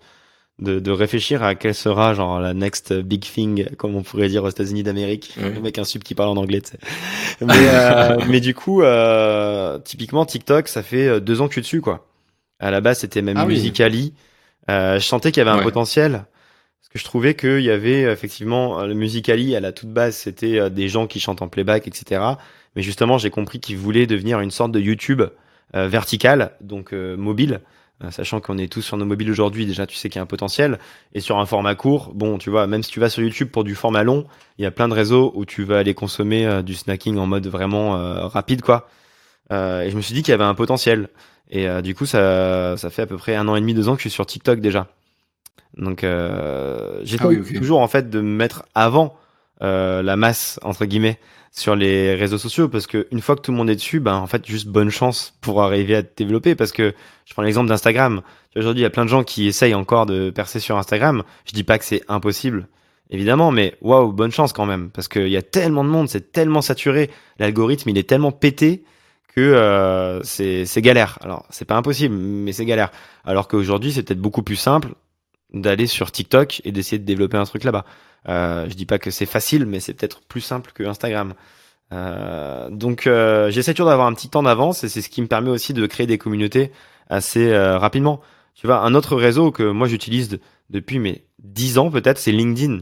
de, 0.61 0.91
réfléchir 0.91 1.43
à 1.43 1.55
quelle 1.55 1.75
sera 1.75 2.15
genre 2.15 2.41
la 2.41 2.55
next 2.55 2.93
big 2.93 3.21
thing, 3.21 3.67
comme 3.77 3.97
on 3.97 4.03
pourrait 4.03 4.29
dire 4.29 4.45
aux 4.45 4.49
États-Unis 4.49 4.83
d'Amérique, 4.83 5.35
le 5.37 5.61
mec 5.61 5.79
un 5.79 5.85
sub 5.85 6.03
qui 6.03 6.15
parle 6.15 6.31
en 6.31 6.37
anglais. 6.37 6.63
Mais, 7.41 7.53
euh, 7.53 8.19
mais 8.29 8.41
du 8.41 8.55
coup, 8.55 8.83
euh, 8.83 9.79
typiquement 9.81 10.25
TikTok, 10.25 10.69
ça 10.69 10.83
fait 10.83 11.21
deux 11.21 11.41
ans 11.41 11.49
que 11.49 11.51
je 11.51 11.57
suis 11.57 11.63
dessus 11.63 11.81
quoi. 11.81 12.07
À 12.61 12.71
la 12.71 12.81
base, 12.81 13.01
c'était 13.01 13.23
même 13.23 13.37
ah 13.37 13.47
Musicali. 13.47 14.15
je 14.69 14.99
sentais 15.01 15.33
qu'il 15.33 15.43
y 15.45 15.49
avait 15.49 15.59
un 15.59 15.63
potentiel. 15.63 16.25
Parce 16.81 16.93
que 16.93 16.99
je 16.99 17.05
trouvais 17.05 17.35
qu'il 17.35 17.63
y 17.63 17.71
avait 17.71 18.03
effectivement 18.03 18.85
le 18.85 18.95
Musicali 18.95 19.57
à 19.57 19.61
la 19.61 19.73
toute 19.73 19.91
base, 19.91 20.15
c'était 20.15 20.71
des 20.71 20.89
gens 20.89 21.07
qui 21.07 21.19
chantent 21.19 21.43
en 21.43 21.49
playback, 21.49 21.89
etc. 21.89 22.21
Mais 22.77 22.83
justement, 22.83 23.19
j'ai 23.19 23.31
compris 23.31 23.61
qu'il 23.61 23.77
voulait 23.77 24.07
devenir 24.07 24.41
une 24.41 24.51
sorte 24.51 24.73
de 24.73 24.81
YouTube 24.81 25.23
euh, 25.75 25.89
vertical, 25.89 26.53
donc 26.61 26.93
euh, 26.93 27.17
mobile. 27.17 27.61
Euh, 28.03 28.11
sachant 28.11 28.41
qu'on 28.41 28.59
est 28.59 28.73
tous 28.73 28.83
sur 28.83 28.97
nos 28.97 29.05
mobiles 29.05 29.31
aujourd'hui, 29.31 29.67
déjà 29.67 29.87
tu 29.87 29.97
sais 29.97 30.09
qu'il 30.09 30.19
y 30.19 30.21
a 30.21 30.23
un 30.23 30.27
potentiel. 30.27 30.79
Et 31.13 31.21
sur 31.21 31.39
un 31.39 31.47
format 31.47 31.75
court, 31.75 32.13
bon, 32.15 32.39
tu 32.39 32.51
vois, 32.51 32.67
même 32.67 32.83
si 32.83 32.91
tu 32.91 32.99
vas 32.99 33.09
sur 33.09 33.23
YouTube 33.23 33.51
pour 33.51 33.63
du 33.63 33.75
format 33.75 34.03
long, 34.03 34.27
il 34.59 34.63
y 34.63 34.67
a 34.67 34.71
plein 34.71 34.89
de 34.89 34.95
réseaux 34.95 35.33
où 35.37 35.45
tu 35.45 35.63
vas 35.63 35.79
aller 35.79 35.95
consommer 35.95 36.63
du 36.65 36.75
snacking 36.75 37.19
en 37.19 37.27
mode 37.27 37.47
vraiment 37.47 37.93
rapide, 38.29 38.63
quoi. 38.63 38.89
et 39.51 39.89
je 39.91 39.97
me 39.97 40.01
suis 40.01 40.13
dit 40.13 40.23
qu'il 40.23 40.33
y 40.33 40.35
avait 40.35 40.45
un 40.45 40.55
potentiel. 40.55 41.09
Et 41.51 41.69
du 41.83 41.95
coup, 41.95 42.05
ça, 42.05 42.77
ça 42.77 42.91
fait 42.91 43.03
à 43.03 43.07
peu 43.07 43.17
près 43.17 43.37
un 43.37 43.47
an 43.47 43.55
et 43.55 43.61
demi, 43.61 43.75
deux 43.75 43.89
ans 43.89 43.95
que 43.95 43.99
je 43.99 44.09
suis 44.09 44.11
sur 44.11 44.27
TikTok 44.27 44.61
déjà. 44.61 44.89
Donc, 45.77 46.05
euh, 46.05 47.01
j'ai 47.03 47.17
ah 47.21 47.29
toujours 47.57 47.81
en 47.81 47.89
fait 47.89 48.11
de 48.11 48.21
me 48.21 48.37
mettre 48.37 48.65
avant 48.75 49.17
la 49.61 50.17
masse 50.17 50.59
entre 50.63 50.85
guillemets 50.85 51.19
sur 51.55 51.77
les 51.77 52.17
réseaux 52.17 52.37
sociaux 52.37 52.69
parce 52.69 52.89
que 52.89 53.07
une 53.13 53.21
fois 53.21 53.37
que 53.37 53.41
tout 53.41 53.53
le 53.53 53.57
monde 53.57 53.71
est 53.71 53.77
dessus, 53.77 54.01
ben 54.01 54.17
en 54.17 54.27
fait 54.27 54.45
juste 54.45 54.67
bonne 54.67 54.91
chance 54.91 55.35
pour 55.41 55.63
arriver 55.63 55.95
à 55.95 56.03
te 56.03 56.17
développer 56.17 56.57
parce 56.57 56.73
que 56.73 56.95
je 57.25 57.33
prends 57.33 57.43
l'exemple 57.43 57.69
d'Instagram. 57.69 58.23
Aujourd'hui, 58.57 58.81
il 58.81 58.83
y 58.83 58.87
a 58.87 58.91
plein 58.91 59.05
de 59.05 59.11
gens 59.11 59.23
qui 59.23 59.47
essayent 59.47 59.75
encore 59.75 60.07
de 60.07 60.31
percer 60.31 60.59
sur 60.59 60.77
Instagram. 60.77 61.23
Je 61.47 61.53
dis 61.53 61.63
pas 61.63 61.79
que 61.79 61.85
c'est 61.85 62.03
impossible, 62.09 62.67
évidemment, 63.11 63.53
mais 63.53 63.77
waouh, 63.81 64.13
bonne 64.13 64.33
chance 64.33 64.53
quand 64.53 64.67
même 64.67 64.91
parce 64.91 65.07
qu'il 65.07 65.29
y 65.29 65.37
a 65.37 65.43
tellement 65.43 65.85
de 65.85 65.89
monde, 65.89 66.09
c'est 66.09 66.33
tellement 66.33 66.61
saturé, 66.61 67.09
l'algorithme 67.39 67.89
il 67.89 67.99
est 67.99 68.09
tellement 68.09 68.33
pété 68.33 68.85
que 69.35 69.41
euh, 69.41 70.23
c'est 70.25 70.83
galère. 70.83 71.19
Alors 71.23 71.47
c'est 71.51 71.65
pas 71.65 71.77
impossible, 71.77 72.17
mais 72.17 72.53
c'est 72.53 72.65
galère. 72.65 72.91
Alors 73.25 73.47
qu'aujourd'hui, 73.47 73.93
c'est 73.93 74.03
peut-être 74.03 74.21
beaucoup 74.21 74.43
plus 74.43 74.57
simple 74.57 74.95
d'aller 75.53 75.87
sur 75.87 76.11
TikTok 76.11 76.63
et 76.65 76.73
d'essayer 76.73 76.99
de 76.99 77.05
développer 77.05 77.37
un 77.37 77.45
truc 77.45 77.63
là-bas. 77.63 77.85
Euh, 78.29 78.67
je 78.69 78.75
dis 78.75 78.87
pas 78.87 78.99
que 78.99 79.11
c'est 79.11 79.27
facile, 79.27 79.67
mais 79.67 79.81
c'est 79.81 79.95
peut-être 79.95 80.21
plus 80.23 80.41
simple 80.41 80.73
que 80.73 80.83
Instagram. 80.85 81.35
Euh, 81.93 82.71
donc 82.71 83.07
euh, 83.07 83.51
j'essaie 83.51 83.75
toujours 83.75 83.91
d'avoir 83.91 84.07
un 84.07 84.15
petit 84.15 84.29
temps 84.29 84.43
d'avance 84.43 84.85
et 84.85 84.89
c'est 84.89 85.03
ce 85.03 85.09
qui 85.09 85.23
me 85.23 85.27
permet 85.27 85.51
aussi 85.51 85.75
de 85.75 85.87
créer 85.87 86.07
des 86.07 86.19
communautés 86.19 86.73
assez 87.09 87.53
euh, 87.53 87.79
rapidement. 87.79 88.21
Tu 88.55 88.67
vois, 88.67 88.81
un 88.81 88.95
autre 88.95 89.17
réseau 89.17 89.51
que 89.51 89.63
moi 89.63 89.87
j'utilise 89.87 90.39
depuis 90.71 90.99
mes 90.99 91.25
10 91.43 91.79
ans 91.79 91.91
peut-être, 91.91 92.19
c'est 92.19 92.33
LinkedIn. 92.33 92.81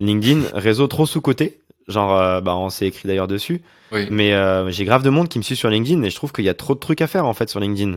LinkedIn, 0.00 0.42
réseau 0.54 0.86
trop 0.86 1.06
sous-côté. 1.06 1.60
Genre, 1.88 2.42
bah, 2.42 2.54
on 2.54 2.68
s'est 2.68 2.86
écrit 2.86 3.08
d'ailleurs 3.08 3.28
dessus. 3.28 3.62
Mais 3.92 4.34
j'ai 4.70 4.84
grave 4.84 5.02
de 5.02 5.08
monde 5.08 5.28
qui 5.28 5.38
me 5.38 5.42
suit 5.42 5.56
sur 5.56 5.70
LinkedIn 5.70 6.02
et 6.02 6.10
je 6.10 6.16
trouve 6.16 6.32
qu'il 6.32 6.44
y 6.44 6.50
a 6.50 6.54
trop 6.54 6.74
de 6.74 6.80
trucs 6.80 7.00
à 7.00 7.06
faire 7.06 7.24
en 7.24 7.32
fait 7.32 7.48
sur 7.48 7.60
LinkedIn. 7.60 7.96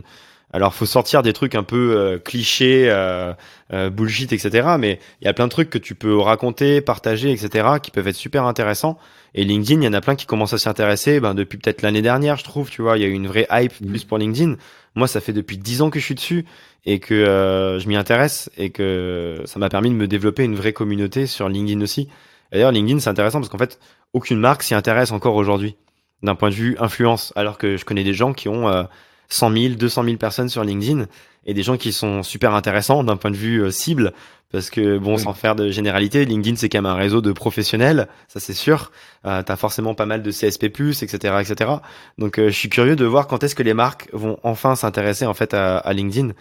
Alors, 0.52 0.74
faut 0.74 0.86
sortir 0.86 1.22
des 1.22 1.32
trucs 1.32 1.54
un 1.54 1.62
peu 1.62 1.96
euh, 1.96 2.18
clichés, 2.18 2.90
euh, 2.90 3.32
euh, 3.72 3.88
bullshit, 3.88 4.32
etc. 4.32 4.76
Mais 4.78 4.98
il 5.20 5.24
y 5.24 5.28
a 5.28 5.32
plein 5.32 5.46
de 5.46 5.50
trucs 5.50 5.70
que 5.70 5.78
tu 5.78 5.94
peux 5.94 6.18
raconter, 6.18 6.82
partager, 6.82 7.32
etc. 7.32 7.68
qui 7.82 7.90
peuvent 7.90 8.06
être 8.06 8.16
super 8.16 8.44
intéressants. 8.44 8.98
Et 9.34 9.44
LinkedIn, 9.44 9.80
il 9.80 9.84
y 9.84 9.88
en 9.88 9.94
a 9.94 10.02
plein 10.02 10.14
qui 10.14 10.26
commencent 10.26 10.52
à 10.52 10.58
s'y 10.58 10.68
intéresser. 10.68 11.20
Ben, 11.20 11.32
depuis 11.34 11.56
peut-être 11.56 11.80
l'année 11.80 12.02
dernière, 12.02 12.36
je 12.36 12.44
trouve. 12.44 12.68
Tu 12.68 12.82
vois, 12.82 12.98
il 12.98 13.02
y 13.02 13.04
a 13.04 13.08
eu 13.08 13.12
une 13.12 13.26
vraie 13.26 13.46
hype 13.50 13.72
mmh. 13.80 13.86
plus 13.86 14.04
pour 14.04 14.18
LinkedIn. 14.18 14.56
Moi, 14.94 15.08
ça 15.08 15.22
fait 15.22 15.32
depuis 15.32 15.56
dix 15.56 15.80
ans 15.80 15.88
que 15.88 15.98
je 15.98 16.04
suis 16.04 16.14
dessus 16.14 16.44
et 16.84 16.98
que 16.98 17.78
je 17.80 17.88
m'y 17.88 17.96
intéresse 17.96 18.50
et 18.58 18.68
que 18.68 19.40
ça 19.46 19.58
m'a 19.58 19.70
permis 19.70 19.88
de 19.88 19.94
me 19.94 20.06
développer 20.06 20.44
une 20.44 20.54
vraie 20.54 20.74
communauté 20.74 21.26
sur 21.26 21.48
LinkedIn 21.48 21.80
aussi. 21.80 22.08
D'ailleurs, 22.50 22.72
LinkedIn, 22.72 23.00
c'est 23.00 23.08
intéressant 23.08 23.40
parce 23.40 23.48
qu'en 23.48 23.56
fait, 23.56 23.78
aucune 24.12 24.38
marque 24.38 24.62
s'y 24.62 24.74
intéresse 24.74 25.12
encore 25.12 25.36
aujourd'hui 25.36 25.76
d'un 26.22 26.34
point 26.34 26.50
de 26.50 26.54
vue 26.54 26.76
influence, 26.78 27.32
alors 27.34 27.56
que 27.56 27.78
je 27.78 27.86
connais 27.86 28.04
des 28.04 28.12
gens 28.12 28.34
qui 28.34 28.48
ont 28.48 28.86
100 29.32 29.52
000, 29.52 29.74
200 29.74 30.04
000 30.04 30.16
personnes 30.16 30.48
sur 30.48 30.64
LinkedIn 30.64 31.06
et 31.44 31.54
des 31.54 31.62
gens 31.62 31.76
qui 31.76 31.92
sont 31.92 32.22
super 32.22 32.54
intéressants 32.54 33.02
d'un 33.02 33.16
point 33.16 33.30
de 33.30 33.36
vue 33.36 33.62
euh, 33.62 33.70
cible 33.70 34.12
parce 34.52 34.68
que 34.68 34.98
bon 34.98 35.16
sans 35.16 35.32
faire 35.32 35.56
de 35.56 35.70
généralité 35.70 36.24
LinkedIn 36.24 36.56
c'est 36.56 36.68
quand 36.68 36.78
même 36.78 36.92
un 36.92 36.94
réseau 36.94 37.20
de 37.20 37.32
professionnels 37.32 38.08
ça 38.28 38.38
c'est 38.38 38.52
sûr. 38.52 38.92
Euh, 39.24 39.42
t'as 39.42 39.56
forcément 39.56 39.94
pas 39.94 40.06
mal 40.06 40.22
de 40.22 40.30
CSP+ 40.30 40.64
etc 40.64 41.36
etc 41.40 41.70
donc 42.18 42.38
euh, 42.38 42.48
je 42.48 42.54
suis 42.56 42.68
curieux 42.68 42.96
de 42.96 43.04
voir 43.04 43.26
quand 43.26 43.42
est-ce 43.42 43.54
que 43.54 43.62
les 43.62 43.74
marques 43.74 44.08
vont 44.12 44.38
enfin 44.42 44.76
s'intéresser 44.76 45.26
en 45.26 45.34
fait 45.34 45.54
à, 45.54 45.78
à 45.78 45.92
LinkedIn 45.92 46.32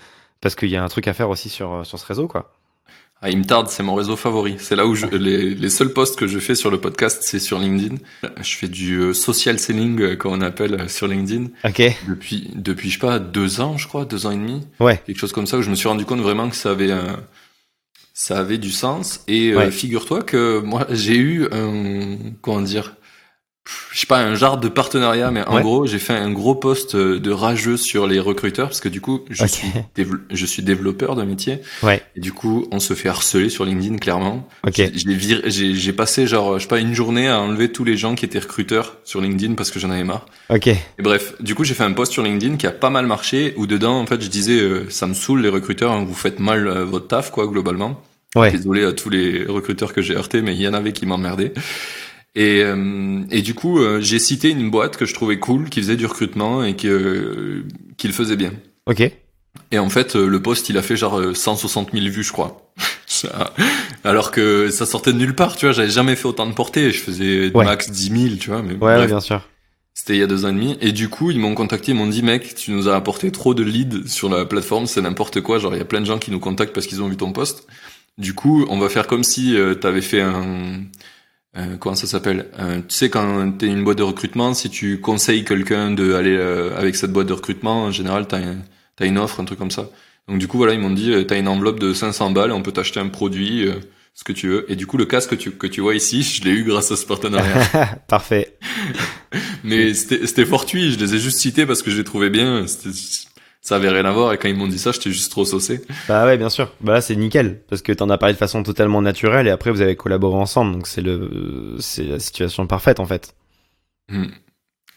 parce 0.41 0.55
qu'il 0.55 0.69
y 0.69 0.75
a 0.75 0.83
un 0.83 0.89
truc 0.89 1.07
à 1.07 1.13
faire 1.13 1.29
aussi 1.29 1.49
sur 1.49 1.85
sur 1.85 1.97
ce 1.97 2.05
réseau 2.05 2.27
quoi 2.27 2.51
ah, 3.24 3.30
il 3.30 3.38
me 3.38 3.43
tarde, 3.43 3.67
c'est 3.69 3.84
mon 3.84 3.93
réseau 3.93 4.15
favori. 4.15 4.55
C'est 4.57 4.76
là 4.76 4.88
où 4.88 4.95
je, 4.95 5.05
les, 5.05 5.53
les, 5.53 5.69
seuls 5.69 5.93
posts 5.93 6.17
que 6.17 6.26
je 6.26 6.39
fais 6.39 6.55
sur 6.55 6.72
le 6.72 6.82
podcast, 6.82 7.22
c'est 7.24 7.38
sur 7.38 7.59
LinkedIn. 7.59 7.97
Je 8.41 8.55
fais 8.55 8.67
du 8.67 8.97
euh, 8.97 9.13
social 9.13 9.59
selling, 9.59 10.01
euh, 10.01 10.15
comme 10.15 10.32
on 10.32 10.41
appelle 10.41 10.74
euh, 10.74 10.88
sur 10.88 11.07
LinkedIn. 11.07 11.49
Ok. 11.63 11.84
Depuis, 12.07 12.49
depuis, 12.55 12.89
je 12.89 12.95
sais 12.95 12.99
pas, 12.99 13.19
deux 13.19 13.61
ans, 13.61 13.78
je 13.78 13.88
crois, 13.88 14.05
deux 14.05 14.26
ans 14.26 14.32
et 14.32 14.38
demi. 14.38 14.65
Ouais. 14.80 14.99
Quelque 15.05 15.19
chose 15.19 15.34
comme 15.34 15.45
ça, 15.45 15.59
où 15.59 15.61
je 15.61 15.69
me 15.69 15.76
suis 15.76 15.88
rendu 15.88 16.03
compte 16.03 16.22
vraiment 16.22 16.49
que 16.49 16.55
ça 16.55 16.72
avait 16.72 16.91
un, 16.91 17.19
ça 18.15 18.39
avait 18.39 18.57
du 18.57 18.72
sens. 18.72 19.24
Et 19.28 19.53
figure-toi 19.69 20.24
que 20.24 20.59
moi, 20.59 20.88
j'ai 20.89 21.17
eu 21.17 21.47
un, 21.51 22.17
comment 22.41 22.61
dire, 22.61 22.95
je 23.91 23.99
sais 23.99 24.07
pas 24.07 24.20
un 24.20 24.34
genre 24.34 24.57
de 24.57 24.70
partenariat 24.70 25.30
mais 25.30 25.43
en 25.43 25.62
gros 25.62 25.86
j'ai 25.86 25.99
fait 25.99 26.14
un 26.14 26.32
gros 26.32 26.55
post 26.55 26.95
euh, 26.95 27.20
de 27.20 27.32
rageux 27.32 27.78
sur 27.78 28.07
les 28.07 28.20
recruteurs 28.20 28.70
parce 28.70 28.80
que 28.80 28.89
du 28.89 29.01
coup 29.01 29.22
je 29.30 29.45
suis 29.45 29.68
je 30.32 30.45
suis 30.45 30.64
développeur 30.64 31.16
de 31.16 31.24
métier. 31.24 31.59
Ouais. 31.84 32.01
et 32.16 32.20
du 32.20 32.34
coup 32.34 32.68
on 32.72 32.80
se 32.80 32.95
fait 32.95 33.09
harceler 33.09 33.49
sur 33.49 33.66
LinkedIn 33.66 33.97
clairement. 33.97 34.47
Okay. 34.66 34.91
j'ai 34.93 35.76
j'ai 35.76 35.93
passé 35.93 36.26
genre 36.26 36.57
je 36.57 36.64
sais 36.64 36.68
pas 36.68 36.80
une 36.80 36.95
journée 36.95 37.28
à 37.28 37.39
enlever 37.39 37.72
tous 37.72 37.84
les 37.84 37.97
gens 37.97 38.16
qui 38.16 38.26
étaient 38.26 38.39
recruteurs 38.39 38.97
sur 39.03 39.22
LinkedIn 39.22 39.53
parce 39.53 39.70
que 39.70 39.80
j'en 39.80 39.91
avais 39.91 40.03
marre. 40.03 40.26
Ok. 40.49 40.68
Et 40.68 40.80
bref 40.99 41.36
du 41.39 41.53
coup 41.53 41.64
j'ai 41.64 41.76
fait 41.76 41.84
un 41.84 41.93
post 41.93 42.12
sur 42.12 42.24
LinkedIn 42.24 42.55
qui 42.57 42.66
a 42.66 42.72
pas 42.72 42.89
mal 42.89 43.05
marché 43.05 43.53
où 43.57 43.68
dedans 43.68 43.99
en 43.99 44.07
fait 44.07 44.22
je 44.22 44.30
disais 44.30 44.59
euh, 44.59 44.89
ça 44.89 45.05
me 45.05 45.14
saoule 45.14 45.41
les 45.41 45.49
recruteurs 45.49 45.91
hein, 45.91 46.03
vous 46.07 46.16
faites 46.16 46.39
mal 46.39 46.68
euh, 46.68 46.84
votre 46.86 47.07
taf 47.07 47.30
quoi 47.30 47.45
globalement. 47.47 48.01
Ouais. 48.34 48.49
désolé 48.49 48.86
à 48.86 48.93
tous 48.93 49.09
les 49.09 49.43
recruteurs 49.43 49.93
que 49.93 50.01
j'ai 50.01 50.16
heurtés 50.16 50.41
mais 50.41 50.55
il 50.55 50.62
y 50.62 50.68
en 50.68 50.74
avait 50.74 50.93
qui 50.93 51.05
m'emmerdaient 51.05 51.53
et, 52.36 52.61
euh, 52.63 53.23
et 53.29 53.41
du 53.41 53.53
coup, 53.53 53.79
euh, 53.79 53.99
j'ai 53.99 54.19
cité 54.19 54.49
une 54.49 54.69
boîte 54.69 54.95
que 54.95 55.05
je 55.05 55.13
trouvais 55.13 55.39
cool, 55.39 55.69
qui 55.69 55.82
faisait 55.82 55.97
du 55.97 56.05
recrutement 56.05 56.63
et 56.63 56.75
que 56.75 56.88
euh, 56.88 57.67
qu'il 57.97 58.13
faisait 58.13 58.38
bien. 58.38 58.53
Ok. 58.86 59.03
Et 59.71 59.79
en 59.79 59.89
fait, 59.89 60.15
le 60.15 60.41
post, 60.41 60.69
il 60.69 60.77
a 60.77 60.82
fait 60.82 60.95
genre 60.95 61.21
160 61.36 61.91
000 61.91 62.05
vues, 62.05 62.23
je 62.23 62.32
crois. 62.32 62.71
Alors 64.03 64.32
que 64.32 64.69
ça 64.69 64.86
sortait 64.86 65.11
de 65.11 65.17
nulle 65.17 65.36
part, 65.36 65.57
tu 65.57 65.65
vois. 65.65 65.73
J'avais 65.73 65.89
jamais 65.89 66.15
fait 66.15 66.25
autant 66.25 66.47
de 66.47 66.53
portées. 66.53 66.91
Je 66.91 66.99
faisais 66.99 67.51
max 67.53 67.91
10 67.91 68.21
000, 68.27 68.36
tu 68.39 68.49
vois. 68.49 68.61
Mais 68.61 68.75
ouais, 68.75 69.07
bien 69.07 69.19
sûr. 69.19 69.41
C'était 69.93 70.13
il 70.13 70.19
y 70.19 70.23
a 70.23 70.27
deux 70.27 70.45
ans 70.45 70.49
et 70.49 70.53
demi. 70.53 70.77
Et 70.79 70.93
du 70.93 71.09
coup, 71.09 71.32
ils 71.32 71.39
m'ont 71.39 71.53
contacté, 71.53 71.91
ils 71.91 71.97
m'ont 71.97 72.07
dit, 72.07 72.23
mec, 72.23 72.55
tu 72.55 72.71
nous 72.71 72.88
as 72.88 72.95
apporté 72.95 73.29
trop 73.32 73.53
de 73.53 73.61
leads 73.61 74.07
sur 74.07 74.29
la 74.29 74.45
plateforme, 74.45 74.88
c'est 74.88 75.01
n'importe 75.01 75.41
quoi. 75.41 75.59
Genre, 75.59 75.75
il 75.75 75.79
y 75.79 75.82
a 75.82 75.86
plein 75.86 75.99
de 75.99 76.05
gens 76.05 76.17
qui 76.17 76.32
nous 76.32 76.39
contactent 76.39 76.73
parce 76.73 76.88
qu'ils 76.88 77.01
ont 77.01 77.09
vu 77.09 77.17
ton 77.17 77.34
post. 77.34 77.67
Du 78.17 78.34
coup, 78.34 78.65
on 78.69 78.79
va 78.79 78.88
faire 78.88 79.07
comme 79.07 79.23
si 79.23 79.55
euh, 79.55 79.75
tu 79.75 79.86
avais 79.86 80.01
fait 80.01 80.21
un, 80.21 80.84
euh, 81.57 81.75
comment 81.77 81.95
ça 81.95 82.07
s'appelle? 82.07 82.47
Euh, 82.59 82.79
Tu 82.87 82.95
sais 82.95 83.09
quand 83.09 83.51
t'es 83.57 83.67
une 83.67 83.83
boîte 83.83 83.97
de 83.97 84.03
recrutement, 84.03 84.53
si 84.53 84.69
tu 84.69 84.99
conseilles 85.01 85.43
quelqu'un 85.43 85.91
de 85.91 86.13
aller 86.13 86.35
euh, 86.35 86.77
avec 86.77 86.95
cette 86.95 87.11
boîte 87.11 87.27
de 87.27 87.33
recrutement, 87.33 87.83
en 87.83 87.91
général 87.91 88.27
t'as 88.27 88.39
as 88.99 89.05
une 89.05 89.17
offre, 89.17 89.39
un 89.39 89.45
truc 89.45 89.59
comme 89.59 89.71
ça. 89.71 89.89
Donc 90.27 90.37
du 90.37 90.47
coup 90.47 90.57
voilà, 90.57 90.73
ils 90.73 90.79
m'ont 90.79 90.91
dit 90.91 91.13
t'as 91.27 91.37
une 91.37 91.47
enveloppe 91.47 91.79
de 91.79 91.93
500 91.93 92.31
balles, 92.31 92.51
on 92.51 92.61
peut 92.61 92.71
t'acheter 92.71 92.99
un 92.99 93.09
produit, 93.09 93.67
ce 94.13 94.23
que 94.23 94.31
tu 94.31 94.47
veux. 94.47 94.71
Et 94.71 94.75
du 94.75 94.85
coup 94.87 94.97
le 94.97 95.05
casque 95.05 95.31
que 95.31 95.35
tu 95.35 95.51
que 95.51 95.67
tu 95.67 95.81
vois 95.81 95.95
ici, 95.95 96.21
je 96.35 96.43
l'ai 96.43 96.51
eu 96.51 96.63
grâce 96.63 96.91
à 96.91 96.95
ce 96.95 97.05
partenariat. 97.05 97.99
Parfait. 98.07 98.57
Mais 99.63 99.93
c'était 99.93 100.45
fortuit, 100.45 100.91
je 100.91 100.99
les 100.99 101.15
ai 101.15 101.19
juste 101.19 101.39
cités 101.39 101.65
parce 101.65 101.81
que 101.83 101.91
je 101.91 101.97
les 101.97 102.03
trouvais 102.03 102.29
bien 102.29 102.65
ça 103.62 103.76
avait 103.76 103.89
rien 103.89 104.05
à 104.05 104.12
voir 104.12 104.34
et 104.34 104.38
quand 104.38 104.49
ils 104.49 104.55
m'ont 104.55 104.68
dit 104.68 104.80
ça 104.80 104.91
j'étais 104.91 105.12
juste 105.12 105.32
trop 105.32 105.45
saucé. 105.45 105.82
Bah 106.07 106.26
ouais 106.26 106.38
bien 106.38 106.49
sûr. 106.49 106.74
Bah 106.82 106.93
là 106.93 107.01
c'est 107.01 107.16
nickel 107.16 107.62
parce 107.70 107.82
que 107.82 107.91
t'en 107.91 108.09
as 108.09 108.18
parlé 108.18 108.34
de 108.34 108.39
façon 108.39 108.64
totalement 108.64 109.01
naturelle 109.01 109.47
et 109.47 109.51
après 109.51 109.72
vous 109.72 109.82
avez 109.82 109.95
collaboré 109.95 110.36
ensemble 110.36 110.74
donc 110.74 110.88
c'est 110.88 111.01
le 111.01 111.78
c'est 111.80 112.03
la 112.03 112.20
situation 112.20 112.66
parfaite 112.66 112.99
en 112.99 113.05
fait. 113.05 113.36
Hmm. 114.09 114.26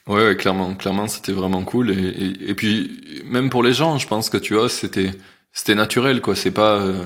ouais, 0.09 0.27
ouais, 0.27 0.37
clairement 0.37 0.75
clairement 0.75 1.07
c'était 1.09 1.33
vraiment 1.33 1.63
cool 1.63 1.91
et, 1.91 1.95
et, 1.95 2.51
et, 2.51 2.55
puis 2.55 3.23
même 3.27 3.51
pour 3.51 3.63
les 3.63 3.73
gens 3.75 3.99
je 3.99 4.09
pense 4.09 4.29
que 4.31 4.39
tu 4.39 4.55
vois 4.55 4.69
c'était 4.69 5.11
c'était 5.53 5.75
naturel 5.75 6.21
quoi. 6.23 6.35
C'est 6.35 6.51
pas 6.51 6.81
euh, 6.81 7.05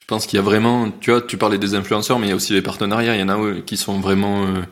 je 0.00 0.06
pense 0.06 0.26
qu'il 0.26 0.36
y 0.36 0.40
a 0.40 0.44
vraiment 0.44 0.90
tu 0.90 1.10
vois 1.12 1.22
tu 1.22 1.38
parlais 1.38 1.58
des 1.58 1.74
influenceurs 1.74 2.18
mais 2.18 2.26
il 2.26 2.30
y 2.30 2.32
a 2.32 2.36
aussi 2.36 2.52
les 2.52 2.62
partenariats. 2.62 3.14
Il 3.14 3.20
y 3.20 3.22
en 3.22 3.28
a 3.28 3.60
qui 3.60 3.76
sont 3.76 4.00
vraiment 4.00 4.44
euh, 4.44 4.62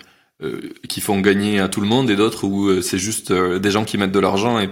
euh, 0.43 0.61
qui 0.89 1.01
font 1.01 1.21
gagner 1.21 1.61
à 1.61 1.69
tout 1.69 1.81
le 1.81 1.87
monde 1.87 2.11
et 2.11 2.17
d'autres 2.17 2.45
où 2.45 2.83
c'est 2.83 2.99
juste 2.99 3.33
des 3.33 3.71
gens 3.71 3.85
qui 3.85 3.99
mettent 3.99 4.13
de 4.13 4.19
l'argent 4.19 4.61
et 4.61 4.69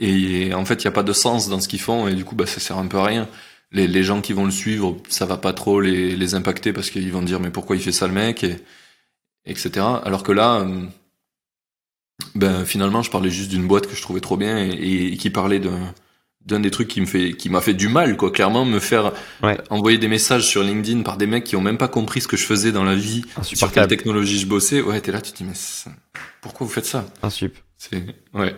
et 0.00 0.54
en 0.54 0.64
fait, 0.64 0.82
il 0.82 0.86
n'y 0.86 0.88
a 0.88 0.92
pas 0.92 1.02
de 1.02 1.12
sens 1.12 1.48
dans 1.48 1.60
ce 1.60 1.68
qu'ils 1.68 1.80
font 1.80 2.08
et 2.08 2.14
du 2.14 2.24
coup, 2.24 2.34
bah, 2.34 2.46
ça 2.46 2.58
sert 2.58 2.78
un 2.78 2.86
peu 2.86 2.98
à 2.98 3.04
rien. 3.04 3.28
Les, 3.70 3.86
les 3.86 4.02
gens 4.02 4.20
qui 4.20 4.32
vont 4.32 4.44
le 4.46 4.50
suivre, 4.50 4.96
ça 5.08 5.26
va 5.26 5.36
pas 5.36 5.52
trop 5.52 5.80
les, 5.80 6.16
les 6.16 6.34
impacter 6.34 6.72
parce 6.72 6.90
qu'ils 6.90 7.12
vont 7.12 7.22
dire 7.22 7.38
mais 7.38 7.50
pourquoi 7.50 7.76
il 7.76 7.82
fait 7.82 7.92
ça 7.92 8.08
le 8.08 8.12
mec 8.12 8.42
et 8.42 8.56
etc. 9.44 9.86
Alors 10.02 10.22
que 10.22 10.32
là, 10.32 10.60
euh, 10.60 10.82
ben 12.34 12.64
finalement, 12.64 13.02
je 13.02 13.10
parlais 13.10 13.30
juste 13.30 13.50
d'une 13.50 13.68
boîte 13.68 13.86
que 13.86 13.94
je 13.94 14.02
trouvais 14.02 14.20
trop 14.20 14.36
bien 14.36 14.58
et, 14.58 15.12
et 15.12 15.16
qui 15.16 15.30
parlait 15.30 15.60
d'un 15.60 15.94
d'un 16.46 16.60
des 16.60 16.70
trucs 16.70 16.88
qui 16.88 17.02
me 17.02 17.06
fait 17.06 17.34
qui 17.34 17.50
m'a 17.50 17.60
fait 17.60 17.74
du 17.74 17.88
mal 17.88 18.16
quoi 18.16 18.30
clairement 18.30 18.64
me 18.64 18.80
faire 18.80 19.12
envoyer 19.68 19.98
des 19.98 20.08
messages 20.08 20.46
sur 20.46 20.62
LinkedIn 20.62 21.02
par 21.02 21.18
des 21.18 21.26
mecs 21.26 21.44
qui 21.44 21.54
ont 21.54 21.60
même 21.60 21.76
pas 21.76 21.86
compris 21.86 22.22
ce 22.22 22.28
que 22.28 22.38
je 22.38 22.46
faisais 22.46 22.72
dans 22.72 22.82
la 22.82 22.94
vie 22.94 23.24
sur 23.42 23.70
quelle 23.70 23.86
technologie 23.88 24.38
je 24.38 24.46
bossais 24.46 24.80
ouais 24.80 25.02
t'es 25.02 25.12
là 25.12 25.20
tu 25.20 25.32
te 25.32 25.36
dis 25.36 25.44
mais 25.44 25.52
pourquoi 26.40 26.66
vous 26.66 26.72
faites 26.72 26.86
ça? 26.86 27.04
Insup. 27.22 27.58
c'est 27.76 28.02
ouais 28.32 28.56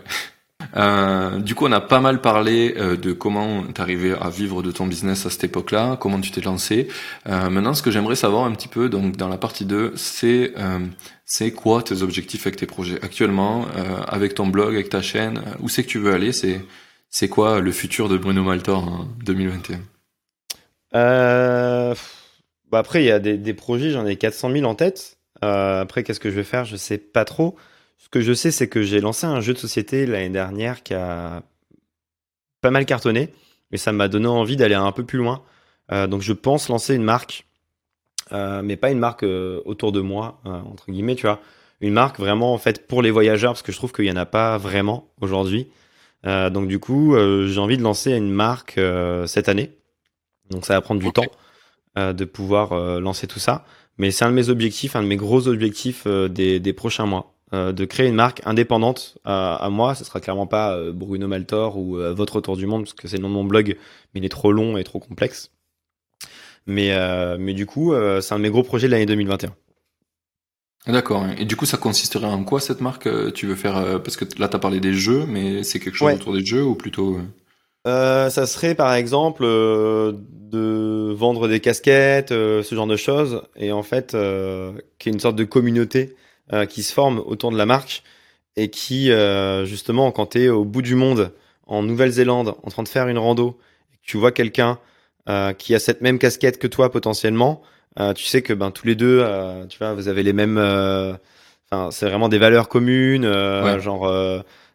euh, 0.77 1.39
du 1.39 1.55
coup, 1.55 1.67
on 1.67 1.73
a 1.73 1.81
pas 1.81 2.01
mal 2.01 2.21
parlé 2.21 2.75
euh, 2.77 2.97
de 2.97 3.13
comment 3.13 3.63
t'arrivais 3.65 4.13
à 4.19 4.31
vivre 4.31 4.63
de 4.63 4.71
ton 4.71 4.87
business 4.87 5.27
à 5.27 5.31
cette 5.31 5.45
époque-là, 5.45 5.97
comment 6.01 6.21
tu 6.21 6.31
t'es 6.31 6.41
lancé. 6.41 6.89
Euh, 7.29 7.51
maintenant, 7.51 7.75
ce 7.75 7.83
que 7.83 7.91
j'aimerais 7.91 8.17
savoir 8.17 8.45
un 8.45 8.53
petit 8.53 8.69
peu, 8.69 8.89
donc 8.89 9.17
dans 9.17 9.29
la 9.29 9.39
partie 9.39 9.65
2, 9.65 9.93
c'est 9.97 10.55
c'est 11.25 11.53
quoi 11.53 11.83
tes 11.83 12.03
objectifs 12.03 12.47
avec 12.47 12.59
tes 12.59 12.67
projets 12.67 13.03
actuellement, 13.03 13.67
avec 14.07 14.35
ton 14.35 14.47
blog, 14.47 14.75
avec 14.75 14.91
ta 14.91 15.01
chaîne, 15.03 15.41
où 15.61 15.69
c'est 15.69 15.83
que 15.83 15.89
tu 15.89 15.99
veux 15.99 16.13
aller? 16.13 16.33
C'est 16.33 16.61
c'est 17.09 17.29
quoi 17.29 17.61
le 17.61 17.73
futur 17.73 18.09
de 18.09 18.17
Bruno 18.17 18.43
Maltor 18.43 18.89
en 18.89 19.07
2021 19.25 19.81
bah 22.71 22.79
Après, 22.79 23.03
il 23.03 23.07
y 23.07 23.11
a 23.11 23.19
des, 23.19 23.37
des 23.37 23.55
projets, 23.55 23.91
j'en 23.91 24.07
ai 24.07 24.17
400 24.17 24.51
000 24.53 24.65
en 24.65 24.75
tête. 24.75 25.19
après, 25.41 26.03
qu'est-ce 26.03 26.21
que 26.21 26.31
je 26.31 26.37
vais 26.37 26.45
faire? 26.45 26.65
Je 26.65 26.77
sais 26.77 26.99
pas 26.99 27.25
trop. 27.25 27.57
Ce 28.03 28.09
que 28.09 28.21
je 28.21 28.33
sais, 28.33 28.51
c'est 28.51 28.69
que 28.69 28.83
j'ai 28.83 29.01
lancé 29.01 29.27
un 29.27 29.41
jeu 29.41 29.55
de 29.55 29.59
société 29.59 30.07
l'année 30.07 30.29
dernière 30.29 30.83
qui 30.83 30.93
a 30.93 31.45
pas 32.61 32.73
mal 32.73 32.85
cartonné, 32.85 33.33
mais 33.71 33.79
ça 33.79 33.93
m'a 33.93 34.09
donné 34.09 34.27
envie 34.27 34.57
d'aller 34.57 34.75
un 34.75 34.91
peu 34.91 35.05
plus 35.05 35.19
loin. 35.19 35.41
Euh, 35.93 36.09
donc 36.09 36.21
je 36.21 36.33
pense 36.33 36.69
lancer 36.69 36.97
une 36.97 37.05
marque, 37.05 37.47
euh, 38.33 38.61
mais 38.63 38.77
pas 38.77 38.91
une 38.91 38.99
marque 38.99 39.23
euh, 39.23 39.63
autour 39.67 39.93
de 39.93 40.01
moi, 40.01 40.41
entre 40.45 40.91
guillemets, 40.91 41.15
tu 41.15 41.27
vois. 41.27 41.41
Une 41.81 41.93
marque 41.93 42.19
vraiment 42.19 42.53
en 42.53 42.59
fait 42.59 42.89
pour 42.89 43.03
les 43.03 43.13
voyageurs, 43.13 43.53
parce 43.53 43.63
que 43.63 43.71
je 43.71 43.77
trouve 43.77 43.93
qu'il 43.93 44.05
n'y 44.05 44.11
en 44.11 44.17
a 44.17 44.27
pas 44.27 44.59
vraiment 44.59 45.09
aujourd'hui. 45.21 45.69
donc 46.25 46.69
du 46.69 46.81
coup, 46.81 47.17
j'ai 47.17 47.59
envie 47.59 47.77
de 47.77 47.83
lancer 47.83 48.13
une 48.13 48.31
marque 48.31 48.81
cette 49.27 49.49
année. 49.49 49.71
Donc 50.51 50.65
ça 50.65 50.75
va 50.75 50.81
prendre 50.81 51.01
du 51.01 51.13
temps 51.13 51.31
de 51.97 52.25
pouvoir 52.25 53.01
lancer 53.01 53.27
tout 53.27 53.41
ça. 53.41 53.65
Mais 53.99 54.13
c'est 54.13 54.25
un 54.25 54.31
de 54.31 54.37
mes 54.37 54.49
objectifs, 54.49 54.95
un 54.95 55.03
de 55.03 55.09
mes 55.09 55.17
gros 55.17 55.49
objectifs 55.49 56.07
des 56.07 56.73
prochains 56.73 57.07
mois. 57.07 57.33
Euh, 57.55 57.73
de 57.73 57.85
créer 57.85 58.09
une 58.09 58.15
marque 58.15 58.41
indépendante 58.47 59.19
à, 59.25 59.69
moi. 59.71 59.95
Ce 59.95 60.05
sera 60.05 60.21
clairement 60.21 60.47
pas 60.47 60.75
euh, 60.75 60.91
Bruno 60.91 61.29
Maltor 61.29 61.77
ou 61.77 61.99
euh, 61.99 62.15
Votre 62.15 62.41
Tour 62.41 62.57
du 62.57 62.67
Monde, 62.67 62.85
parce 62.85 62.95
que 62.95 63.09
c'est 63.09 63.19
le 63.19 63.23
nom 63.23 63.29
de 63.29 63.35
mon 63.35 63.45
blog, 63.45 63.77
mais 64.15 64.21
il 64.21 64.25
est 64.25 64.31
trop 64.31 64.53
long 64.53 64.79
et 64.79 64.85
trop 64.85 65.01
complexe. 65.01 65.51
Mais, 66.67 66.97
mais 67.39 67.55
du 67.55 67.67
coup, 67.67 67.93
c'est 68.21 68.33
un 68.33 68.39
de 68.39 68.43
mes 68.43 68.51
gros 68.51 68.63
projets 68.63 68.87
de 68.87 68.93
l'année 68.93 69.07
2021. 69.07 69.53
D'accord. 70.87 71.27
Et 71.37 71.45
du 71.45 71.57
coup, 71.57 71.67
ça 71.67 71.77
consisterait 71.77 72.27
en 72.27 72.45
quoi 72.45 72.61
cette 72.61 72.81
marque 72.81 73.09
Tu 73.33 73.49
veux 73.49 73.57
faire 73.57 74.01
parce 74.01 74.17
que 74.17 74.25
là, 74.39 74.49
tu 74.49 74.55
as 74.55 74.59
parlé 74.61 74.79
des 74.79 74.95
jeux, 74.95 75.27
mais 75.27 75.65
c'est 75.65 75.81
quelque 75.81 75.97
chose 75.97 76.15
autour 76.15 76.33
des 76.33 76.45
jeux 76.45 76.63
ou 76.63 76.77
plutôt 76.77 77.19
Ça 77.85 78.47
serait 78.47 78.77
par 78.77 78.95
exemple 78.95 79.43
de 79.43 81.13
vendre 81.13 81.49
des 81.49 81.59
casquettes, 81.59 82.29
ce 82.31 82.69
genre 82.71 82.87
de 82.87 82.97
choses, 82.97 83.43
et 83.57 83.73
en 83.73 83.83
fait, 83.83 84.17
qui 85.01 85.09
est 85.09 85.13
une 85.13 85.19
sorte 85.19 85.37
de 85.37 85.45
communauté 85.45 86.15
euh, 86.53 86.67
qui 86.67 86.83
se 86.83 86.93
forment 86.93 87.23
autour 87.25 87.51
de 87.51 87.57
la 87.57 87.65
marque 87.65 88.03
et 88.57 88.69
qui, 88.69 89.11
euh, 89.11 89.65
justement, 89.65 90.11
quand 90.11 90.27
tu 90.27 90.43
es 90.43 90.49
au 90.51 90.67
bout 90.67 90.83
du 90.83 90.95
monde, 90.95 91.33
en 91.67 91.83
Nouvelle-Zélande, 91.83 92.57
en 92.63 92.71
train 92.71 92.83
de 92.83 92.89
faire 92.89 93.09
une 93.09 93.17
rando, 93.17 93.59
et 93.91 93.97
que 93.97 94.03
tu 94.03 94.19
vois 94.19 94.33
quelqu'un 94.33 94.79
euh, 95.31 95.55
qui 95.55 95.75
a 95.75 95.79
cette 95.79 96.03
même 96.03 96.19
casquette 96.19 96.59
que 96.59 96.67
toi 96.67 96.93
potentiellement, 96.93 97.63
tu 98.15 98.25
sais 98.25 98.43
que 98.43 98.53
ben, 98.53 98.71
tous 98.71 98.87
les 98.87 98.95
deux, 98.95 99.27
tu 99.69 99.79
vois, 99.79 99.95
vous 99.95 100.09
avez 100.09 100.23
les 100.23 100.33
mêmes... 100.33 100.59
Enfin, 100.59 101.91
c'est 101.91 102.07
vraiment 102.07 102.29
des 102.29 102.39
valeurs 102.39 102.69
communes, 102.69 103.25
genre... 103.81 104.11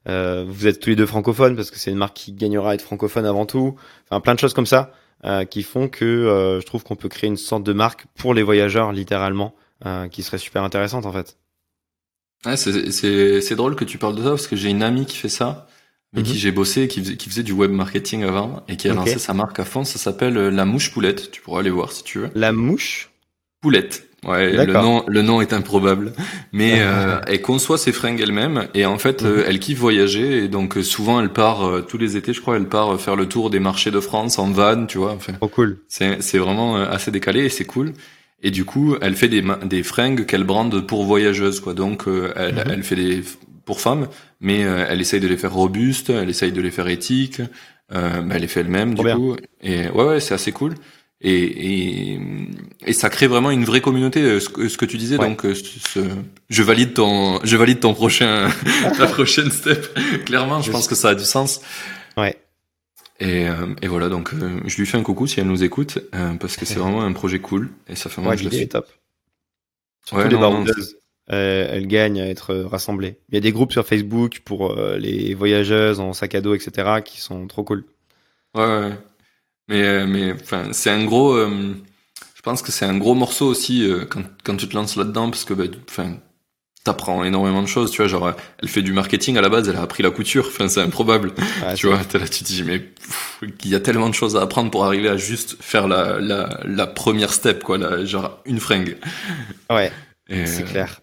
vous 0.05 0.67
êtes 0.67 0.79
tous 0.79 0.89
les 0.89 0.95
deux 0.95 1.05
francophones 1.05 1.55
parce 1.55 1.69
que 1.69 1.77
c'est 1.77 1.91
une 1.91 1.97
marque 1.97 2.15
qui 2.15 2.31
gagnera 2.31 2.71
à 2.71 2.73
être 2.75 2.81
francophone 2.81 3.25
avant 3.25 3.45
tout. 3.45 3.75
Enfin, 4.09 4.19
plein 4.19 4.35
de 4.35 4.39
choses 4.39 4.53
comme 4.53 4.67
ça 4.67 4.91
qui 5.49 5.63
font 5.63 5.89
que 5.89 6.59
je 6.59 6.65
trouve 6.65 6.83
qu'on 6.83 6.95
peut 6.95 7.09
créer 7.09 7.27
une 7.27 7.37
sorte 7.37 7.63
de 7.63 7.73
marque 7.73 8.05
pour 8.15 8.33
les 8.33 8.43
voyageurs, 8.43 8.91
littéralement, 8.91 9.55
qui 10.11 10.23
serait 10.23 10.39
super 10.39 10.63
intéressante 10.63 11.05
en 11.05 11.11
fait. 11.11 11.37
Ouais, 12.45 12.55
c'est 12.57 13.55
drôle 13.55 13.75
que 13.75 13.85
tu 13.85 13.97
parles 13.97 14.15
de 14.15 14.23
ça 14.23 14.29
parce 14.29 14.47
que 14.47 14.55
j'ai 14.55 14.69
une 14.69 14.83
amie 14.83 15.05
qui 15.05 15.17
fait 15.17 15.29
ça, 15.29 15.67
qui 16.15 16.21
mhm. 16.21 16.37
j'ai 16.37 16.51
bossé, 16.51 16.87
qui 16.87 17.01
faisait, 17.01 17.17
qui 17.17 17.29
faisait 17.29 17.43
du 17.43 17.51
web 17.51 17.71
marketing 17.71 18.23
avant 18.23 18.63
et 18.67 18.77
qui 18.77 18.89
a 18.89 18.93
lancé 18.93 19.19
sa 19.19 19.33
marque 19.33 19.59
à 19.59 19.65
fond. 19.65 19.83
Ça 19.83 19.99
s'appelle 19.99 20.37
euh, 20.37 20.49
La 20.49 20.65
Mouche 20.65 20.91
Poulette. 20.91 21.31
Tu 21.31 21.41
pourras 21.41 21.59
aller 21.59 21.69
voir 21.69 21.91
si 21.91 22.03
tu 22.03 22.19
veux. 22.19 22.29
La 22.35 22.51
Mouche 22.51 23.09
Poulette. 23.61 24.07
Ouais, 24.25 24.51
le 24.51 24.73
nom, 24.73 25.03
le 25.07 25.21
nom 25.21 25.41
est 25.41 25.53
improbable, 25.53 26.11
mais 26.51 26.75
euh, 26.79 27.19
elle 27.27 27.41
conçoit 27.41 27.77
ses 27.77 27.91
fringues 27.91 28.19
elle-même 28.19 28.67
et 28.73 28.85
en 28.85 28.97
fait, 28.97 29.23
euh, 29.23 29.37
mhm. 29.37 29.43
elle 29.47 29.59
kiffe 29.59 29.77
voyager 29.77 30.43
et 30.43 30.47
donc 30.47 30.77
euh, 30.77 30.83
souvent 30.83 31.21
elle 31.21 31.29
part 31.29 31.85
tous 31.87 31.99
les 31.99 32.17
étés, 32.17 32.33
je 32.33 32.41
crois, 32.41 32.57
elle 32.57 32.67
part 32.67 32.99
faire 32.99 33.15
le 33.15 33.27
tour 33.27 33.51
des 33.51 33.59
marchés 33.59 33.91
de 33.91 33.99
France 33.99 34.39
en 34.39 34.49
van, 34.49 34.87
tu 34.87 34.97
vois. 34.97 35.13
Enfin, 35.13 35.33
oh 35.41 35.47
cool. 35.47 35.79
C'est 35.87 36.21
c'est 36.21 36.39
vraiment 36.39 36.77
assez 36.77 37.11
décalé 37.11 37.45
et 37.45 37.49
c'est 37.49 37.65
cool. 37.65 37.93
Et 38.43 38.51
du 38.51 38.65
coup, 38.65 38.95
elle 39.01 39.15
fait 39.15 39.29
des, 39.29 39.43
des 39.65 39.83
fringues 39.83 40.25
qu'elle 40.25 40.43
brande 40.43 40.85
pour 40.85 41.05
voyageuses, 41.05 41.59
quoi. 41.59 41.73
Donc, 41.73 42.07
euh, 42.07 42.31
elle, 42.35 42.55
mhm. 42.55 42.63
elle 42.69 42.83
fait 42.83 42.95
des 42.95 43.23
pour 43.65 43.81
femmes, 43.81 44.07
mais 44.39 44.63
euh, 44.63 44.85
elle 44.89 45.01
essaye 45.01 45.19
de 45.19 45.27
les 45.27 45.37
faire 45.37 45.53
robustes, 45.53 46.09
elle 46.09 46.29
essaye 46.29 46.51
de 46.51 46.61
les 46.61 46.71
faire 46.71 46.87
éthiques. 46.87 47.41
Euh, 47.93 48.21
bah, 48.21 48.35
elle 48.35 48.41
les 48.41 48.47
fait 48.47 48.61
elle-même, 48.61 48.95
du 48.95 49.03
coup. 49.03 49.35
Et 49.61 49.89
ouais, 49.89 50.03
ouais, 50.03 50.19
c'est 50.19 50.33
assez 50.33 50.51
cool. 50.51 50.73
et, 51.21 51.33
et, 51.33 52.19
et, 52.85 52.93
ça 52.93 53.09
crée 53.09 53.27
vraiment 53.27 53.51
une 53.51 53.65
vraie 53.65 53.81
communauté. 53.81 54.21
Euh, 54.21 54.39
ce 54.39 54.49
que, 54.49 54.67
ce 54.67 54.77
que 54.77 54.85
tu 54.85 54.97
disais, 54.97 55.17
donc 55.17 55.45
euh, 55.45 55.53
ce, 55.55 55.99
je 56.49 56.63
valide 56.63 56.93
ton, 56.93 57.39
je 57.43 57.55
valide 57.57 57.79
ton 57.79 57.93
prochain, 57.93 58.49
ta 58.97 59.07
prochaine 59.07 59.51
step. 59.51 59.97
Clairement, 60.25 60.61
je 60.61 60.71
pense 60.71 60.87
que 60.87 60.95
ça 60.95 61.09
a 61.09 61.15
du 61.15 61.23
sens. 61.23 61.61
Ouais. 62.17 62.35
Et, 63.19 63.47
euh, 63.47 63.73
et 63.81 63.87
voilà, 63.87 64.09
donc 64.09 64.33
je 64.65 64.77
lui 64.77 64.85
fais 64.85 64.97
un 64.97 65.03
coucou 65.03 65.25
si 65.27 65.39
elle 65.39 65.47
nous 65.47 65.63
écoute, 65.63 65.99
parce 66.39 66.55
que 66.55 66.65
c'est 66.65 66.79
vraiment 66.79 67.01
un 67.01 67.13
projet 67.13 67.39
cool 67.39 67.69
et 67.87 67.95
ça 67.95 68.09
fait 68.09 68.21
moi 68.21 68.31
ouais, 68.31 68.37
je 68.37 68.47
est 68.49 68.71
top. 68.71 68.87
Surtout 70.05 70.23
ouais, 70.23 70.29
les 70.29 70.37
baroudeuses, 70.37 70.97
euh, 71.31 71.67
elles 71.71 71.87
gagnent 71.87 72.21
à 72.21 72.27
être 72.27 72.55
rassemblées. 72.55 73.17
Il 73.29 73.35
y 73.35 73.37
a 73.37 73.41
des 73.41 73.51
groupes 73.51 73.71
sur 73.71 73.85
Facebook 73.85 74.41
pour 74.45 74.75
les 74.75 75.33
voyageuses 75.33 75.99
en 75.99 76.13
sac 76.13 76.35
à 76.35 76.41
dos, 76.41 76.53
etc., 76.53 77.01
qui 77.03 77.19
sont 77.19 77.47
trop 77.47 77.63
cool. 77.63 77.85
Ouais, 78.55 78.65
ouais. 78.65 78.91
Mais, 79.67 79.83
euh, 79.83 80.07
mais 80.07 80.31
enfin, 80.33 80.71
c'est 80.71 80.89
un 80.89 81.03
gros. 81.05 81.33
Euh, 81.33 81.75
je 82.35 82.41
pense 82.41 82.61
que 82.61 82.71
c'est 82.71 82.85
un 82.85 82.97
gros 82.97 83.15
morceau 83.15 83.47
aussi 83.47 83.83
euh, 83.89 84.05
quand, 84.05 84.23
quand 84.43 84.55
tu 84.55 84.67
te 84.69 84.75
lances 84.75 84.95
là-dedans 84.95 85.29
parce 85.29 85.43
que 85.43 85.53
bah, 85.53 85.65
t'apprends 86.87 87.23
énormément 87.23 87.61
de 87.61 87.67
choses. 87.67 87.91
Tu 87.91 88.01
vois, 88.01 88.07
genre, 88.07 88.33
elle 88.61 88.69
fait 88.69 88.81
du 88.81 88.93
marketing 88.93 89.37
à 89.37 89.41
la 89.41 89.49
base, 89.49 89.69
elle 89.69 89.75
a 89.75 89.81
appris 89.81 90.03
la 90.03 90.11
couture. 90.11 90.45
Enfin, 90.47 90.67
c'est 90.67 90.81
improbable. 90.81 91.33
tu 91.75 91.87
vois, 91.87 91.97
là, 91.97 92.27
tu 92.27 92.39
te 92.39 92.43
dis, 92.43 92.63
mais 92.63 92.81
il 93.63 93.69
y 93.69 93.75
a 93.75 93.79
tellement 93.79 94.09
de 94.09 94.15
choses 94.15 94.35
à 94.35 94.41
apprendre 94.41 94.71
pour 94.71 94.85
arriver 94.85 95.09
à 95.09 95.17
juste 95.17 95.57
faire 95.61 95.87
la, 95.87 96.19
la, 96.19 96.59
la 96.65 96.87
première 96.87 97.33
step, 97.33 97.63
quoi, 97.63 97.77
la, 97.77 98.05
genre 98.05 98.41
une 98.45 98.59
fringue. 98.59 98.97
Ouais. 99.69 99.91
C'est 100.29 100.65
clair. 100.65 101.01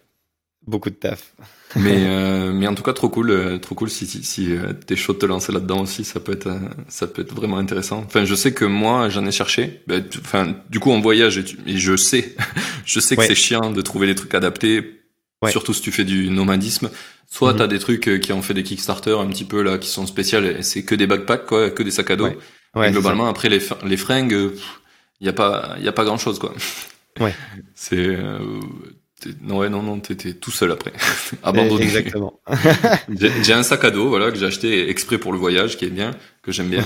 Beaucoup 0.67 0.89
de 0.89 0.95
taf 0.95 1.33
mais 1.75 2.05
euh, 2.05 2.53
mais 2.53 2.67
en 2.67 2.75
tout 2.75 2.83
cas 2.83 2.93
trop 2.93 3.09
cool 3.09 3.31
euh, 3.31 3.57
trop 3.57 3.75
cool 3.75 3.89
si 3.89 4.05
si, 4.07 4.23
si 4.23 4.55
euh, 4.55 4.71
t'es 4.73 4.95
chaud 4.95 5.13
de 5.13 5.17
te 5.17 5.25
lancer 5.25 5.51
là-dedans 5.51 5.81
aussi 5.81 6.05
ça 6.05 6.21
peut 6.21 6.31
être 6.31 6.49
ça 6.87 7.05
peut 7.05 7.23
être 7.23 7.33
vraiment 7.33 7.57
intéressant 7.57 8.03
enfin 8.05 8.23
je 8.23 8.33
sais 8.33 8.53
que 8.53 8.63
moi 8.63 9.09
j'en 9.09 9.25
ai 9.25 9.31
cherché 9.31 9.81
ben, 9.87 10.03
enfin 10.21 10.55
du 10.69 10.79
coup 10.79 10.91
on 10.91 11.01
voyage 11.01 11.37
et, 11.37 11.77
je 11.77 11.97
sais 11.97 12.35
je 12.85 12.99
sais 12.99 13.17
que 13.17 13.23
c'est 13.23 13.35
chiant 13.35 13.71
de 13.71 13.81
trouver 13.81 14.07
les 14.07 14.15
trucs 14.15 14.33
adaptés 14.35 15.01
surtout 15.49 15.73
si 15.73 15.81
tu 15.81 15.91
fais 15.91 16.05
du 16.05 16.29
nomadisme 16.29 16.89
soit 17.29 17.53
mhm. 17.53 17.59
t'as 17.59 17.67
des 17.67 17.79
trucs 17.79 18.19
qui 18.21 18.33
ont 18.33 18.41
fait 18.41 18.53
des 18.53 18.63
Kickstarter 18.63 19.17
un 19.19 19.27
petit 19.27 19.45
peu 19.45 19.61
là 19.61 19.77
qui 19.77 19.89
sont 19.89 20.07
spéciales 20.07 20.63
c'est 20.63 20.83
que 20.83 20.95
des 20.95 21.07
backpacks 21.07 21.45
quoi 21.45 21.69
que 21.69 21.83
des 21.83 21.91
sacs 21.91 22.11
à 22.11 22.15
dos 22.15 22.29
ouais. 22.75 22.91
globalement 22.91 23.27
après 23.27 23.49
les 23.49 23.59
les 23.85 23.97
fringues 23.97 24.51
il 25.19 25.25
y 25.25 25.29
a 25.29 25.33
pas 25.33 25.75
y 25.79 25.87
a 25.87 25.91
pas 25.91 26.03
grand 26.03 26.17
chose 26.17 26.39
quoi 26.39 26.53
ouais 27.19 27.33
c'est 27.75 28.17
non, 29.41 29.57
ouais, 29.57 29.69
non, 29.69 29.81
non, 29.81 29.99
t'étais 29.99 30.33
tout 30.33 30.51
seul 30.51 30.71
après. 30.71 30.93
Abandonné. 31.43 31.83
Exactement. 31.83 32.39
j'ai 33.09 33.53
un 33.53 33.63
sac 33.63 33.83
à 33.83 33.91
dos, 33.91 34.09
voilà, 34.09 34.31
que 34.31 34.37
j'ai 34.37 34.45
acheté 34.45 34.89
exprès 34.89 35.17
pour 35.17 35.31
le 35.31 35.39
voyage, 35.39 35.77
qui 35.77 35.85
est 35.85 35.89
bien, 35.89 36.11
que 36.41 36.51
j'aime 36.51 36.69
bien. 36.69 36.85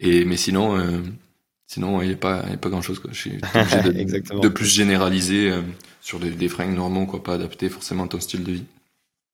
Et, 0.00 0.24
mais 0.24 0.36
sinon, 0.36 0.78
euh, 0.78 1.00
sinon, 1.66 2.02
il 2.02 2.08
n'y 2.08 2.14
a 2.14 2.16
pas, 2.16 2.44
y 2.50 2.54
a 2.54 2.56
pas 2.56 2.68
grand 2.68 2.82
chose, 2.82 2.98
quoi. 2.98 3.10
Je 3.12 3.20
suis 3.20 3.30
de, 3.30 4.40
de, 4.40 4.48
plus 4.48 4.66
généraliser 4.66 5.50
euh, 5.50 5.60
sur 6.06 6.20
des, 6.20 6.30
des 6.30 6.48
fringues 6.48 6.76
normaux, 6.76 7.04
quoi, 7.04 7.20
pas 7.20 7.34
adapter 7.34 7.68
forcément 7.68 8.04
à 8.04 8.08
ton 8.08 8.20
style 8.20 8.44
de 8.44 8.52
vie. 8.52 8.64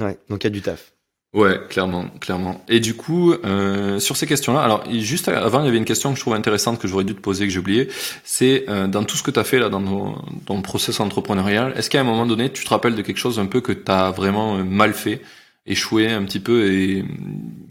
Ouais, 0.02 0.18
donc 0.30 0.42
il 0.42 0.46
y 0.46 0.46
a 0.46 0.50
du 0.50 0.62
taf. 0.62 0.94
Ouais, 1.34 1.60
clairement, 1.68 2.08
clairement. 2.18 2.64
Et 2.66 2.80
du 2.80 2.94
coup, 2.94 3.32
euh, 3.32 3.98
sur 3.98 4.16
ces 4.16 4.26
questions-là, 4.26 4.62
alors 4.62 4.82
juste 4.90 5.28
avant, 5.28 5.60
il 5.60 5.66
y 5.66 5.68
avait 5.68 5.76
une 5.76 5.84
question 5.84 6.10
que 6.10 6.16
je 6.16 6.22
trouve 6.22 6.32
intéressante 6.32 6.78
que 6.78 6.88
j'aurais 6.88 7.04
dû 7.04 7.14
te 7.14 7.20
poser 7.20 7.46
que 7.46 7.52
j'ai 7.52 7.58
oublié. 7.58 7.88
C'est 8.24 8.64
euh, 8.70 8.86
dans 8.86 9.04
tout 9.04 9.16
ce 9.16 9.22
que 9.22 9.30
tu 9.30 9.38
as 9.38 9.44
fait 9.44 9.58
là 9.58 9.68
dans 9.68 9.82
ton, 9.82 10.14
ton 10.46 10.62
process 10.62 10.98
entrepreneurial, 10.98 11.74
est-ce 11.76 11.90
qu'à 11.90 12.00
un 12.00 12.04
moment 12.04 12.24
donné, 12.24 12.50
tu 12.50 12.64
te 12.64 12.70
rappelles 12.70 12.96
de 12.96 13.02
quelque 13.02 13.18
chose 13.18 13.38
un 13.38 13.46
peu 13.46 13.60
que 13.60 13.72
tu 13.72 13.92
as 13.92 14.10
vraiment 14.10 14.56
euh, 14.56 14.64
mal 14.64 14.94
fait, 14.94 15.20
échoué 15.66 16.08
un 16.08 16.24
petit 16.24 16.40
peu, 16.40 16.72
et 16.72 17.04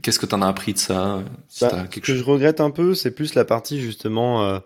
qu'est-ce 0.04 0.20
que 0.20 0.28
tu 0.28 0.36
en 0.36 0.43
as 0.43 0.47
appris 0.47 0.74
de 0.74 0.80
ça 0.80 1.24
bah, 1.60 1.88
Ce 1.89 1.99
que 1.99 2.16
je 2.16 2.24
regrette 2.24 2.62
un 2.62 2.70
peu, 2.70 2.93
c'est 2.93 3.12
plus 3.12 3.34
la 3.34 3.45
partie 3.45 3.82
justement 3.82 4.43
euh, 4.43 4.60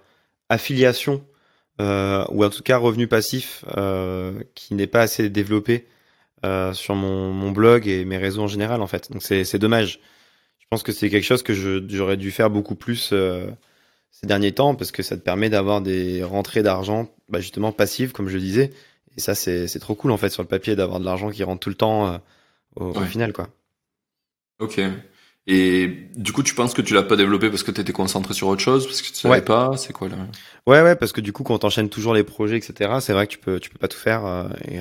affiliation 0.49 1.23
ou 1.79 2.43
en 2.43 2.49
tout 2.49 2.63
cas 2.63 2.77
revenu 2.77 3.07
passif 3.07 3.63
qui 4.55 4.73
n'est 4.73 4.87
pas 4.87 5.01
assez 5.01 5.29
développé. 5.29 5.87
Euh, 6.45 6.73
sur 6.73 6.93
mon, 6.93 7.31
mon, 7.31 7.51
blog 7.51 7.87
et 7.87 8.05
mes 8.05 8.17
réseaux 8.17 8.43
en 8.43 8.47
général 8.47 8.81
en 8.81 8.87
fait. 8.87 9.11
Donc 9.11 9.23
c'est 9.23 9.57
dommage. 9.57 9.99
Je 10.59 10.65
pense 10.69 10.83
que 10.83 10.91
c'est 10.91 11.09
quelque 11.09 11.23
chose 11.23 11.41
que 11.41 11.53
j'aurais 11.87 12.17
dû 12.17 12.29
faire 12.29 12.51
beaucoup 12.51 12.75
plus 12.75 13.11
euh, 13.13 13.47
ces 14.11 14.27
derniers 14.27 14.51
temps 14.51 14.75
parce 14.75 14.91
que 14.91 15.01
ça 15.01 15.17
te 15.17 15.21
permet 15.21 15.49
d'avoir 15.49 15.81
des 15.81 16.23
rentrées 16.23 16.61
d'argent 16.61 17.09
bah, 17.29 17.39
justement 17.39 17.71
passives 17.71 18.11
comme 18.11 18.27
je 18.27 18.37
disais. 18.37 18.73
Et 19.17 19.21
ça 19.21 19.33
c'est 19.33 19.79
trop 19.79 19.95
cool 19.95 20.11
en 20.11 20.17
fait 20.17 20.29
sur 20.29 20.43
le 20.43 20.47
papier 20.47 20.75
d'avoir 20.75 20.99
de 20.99 21.05
l'argent 21.05 21.31
qui 21.31 21.43
rentre 21.43 21.61
tout 21.61 21.69
le 21.69 21.75
temps 21.75 22.13
euh, 22.13 22.17
au, 22.75 23.01
final 23.05 23.33
quoi. 23.33 23.49
Ok. 24.59 24.79
Et 25.47 26.09
du 26.15 26.31
coup, 26.31 26.41
tu 26.41 26.55
penses 26.55 26.73
que 26.73 26.81
tu 26.81 26.93
l'as 26.95 27.03
pas 27.03 27.15
développé 27.15 27.49
parce 27.49 27.61
que 27.61 27.71
tu 27.71 27.79
étais 27.79 27.93
concentré 27.93 28.33
sur 28.33 28.47
autre 28.47 28.61
chose, 28.61 28.85
parce 28.87 29.01
que 29.01 29.09
tu 29.09 29.15
savais 29.15 29.41
pas, 29.41 29.77
c'est 29.77 29.93
quoi 29.93 30.09
là 30.09 30.15
Ouais, 30.65 30.81
ouais, 30.81 30.95
parce 30.95 31.11
que 31.11 31.21
du 31.21 31.33
coup, 31.33 31.43
quand 31.43 31.59
t'enchaînes 31.59 31.89
toujours 31.89 32.15
les 32.15 32.23
projets, 32.23 32.57
etc., 32.57 32.95
c'est 32.99 33.13
vrai 33.13 33.27
que 33.27 33.31
tu 33.33 33.37
peux, 33.37 33.59
tu 33.59 33.69
peux 33.69 33.77
pas 33.77 33.87
tout 33.87 33.99
faire. 33.99 34.49
et, 34.67 34.79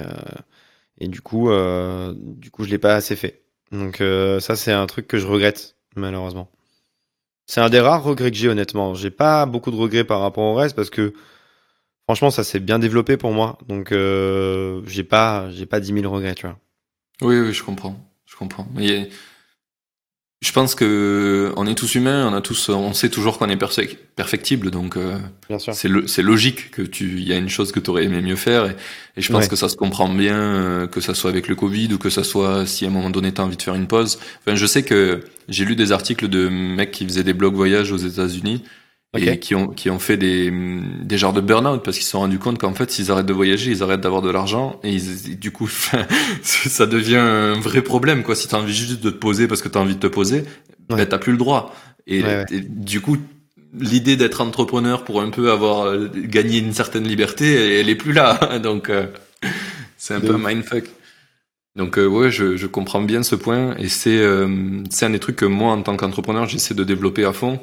et 0.99 1.09
du 1.09 1.21
coup, 1.21 1.51
euh, 1.51 2.15
du 2.17 2.51
coup, 2.51 2.65
je 2.65 2.71
l'ai 2.71 2.79
pas 2.79 2.95
assez 2.95 3.17
fait. 3.17 3.43
Donc 3.73 4.01
euh, 4.01 4.41
ça, 4.41 4.57
c'est 4.57 4.73
un 4.73 4.87
truc 4.87 5.07
que 5.07 5.19
je 5.19 5.27
regrette 5.27 5.77
malheureusement. 5.97 6.51
C'est 7.47 7.61
un 7.61 7.69
des 7.69 7.81
rares 7.81 8.03
regrets 8.03 8.31
que 8.31 8.37
j'ai 8.37 8.49
honnêtement. 8.49 8.95
J'ai 8.95 9.11
pas 9.11 9.47
beaucoup 9.47 9.71
de 9.71 9.77
regrets 9.77 10.05
par 10.05 10.21
rapport 10.21 10.45
au 10.45 10.55
reste 10.55 10.77
parce 10.77 10.91
que 10.91 11.12
franchement, 12.05 12.31
ça 12.31 12.45
s'est 12.45 12.61
bien 12.61 12.79
développé 12.79 13.17
pour 13.17 13.33
moi. 13.33 13.59
Donc 13.69 13.93
euh, 13.93 14.83
j'ai 14.87 15.05
pas, 15.05 15.51
j'ai 15.51 15.67
pas 15.67 15.81
10 15.81 15.93
000 16.01 16.12
regrets, 16.12 16.35
tu 16.35 16.47
vois. 16.47 16.59
Oui, 17.23 17.39
oui, 17.39 17.53
je 17.53 17.62
comprends, 17.62 17.97
je 18.27 18.37
comprends. 18.37 18.67
Mais 18.75 19.09
je 20.45 20.53
pense 20.53 20.74
que 20.74 21.53
on 21.57 21.66
est 21.66 21.74
tous 21.74 21.95
humains, 21.95 22.28
on 22.30 22.34
a 22.34 22.42
tous, 22.42 22.68
on 22.68 22.92
sait 22.92 23.09
toujours 23.09 23.38
qu'on 23.38 23.49
est 23.49 23.57
perfectible, 23.57 24.70
donc 24.70 24.99
euh, 24.99 25.16
c'est 25.72 26.22
logique 26.22 26.70
que 26.70 26.82
tu, 26.82 27.18
il 27.18 27.26
y 27.26 27.32
a 27.32 27.38
une 27.38 27.49
chose 27.49 27.72
que 27.72 27.80
tu 27.80 27.88
aurais 27.88 28.05
aimé 28.05 28.20
mieux 28.20 28.36
faire, 28.36 28.66
et, 28.66 28.76
je 29.16 29.32
pense 29.32 29.49
que 29.49 29.57
ça 29.57 29.70
se 29.70 29.76
comprend 29.76 30.09
bien, 30.11 30.36
euh, 30.36 30.86
que 30.86 31.01
ça 31.01 31.14
soit 31.14 31.30
avec 31.30 31.49
le 31.49 31.55
Covid 31.55 31.95
ou 31.95 31.99
que 31.99 32.11
ça 32.11 32.24
soit 32.24 32.66
si 32.66 32.84
à 32.84 32.88
un 32.88 32.90
moment 32.90 33.09
donné 33.09 33.32
tu 33.32 33.40
as 33.40 33.45
envie 33.45 33.57
de 33.57 33.62
faire 33.62 33.74
une 33.74 33.86
pause. 33.86 34.18
Enfin, 34.40 34.55
je 34.55 34.66
sais 34.66 34.82
que 34.82 35.24
j'ai 35.49 35.64
lu 35.64 35.76
des 35.76 35.92
articles 35.92 36.28
de 36.28 36.49
mecs 36.49 36.90
qui 36.90 37.07
faisaient 37.07 37.24
des 37.24 37.32
blogs 37.32 37.55
voyage 37.55 37.90
aux 37.90 37.97
États-Unis 37.97 38.64
et 39.17 39.39
qui 39.39 39.55
ont 39.55 39.69
qui 39.69 39.91
ont 39.91 39.99
fait 39.99 40.17
des 40.17 40.53
des 41.03 41.19
genres 41.19 41.33
de 41.33 41.41
burn-out 41.41 41.83
parce 41.85 41.97
qu'ils 41.97 42.05
se 42.05 42.11
sont 42.11 42.21
rendus 42.21 42.39
compte 42.39 42.59
qu'en 42.59 42.75
fait 42.75 42.91
s'ils 42.91 43.11
arrêtent 43.11 43.27
de 43.27 43.33
voyager 43.33 43.71
ils 43.71 43.83
arrêtent 43.83 44.01
d'avoir 44.01 44.23
de 44.23 44.31
l'argent 44.31 44.81
et, 44.83 44.99
du 45.37 45.51
coup 45.51 45.69
ça 46.43 46.87
devient 46.87 47.17
un 47.17 47.59
vrai 47.61 47.83
problème 47.83 48.23
quoi. 48.23 48.35
Si 48.35 48.49
t'as 48.49 48.59
envie 48.59 48.75
juste 48.75 49.03
de 49.03 49.11
te 49.11 49.17
poser 49.17 49.47
parce 49.47 49.62
que 49.62 49.69
t'as 49.69 49.81
envie 49.81 49.95
de 49.95 50.01
te 50.01 50.07
poser 50.07 50.45
ben 50.89 51.05
t'as 51.07 51.19
plus 51.19 51.33
le 51.33 51.39
droit. 51.39 51.75
Et, 52.07 52.23
du 52.69 53.01
coup 53.01 53.17
l'idée 53.79 54.17
d'être 54.17 54.41
entrepreneur 54.41 55.05
pour 55.05 55.21
un 55.21 55.31
peu 55.31 55.51
avoir 55.51 55.87
euh, 55.87 56.09
gagné 56.15 56.59
une 56.59 56.73
certaine 56.73 57.05
liberté 57.05 57.79
elle 57.81 57.89
est 57.89 57.97
plus 57.97 58.12
là. 58.12 58.59
Donc 58.62 58.91
euh, 58.91 59.07
c'est 59.97 60.15
un 60.15 60.21
peu 60.21 60.37
mindfuck. 60.37 60.85
Donc 61.77 61.99
euh, 61.99 62.07
ouais 62.07 62.31
je, 62.31 62.57
je 62.57 62.67
comprends 62.67 63.03
bien 63.03 63.23
ce 63.23 63.37
point 63.37 63.77
et 63.79 63.89
c'est 63.89 64.23
c'est 64.91 65.07
un 65.07 65.11
des 65.11 65.21
trucs 65.21 65.37
que 65.37 65.45
moi 65.45 65.73
en 65.73 65.83
tant 65.83 65.97
qu'entrepreneur 65.97 66.49
j'essaie 66.49 66.75
de 66.75 66.85
développer 66.85 67.25
à 67.25 67.33
fond 67.33 67.61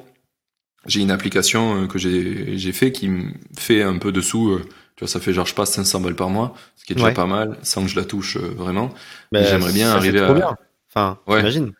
j'ai 0.88 1.01
une 1.01 1.11
application 1.11 1.84
euh, 1.84 1.88
que 1.88 1.99
j'ai 1.99 2.71
fait 2.71 2.91
qui 2.91 3.07
me 3.07 3.32
fait 3.57 3.84
un 3.84 3.97
peu 3.97 4.11
de 4.11 4.21
sous. 4.21 4.49
Euh, 4.49 4.61
tu 4.95 5.05
vois, 5.05 5.07
ça 5.07 5.19
fait 5.19 5.34
genre 5.34 5.45
je 5.45 5.55
passe 5.55 5.71
500 5.73 6.01
balles 6.01 6.15
par 6.15 6.29
mois, 6.29 6.55
ce 6.75 6.86
qui 6.86 6.93
est 6.93 6.95
déjà 6.95 7.11
pas 7.11 7.25
mal, 7.25 7.57
sans 7.63 7.84
que 7.84 7.89
je 7.89 7.95
la 7.95 8.05
touche 8.05 8.38
euh, 8.38 8.53
vraiment. 8.55 8.93
Mais 9.32 9.45
J'aimerais 9.45 9.73
bien 9.73 9.91
arriver 9.91 10.19
trop 10.19 10.32
à. 10.32 10.36
Bien. 10.36 10.57
Enfin, 10.89 11.19
ouais. 11.27 11.38
j'imagine. 11.38 11.71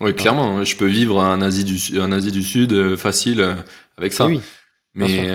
Oui, 0.00 0.14
clairement, 0.14 0.64
je 0.64 0.76
peux 0.76 0.86
vivre 0.86 1.18
en 1.18 1.40
Asie 1.42 1.64
du, 1.64 2.00
en 2.00 2.10
Asie 2.10 2.32
du 2.32 2.42
Sud 2.42 2.96
facile 2.96 3.56
avec 3.96 4.12
ça. 4.12 4.26
Oui, 4.26 4.40
mais, 4.94 5.30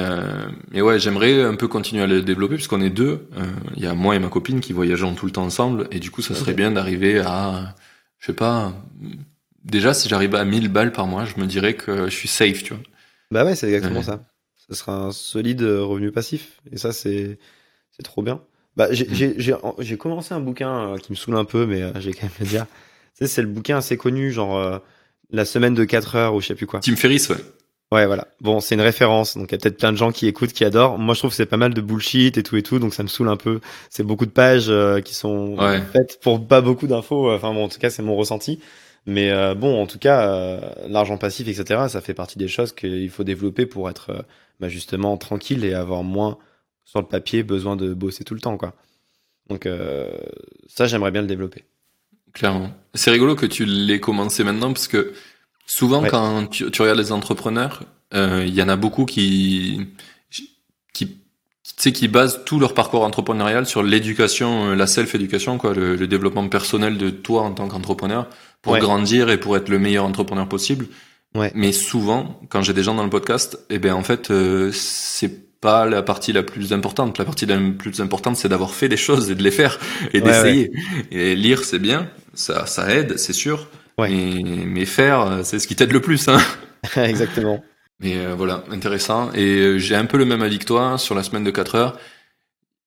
mais 0.71 0.81
ouais, 0.81 0.99
j'aimerais 0.99 1.41
un 1.41 1.55
peu 1.55 1.69
continuer 1.69 2.03
à 2.03 2.07
le 2.07 2.21
développer 2.21 2.55
puisqu'on 2.55 2.81
est 2.81 2.89
deux. 2.89 3.29
Il 3.77 3.83
y 3.83 3.87
a 3.87 3.93
moi 3.93 4.15
et 4.15 4.19
ma 4.19 4.27
copine 4.27 4.59
qui 4.59 4.73
voyageons 4.73 5.13
tout 5.13 5.25
le 5.25 5.31
temps 5.31 5.45
ensemble 5.45 5.87
et 5.91 5.99
du 5.99 6.11
coup, 6.11 6.21
ça 6.21 6.35
serait 6.35 6.53
bien 6.53 6.71
d'arriver 6.71 7.19
à, 7.19 7.75
je 8.19 8.25
sais 8.25 8.33
pas, 8.33 8.73
déjà, 9.63 9.93
si 9.93 10.09
j'arrive 10.09 10.35
à 10.35 10.45
1000 10.45 10.69
balles 10.69 10.91
par 10.91 11.07
mois, 11.07 11.25
je 11.25 11.39
me 11.39 11.45
dirais 11.45 11.75
que 11.75 12.05
je 12.05 12.15
suis 12.15 12.27
safe, 12.27 12.63
tu 12.63 12.73
vois. 12.73 12.83
Bah 13.31 13.43
ouais, 13.43 13.55
c'est 13.55 13.67
exactement 13.67 14.01
ça. 14.01 14.23
Ça 14.69 14.75
sera 14.75 14.95
un 14.95 15.11
solide 15.11 15.61
euh, 15.61 15.83
revenu 15.83 16.11
passif. 16.11 16.61
Et 16.71 16.77
ça, 16.77 16.91
c'est 16.91 17.37
c'est 17.91 18.03
trop 18.03 18.21
bien. 18.21 18.41
Bah, 18.75 18.87
j'ai 18.91 19.53
mm. 19.53 19.97
commencé 19.97 20.33
un 20.33 20.39
bouquin 20.39 20.93
euh, 20.93 20.97
qui 20.97 21.11
me 21.11 21.15
saoule 21.15 21.37
un 21.37 21.45
peu, 21.45 21.65
mais 21.65 21.81
euh, 21.81 21.91
j'ai 21.99 22.13
quand 22.13 22.23
même 22.23 22.31
le 22.39 22.45
dire. 22.45 22.65
Tu 23.17 23.25
sais, 23.25 23.27
c'est 23.27 23.41
le 23.41 23.47
bouquin 23.47 23.77
assez 23.77 23.97
connu, 23.97 24.31
genre 24.31 24.81
La 25.31 25.45
semaine 25.45 25.73
de 25.73 25.83
4 25.83 26.15
heures 26.15 26.35
ou 26.35 26.41
je 26.41 26.47
sais 26.47 26.55
plus 26.55 26.67
quoi. 26.67 26.79
Tim 26.81 26.95
Ferriss, 26.95 27.29
ouais. 27.29 27.37
Ouais, 27.91 28.05
voilà. 28.05 28.27
Bon, 28.41 28.59
c'est 28.59 28.75
une 28.75 28.81
référence, 28.81 29.37
donc 29.37 29.49
il 29.49 29.53
y 29.53 29.55
a 29.55 29.59
peut-être 29.59 29.77
plein 29.77 29.93
de 29.93 29.97
gens 29.97 30.11
qui 30.11 30.27
écoutent, 30.27 30.51
qui 30.51 30.65
adorent. 30.65 30.99
Moi, 30.99 31.13
je 31.13 31.19
trouve 31.19 31.31
que 31.31 31.37
c'est 31.37 31.45
pas 31.45 31.57
mal 31.57 31.73
de 31.73 31.79
bullshit 31.79 32.37
et 32.37 32.43
tout 32.43 32.57
et 32.57 32.61
tout, 32.61 32.79
donc 32.79 32.93
ça 32.93 33.01
me 33.01 33.07
saoule 33.07 33.29
un 33.29 33.37
peu. 33.37 33.61
C'est 33.89 34.03
beaucoup 34.03 34.25
de 34.25 34.31
pages 34.31 34.71
qui 35.03 35.15
sont 35.15 35.57
faites 35.93 36.19
pour 36.21 36.45
pas 36.45 36.61
beaucoup 36.61 36.85
d'infos. 36.85 37.31
Enfin 37.31 37.53
bon, 37.53 37.63
en 37.63 37.69
tout 37.69 37.79
cas, 37.79 37.89
c'est 37.89 38.03
mon 38.03 38.15
ressenti. 38.15 38.59
Mais 39.07 39.31
euh, 39.31 39.55
bon, 39.55 39.81
en 39.81 39.87
tout 39.87 39.99
cas, 39.99 40.29
euh, 40.29 40.59
l'argent 40.89 41.17
passif, 41.17 41.47
etc., 41.47 41.85
ça 41.87 42.01
fait 42.01 42.13
partie 42.13 42.37
des 42.37 42.49
choses 42.49 42.73
qu'il 42.73 43.09
faut 43.09 43.23
développer 43.23 43.65
pour 43.65 43.89
être 43.89 44.09
euh, 44.09 44.21
bah, 44.59 44.67
justement 44.67 45.15
tranquille 45.15 45.63
et 45.63 45.73
avoir 45.73 46.03
moins 46.03 46.37
sur 46.83 46.99
le 46.99 47.07
papier 47.07 47.41
besoin 47.41 47.77
de 47.77 47.93
bosser 47.93 48.25
tout 48.25 48.33
le 48.33 48.41
temps, 48.41 48.57
quoi. 48.57 48.75
Donc 49.49 49.65
ça, 50.67 50.87
j'aimerais 50.87 51.11
bien 51.11 51.21
le 51.21 51.27
développer. 51.27 51.63
Clairement. 52.33 52.69
C'est 52.93 53.11
rigolo 53.11 53.33
que 53.35 53.45
tu 53.45 53.63
l'aies 53.63 54.01
commencé 54.01 54.43
maintenant 54.43 54.73
parce 54.73 54.89
que 54.89 55.13
souvent 55.65 56.03
quand 56.03 56.47
tu, 56.47 56.69
tu, 56.69 56.81
regardes 56.81 56.99
les 56.99 57.13
entrepreneurs, 57.13 57.83
il 58.13 58.53
y 58.53 58.61
en 58.61 58.67
a 58.67 58.75
beaucoup 58.75 59.05
qui 59.05 59.87
sais, 61.77 61.91
qui 61.91 62.07
basent 62.07 62.41
tout 62.45 62.59
leur 62.59 62.73
parcours 62.73 63.03
entrepreneurial 63.03 63.65
sur 63.65 63.83
l'éducation, 63.83 64.69
euh, 64.69 64.75
la 64.75 64.87
self-éducation, 64.87 65.57
quoi, 65.57 65.73
le, 65.73 65.95
le, 65.95 66.07
développement 66.07 66.47
personnel 66.47 66.97
de 66.97 67.09
toi 67.09 67.43
en 67.43 67.51
tant 67.51 67.67
qu'entrepreneur 67.67 68.29
pour 68.61 68.77
grandir 68.77 69.29
et 69.29 69.37
pour 69.37 69.55
être 69.57 69.69
le 69.69 69.79
meilleur 69.79 70.05
entrepreneur 70.05 70.47
possible. 70.47 70.87
Ouais. 71.35 71.51
Mais 71.55 71.71
souvent, 71.71 72.39
quand 72.49 72.61
j'ai 72.61 72.73
des 72.73 72.83
gens 72.83 72.95
dans 72.95 73.03
le 73.03 73.09
podcast, 73.09 73.59
eh 73.69 73.79
ben 73.79 73.93
en 73.93 74.03
fait, 74.03 74.31
euh, 74.31 74.71
c'est 74.73 75.59
pas 75.59 75.85
la 75.85 76.03
partie 76.03 76.33
la 76.33 76.43
plus 76.43 76.73
importante. 76.73 77.17
La 77.17 77.25
partie 77.25 77.45
la 77.45 77.59
plus 77.77 77.99
importante, 77.99 78.37
c'est 78.37 78.49
d'avoir 78.49 78.73
fait 78.73 78.89
des 78.89 78.97
choses 78.97 79.29
et 79.29 79.35
de 79.35 79.43
les 79.43 79.51
faire 79.51 79.79
et 80.13 80.21
d'essayer. 80.21 80.71
Et 81.11 81.35
lire, 81.35 81.63
c'est 81.63 81.79
bien, 81.79 82.09
ça, 82.33 82.65
ça 82.65 82.89
aide, 82.93 83.17
c'est 83.17 83.33
sûr. 83.33 83.69
Ouais. 83.97 84.09
Mais, 84.09 84.65
mais 84.65 84.85
faire, 84.85 85.41
c'est 85.43 85.59
ce 85.59 85.67
qui 85.67 85.75
t'aide 85.75 85.91
le 85.91 86.01
plus. 86.01 86.27
Hein. 86.27 86.39
Exactement. 86.95 87.63
Mais 87.99 88.17
euh, 88.17 88.35
voilà, 88.35 88.63
intéressant. 88.71 89.31
Et 89.33 89.55
euh, 89.57 89.77
j'ai 89.79 89.95
un 89.95 90.05
peu 90.05 90.17
le 90.17 90.25
même 90.25 90.41
avis 90.41 90.59
que 90.59 90.65
toi 90.65 90.97
sur 90.97 91.15
la 91.15 91.23
semaine 91.23 91.43
de 91.43 91.51
4 91.51 91.75
heures. 91.75 91.99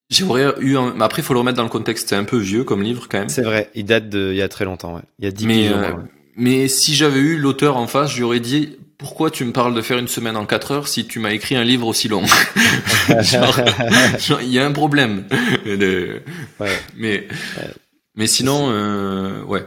J'aurais 0.09 0.55
eu 0.61 0.77
un... 0.77 0.95
Mais 0.95 1.05
après, 1.05 1.23
il 1.23 1.25
faut 1.25 1.35
le 1.35 1.41
remettre 1.41 1.57
dans 1.57 1.65
le 1.65 1.69
contexte. 1.69 2.09
C'est 2.09 2.17
un 2.17 2.25
peu 2.25 2.39
vieux 2.39 2.65
comme 2.65 2.83
livre 2.83 3.09
quand 3.09 3.19
même. 3.19 3.29
C'est 3.29 3.43
vrai, 3.43 3.71
il 3.75 3.85
date 3.85 4.09
de 4.09 4.31
il 4.33 4.37
y 4.37 4.43
a 4.43 4.49
très 4.49 4.65
longtemps. 4.65 4.95
Ouais. 4.95 5.03
Il 5.19 5.25
y 5.25 5.29
a 5.29 5.31
10 5.31 5.47
mais, 5.47 5.69
ans. 5.69 5.79
Euh, 5.79 5.93
mais 6.37 6.69
si 6.69 6.95
j'avais 6.95 7.21
eu 7.21 7.37
l'auteur 7.37 7.77
en 7.77 7.87
face, 7.87 8.13
j'aurais 8.13 8.41
dit 8.41 8.77
pourquoi 8.99 9.31
tu 9.31 9.45
me 9.45 9.53
parles 9.53 9.75
de 9.75 9.83
faire 9.83 9.99
une 9.99 10.09
semaine 10.09 10.37
en 10.37 10.47
4 10.47 10.73
heures 10.73 10.89
si 10.89 11.07
tu 11.07 11.21
m'as 11.21 11.31
écrit 11.31 11.57
un 11.57 11.65
livre 11.65 11.87
aussi 11.87 12.09
long? 12.09 12.25
Genre, 13.21 13.61
il 14.43 14.49
y 14.49 14.59
a 14.59 14.67
un 14.67 14.73
problème. 14.73 15.25
ouais. 15.65 16.23
Mais, 16.97 17.27
mais 18.15 18.27
sinon, 18.27 18.69
euh, 18.71 19.43
ouais. 19.45 19.65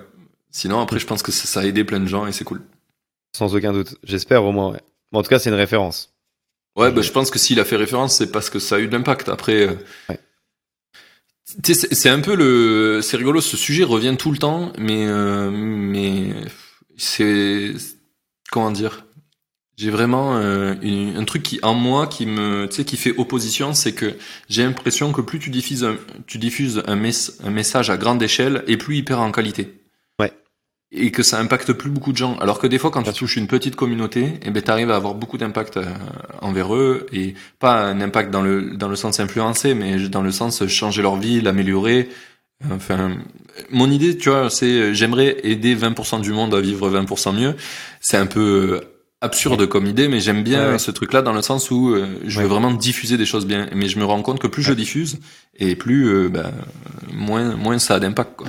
Sinon, 0.51 0.79
après, 0.81 0.99
je 0.99 1.07
pense 1.07 1.23
que 1.23 1.31
ça, 1.31 1.47
ça 1.47 1.61
a 1.61 1.65
aidé 1.65 1.83
plein 1.83 1.99
de 1.99 2.07
gens 2.07 2.27
et 2.27 2.31
c'est 2.31 2.43
cool. 2.43 2.61
Sans 3.35 3.55
aucun 3.55 3.73
doute. 3.73 3.95
J'espère 4.03 4.43
au 4.43 4.51
moins, 4.51 4.71
ouais. 4.71 4.81
Bon, 5.13 5.19
en 5.19 5.23
tout 5.23 5.29
cas, 5.29 5.37
c'est 5.37 5.51
une 5.51 5.55
référence. 5.55 6.11
Ouais, 6.75 6.91
bah, 6.91 7.03
je 7.03 7.11
pense 7.11 7.29
que 7.29 7.37
s'il 7.37 7.59
a 7.59 7.65
fait 7.65 7.75
référence, 7.75 8.17
c'est 8.17 8.31
parce 8.31 8.49
que 8.49 8.57
ça 8.57 8.75
a 8.75 8.79
eu 8.79 8.87
de 8.87 8.93
l'impact. 8.93 9.29
Après, 9.29 9.67
euh, 9.67 9.75
ouais. 10.09 10.19
c'est 11.63 12.09
un 12.09 12.19
peu 12.19 12.35
le, 12.35 12.99
c'est 13.03 13.15
rigolo. 13.15 13.39
Ce 13.39 13.55
sujet 13.55 13.83
revient 13.83 14.15
tout 14.17 14.31
le 14.31 14.39
temps, 14.39 14.73
mais 14.79 15.05
euh, 15.05 15.51
mais 15.51 16.33
c'est 16.97 17.73
comment 18.51 18.71
dire. 18.71 19.05
J'ai 19.75 19.89
vraiment 19.89 20.35
euh, 20.35 20.75
une, 20.83 21.17
un 21.17 21.25
truc 21.25 21.41
qui 21.41 21.59
en 21.63 21.73
moi 21.73 22.05
qui 22.05 22.27
me, 22.27 22.67
tu 22.67 22.75
sais, 22.75 22.85
qui 22.85 22.95
fait 22.95 23.15
opposition, 23.17 23.73
c'est 23.73 23.93
que 23.93 24.15
j'ai 24.47 24.63
l'impression 24.63 25.11
que 25.11 25.21
plus 25.21 25.39
tu 25.39 25.49
diffuses 25.49 25.83
un, 25.83 25.97
tu 26.27 26.37
diffuses 26.37 26.83
un, 26.85 26.95
mes, 26.95 27.11
un 27.43 27.49
message 27.49 27.89
à 27.89 27.97
grande 27.97 28.21
échelle, 28.21 28.63
et 28.67 28.77
plus 28.77 28.97
il 28.97 29.05
perd 29.05 29.21
en 29.21 29.31
qualité 29.31 29.82
et 30.93 31.11
que 31.11 31.23
ça 31.23 31.39
impacte 31.39 31.73
plus 31.73 31.89
beaucoup 31.89 32.11
de 32.11 32.17
gens. 32.17 32.37
Alors 32.37 32.59
que 32.59 32.67
des 32.67 32.77
fois, 32.77 32.91
quand 32.91 33.03
tu 33.03 33.13
touches 33.13 33.37
une 33.37 33.47
petite 33.47 33.75
communauté, 33.75 34.39
eh 34.45 34.51
ben, 34.51 34.61
tu 34.61 34.69
arrives 34.69 34.91
à 34.91 34.95
avoir 34.95 35.15
beaucoup 35.15 35.37
d'impact 35.37 35.77
euh, 35.77 35.85
envers 36.41 36.75
eux 36.75 37.07
et 37.11 37.33
pas 37.59 37.81
un 37.81 37.99
impact 37.99 38.31
dans 38.31 38.41
le 38.41 38.75
dans 38.75 38.87
le 38.87 38.95
sens 38.95 39.19
influencer, 39.19 39.73
mais 39.73 39.97
dans 40.07 40.21
le 40.21 40.31
sens 40.31 40.65
changer 40.67 41.01
leur 41.01 41.17
vie, 41.17 41.41
l'améliorer. 41.41 42.09
Enfin, 42.71 43.17
mon 43.71 43.89
idée, 43.89 44.17
tu 44.17 44.29
vois, 44.29 44.49
c'est 44.49 44.93
j'aimerais 44.93 45.37
aider 45.43 45.75
20% 45.75 46.21
du 46.21 46.31
monde 46.31 46.53
à 46.53 46.61
vivre 46.61 46.89
20% 46.89 47.35
mieux. 47.35 47.55
C'est 47.99 48.17
un 48.17 48.27
peu 48.27 48.81
absurde 49.19 49.65
comme 49.67 49.85
idée, 49.85 50.07
mais 50.07 50.19
j'aime 50.19 50.43
bien 50.43 50.73
ouais. 50.73 50.79
ce 50.79 50.91
truc-là 50.91 51.21
dans 51.21 51.33
le 51.33 51.41
sens 51.41 51.71
où 51.71 51.95
euh, 51.95 52.19
je 52.25 52.41
veux 52.41 52.47
vraiment 52.47 52.71
diffuser 52.71 53.17
des 53.17 53.25
choses 53.25 53.45
bien. 53.45 53.67
Mais 53.73 53.87
je 53.87 53.97
me 53.97 54.05
rends 54.05 54.21
compte 54.21 54.39
que 54.39 54.47
plus 54.47 54.63
je 54.63 54.73
diffuse 54.73 55.19
et 55.57 55.75
plus 55.75 56.07
euh, 56.07 56.29
ben, 56.29 56.51
moins 57.11 57.55
moins 57.55 57.79
ça 57.79 57.95
a 57.95 57.99
d'impact. 57.99 58.41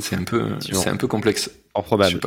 C'est 0.00 0.16
un 0.16 0.24
peu, 0.24 0.56
c'est 0.60 0.88
un 0.88 0.96
peu 0.96 1.06
complexe. 1.06 1.50
En 1.74 1.82
probable. 1.82 2.20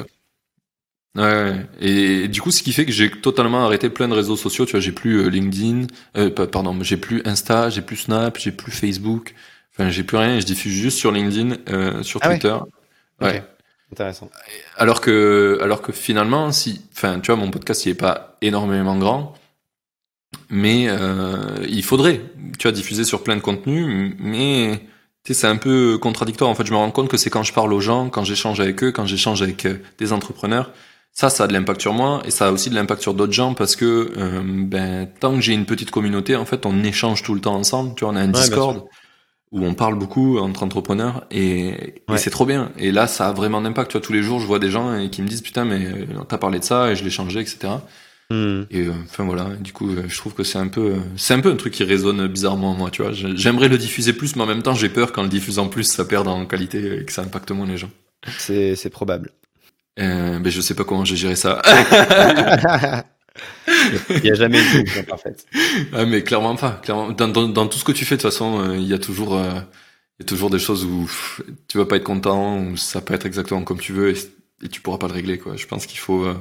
Ouais, 1.15 1.21
ouais, 1.21 1.65
et 1.79 2.27
du 2.27 2.41
coup, 2.41 2.49
ce 2.49 2.63
qui 2.63 2.73
fait 2.73 2.85
que 2.85 2.91
j'ai 2.91 3.11
totalement 3.11 3.65
arrêté 3.65 3.89
plein 3.89 4.07
de 4.07 4.15
réseaux 4.15 4.35
sociaux. 4.35 4.65
Tu 4.65 4.71
vois, 4.71 4.79
j'ai 4.79 4.91
plus 4.91 5.21
euh, 5.21 5.27
LinkedIn, 5.27 5.85
euh, 6.17 6.31
pardon, 6.31 6.75
j'ai 6.81 6.97
plus 6.97 7.21
Insta, 7.25 7.69
j'ai 7.69 7.83
plus 7.83 7.97
Snap, 7.97 8.39
j'ai 8.39 8.51
plus 8.51 8.71
Facebook. 8.71 9.35
Enfin, 9.71 9.89
j'ai 9.89 10.03
plus 10.03 10.17
rien. 10.17 10.39
Je 10.39 10.45
diffuse 10.45 10.73
juste 10.73 10.97
sur 10.97 11.11
LinkedIn, 11.11 11.57
euh, 11.69 12.01
sur 12.01 12.19
ah 12.23 12.29
Twitter. 12.29 12.53
Ouais. 13.21 13.27
ouais. 13.27 13.29
Okay. 13.29 13.41
Intéressant. 13.91 14.31
Alors 14.75 15.01
que, 15.01 15.59
alors 15.61 15.83
que 15.83 15.91
finalement, 15.91 16.51
si, 16.51 16.81
enfin, 16.93 17.19
tu 17.19 17.31
vois, 17.31 17.35
mon 17.35 17.51
podcast, 17.51 17.85
il 17.85 17.89
est 17.89 17.95
pas 17.95 18.37
énormément 18.41 18.97
grand, 18.97 19.35
mais 20.49 20.87
euh, 20.89 21.63
il 21.69 21.83
faudrait, 21.83 22.21
tu 22.57 22.63
vois, 22.63 22.71
diffuser 22.71 23.03
sur 23.03 23.23
plein 23.23 23.35
de 23.35 23.41
contenus, 23.41 24.15
mais 24.17 24.81
tu 25.23 25.33
sais, 25.33 25.41
c'est 25.41 25.47
un 25.47 25.55
peu 25.55 25.97
contradictoire. 25.97 26.49
En 26.49 26.55
fait, 26.55 26.65
je 26.65 26.71
me 26.71 26.77
rends 26.77 26.91
compte 26.91 27.07
que 27.07 27.15
c'est 27.15 27.29
quand 27.29 27.43
je 27.43 27.53
parle 27.53 27.71
aux 27.71 27.79
gens, 27.79 28.09
quand 28.09 28.25
j'échange 28.25 28.59
avec 28.59 28.83
eux, 28.83 28.91
quand 28.91 29.05
j'échange 29.05 29.41
avec 29.41 29.65
euh, 29.65 29.77
des 29.97 30.11
entrepreneurs, 30.11 30.71
ça, 31.13 31.29
ça 31.29 31.45
a 31.45 31.47
de 31.47 31.53
l'impact 31.53 31.79
sur 31.79 31.93
moi 31.93 32.21
et 32.25 32.31
ça 32.31 32.47
a 32.47 32.51
aussi 32.51 32.69
de 32.69 32.75
l'impact 32.75 33.01
sur 33.01 33.13
d'autres 33.13 33.31
gens 33.31 33.53
parce 33.53 33.75
que 33.77 34.11
euh, 34.17 34.41
ben 34.43 35.07
tant 35.19 35.35
que 35.35 35.41
j'ai 35.41 35.53
une 35.53 35.65
petite 35.65 35.91
communauté, 35.91 36.35
en 36.35 36.43
fait, 36.43 36.65
on 36.65 36.83
échange 36.83 37.23
tout 37.23 37.35
le 37.35 37.39
temps 37.39 37.55
ensemble. 37.55 37.95
Tu 37.95 38.03
vois, 38.03 38.13
on 38.13 38.17
a 38.17 38.21
un 38.21 38.25
ouais, 38.25 38.31
Discord 38.33 38.85
où 39.53 39.63
on 39.63 39.75
parle 39.75 39.97
beaucoup 39.97 40.39
entre 40.39 40.63
entrepreneurs 40.63 41.25
et, 41.31 42.01
ouais. 42.09 42.15
et 42.15 42.17
c'est 42.17 42.31
trop 42.31 42.45
bien. 42.45 42.71
Et 42.77 42.91
là, 42.91 43.07
ça 43.07 43.29
a 43.29 43.33
vraiment 43.33 43.61
d'impact. 43.61 43.91
Tu 43.91 43.97
vois, 43.97 44.05
tous 44.05 44.13
les 44.13 44.23
jours, 44.23 44.39
je 44.39 44.47
vois 44.47 44.59
des 44.59 44.71
gens 44.71 44.97
et 44.97 45.09
qui 45.09 45.21
me 45.21 45.27
disent 45.27 45.43
putain, 45.43 45.63
mais 45.63 46.07
t'as 46.27 46.37
parlé 46.37 46.59
de 46.59 46.65
ça 46.65 46.91
et 46.91 46.95
je 46.97 47.03
l'ai 47.03 47.11
changé, 47.11 47.39
etc. 47.39 47.75
Mmh. 48.33 48.65
Et 48.71 48.87
euh, 48.87 48.93
enfin 49.03 49.25
voilà, 49.25 49.45
du 49.59 49.73
coup, 49.73 49.91
euh, 49.91 50.05
je 50.07 50.17
trouve 50.17 50.33
que 50.33 50.43
c'est 50.43 50.57
un 50.57 50.67
peu, 50.67 50.95
c'est 51.17 51.35
un 51.35 51.39
peu 51.39 51.51
un 51.51 51.55
truc 51.55 51.73
qui 51.73 51.83
résonne 51.83 52.27
bizarrement 52.27 52.73
moi, 52.73 52.89
tu 52.89 53.03
vois. 53.03 53.11
J'aimerais 53.13 53.67
le 53.67 53.77
diffuser 53.77 54.13
plus, 54.13 54.35
mais 54.35 54.41
en 54.41 54.47
même 54.47 54.63
temps, 54.63 54.73
j'ai 54.73 54.89
peur 54.89 55.11
qu'en 55.11 55.23
le 55.23 55.29
diffusant 55.29 55.67
plus, 55.67 55.83
ça 55.83 56.03
perde 56.05 56.27
en 56.27 56.45
qualité 56.45 57.01
et 57.01 57.05
que 57.05 57.11
ça 57.11 57.21
impacte 57.21 57.51
moins 57.51 57.67
les 57.67 57.77
gens. 57.77 57.91
C'est 58.39 58.75
c'est 58.75 58.89
probable. 58.89 59.31
Euh, 59.99 60.39
mais 60.39 60.49
je 60.49 60.61
sais 60.61 60.73
pas 60.73 60.83
comment 60.83 61.05
j'ai 61.05 61.15
géré 61.15 61.35
ça. 61.35 61.61
il 64.09 64.21
n'y 64.21 64.31
a 64.31 64.35
jamais 64.35 64.59
une 64.59 64.67
solution 64.67 65.03
parfaite. 65.03 65.45
Ah, 65.93 66.05
mais 66.05 66.23
clairement 66.23 66.55
pas. 66.55 66.81
Clairement, 66.83 67.11
dans, 67.11 67.27
dans, 67.27 67.47
dans, 67.47 67.67
tout 67.67 67.77
ce 67.77 67.83
que 67.83 67.91
tu 67.91 68.05
fais, 68.05 68.17
de 68.17 68.21
toute 68.21 68.31
façon, 68.31 68.59
euh, 68.59 68.77
il 68.77 68.87
y 68.87 68.93
a 68.93 68.99
toujours, 68.99 69.35
euh, 69.35 69.59
il 70.19 70.21
y 70.21 70.23
a 70.23 70.25
toujours 70.25 70.49
des 70.49 70.59
choses 70.59 70.85
où 70.85 71.03
pff, 71.03 71.41
tu 71.67 71.77
vas 71.77 71.85
pas 71.85 71.97
être 71.97 72.03
content, 72.03 72.59
ou 72.59 72.77
ça 72.77 73.01
peut 73.01 73.13
être 73.13 73.25
exactement 73.25 73.63
comme 73.63 73.79
tu 73.79 73.93
veux 73.93 74.11
et, 74.11 74.17
et 74.63 74.69
tu 74.69 74.81
pourras 74.81 74.97
pas 74.97 75.07
le 75.07 75.13
régler, 75.13 75.37
quoi. 75.37 75.55
Je 75.55 75.65
pense 75.67 75.85
qu'il 75.85 75.99
faut, 75.99 76.25
euh, 76.25 76.35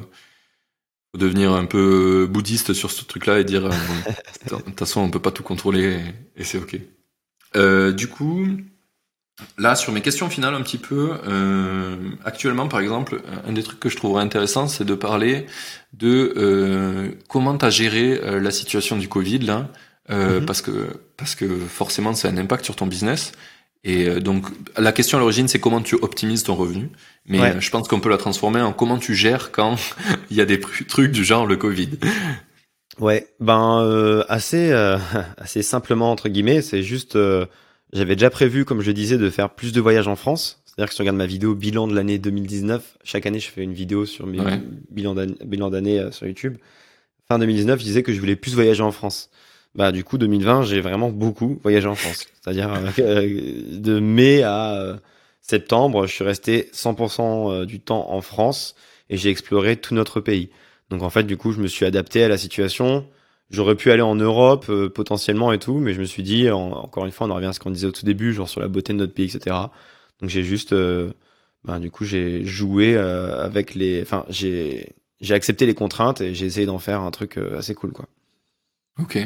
faut, 1.13 1.19
devenir 1.19 1.53
un 1.53 1.67
peu 1.67 2.27
bouddhiste 2.27 2.73
sur 2.73 2.91
ce 2.91 3.05
truc-là 3.05 3.41
et 3.41 3.45
dire, 3.45 3.69
de 3.69 4.57
toute 4.57 4.79
façon, 4.79 5.01
on 5.01 5.11
peut 5.11 5.21
pas 5.21 5.31
tout 5.31 5.43
contrôler 5.43 6.01
et, 6.37 6.41
et 6.41 6.45
c'est 6.45 6.59
ok. 6.59 6.79
Euh, 7.55 7.93
du 7.93 8.09
coup, 8.09 8.47
Là, 9.59 9.75
sur 9.77 9.93
mes 9.93 10.03
questions 10.03 10.29
finales, 10.29 10.55
un 10.55 10.63
petit 10.63 10.79
peu, 10.79 11.13
euh, 11.27 11.97
actuellement, 12.25 12.69
par 12.69 12.81
exemple, 12.81 13.23
un 13.47 13.53
des 13.53 13.63
trucs 13.63 13.81
que 13.81 13.89
je 13.89 13.97
trouverais 13.97 14.23
intéressant, 14.23 14.69
c'est 14.69 14.85
de 14.85 14.95
parler 14.95 15.47
de 15.95 16.33
euh, 16.37 17.11
comment 17.29 17.57
tu 17.57 17.65
as 17.65 17.71
géré 17.71 18.21
euh, 18.23 18.41
la 18.41 18.51
situation 18.51 18.97
du 18.97 19.09
Covid, 19.09 19.41
là, 19.41 19.69
mm 20.09 20.15
-hmm. 20.15 20.45
parce 20.45 20.63
que 20.63 20.73
parce 21.17 21.35
que 21.35 21.47
forcément, 21.69 22.15
c'est 22.15 22.29
un 22.29 22.37
impact 22.39 22.65
sur 22.65 22.77
ton 22.77 22.87
business. 22.87 23.33
Et 23.85 24.07
euh, 24.09 24.21
donc, 24.21 24.47
la 24.79 24.93
question 24.93 25.19
à 25.19 25.21
l'origine, 25.21 25.49
c'est 25.49 25.59
comment 25.59 25.81
tu 25.81 25.97
optimises 25.97 26.45
ton 26.45 26.55
revenu. 26.55 26.89
Mais 27.27 27.41
Ouais. 27.41 27.61
je 27.61 27.71
pense 27.71 27.89
qu'on 27.89 28.01
peut 28.01 28.09
la 28.11 28.19
transformer 28.19 28.61
en 28.61 28.73
comment 28.73 28.99
tu 28.99 29.15
gères 29.15 29.51
quand 29.53 29.77
il 30.31 30.37
y 30.37 30.41
a 30.41 30.45
des 30.45 30.61
trucs 30.61 31.11
du 31.13 31.25
genre 31.25 31.47
le 31.47 31.57
Covid. 31.57 31.91
Ouais, 33.01 33.27
ben 33.41 33.81
euh, 33.83 34.23
assez 34.29 34.71
euh, 34.71 34.99
assez 35.39 35.63
simplement 35.63 36.11
entre 36.13 36.29
guillemets, 36.29 36.61
c'est 36.63 36.83
juste 36.83 37.17
euh, 37.17 37.47
j'avais 37.93 38.17
déjà 38.17 38.29
prévu 38.31 38.65
comme 38.65 38.83
je 38.83 38.91
disais 38.91 39.17
de 39.19 39.31
faire 39.31 39.51
plus 39.51 39.73
de 39.73 39.81
voyages 39.81 40.09
en 40.09 40.17
France. 40.17 40.63
C'est-à-dire 40.67 40.87
que 40.89 40.93
si 40.93 40.97
tu 40.97 41.03
regardes 41.03 41.17
ma 41.17 41.27
vidéo 41.27 41.55
bilan 41.55 41.87
de 41.89 41.95
l'année 41.95 42.19
2019, 42.19 42.99
chaque 43.03 43.27
année 43.27 43.41
je 43.41 43.49
fais 43.49 43.63
une 43.63 43.73
vidéo 43.73 44.05
sur 44.07 44.27
mes 44.27 44.41
Ouais. 44.41 44.61
bilans 44.91 45.15
d'année 45.15 45.35
bilan 45.45 45.71
d'année 45.71 45.99
euh, 46.01 46.11
sur 46.11 46.27
YouTube. 46.27 46.57
Fin 47.31 47.39
2019, 47.39 47.79
je 47.81 47.85
disais 47.85 48.03
que 48.03 48.13
je 48.13 48.21
voulais 48.21 48.37
plus 48.37 48.55
voyager 48.55 48.83
en 48.83 48.93
France. 48.93 49.31
Bah 49.75 49.91
du 49.93 50.05
coup 50.05 50.19
2020, 50.19 50.65
j'ai 50.65 50.81
vraiment 50.81 51.11
beaucoup 51.11 51.59
voyagé 51.63 51.87
en 51.89 51.95
France. 51.95 52.27
C'est-à-dire 52.43 52.71
euh, 52.99 53.63
de 53.79 53.99
mai 54.01 54.43
à 54.43 54.75
euh, 54.75 54.97
septembre, 55.41 56.07
je 56.07 56.13
suis 56.13 56.25
resté 56.25 56.69
100% 56.73 57.65
du 57.65 57.81
temps 57.81 58.11
en 58.11 58.21
France 58.21 58.75
et 59.11 59.17
j'ai 59.17 59.31
exploré 59.31 59.77
tout 59.77 59.95
notre 59.95 60.21
pays. 60.21 60.51
Donc 60.91 61.03
en 61.03 61.11
fait, 61.11 61.23
du 61.25 61.37
coup, 61.37 61.53
je 61.53 61.61
me 61.61 61.67
suis 61.69 61.87
adapté 61.87 62.23
à 62.23 62.29
la 62.29 62.37
situation. 62.37 63.07
J'aurais 63.51 63.75
pu 63.75 63.91
aller 63.91 64.03
en 64.03 64.15
Europe 64.15 64.67
euh, 64.71 64.89
potentiellement 64.89 65.53
et 65.53 65.59
tout, 65.59 65.79
mais 65.79 65.93
je 65.95 66.01
me 66.01 66.05
suis 66.07 66.23
dit, 66.23 66.51
en- 66.51 66.73
encore 66.73 67.05
une 67.07 67.13
fois, 67.13 67.27
on 67.27 67.31
en 67.31 67.35
revient 67.35 67.47
à 67.49 67.53
ce 67.53 67.61
qu'on 67.61 67.71
disait 67.71 67.87
au 67.87 67.93
tout 67.93 68.05
début, 68.07 68.33
genre 68.33 68.49
sur 68.49 68.61
la 68.63 68.69
beauté 68.69 68.93
de 68.95 68.99
notre 68.99 69.13
pays, 69.13 69.27
etc. 69.35 69.57
Donc 70.21 70.31
j'ai 70.31 70.43
juste, 70.43 70.73
euh, 70.73 71.11
ben, 71.65 71.79
du 71.81 71.91
coup, 71.91 72.05
j'ai 72.05 72.45
joué 72.45 72.95
euh, 72.97 73.43
avec 73.45 73.75
les, 73.75 74.03
enfin, 74.03 74.25
j'ai 74.29 74.95
j'ai 75.21 75.35
accepté 75.35 75.67
les 75.67 75.75
contraintes 75.75 76.21
et 76.21 76.35
j'ai 76.35 76.47
essayé 76.47 76.67
d'en 76.67 76.79
faire 76.79 77.01
un 77.03 77.11
truc 77.11 77.37
euh, 77.39 77.59
assez 77.59 77.75
cool, 77.75 77.93
quoi. 77.93 78.07
Ok. 78.99 79.19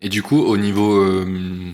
Et 0.00 0.08
du 0.08 0.22
coup, 0.22 0.38
au 0.40 0.56
niveau 0.56 0.96
euh, 1.02 1.72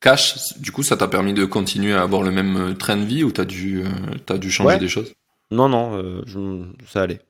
cash, 0.00 0.58
du 0.58 0.72
coup, 0.72 0.82
ça 0.82 0.96
t'a 0.96 1.08
permis 1.08 1.32
de 1.32 1.44
continuer 1.44 1.92
à 1.94 2.02
avoir 2.02 2.22
le 2.22 2.30
même 2.30 2.56
euh, 2.56 2.74
train 2.74 2.96
de 2.96 3.04
vie 3.04 3.24
ou 3.24 3.30
t'as 3.32 3.44
dû, 3.44 3.82
euh, 3.82 3.88
t'as 4.26 4.38
dû 4.38 4.50
changer 4.50 4.74
Ouais. 4.74 4.78
des 4.78 4.88
choses? 4.88 5.12
Non, 5.50 5.68
non, 5.68 6.22
je- 6.26 6.64
ça 6.88 7.02
allait. 7.02 7.20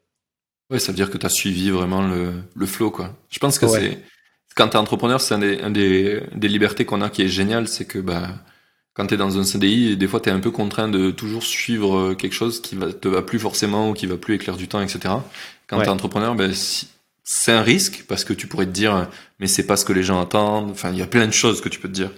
Ouais, 0.71 0.79
ça 0.79 0.93
veut 0.93 0.97
dire 0.97 1.11
que 1.11 1.19
tu 1.19 1.27
as 1.27 1.29
suivi 1.29 1.71
vraiment 1.71 2.07
le, 2.07 2.33
le 2.55 2.67
flow, 2.67 2.91
quoi. 2.91 3.15
Je 3.31 3.39
pense 3.39 3.59
que 3.59 3.67
Ouais. 3.67 3.81
c'est 3.81 3.99
quand 4.55 4.69
t'es 4.69 4.77
entrepreneur, 4.79 5.21
c'est 5.21 5.35
un 5.35 5.39
des, 5.39 5.61
un 5.61 5.71
des, 5.71 6.23
des 6.35 6.49
libertés 6.49 6.85
qu'on 6.85 7.01
a 7.03 7.11
qui 7.11 7.23
est 7.23 7.29
génial, 7.29 7.69
c'est 7.69 7.85
que 7.87 7.99
bah 7.99 8.29
quand 8.95 9.07
t'es 9.07 9.17
dans 9.17 9.39
un 9.39 9.45
CDI, 9.45 9.97
des 9.97 10.07
fois 10.07 10.21
t'es 10.21 10.31
un 10.31 10.41
peu 10.41 10.51
contraint 10.51 10.89
de 10.89 11.11
toujours 11.11 11.43
suivre 11.43 12.13
quelque 12.15 12.35
chose 12.35 12.61
qui 12.61 12.77
va 12.77 12.93
te 12.93 13.09
va 13.09 13.23
plus 13.23 13.39
forcément 13.39 13.91
ou 13.91 13.95
qui 13.95 14.07
va 14.07 14.17
plus 14.19 14.35
éclair 14.35 14.57
du 14.57 14.69
temps, 14.69 14.81
etc. 14.83 15.15
Quand 15.67 15.79
Ouais. 15.79 15.85
t'es 15.85 15.91
entrepreneur, 15.91 16.35
ben 16.35 16.53
si 16.53 16.89
c'est 17.25 17.53
un 17.53 17.63
risque 17.63 18.05
parce 18.09 18.25
que 18.25 18.33
tu 18.33 18.47
pourrais 18.47 18.67
te 18.67 18.71
dire, 18.71 19.09
mais 19.39 19.47
c'est 19.47 19.67
pas 19.67 19.77
ce 19.77 19.85
que 19.85 19.93
les 19.93 20.03
gens 20.03 20.21
attendent. 20.21 20.71
Enfin, 20.71 20.91
il 20.91 20.99
y 20.99 21.03
a 21.03 21.07
plein 21.07 21.27
de 21.27 21.33
choses 21.33 21.61
que 21.61 21.69
tu 21.69 21.81
peux 21.81 21.89
te 21.89 21.95
dire. 21.95 22.11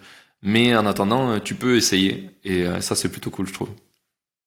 Mais 0.43 0.77
en 0.77 0.87
attendant, 0.87 1.41
tu 1.41 1.55
peux 1.55 1.77
essayer. 1.77 2.31
Et 2.45 2.67
ça, 2.81 2.95
c'est 2.95 3.09
plutôt 3.09 3.31
cool, 3.31 3.47
je 3.47 3.55
trouve. 3.55 3.71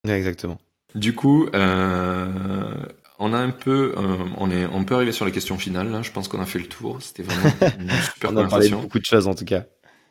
exactement. 0.08 0.60
Du 0.95 1.14
coup, 1.14 1.47
euh, 1.53 2.74
on 3.20 3.34
a 3.34 3.38
un 3.38 3.49
peu, 3.49 3.93
euh, 3.97 4.18
on 4.38 4.51
est, 4.51 4.66
on 4.66 4.84
peut 4.84 4.95
arriver 4.95 5.12
sur 5.12 5.26
les 5.26 5.32
questions 5.32 5.58
finales. 5.58 5.91
Là. 5.91 6.01
Je 6.01 6.12
pense 6.12 6.28
qu'on 6.28 6.41
a 6.41 6.45
fait 6.45 6.60
le 6.60 6.68
tour. 6.68 7.01
C'était 7.01 7.24
vraiment 7.24 7.53
une 7.80 7.89
super 7.89 8.32
on 8.32 8.38
a 8.38 8.47
parlé 8.47 8.70
de 8.70 8.76
beaucoup 8.76 8.99
de 8.99 9.05
choses 9.05 9.28
en 9.28 9.34
tout 9.34 9.45
cas. 9.45 9.66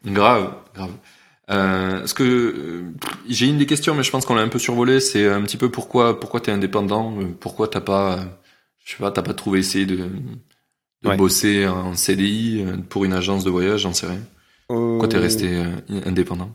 Grave, 0.05 0.55
grave. 0.75 0.93
Euh, 1.49 2.07
ce 2.07 2.15
que 2.15 2.25
euh, 2.25 2.93
j'ai 3.29 3.47
une 3.47 3.59
des 3.59 3.67
questions, 3.67 3.95
mais 3.95 4.03
je 4.03 4.11
pense 4.11 4.27
qu'on 4.27 4.35
l'a 4.35 4.43
un 4.43 4.49
peu 4.49 4.59
survolé. 4.59 5.01
C'est 5.01 5.29
un 5.29 5.43
petit 5.43 5.57
peu 5.57 5.71
pourquoi, 5.71 6.19
pourquoi 6.19 6.41
t'es 6.41 6.51
indépendant, 6.51 7.17
euh, 7.21 7.27
pourquoi 7.39 7.69
t'as 7.69 7.81
pas, 7.81 8.25
je 8.87 8.93
sais 8.93 8.99
pas, 8.99 9.11
t'as 9.11 9.23
pas 9.23 9.35
trouvé 9.35 9.59
essayer 9.59 9.85
de, 9.87 9.97
de 11.03 11.11
bosser 11.11 11.67
en 11.67 11.95
CDI 11.95 12.65
pour 12.89 13.05
une 13.05 13.13
agence 13.13 13.45
de 13.45 13.51
voyage, 13.51 13.81
j'en 13.81 13.93
sais 13.93 14.07
rien. 14.07 14.21
Pourquoi 14.69 15.09
t'es 15.09 15.19
resté 15.19 15.63
indépendant? 16.07 16.51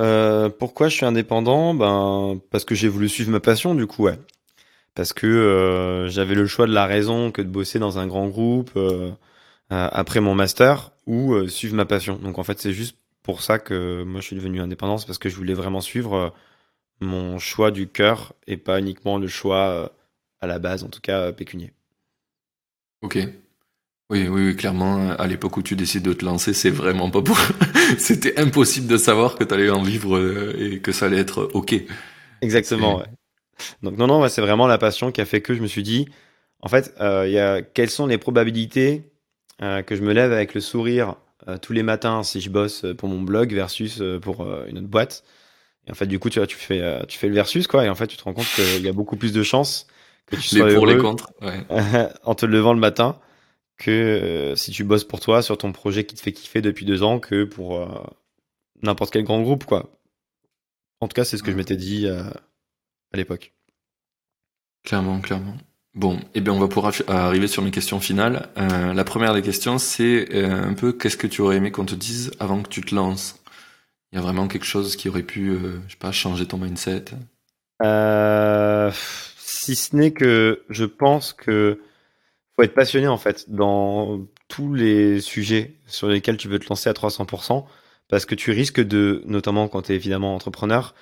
euh, 0.00 0.48
Pourquoi 0.48 0.88
je 0.88 0.96
suis 0.96 1.06
indépendant? 1.06 1.74
Ben 1.74 2.40
parce 2.50 2.64
que 2.64 2.74
j'ai 2.74 2.88
voulu 2.88 3.08
suivre 3.08 3.30
ma 3.30 3.40
passion, 3.40 3.74
du 3.74 3.86
coup, 3.86 4.04
ouais. 4.04 4.18
Parce 4.94 5.12
que 5.12 5.26
euh, 5.26 6.08
j'avais 6.08 6.34
le 6.34 6.46
choix 6.46 6.66
de 6.66 6.72
la 6.72 6.86
raison 6.86 7.32
que 7.32 7.42
de 7.42 7.48
bosser 7.48 7.78
dans 7.78 7.98
un 7.98 8.06
grand 8.06 8.28
groupe 8.28 8.72
euh, 8.76 9.10
euh, 9.72 9.88
après 9.92 10.20
mon 10.20 10.34
master 10.34 10.92
ou 11.06 11.48
suivre 11.48 11.76
ma 11.76 11.86
passion. 11.86 12.16
Donc 12.16 12.38
en 12.38 12.44
fait, 12.44 12.60
c'est 12.60 12.72
juste 12.72 12.96
pour 13.22 13.42
ça 13.42 13.58
que 13.58 14.04
moi 14.04 14.20
je 14.20 14.26
suis 14.26 14.36
devenu 14.36 14.60
indépendant, 14.60 14.98
c'est 14.98 15.06
parce 15.06 15.18
que 15.18 15.28
je 15.30 15.36
voulais 15.36 15.54
vraiment 15.54 15.80
suivre 15.80 16.34
mon 17.00 17.38
choix 17.38 17.70
du 17.70 17.88
cœur 17.88 18.34
et 18.46 18.56
pas 18.56 18.78
uniquement 18.80 19.18
le 19.18 19.28
choix 19.28 19.92
à 20.44 20.46
la 20.46 20.58
base, 20.58 20.84
en 20.84 20.88
tout 20.88 21.00
cas 21.00 21.32
pécunier. 21.32 21.72
Ok. 23.02 23.18
Oui, 24.10 24.28
oui, 24.28 24.46
oui, 24.46 24.56
clairement, 24.56 25.10
à 25.12 25.26
l'époque 25.26 25.56
où 25.56 25.62
tu 25.62 25.76
décides 25.76 26.02
de 26.02 26.12
te 26.12 26.24
lancer, 26.24 26.52
c'est 26.52 26.70
vraiment 26.70 27.10
pas 27.10 27.22
pour. 27.22 27.38
C'était 27.98 28.38
impossible 28.38 28.86
de 28.86 28.96
savoir 28.96 29.34
que 29.34 29.44
tu 29.44 29.54
allais 29.54 29.70
en 29.70 29.82
vivre 29.82 30.54
et 30.58 30.80
que 30.80 30.92
ça 30.92 31.06
allait 31.06 31.18
être 31.18 31.50
ok. 31.54 31.74
Exactement, 32.42 32.98
ouais. 32.98 33.06
Donc 33.82 33.96
non, 33.96 34.06
non, 34.06 34.28
c'est 34.28 34.40
vraiment 34.40 34.66
la 34.66 34.78
passion 34.78 35.12
qui 35.12 35.20
a 35.20 35.24
fait 35.24 35.40
que 35.40 35.54
je 35.54 35.62
me 35.62 35.66
suis 35.66 35.82
dit, 35.82 36.06
en 36.60 36.68
fait, 36.68 36.94
euh, 37.00 37.28
y 37.28 37.38
a, 37.38 37.62
quelles 37.62 37.90
sont 37.90 38.06
les 38.06 38.18
probabilités 38.18 39.10
euh, 39.62 39.82
que 39.82 39.96
je 39.96 40.02
me 40.02 40.12
lève 40.12 40.32
avec 40.32 40.54
le 40.54 40.60
sourire 40.60 41.16
euh, 41.48 41.58
tous 41.58 41.72
les 41.72 41.82
matins 41.82 42.22
si 42.22 42.40
je 42.40 42.50
bosse 42.50 42.86
pour 42.98 43.08
mon 43.08 43.20
blog 43.20 43.52
versus 43.52 44.02
pour 44.22 44.46
une 44.66 44.78
autre 44.78 44.88
boîte. 44.88 45.24
Et 45.86 45.90
en 45.90 45.94
fait, 45.94 46.06
du 46.06 46.18
coup, 46.18 46.30
tu 46.30 46.38
vois, 46.38 46.46
tu 46.46 46.56
fais, 46.56 47.04
tu 47.06 47.18
fais 47.18 47.28
le 47.28 47.34
versus, 47.34 47.66
quoi, 47.66 47.84
et 47.84 47.88
en 47.88 47.94
fait, 47.94 48.06
tu 48.06 48.16
te 48.16 48.24
rends 48.24 48.32
compte 48.32 48.48
qu'il 48.54 48.82
y 48.82 48.88
a 48.88 48.92
beaucoup 48.92 49.16
plus 49.16 49.32
de 49.32 49.42
chances 49.42 49.86
que 50.26 50.36
tu 50.36 50.42
sois 50.42 50.68
les 50.68 50.74
pour, 50.74 50.86
les 50.86 50.98
contre, 50.98 51.32
en 52.24 52.34
te 52.34 52.46
levant 52.46 52.72
le 52.72 52.80
matin 52.80 53.18
que 53.76 54.54
si 54.56 54.70
tu 54.70 54.84
bosses 54.84 55.04
pour 55.04 55.20
toi 55.20 55.42
sur 55.42 55.58
ton 55.58 55.72
projet 55.72 56.04
qui 56.04 56.14
te 56.14 56.20
fait 56.20 56.32
kiffer 56.32 56.62
depuis 56.62 56.86
deux 56.86 57.02
ans 57.02 57.18
que 57.18 57.44
pour 57.44 57.86
n'importe 58.82 59.12
quel 59.12 59.24
grand 59.24 59.42
groupe, 59.42 59.64
quoi. 59.64 59.90
En 61.00 61.08
tout 61.08 61.14
cas, 61.14 61.24
c'est 61.24 61.36
ce 61.36 61.42
que 61.42 61.50
je 61.50 61.56
m'étais 61.56 61.76
dit 61.76 62.06
à 62.08 63.16
l'époque. 63.16 63.52
Clairement, 64.84 65.20
clairement. 65.20 65.56
Bon, 65.94 66.18
eh 66.34 66.40
bien, 66.40 66.52
on 66.52 66.58
va 66.58 66.66
pouvoir 66.66 66.92
arriver 67.06 67.46
sur 67.46 67.62
mes 67.62 67.70
questions 67.70 68.00
finales. 68.00 68.48
Euh, 68.58 68.92
la 68.92 69.04
première 69.04 69.32
des 69.32 69.42
questions, 69.42 69.78
c'est 69.78 70.28
euh, 70.34 70.64
un 70.64 70.74
peu 70.74 70.92
qu'est-ce 70.92 71.16
que 71.16 71.28
tu 71.28 71.40
aurais 71.40 71.56
aimé 71.56 71.70
qu'on 71.70 71.84
te 71.84 71.94
dise 71.94 72.32
avant 72.40 72.60
que 72.62 72.68
tu 72.68 72.80
te 72.80 72.92
lances? 72.94 73.40
Il 74.10 74.16
y 74.16 74.18
a 74.18 74.22
vraiment 74.22 74.48
quelque 74.48 74.66
chose 74.66 74.96
qui 74.96 75.08
aurait 75.08 75.22
pu, 75.22 75.50
euh, 75.50 75.78
je 75.86 75.92
sais 75.92 75.98
pas, 75.98 76.10
changer 76.10 76.46
ton 76.46 76.58
mindset? 76.58 77.04
Si 79.64 79.76
ce 79.76 79.96
n'est 79.96 80.12
que 80.12 80.62
je 80.68 80.84
pense 80.84 81.32
que 81.32 81.80
faut 82.56 82.62
être 82.62 82.74
passionné 82.74 83.08
en 83.08 83.16
fait 83.16 83.50
dans 83.50 84.20
tous 84.48 84.74
les 84.74 85.20
sujets 85.20 85.76
sur 85.86 86.08
lesquels 86.08 86.36
tu 86.36 86.48
veux 86.48 86.58
te 86.58 86.68
lancer 86.68 86.90
à 86.90 86.92
300%, 86.92 87.64
parce 88.08 88.26
que 88.26 88.34
tu 88.34 88.50
risques 88.50 88.80
de, 88.80 89.22
notamment 89.26 89.68
quand 89.68 89.82
tu 89.82 89.92
es 89.92 89.94
évidemment 89.94 90.34
entrepreneur, 90.34 90.94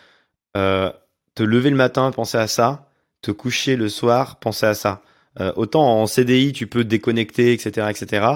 te 0.54 1.42
lever 1.42 1.70
le 1.70 1.76
matin, 1.76 2.10
penser 2.12 2.38
à 2.38 2.46
ça, 2.46 2.88
te 3.20 3.30
coucher 3.30 3.76
le 3.76 3.88
soir, 3.88 4.38
penser 4.38 4.66
à 4.66 4.74
ça. 4.74 5.02
Euh, 5.40 5.52
autant 5.56 6.00
en 6.00 6.06
CDI, 6.06 6.52
tu 6.52 6.66
peux 6.66 6.84
déconnecter, 6.84 7.52
etc., 7.52 7.88
etc. 7.90 8.26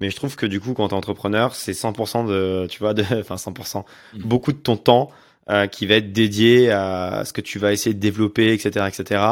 Mais 0.00 0.10
je 0.10 0.16
trouve 0.16 0.36
que 0.36 0.46
du 0.46 0.60
coup, 0.60 0.74
quand 0.74 0.88
t'es 0.88 0.94
entrepreneur, 0.94 1.54
c'est 1.54 1.72
100% 1.72 2.26
de, 2.26 2.66
tu 2.68 2.80
vois, 2.80 2.92
de, 2.92 3.02
enfin 3.20 3.36
100%, 3.36 3.84
mm. 4.14 4.22
beaucoup 4.22 4.52
de 4.52 4.58
ton 4.58 4.76
temps 4.76 5.10
euh, 5.48 5.66
qui 5.66 5.86
va 5.86 5.94
être 5.94 6.12
dédié 6.12 6.70
à 6.70 7.24
ce 7.24 7.32
que 7.32 7.40
tu 7.40 7.58
vas 7.58 7.72
essayer 7.72 7.94
de 7.94 8.00
développer, 8.00 8.52
etc., 8.52 8.86
etc. 8.88 9.22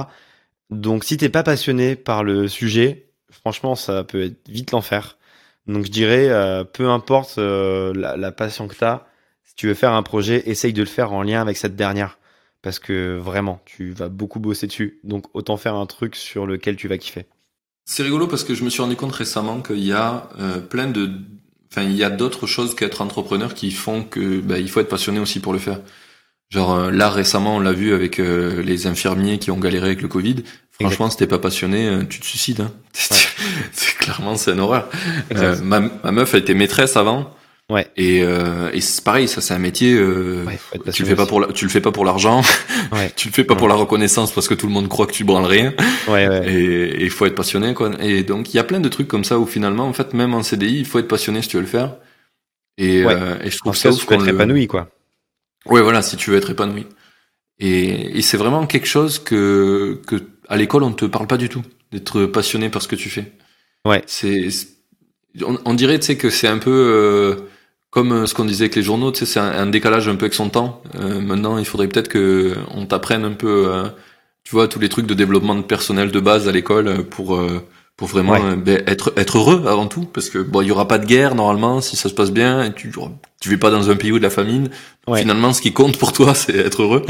Donc, 0.71 1.05
si 1.05 1.17
t'es 1.17 1.29
pas 1.29 1.43
passionné 1.43 1.97
par 1.97 2.25
le 2.25 2.49
sujet, 2.49 3.11
franchement, 3.31 3.75
ça 3.75 4.05
peut 4.05 4.25
être 4.25 4.49
vite 4.49 4.71
l'enfer. 4.71 5.19
Donc, 5.67 5.85
je 5.85 5.91
dirais, 5.91 6.29
euh, 6.29 6.65
peu 6.65 6.89
importe 6.89 7.37
la, 7.37 8.17
la 8.17 8.33
passion 8.33 8.69
que 8.69 8.75
t'as, 8.75 9.05
si 9.45 9.55
tu 9.57 9.67
veux 9.67 9.75
faire 9.75 9.93
un 9.93 10.03
projet, 10.03 10.49
essaye 10.49 10.73
de 10.73 10.83
le 10.83 10.89
faire 10.89 11.13
en 11.13 11.23
lien 11.23 11.41
avec 11.41 11.57
cette 11.57 11.77
dernière 11.77 12.19
parce 12.63 12.79
que 12.79 13.17
vraiment, 13.17 13.61
tu 13.65 13.93
vas 13.93 14.09
beaucoup 14.09 14.41
bosser 14.41 14.67
dessus. 14.67 15.01
Donc 15.05 15.27
autant 15.35 15.57
faire 15.57 15.75
un 15.75 15.87
truc 15.87 16.17
sur 16.17 16.47
lequel 16.47 16.77
tu 16.77 16.89
vas 16.89 16.99
kiffer. 16.99 17.27
C'est 17.85 18.03
rigolo 18.03 18.27
parce 18.27 18.45
que 18.45 18.55
je 18.55 18.65
me 18.65 18.71
suis 18.71 18.83
rendu 18.83 18.97
compte 18.97 19.13
récemment 19.13 19.63
qu'il 19.63 19.85
y 19.85 19.93
a 19.93 20.29
euh, 20.39 20.61
plein 20.61 20.87
de, 20.87 21.11
enfin 21.71 21.83
il 21.83 21.97
y 21.97 22.05
a 22.05 22.11
d'autres 22.11 22.47
choses 22.47 22.75
qu'être 22.75 23.01
entrepreneur 23.01 23.55
qui 23.55 23.71
font 23.71 24.05
que 24.05 24.41
bah, 24.41 24.59
il 24.59 24.69
faut 24.69 24.81
être 24.81 24.89
passionné 24.89 25.19
aussi 25.19 25.41
pour 25.41 25.53
le 25.53 25.59
faire. 25.59 25.81
Genre 26.51 26.73
euh, 26.73 26.91
là 26.91 27.11
récemment 27.11 27.57
on 27.57 27.61
l'a 27.61 27.73
vu 27.73 27.95
avec 27.95 28.19
euh, 28.19 28.63
les 28.63 28.87
infirmiers 28.87 29.39
qui 29.39 29.51
ont 29.51 29.59
galéré 29.59 29.87
avec 29.87 30.03
le 30.03 30.09
Covid. 30.09 30.37
Franchement, 30.81 31.11
si 31.11 31.19
t'es 31.19 31.27
pas 31.27 31.39
passionné, 31.39 31.91
tu 32.09 32.21
te 32.21 32.25
suicides. 32.25 32.63
Hein. 32.63 32.73
c'est 32.93 33.99
clairement 33.99 34.37
c'est 34.37 34.53
une 34.53 34.61
horreur. 34.61 34.89
ma, 35.63 35.81
ma 35.81 36.11
meuf 36.11 36.35
a 36.35 36.39
été 36.39 36.55
maîtresse 36.55 36.97
avant. 36.97 37.35
Ouais. 37.71 37.87
Et, 37.97 38.23
euh, 38.25 38.71
et 38.73 38.81
c'est 38.81 39.03
pareil, 39.05 39.29
ça 39.29 39.41
c'est 39.41 39.55
un 39.55 39.59
métier. 39.59 39.95
Euh, 39.95 40.45
tu 40.93 41.03
le 41.03 41.09
fais 41.09 41.15
pas 41.15 41.27
pour 41.27 41.41
la, 41.41 41.53
tu 41.53 41.65
le 41.65 41.71
fais 41.71 41.81
pas 41.81 41.93
pour 41.93 42.05
l'argent. 42.05 42.43
Ouais. 42.93 43.13
tu 43.15 43.29
le 43.29 43.33
fais 43.33 43.45
pas 43.45 43.55
pour 43.55 43.69
la 43.69 43.77
reconnaissance 43.77 44.33
parce 44.33 44.49
que 44.49 44.55
tout 44.55 44.67
le 44.67 44.73
monde 44.73 44.89
croit 44.89 45.07
que 45.07 45.13
tu 45.13 45.23
branles 45.23 45.45
rien. 45.45 45.73
Ouais, 46.09 46.27
ouais. 46.27 46.53
Et 46.53 47.05
il 47.05 47.11
faut 47.11 47.25
être 47.25 47.37
passionné 47.37 47.73
quoi. 47.73 47.93
Et 48.01 48.25
donc 48.25 48.53
il 48.53 48.57
y 48.57 48.61
a 48.61 48.65
plein 48.65 48.81
de 48.81 48.89
trucs 48.89 49.07
comme 49.07 49.23
ça 49.23 49.39
où 49.39 49.47
finalement 49.47 49.87
en 49.87 49.93
fait 49.93 50.13
même 50.13 50.35
en 50.35 50.43
CDI 50.43 50.81
il 50.81 50.85
faut 50.85 50.99
être 50.99 51.07
passionné 51.07 51.41
si 51.41 51.49
tu 51.49 51.57
veux 51.57 51.63
le 51.63 51.69
faire. 51.69 51.95
Et, 52.79 53.05
euh, 53.05 53.37
et 53.45 53.51
je 53.51 53.59
trouve 53.59 53.77
ça 53.77 53.93
si 53.93 54.01
tu 54.01 54.07
veux 54.09 54.15
être 54.15 54.27
épanoui 54.27 54.67
quoi. 54.67 54.89
Ouais 55.67 55.83
voilà 55.83 56.03
si 56.03 56.17
tu 56.17 56.31
veux 56.31 56.37
être 56.37 56.51
épanoui. 56.51 56.87
Et, 57.59 58.19
et 58.19 58.23
c'est 58.23 58.37
vraiment 58.37 58.67
quelque 58.67 58.87
chose 58.87 59.19
que 59.19 60.01
que 60.07 60.17
à 60.49 60.57
l'école 60.57 60.83
on 60.83 60.91
ne 60.91 60.95
te 60.95 61.05
parle 61.05 61.27
pas 61.27 61.37
du 61.37 61.49
tout 61.49 61.63
d'être 61.93 62.27
passionné 62.27 62.71
par 62.71 62.83
ce 62.83 62.89
que 62.89 62.97
tu 62.97 63.11
fais. 63.11 63.33
Ouais. 63.85 64.03
C'est 64.07 64.49
on, 65.43 65.59
on, 65.65 65.75
dirait 65.75 65.99
tu 65.99 66.07
sais 66.07 66.17
que 66.17 66.31
c'est 66.31 66.49
un 66.49 66.59
peu 66.59 66.71
euh, 66.71 67.49
comme 67.91 68.13
euh, 68.13 68.27
ce 68.27 68.35
qu'on 68.35 68.45
disait 68.45 68.65
avec 68.65 68.77
les 68.77 68.83
journaux, 68.83 69.13
tu 69.13 69.21
sais, 69.21 69.27
c'est 69.27 69.41
un, 69.41 69.67
décalage 69.67 70.09
un 70.09 70.17
peu 70.17 70.25
avec 70.25 70.35
son 70.35 70.49
temps. 70.49 70.83
Euh, 70.95 71.21
maintenant, 71.21 71.59
il 71.59 71.65
faudrait 71.65 71.89
peut-être 71.89 72.09
que 72.09 72.57
on 72.71 72.87
t'apprenne 72.87 73.25
un 73.25 73.33
peu, 73.33 73.69
euh, 73.69 73.89
tu 74.45 74.53
vois, 74.53 74.69
tous 74.69 74.79
les 74.79 74.89
trucs 74.89 75.07
de 75.07 75.15
développement 75.15 75.57
de 75.57 75.63
personnel 75.63 76.11
de 76.11 76.21
base 76.21 76.49
à 76.49 76.53
l'école 76.53 77.05
pour 77.05 77.41
pour 78.01 78.09
vraiment 78.09 78.57
ben, 78.57 78.83
être 78.87 79.13
être 79.19 79.37
heureux 79.37 79.65
avant 79.67 79.87
tout, 79.87 80.07
parce 80.07 80.31
que 80.31 80.39
bon, 80.39 80.63
il 80.63 80.69
y 80.69 80.71
aura 80.71 80.89
pas 80.89 80.97
de 80.97 81.05
guerre 81.05 81.35
normalement 81.35 81.83
si 81.83 81.97
ça 81.97 82.09
se 82.09 82.15
passe 82.15 82.31
bien. 82.31 82.73
Tu 82.75 82.91
tu 83.43 83.51
vis 83.51 83.59
pas 83.59 83.71
dans 83.71 83.91
un 83.91 83.97
pays 83.97 84.11
où 84.11 84.17
de 84.17 84.23
la 84.23 84.31
famine. 84.31 84.71
Finalement, 85.15 85.53
ce 85.53 85.61
qui 85.61 85.75
compte 85.75 85.99
pour 85.99 86.15
toi, 86.15 86.35
c'est 86.35 86.57
être 86.57 86.83
heureux. 86.83 87.05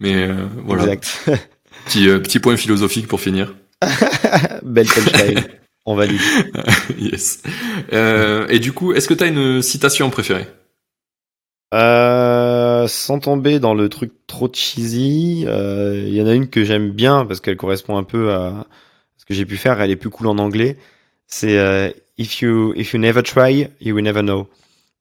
Mais 0.00 0.28
voilà. 0.66 0.92
Exact. 0.92 1.30
petit 1.86 2.08
petit 2.08 2.40
point 2.40 2.58
philosophique 2.58 3.08
pour 3.08 3.22
finir. 3.22 3.54
Belle. 4.62 4.86
On 5.86 5.94
valide. 5.94 6.20
yes. 6.98 7.42
Euh, 7.94 8.46
et 8.50 8.58
du 8.58 8.72
coup, 8.74 8.92
est-ce 8.92 9.08
que 9.08 9.14
tu 9.14 9.24
as 9.24 9.28
une 9.28 9.62
citation 9.62 10.10
préférée? 10.10 10.46
Euh, 11.72 12.86
Sans 12.86 13.18
tomber 13.18 13.60
dans 13.60 13.72
le 13.72 13.88
truc 13.88 14.12
trop 14.26 14.50
cheesy, 14.52 15.40
il 15.40 15.48
euh, 15.48 16.06
y 16.06 16.20
en 16.20 16.26
a 16.26 16.34
une 16.34 16.48
que 16.48 16.64
j'aime 16.64 16.90
bien 16.90 17.24
parce 17.24 17.40
qu'elle 17.40 17.56
correspond 17.56 17.96
un 17.96 18.02
peu 18.02 18.34
à 18.34 18.66
que 19.26 19.34
j'ai 19.34 19.44
pu 19.44 19.56
faire. 19.56 19.80
Elle 19.80 19.90
est 19.90 19.96
plus 19.96 20.10
cool 20.10 20.26
en 20.26 20.38
anglais. 20.38 20.76
C'est 21.26 21.58
euh, 21.58 21.90
if 22.18 22.40
you 22.40 22.72
if 22.76 22.92
you 22.92 23.00
never 23.00 23.22
try, 23.22 23.68
you 23.80 23.94
will 23.94 24.04
never 24.04 24.22
know. 24.22 24.48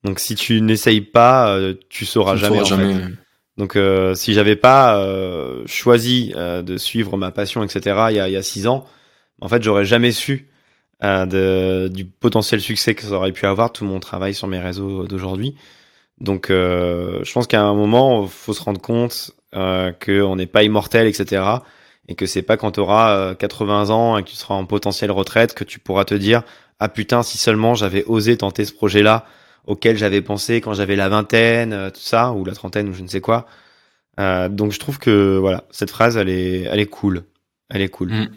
Donc 0.03 0.19
si 0.19 0.35
tu 0.35 0.61
n'essayes 0.61 1.01
pas, 1.01 1.55
euh, 1.55 1.73
tu 1.89 2.05
sauras 2.05 2.35
jamais. 2.35 2.63
Sauras 2.63 2.69
jamais. 2.69 2.95
Donc 3.57 3.77
si 4.15 4.33
j'avais 4.33 4.57
pas 4.57 5.01
choisi 5.65 6.33
de 6.35 6.77
suivre 6.77 7.15
ma 7.15 7.31
passion, 7.31 7.63
etc. 7.63 8.07
Il 8.09 8.17
y 8.17 8.19
a, 8.19 8.27
il 8.27 8.33
y 8.33 8.35
a 8.35 8.43
six 8.43 8.67
ans, 8.67 8.85
en 9.39 9.47
fait 9.47 9.63
j'aurais 9.63 9.85
jamais 9.85 10.11
su 10.11 10.49
de, 11.01 11.87
du 11.87 12.03
potentiel 12.03 12.59
succès 12.59 12.95
que 12.95 13.03
ça 13.03 13.11
aurait 13.11 13.31
pu 13.31 13.45
avoir 13.45 13.71
tout 13.71 13.85
mon 13.85 14.01
travail 14.01 14.33
sur 14.33 14.47
mes 14.47 14.59
réseaux 14.59 15.07
d'aujourd'hui. 15.07 15.55
Donc, 16.19 16.49
euh, 16.49 17.19
je 17.23 17.33
pense 17.33 17.47
qu'à 17.47 17.61
un 17.61 17.73
moment, 17.73 18.25
faut 18.27 18.53
se 18.53 18.63
rendre 18.63 18.79
compte 18.79 19.31
euh, 19.53 19.91
qu'on 19.91 20.35
n'est 20.35 20.45
pas 20.45 20.63
immortel, 20.63 21.07
etc. 21.07 21.43
Et 22.07 22.15
que 22.15 22.25
c'est 22.25 22.43
pas 22.43 22.57
quand 22.57 22.71
tu 22.71 22.79
auras 22.79 23.33
80 23.35 23.89
ans 23.89 24.17
et 24.17 24.23
que 24.23 24.29
tu 24.29 24.35
seras 24.35 24.55
en 24.55 24.65
potentielle 24.65 25.11
retraite 25.11 25.53
que 25.55 25.63
tu 25.63 25.79
pourras 25.79 26.05
te 26.05 26.13
dire 26.13 26.43
ah 26.79 26.89
putain 26.89 27.23
si 27.23 27.37
seulement 27.37 27.75
j'avais 27.75 28.03
osé 28.05 28.37
tenter 28.37 28.65
ce 28.65 28.73
projet-là 28.73 29.25
auquel 29.65 29.97
j'avais 29.97 30.21
pensé 30.21 30.61
quand 30.61 30.73
j'avais 30.73 30.95
la 30.95 31.09
vingtaine, 31.09 31.73
euh, 31.73 31.89
tout 31.89 32.01
ça 32.01 32.33
ou 32.33 32.45
la 32.45 32.53
trentaine 32.53 32.89
ou 32.89 32.93
je 32.93 33.01
ne 33.01 33.07
sais 33.07 33.21
quoi. 33.21 33.47
Euh, 34.19 34.49
donc 34.49 34.71
je 34.71 34.79
trouve 34.79 34.99
que 34.99 35.37
voilà 35.37 35.63
cette 35.71 35.89
phrase 35.89 36.15
elle 36.17 36.29
est 36.29 36.63
elle 36.63 36.79
est 36.79 36.85
cool, 36.85 37.23
elle 37.69 37.81
est 37.81 37.89
cool. 37.89 38.11
Mm. 38.11 38.29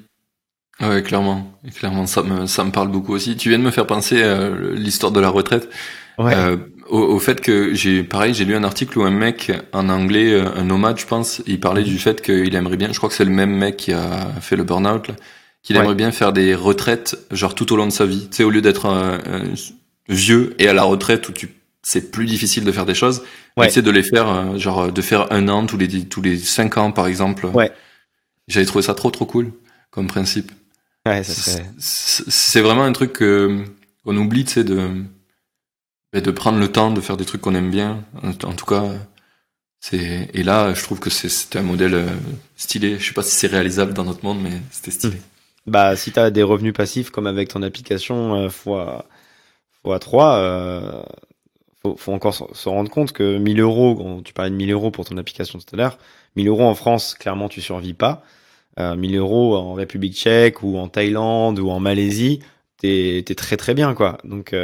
Ouais, 0.80 1.02
clairement. 1.02 1.58
Clairement, 1.74 2.06
ça 2.06 2.22
me, 2.22 2.46
ça 2.46 2.62
me 2.62 2.70
parle 2.70 2.86
beaucoup 2.86 3.12
aussi. 3.12 3.36
Tu 3.36 3.48
viens 3.48 3.58
de 3.58 3.64
me 3.64 3.72
faire 3.72 3.86
penser 3.86 4.22
à 4.22 4.48
l'histoire 4.50 5.10
de 5.10 5.18
la 5.18 5.28
retraite. 5.28 5.68
Ouais. 6.18 6.32
Euh, 6.36 6.56
au, 6.88 7.18
fait 7.18 7.40
que 7.40 7.74
j'ai, 7.74 8.02
pareil, 8.02 8.34
j'ai 8.34 8.44
lu 8.44 8.54
un 8.54 8.64
article 8.64 8.98
où 8.98 9.02
un 9.02 9.10
mec 9.10 9.52
en 9.72 9.88
anglais, 9.88 10.32
euh, 10.32 10.54
un 10.56 10.64
nomade, 10.64 10.98
je 10.98 11.06
pense, 11.06 11.42
il 11.46 11.60
parlait 11.60 11.82
du 11.82 11.98
fait 11.98 12.22
qu'il 12.22 12.54
aimerait 12.54 12.76
bien, 12.76 12.92
je 12.92 12.96
crois 12.96 13.08
que 13.08 13.14
c'est 13.14 13.24
le 13.24 13.30
même 13.30 13.50
mec 13.50 13.76
qui 13.76 13.92
a 13.92 14.32
fait 14.40 14.56
le 14.56 14.64
burn-out, 14.64 15.10
qu'il 15.62 15.76
aimerait 15.76 15.94
bien 15.94 16.12
faire 16.12 16.32
des 16.32 16.54
retraites, 16.54 17.18
genre 17.30 17.54
tout 17.54 17.72
au 17.72 17.76
long 17.76 17.86
de 17.86 17.92
sa 17.92 18.06
vie. 18.06 18.28
Tu 18.30 18.38
sais, 18.38 18.44
au 18.44 18.50
lieu 18.50 18.62
d'être 18.62 19.20
vieux 20.08 20.54
et 20.58 20.68
à 20.68 20.72
la 20.72 20.82
retraite 20.82 21.28
où 21.28 21.32
tu, 21.32 21.48
c'est 21.82 22.10
plus 22.10 22.26
difficile 22.26 22.64
de 22.64 22.72
faire 22.72 22.86
des 22.86 22.94
choses, 22.94 23.22
ouais. 23.56 23.70
de 23.70 23.90
les 23.90 24.02
faire, 24.02 24.28
euh, 24.28 24.58
genre, 24.58 24.92
de 24.92 25.02
faire 25.02 25.32
un 25.32 25.48
an 25.48 25.66
tous 25.66 25.76
les, 25.76 26.04
tous 26.04 26.22
les 26.22 26.38
cinq 26.38 26.76
ans, 26.76 26.92
par 26.92 27.06
exemple. 27.06 27.46
Ouais. 27.46 27.72
J'avais 28.46 28.66
trouvé 28.66 28.82
ça 28.82 28.94
trop, 28.94 29.10
trop 29.10 29.26
cool, 29.26 29.52
comme 29.90 30.06
principe. 30.06 30.50
Ouais, 31.06 31.22
ça 31.22 31.60
C'est 31.78 32.60
vraiment 32.60 32.84
un 32.84 32.92
truc 32.92 33.18
qu'on 33.18 34.16
oublie, 34.16 34.44
tu 34.44 34.54
sais, 34.54 34.64
de, 34.64 34.90
de 36.12 36.30
prendre 36.30 36.58
le 36.58 36.70
temps 36.70 36.90
de 36.90 37.00
faire 37.00 37.16
des 37.16 37.24
trucs 37.24 37.40
qu'on 37.40 37.54
aime 37.54 37.70
bien. 37.70 38.04
En, 38.22 38.32
tout 38.32 38.66
cas, 38.66 38.84
c'est 39.80 40.30
et 40.34 40.42
là, 40.42 40.74
je 40.74 40.82
trouve 40.82 41.00
que 41.00 41.10
c'était 41.10 41.58
un 41.58 41.62
modèle 41.62 41.94
euh, 41.94 42.08
stylé. 42.56 42.98
Je 42.98 43.06
sais 43.06 43.14
pas 43.14 43.22
si 43.22 43.34
c'est 43.34 43.46
réalisable 43.48 43.92
dans 43.92 44.04
notre 44.04 44.24
monde, 44.24 44.40
mais 44.42 44.52
c'était 44.70 44.90
stylé. 44.90 45.16
Mmh. 45.16 45.70
Bah, 45.70 45.96
si 45.96 46.12
tu 46.12 46.18
as 46.18 46.30
des 46.30 46.42
revenus 46.42 46.72
passifs 46.72 47.10
comme 47.10 47.26
avec 47.26 47.48
ton 47.48 47.62
application 47.62 48.34
euh, 48.34 48.48
fois 48.48 49.06
fois 49.82 49.98
3 49.98 50.36
euh, 50.38 51.02
faut, 51.96 52.12
encore 52.12 52.34
se 52.34 52.68
rendre 52.68 52.90
compte 52.90 53.12
que 53.12 53.38
1000 53.38 53.60
euros, 53.60 54.20
tu 54.24 54.32
parlais 54.32 54.50
de 54.50 54.56
1000 54.56 54.72
euros 54.72 54.90
pour 54.90 55.04
ton 55.04 55.16
application 55.16 55.58
tout 55.58 55.74
à 55.74 55.76
l'heure, 55.76 55.98
1000 56.36 56.48
euros 56.48 56.64
en 56.64 56.74
France, 56.74 57.14
clairement, 57.14 57.48
tu 57.48 57.60
survis 57.60 57.94
pas. 57.94 58.22
Euh, 58.80 58.96
1000 58.96 59.16
euros 59.16 59.56
en 59.56 59.74
République 59.74 60.14
tchèque 60.14 60.62
ou 60.62 60.78
en 60.78 60.88
Thaïlande 60.88 61.58
ou 61.58 61.70
en 61.70 61.80
Malaisie, 61.80 62.40
t'es 62.78 63.18
es 63.18 63.34
très 63.34 63.56
très 63.56 63.74
bien, 63.74 63.94
quoi. 63.94 64.18
Donc, 64.24 64.54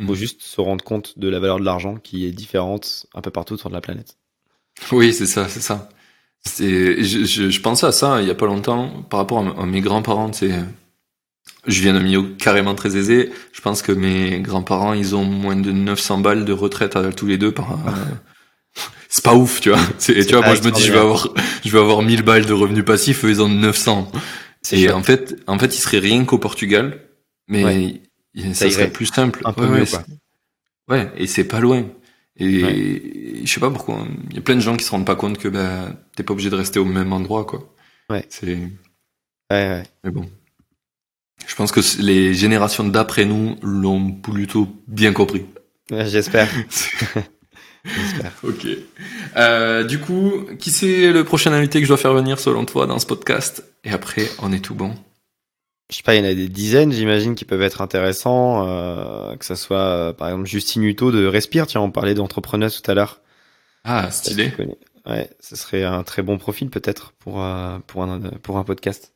euh, 0.00 0.06
faut 0.06 0.12
mm. 0.12 0.16
juste 0.16 0.42
se 0.42 0.60
rendre 0.60 0.84
compte 0.84 1.18
de 1.18 1.28
la 1.28 1.40
valeur 1.40 1.58
de 1.58 1.64
l'argent 1.64 1.96
qui 1.96 2.26
est 2.26 2.32
différente 2.32 3.06
un 3.14 3.20
peu 3.20 3.30
partout 3.30 3.56
sur 3.56 3.70
la 3.70 3.80
planète. 3.80 4.16
Oui, 4.90 5.12
c'est 5.12 5.26
ça, 5.26 5.48
c'est 5.48 5.60
ça. 5.60 5.88
C'est, 6.44 7.02
je, 7.04 7.24
je, 7.24 7.50
je, 7.50 7.60
pensais 7.60 7.86
à 7.86 7.92
ça 7.92 8.20
il 8.20 8.26
y 8.26 8.30
a 8.30 8.34
pas 8.34 8.46
longtemps 8.46 9.04
par 9.08 9.20
rapport 9.20 9.38
à, 9.38 9.66
mes 9.66 9.80
grands-parents. 9.80 10.32
C'est, 10.32 10.50
je 11.66 11.82
viens 11.82 11.92
d'un 11.92 12.00
milieu 12.00 12.22
carrément 12.22 12.74
très 12.74 12.96
aisé. 12.96 13.30
Je 13.52 13.60
pense 13.60 13.82
que 13.82 13.92
mes 13.92 14.40
grands-parents, 14.40 14.92
ils 14.94 15.14
ont 15.14 15.24
moins 15.24 15.56
de 15.56 15.70
900 15.70 16.18
balles 16.18 16.44
de 16.44 16.52
retraite 16.52 16.96
à, 16.96 17.12
tous 17.12 17.26
les 17.26 17.38
deux 17.38 17.52
par. 17.52 17.78
Ah. 17.86 17.94
c'est 19.08 19.22
pas 19.22 19.34
ouf, 19.34 19.60
tu 19.60 19.70
vois. 19.70 19.80
C'est, 19.98 20.24
tu 20.26 20.34
vois, 20.34 20.44
moi 20.44 20.54
je 20.54 20.62
me 20.62 20.72
dis, 20.72 20.82
je 20.82 20.92
vais 20.92 20.98
avoir, 20.98 21.28
je 21.64 21.70
vais 21.70 21.78
avoir 21.78 22.02
1000 22.02 22.22
balles 22.22 22.46
de 22.46 22.52
revenus 22.52 22.84
passifs, 22.84 23.24
eux 23.24 23.30
ils 23.30 23.42
ont 23.42 23.48
900. 23.48 24.10
Et 24.72 24.90
en 24.90 25.02
fait, 25.02 25.36
en 25.46 25.58
fait, 25.58 25.76
ils 25.76 25.80
seraient 25.80 25.98
rien 25.98 26.24
qu'au 26.24 26.38
Portugal, 26.38 27.00
mais 27.48 28.02
ça, 28.54 28.70
serait 28.70 28.90
plus 28.90 29.06
simple. 29.06 29.40
Un 29.44 29.52
peu 29.52 29.66
mieux, 29.66 29.84
Ouais, 30.88 31.10
et 31.16 31.26
c'est 31.26 31.44
pas 31.44 31.60
loin. 31.60 31.86
Et 32.36 33.42
je 33.44 33.52
sais 33.52 33.60
pas 33.60 33.70
pourquoi. 33.70 34.06
Il 34.30 34.36
y 34.36 34.38
a 34.38 34.42
plein 34.42 34.56
de 34.56 34.60
gens 34.60 34.76
qui 34.76 34.84
se 34.84 34.90
rendent 34.90 35.06
pas 35.06 35.14
compte 35.16 35.38
que 35.38 35.48
bah, 35.48 35.92
t'es 36.16 36.22
pas 36.22 36.32
obligé 36.32 36.50
de 36.50 36.56
rester 36.56 36.78
au 36.78 36.84
même 36.84 37.12
endroit, 37.12 37.44
quoi. 37.44 37.72
Ouais. 38.10 38.24
C'est. 38.28 38.54
Ouais, 38.54 38.68
ouais. 39.50 39.82
Mais 40.04 40.10
bon. 40.10 40.28
Je 41.46 41.54
pense 41.54 41.72
que 41.72 41.80
les 42.00 42.34
générations 42.34 42.84
d'après 42.84 43.24
nous 43.24 43.56
l'ont 43.62 44.12
plutôt 44.12 44.68
bien 44.86 45.12
compris. 45.12 45.44
J'espère. 45.90 46.48
J'espère. 47.84 48.32
ok. 48.44 48.66
Euh, 49.36 49.82
du 49.84 49.98
coup, 49.98 50.46
qui 50.58 50.70
c'est 50.70 51.12
le 51.12 51.24
prochain 51.24 51.52
invité 51.52 51.80
que 51.80 51.84
je 51.84 51.90
dois 51.90 51.96
faire 51.96 52.14
venir 52.14 52.38
selon 52.38 52.64
toi 52.64 52.86
dans 52.86 52.98
ce 52.98 53.06
podcast? 53.06 53.64
Et 53.84 53.90
après, 53.90 54.28
on 54.40 54.52
est 54.52 54.60
tout 54.60 54.74
bon 54.74 54.94
je 55.92 55.98
sais 55.98 56.02
pas, 56.02 56.14
il 56.14 56.24
y 56.24 56.26
en 56.26 56.30
a 56.30 56.34
des 56.34 56.48
dizaines, 56.48 56.90
j'imagine, 56.90 57.34
qui 57.34 57.44
peuvent 57.44 57.60
être 57.60 57.82
intéressants, 57.82 58.66
euh, 58.66 59.36
que 59.36 59.44
ça 59.44 59.56
soit, 59.56 59.76
euh, 59.76 60.12
par 60.14 60.28
exemple, 60.28 60.46
Justine 60.46 60.82
Hutto 60.84 61.12
de 61.12 61.26
Respire, 61.26 61.66
tiens, 61.66 61.82
on 61.82 61.90
parlait 61.90 62.14
d'entrepreneuse 62.14 62.80
tout 62.80 62.90
à 62.90 62.94
l'heure. 62.94 63.20
Ah, 63.84 64.10
stylé. 64.10 64.52
Ouais, 65.06 65.28
ce 65.40 65.54
serait 65.54 65.84
un 65.84 66.02
très 66.02 66.22
bon 66.22 66.38
profil 66.38 66.70
peut-être 66.70 67.12
pour, 67.18 67.42
euh, 67.42 67.76
pour, 67.86 68.04
un, 68.04 68.20
pour 68.42 68.56
un 68.56 68.64
podcast. 68.64 69.12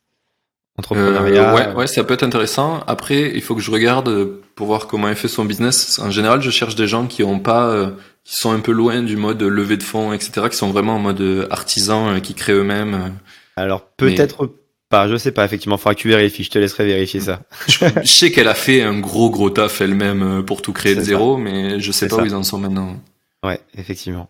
Entrepreneuriat. 0.78 1.52
Euh, 1.52 1.54
ouais, 1.54 1.74
ouais, 1.74 1.86
ça 1.86 2.04
peut 2.04 2.12
être 2.12 2.24
intéressant. 2.24 2.80
Après, 2.86 3.32
il 3.34 3.40
faut 3.40 3.54
que 3.54 3.62
je 3.62 3.70
regarde 3.70 4.28
pour 4.54 4.66
voir 4.66 4.86
comment 4.86 5.08
elle 5.08 5.16
fait 5.16 5.28
son 5.28 5.46
business. 5.46 5.98
En 5.98 6.10
général, 6.10 6.42
je 6.42 6.50
cherche 6.50 6.74
des 6.74 6.86
gens 6.86 7.06
qui 7.06 7.22
ont 7.22 7.38
pas, 7.38 7.90
qui 8.24 8.36
sont 8.36 8.52
un 8.52 8.60
peu 8.60 8.72
loin 8.72 9.02
du 9.02 9.16
mode 9.16 9.42
levée 9.42 9.78
de 9.78 9.82
fonds, 9.82 10.12
etc., 10.12 10.48
qui 10.50 10.56
sont 10.58 10.70
vraiment 10.70 10.96
en 10.96 10.98
mode 10.98 11.48
artisan, 11.50 12.20
qui 12.20 12.34
créent 12.34 12.52
eux-mêmes. 12.52 13.14
Alors 13.56 13.86
peut-être 13.96 14.50
pas, 14.88 15.08
je 15.08 15.16
sais 15.16 15.32
pas, 15.32 15.44
effectivement, 15.44 15.76
faudra 15.76 15.94
que 15.94 16.00
tu 16.00 16.08
vérifies, 16.08 16.44
je 16.44 16.50
te 16.50 16.58
laisserai 16.58 16.84
vérifier 16.84 17.20
ça. 17.20 17.42
je, 17.68 17.86
sais 18.04 18.30
qu'elle 18.30 18.48
a 18.48 18.54
fait 18.54 18.82
un 18.82 18.98
gros 18.98 19.30
gros 19.30 19.50
taf 19.50 19.80
elle-même 19.80 20.22
euh, 20.22 20.42
pour 20.42 20.62
tout 20.62 20.72
créer 20.72 20.94
de 20.94 21.00
zéro, 21.00 21.36
mais 21.36 21.80
je 21.80 21.92
sais 21.92 22.08
pas 22.08 22.16
où 22.16 22.24
ils 22.24 22.34
en 22.34 22.42
sont 22.42 22.58
maintenant. 22.58 22.96
Ouais, 23.42 23.60
effectivement. 23.76 24.28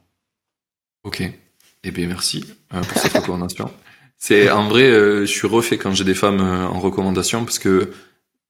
Ok. 1.05 1.23
Eh 1.85 1.91
bien, 1.91 2.07
merci 2.07 2.45
euh, 2.75 2.81
pour 2.83 2.99
cette 2.99 3.13
recommandation. 3.13 3.71
C'est 4.19 4.51
en 4.51 4.69
vrai, 4.69 4.85
euh, 4.85 5.21
je 5.21 5.31
suis 5.31 5.47
refait 5.47 5.77
quand 5.77 5.93
j'ai 5.93 6.05
des 6.05 6.15
femmes 6.15 6.41
en 6.41 6.81
recommandation 6.81 7.45
parce 7.45 7.59
que 7.59 7.93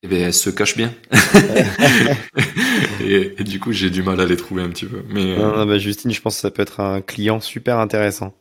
eh 0.02 0.08
bien, 0.08 0.26
elles 0.26 0.34
se 0.34 0.50
cachent 0.50 0.76
bien. 0.76 0.94
et, 3.00 3.42
du 3.42 3.58
coup, 3.58 3.72
j'ai 3.72 3.90
du 3.90 4.04
mal 4.04 4.20
à 4.20 4.26
les 4.26 4.36
trouver 4.36 4.62
un 4.62 4.68
petit 4.68 4.86
peu. 4.86 5.02
Mais 5.08 5.36
non, 5.36 5.56
non, 5.56 5.66
bah, 5.66 5.78
Justine, 5.78 6.12
je 6.12 6.20
pense 6.20 6.36
que 6.36 6.40
ça 6.40 6.52
peut 6.52 6.62
être 6.62 6.78
un 6.78 7.00
client 7.00 7.40
super 7.40 7.78
intéressant. 7.78 8.32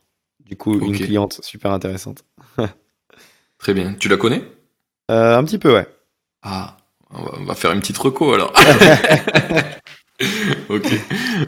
Du 0.45 0.55
coup, 0.55 0.79
une 0.79 0.95
cliente 0.95 1.39
super 1.41 1.71
intéressante. 1.71 2.23
Très 3.65 3.73
bien. 3.73 3.95
Tu 3.97 4.09
la 4.09 4.17
connais? 4.17 4.43
Euh, 5.09 5.35
Un 5.35 5.43
petit 5.43 5.57
peu, 5.57 5.73
ouais. 5.73 5.87
Ah, 6.43 6.77
on 7.09 7.45
va 7.45 7.55
faire 7.55 7.71
une 7.71 7.79
petite 7.79 7.97
reco 7.97 8.31
alors. 8.31 8.53
ok. 10.69 10.85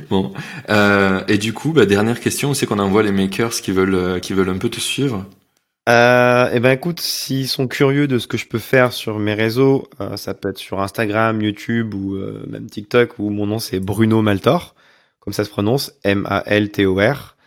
Bon. 0.10 0.34
Euh, 0.72 1.22
et 1.28 1.38
du 1.38 1.54
coup, 1.54 1.74
bah, 1.74 1.86
dernière 1.86 2.20
question, 2.20 2.56
c'est 2.56 2.66
qu'on 2.66 2.80
envoie 2.80 3.04
les 3.04 3.12
makers 3.12 3.52
qui 3.52 3.72
veulent, 3.72 3.94
euh, 3.94 4.20
qui 4.20 4.34
veulent 4.34 4.50
un 4.50 4.58
peu 4.58 4.68
te 4.68 4.80
suivre. 4.80 5.28
Euh, 5.90 6.50
eh 6.52 6.60
ben 6.60 6.72
écoute, 6.72 7.02
s'ils 7.02 7.48
sont 7.48 7.68
curieux 7.68 8.08
de 8.08 8.18
ce 8.18 8.26
que 8.26 8.40
je 8.40 8.48
peux 8.48 8.58
faire 8.58 8.94
sur 8.94 9.20
mes 9.20 9.36
réseaux, 9.36 9.88
euh, 10.02 10.18
ça 10.18 10.34
peut 10.34 10.50
être 10.50 10.58
sur 10.58 10.82
Instagram, 10.82 11.40
YouTube 11.40 11.94
ou 11.94 12.16
euh, 12.16 12.44
même 12.48 12.68
TikTok 12.68 13.20
où 13.20 13.30
mon 13.30 13.46
nom 13.46 13.60
c'est 13.60 13.80
Bruno 13.80 14.24
Maltor, 14.24 14.74
comme 15.20 15.34
ça 15.34 15.44
se 15.44 15.52
prononce, 15.52 15.94
M-A-L-T-O-R. 16.04 17.38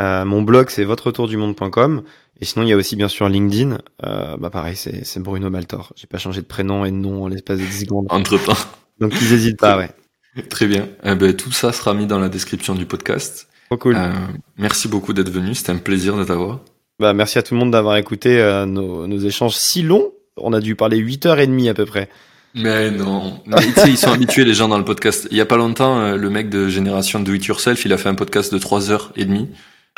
mon 0.00 0.40
blog 0.40 0.70
c'est 0.70 0.84
votre-tour-du-monde.com. 0.84 2.02
Et 2.40 2.44
sinon, 2.44 2.64
il 2.64 2.68
y 2.68 2.72
a 2.72 2.76
aussi 2.76 2.96
bien 2.96 3.08
sûr 3.08 3.28
LinkedIn. 3.28 3.78
Euh, 4.04 4.36
bah 4.36 4.50
pareil, 4.50 4.76
c'est 4.76 5.18
Bruno 5.20 5.48
Maltor. 5.50 5.92
J'ai 5.96 6.06
pas 6.06 6.18
changé 6.18 6.42
de 6.42 6.46
prénom 6.46 6.84
et 6.84 6.90
de 6.90 6.96
nom 6.96 7.24
en 7.24 7.28
l'espace 7.28 7.58
de 7.58 7.64
10 7.64 7.80
secondes. 7.80 8.06
Entre 8.10 8.38
temps. 8.42 8.56
Donc 9.00 9.12
ils 9.20 9.32
hésitent 9.32 9.58
pas, 9.58 9.78
ouais. 9.78 9.90
Très 10.50 10.66
bien. 10.66 10.88
Eh 11.02 11.14
ben, 11.14 11.34
tout 11.34 11.52
ça 11.52 11.72
sera 11.72 11.94
mis 11.94 12.06
dans 12.06 12.18
la 12.18 12.28
description 12.28 12.74
du 12.74 12.86
podcast. 12.86 13.48
Trop 13.70 13.78
cool. 13.78 13.96
Euh, 13.96 14.10
merci 14.58 14.88
beaucoup 14.88 15.12
d'être 15.12 15.30
venu. 15.30 15.54
C'était 15.54 15.72
un 15.72 15.78
plaisir 15.78 16.16
de 16.16 16.24
t'avoir. 16.24 16.60
Bah, 16.98 17.14
merci 17.14 17.38
à 17.38 17.42
tout 17.42 17.54
le 17.54 17.60
monde 17.60 17.70
d'avoir 17.70 17.96
écouté 17.96 18.40
euh, 18.40 18.66
nos, 18.66 19.06
nos, 19.06 19.18
échanges 19.18 19.54
si 19.54 19.82
longs. 19.82 20.12
On 20.36 20.52
a 20.52 20.60
dû 20.60 20.76
parler 20.76 20.98
8h30 20.98 21.70
à 21.70 21.74
peu 21.74 21.86
près. 21.86 22.08
Mais 22.54 22.90
non. 22.90 23.40
Mais, 23.46 23.56
ils 23.86 23.98
sont 23.98 24.12
habitués 24.12 24.44
les 24.44 24.54
gens 24.54 24.68
dans 24.68 24.78
le 24.78 24.84
podcast. 24.84 25.28
Il 25.30 25.36
y 25.36 25.40
a 25.40 25.46
pas 25.46 25.56
longtemps, 25.58 26.00
euh, 26.00 26.16
le 26.16 26.30
mec 26.30 26.48
de 26.48 26.68
génération 26.68 27.20
Do 27.20 27.34
It 27.34 27.44
Yourself, 27.44 27.84
il 27.84 27.92
a 27.92 27.98
fait 27.98 28.08
un 28.08 28.14
podcast 28.14 28.52
de 28.52 28.58
3h30. 28.58 29.48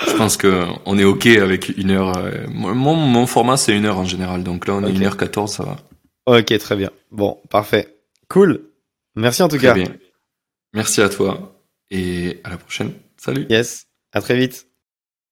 Je 0.06 0.12
pense 0.12 0.36
que 0.36 0.64
on 0.86 0.98
est 0.98 1.04
ok 1.04 1.26
avec 1.26 1.76
une 1.76 1.90
heure. 1.90 2.16
Euh, 2.16 2.46
mon, 2.48 2.94
mon 2.94 3.26
format 3.26 3.56
c'est 3.56 3.76
une 3.76 3.84
heure 3.84 3.98
en 3.98 4.04
général, 4.04 4.44
donc 4.44 4.66
là 4.66 4.74
on 4.74 4.84
est 4.86 4.92
une 4.92 5.04
heure 5.04 5.16
14 5.16 5.52
ça 5.52 5.64
va. 5.64 5.76
Ok, 6.26 6.56
très 6.58 6.76
bien. 6.76 6.90
Bon, 7.10 7.40
parfait. 7.50 7.98
Cool. 8.28 8.60
Merci 9.16 9.42
en 9.42 9.48
tout 9.48 9.56
très 9.56 9.68
cas. 9.68 9.74
Bien. 9.74 9.88
Merci 10.74 11.00
à 11.00 11.08
toi 11.08 11.60
et 11.90 12.40
à 12.44 12.50
la 12.50 12.58
prochaine. 12.58 12.92
Salut. 13.16 13.46
Yes. 13.48 13.86
À 14.12 14.20
très 14.20 14.36
vite. 14.36 14.67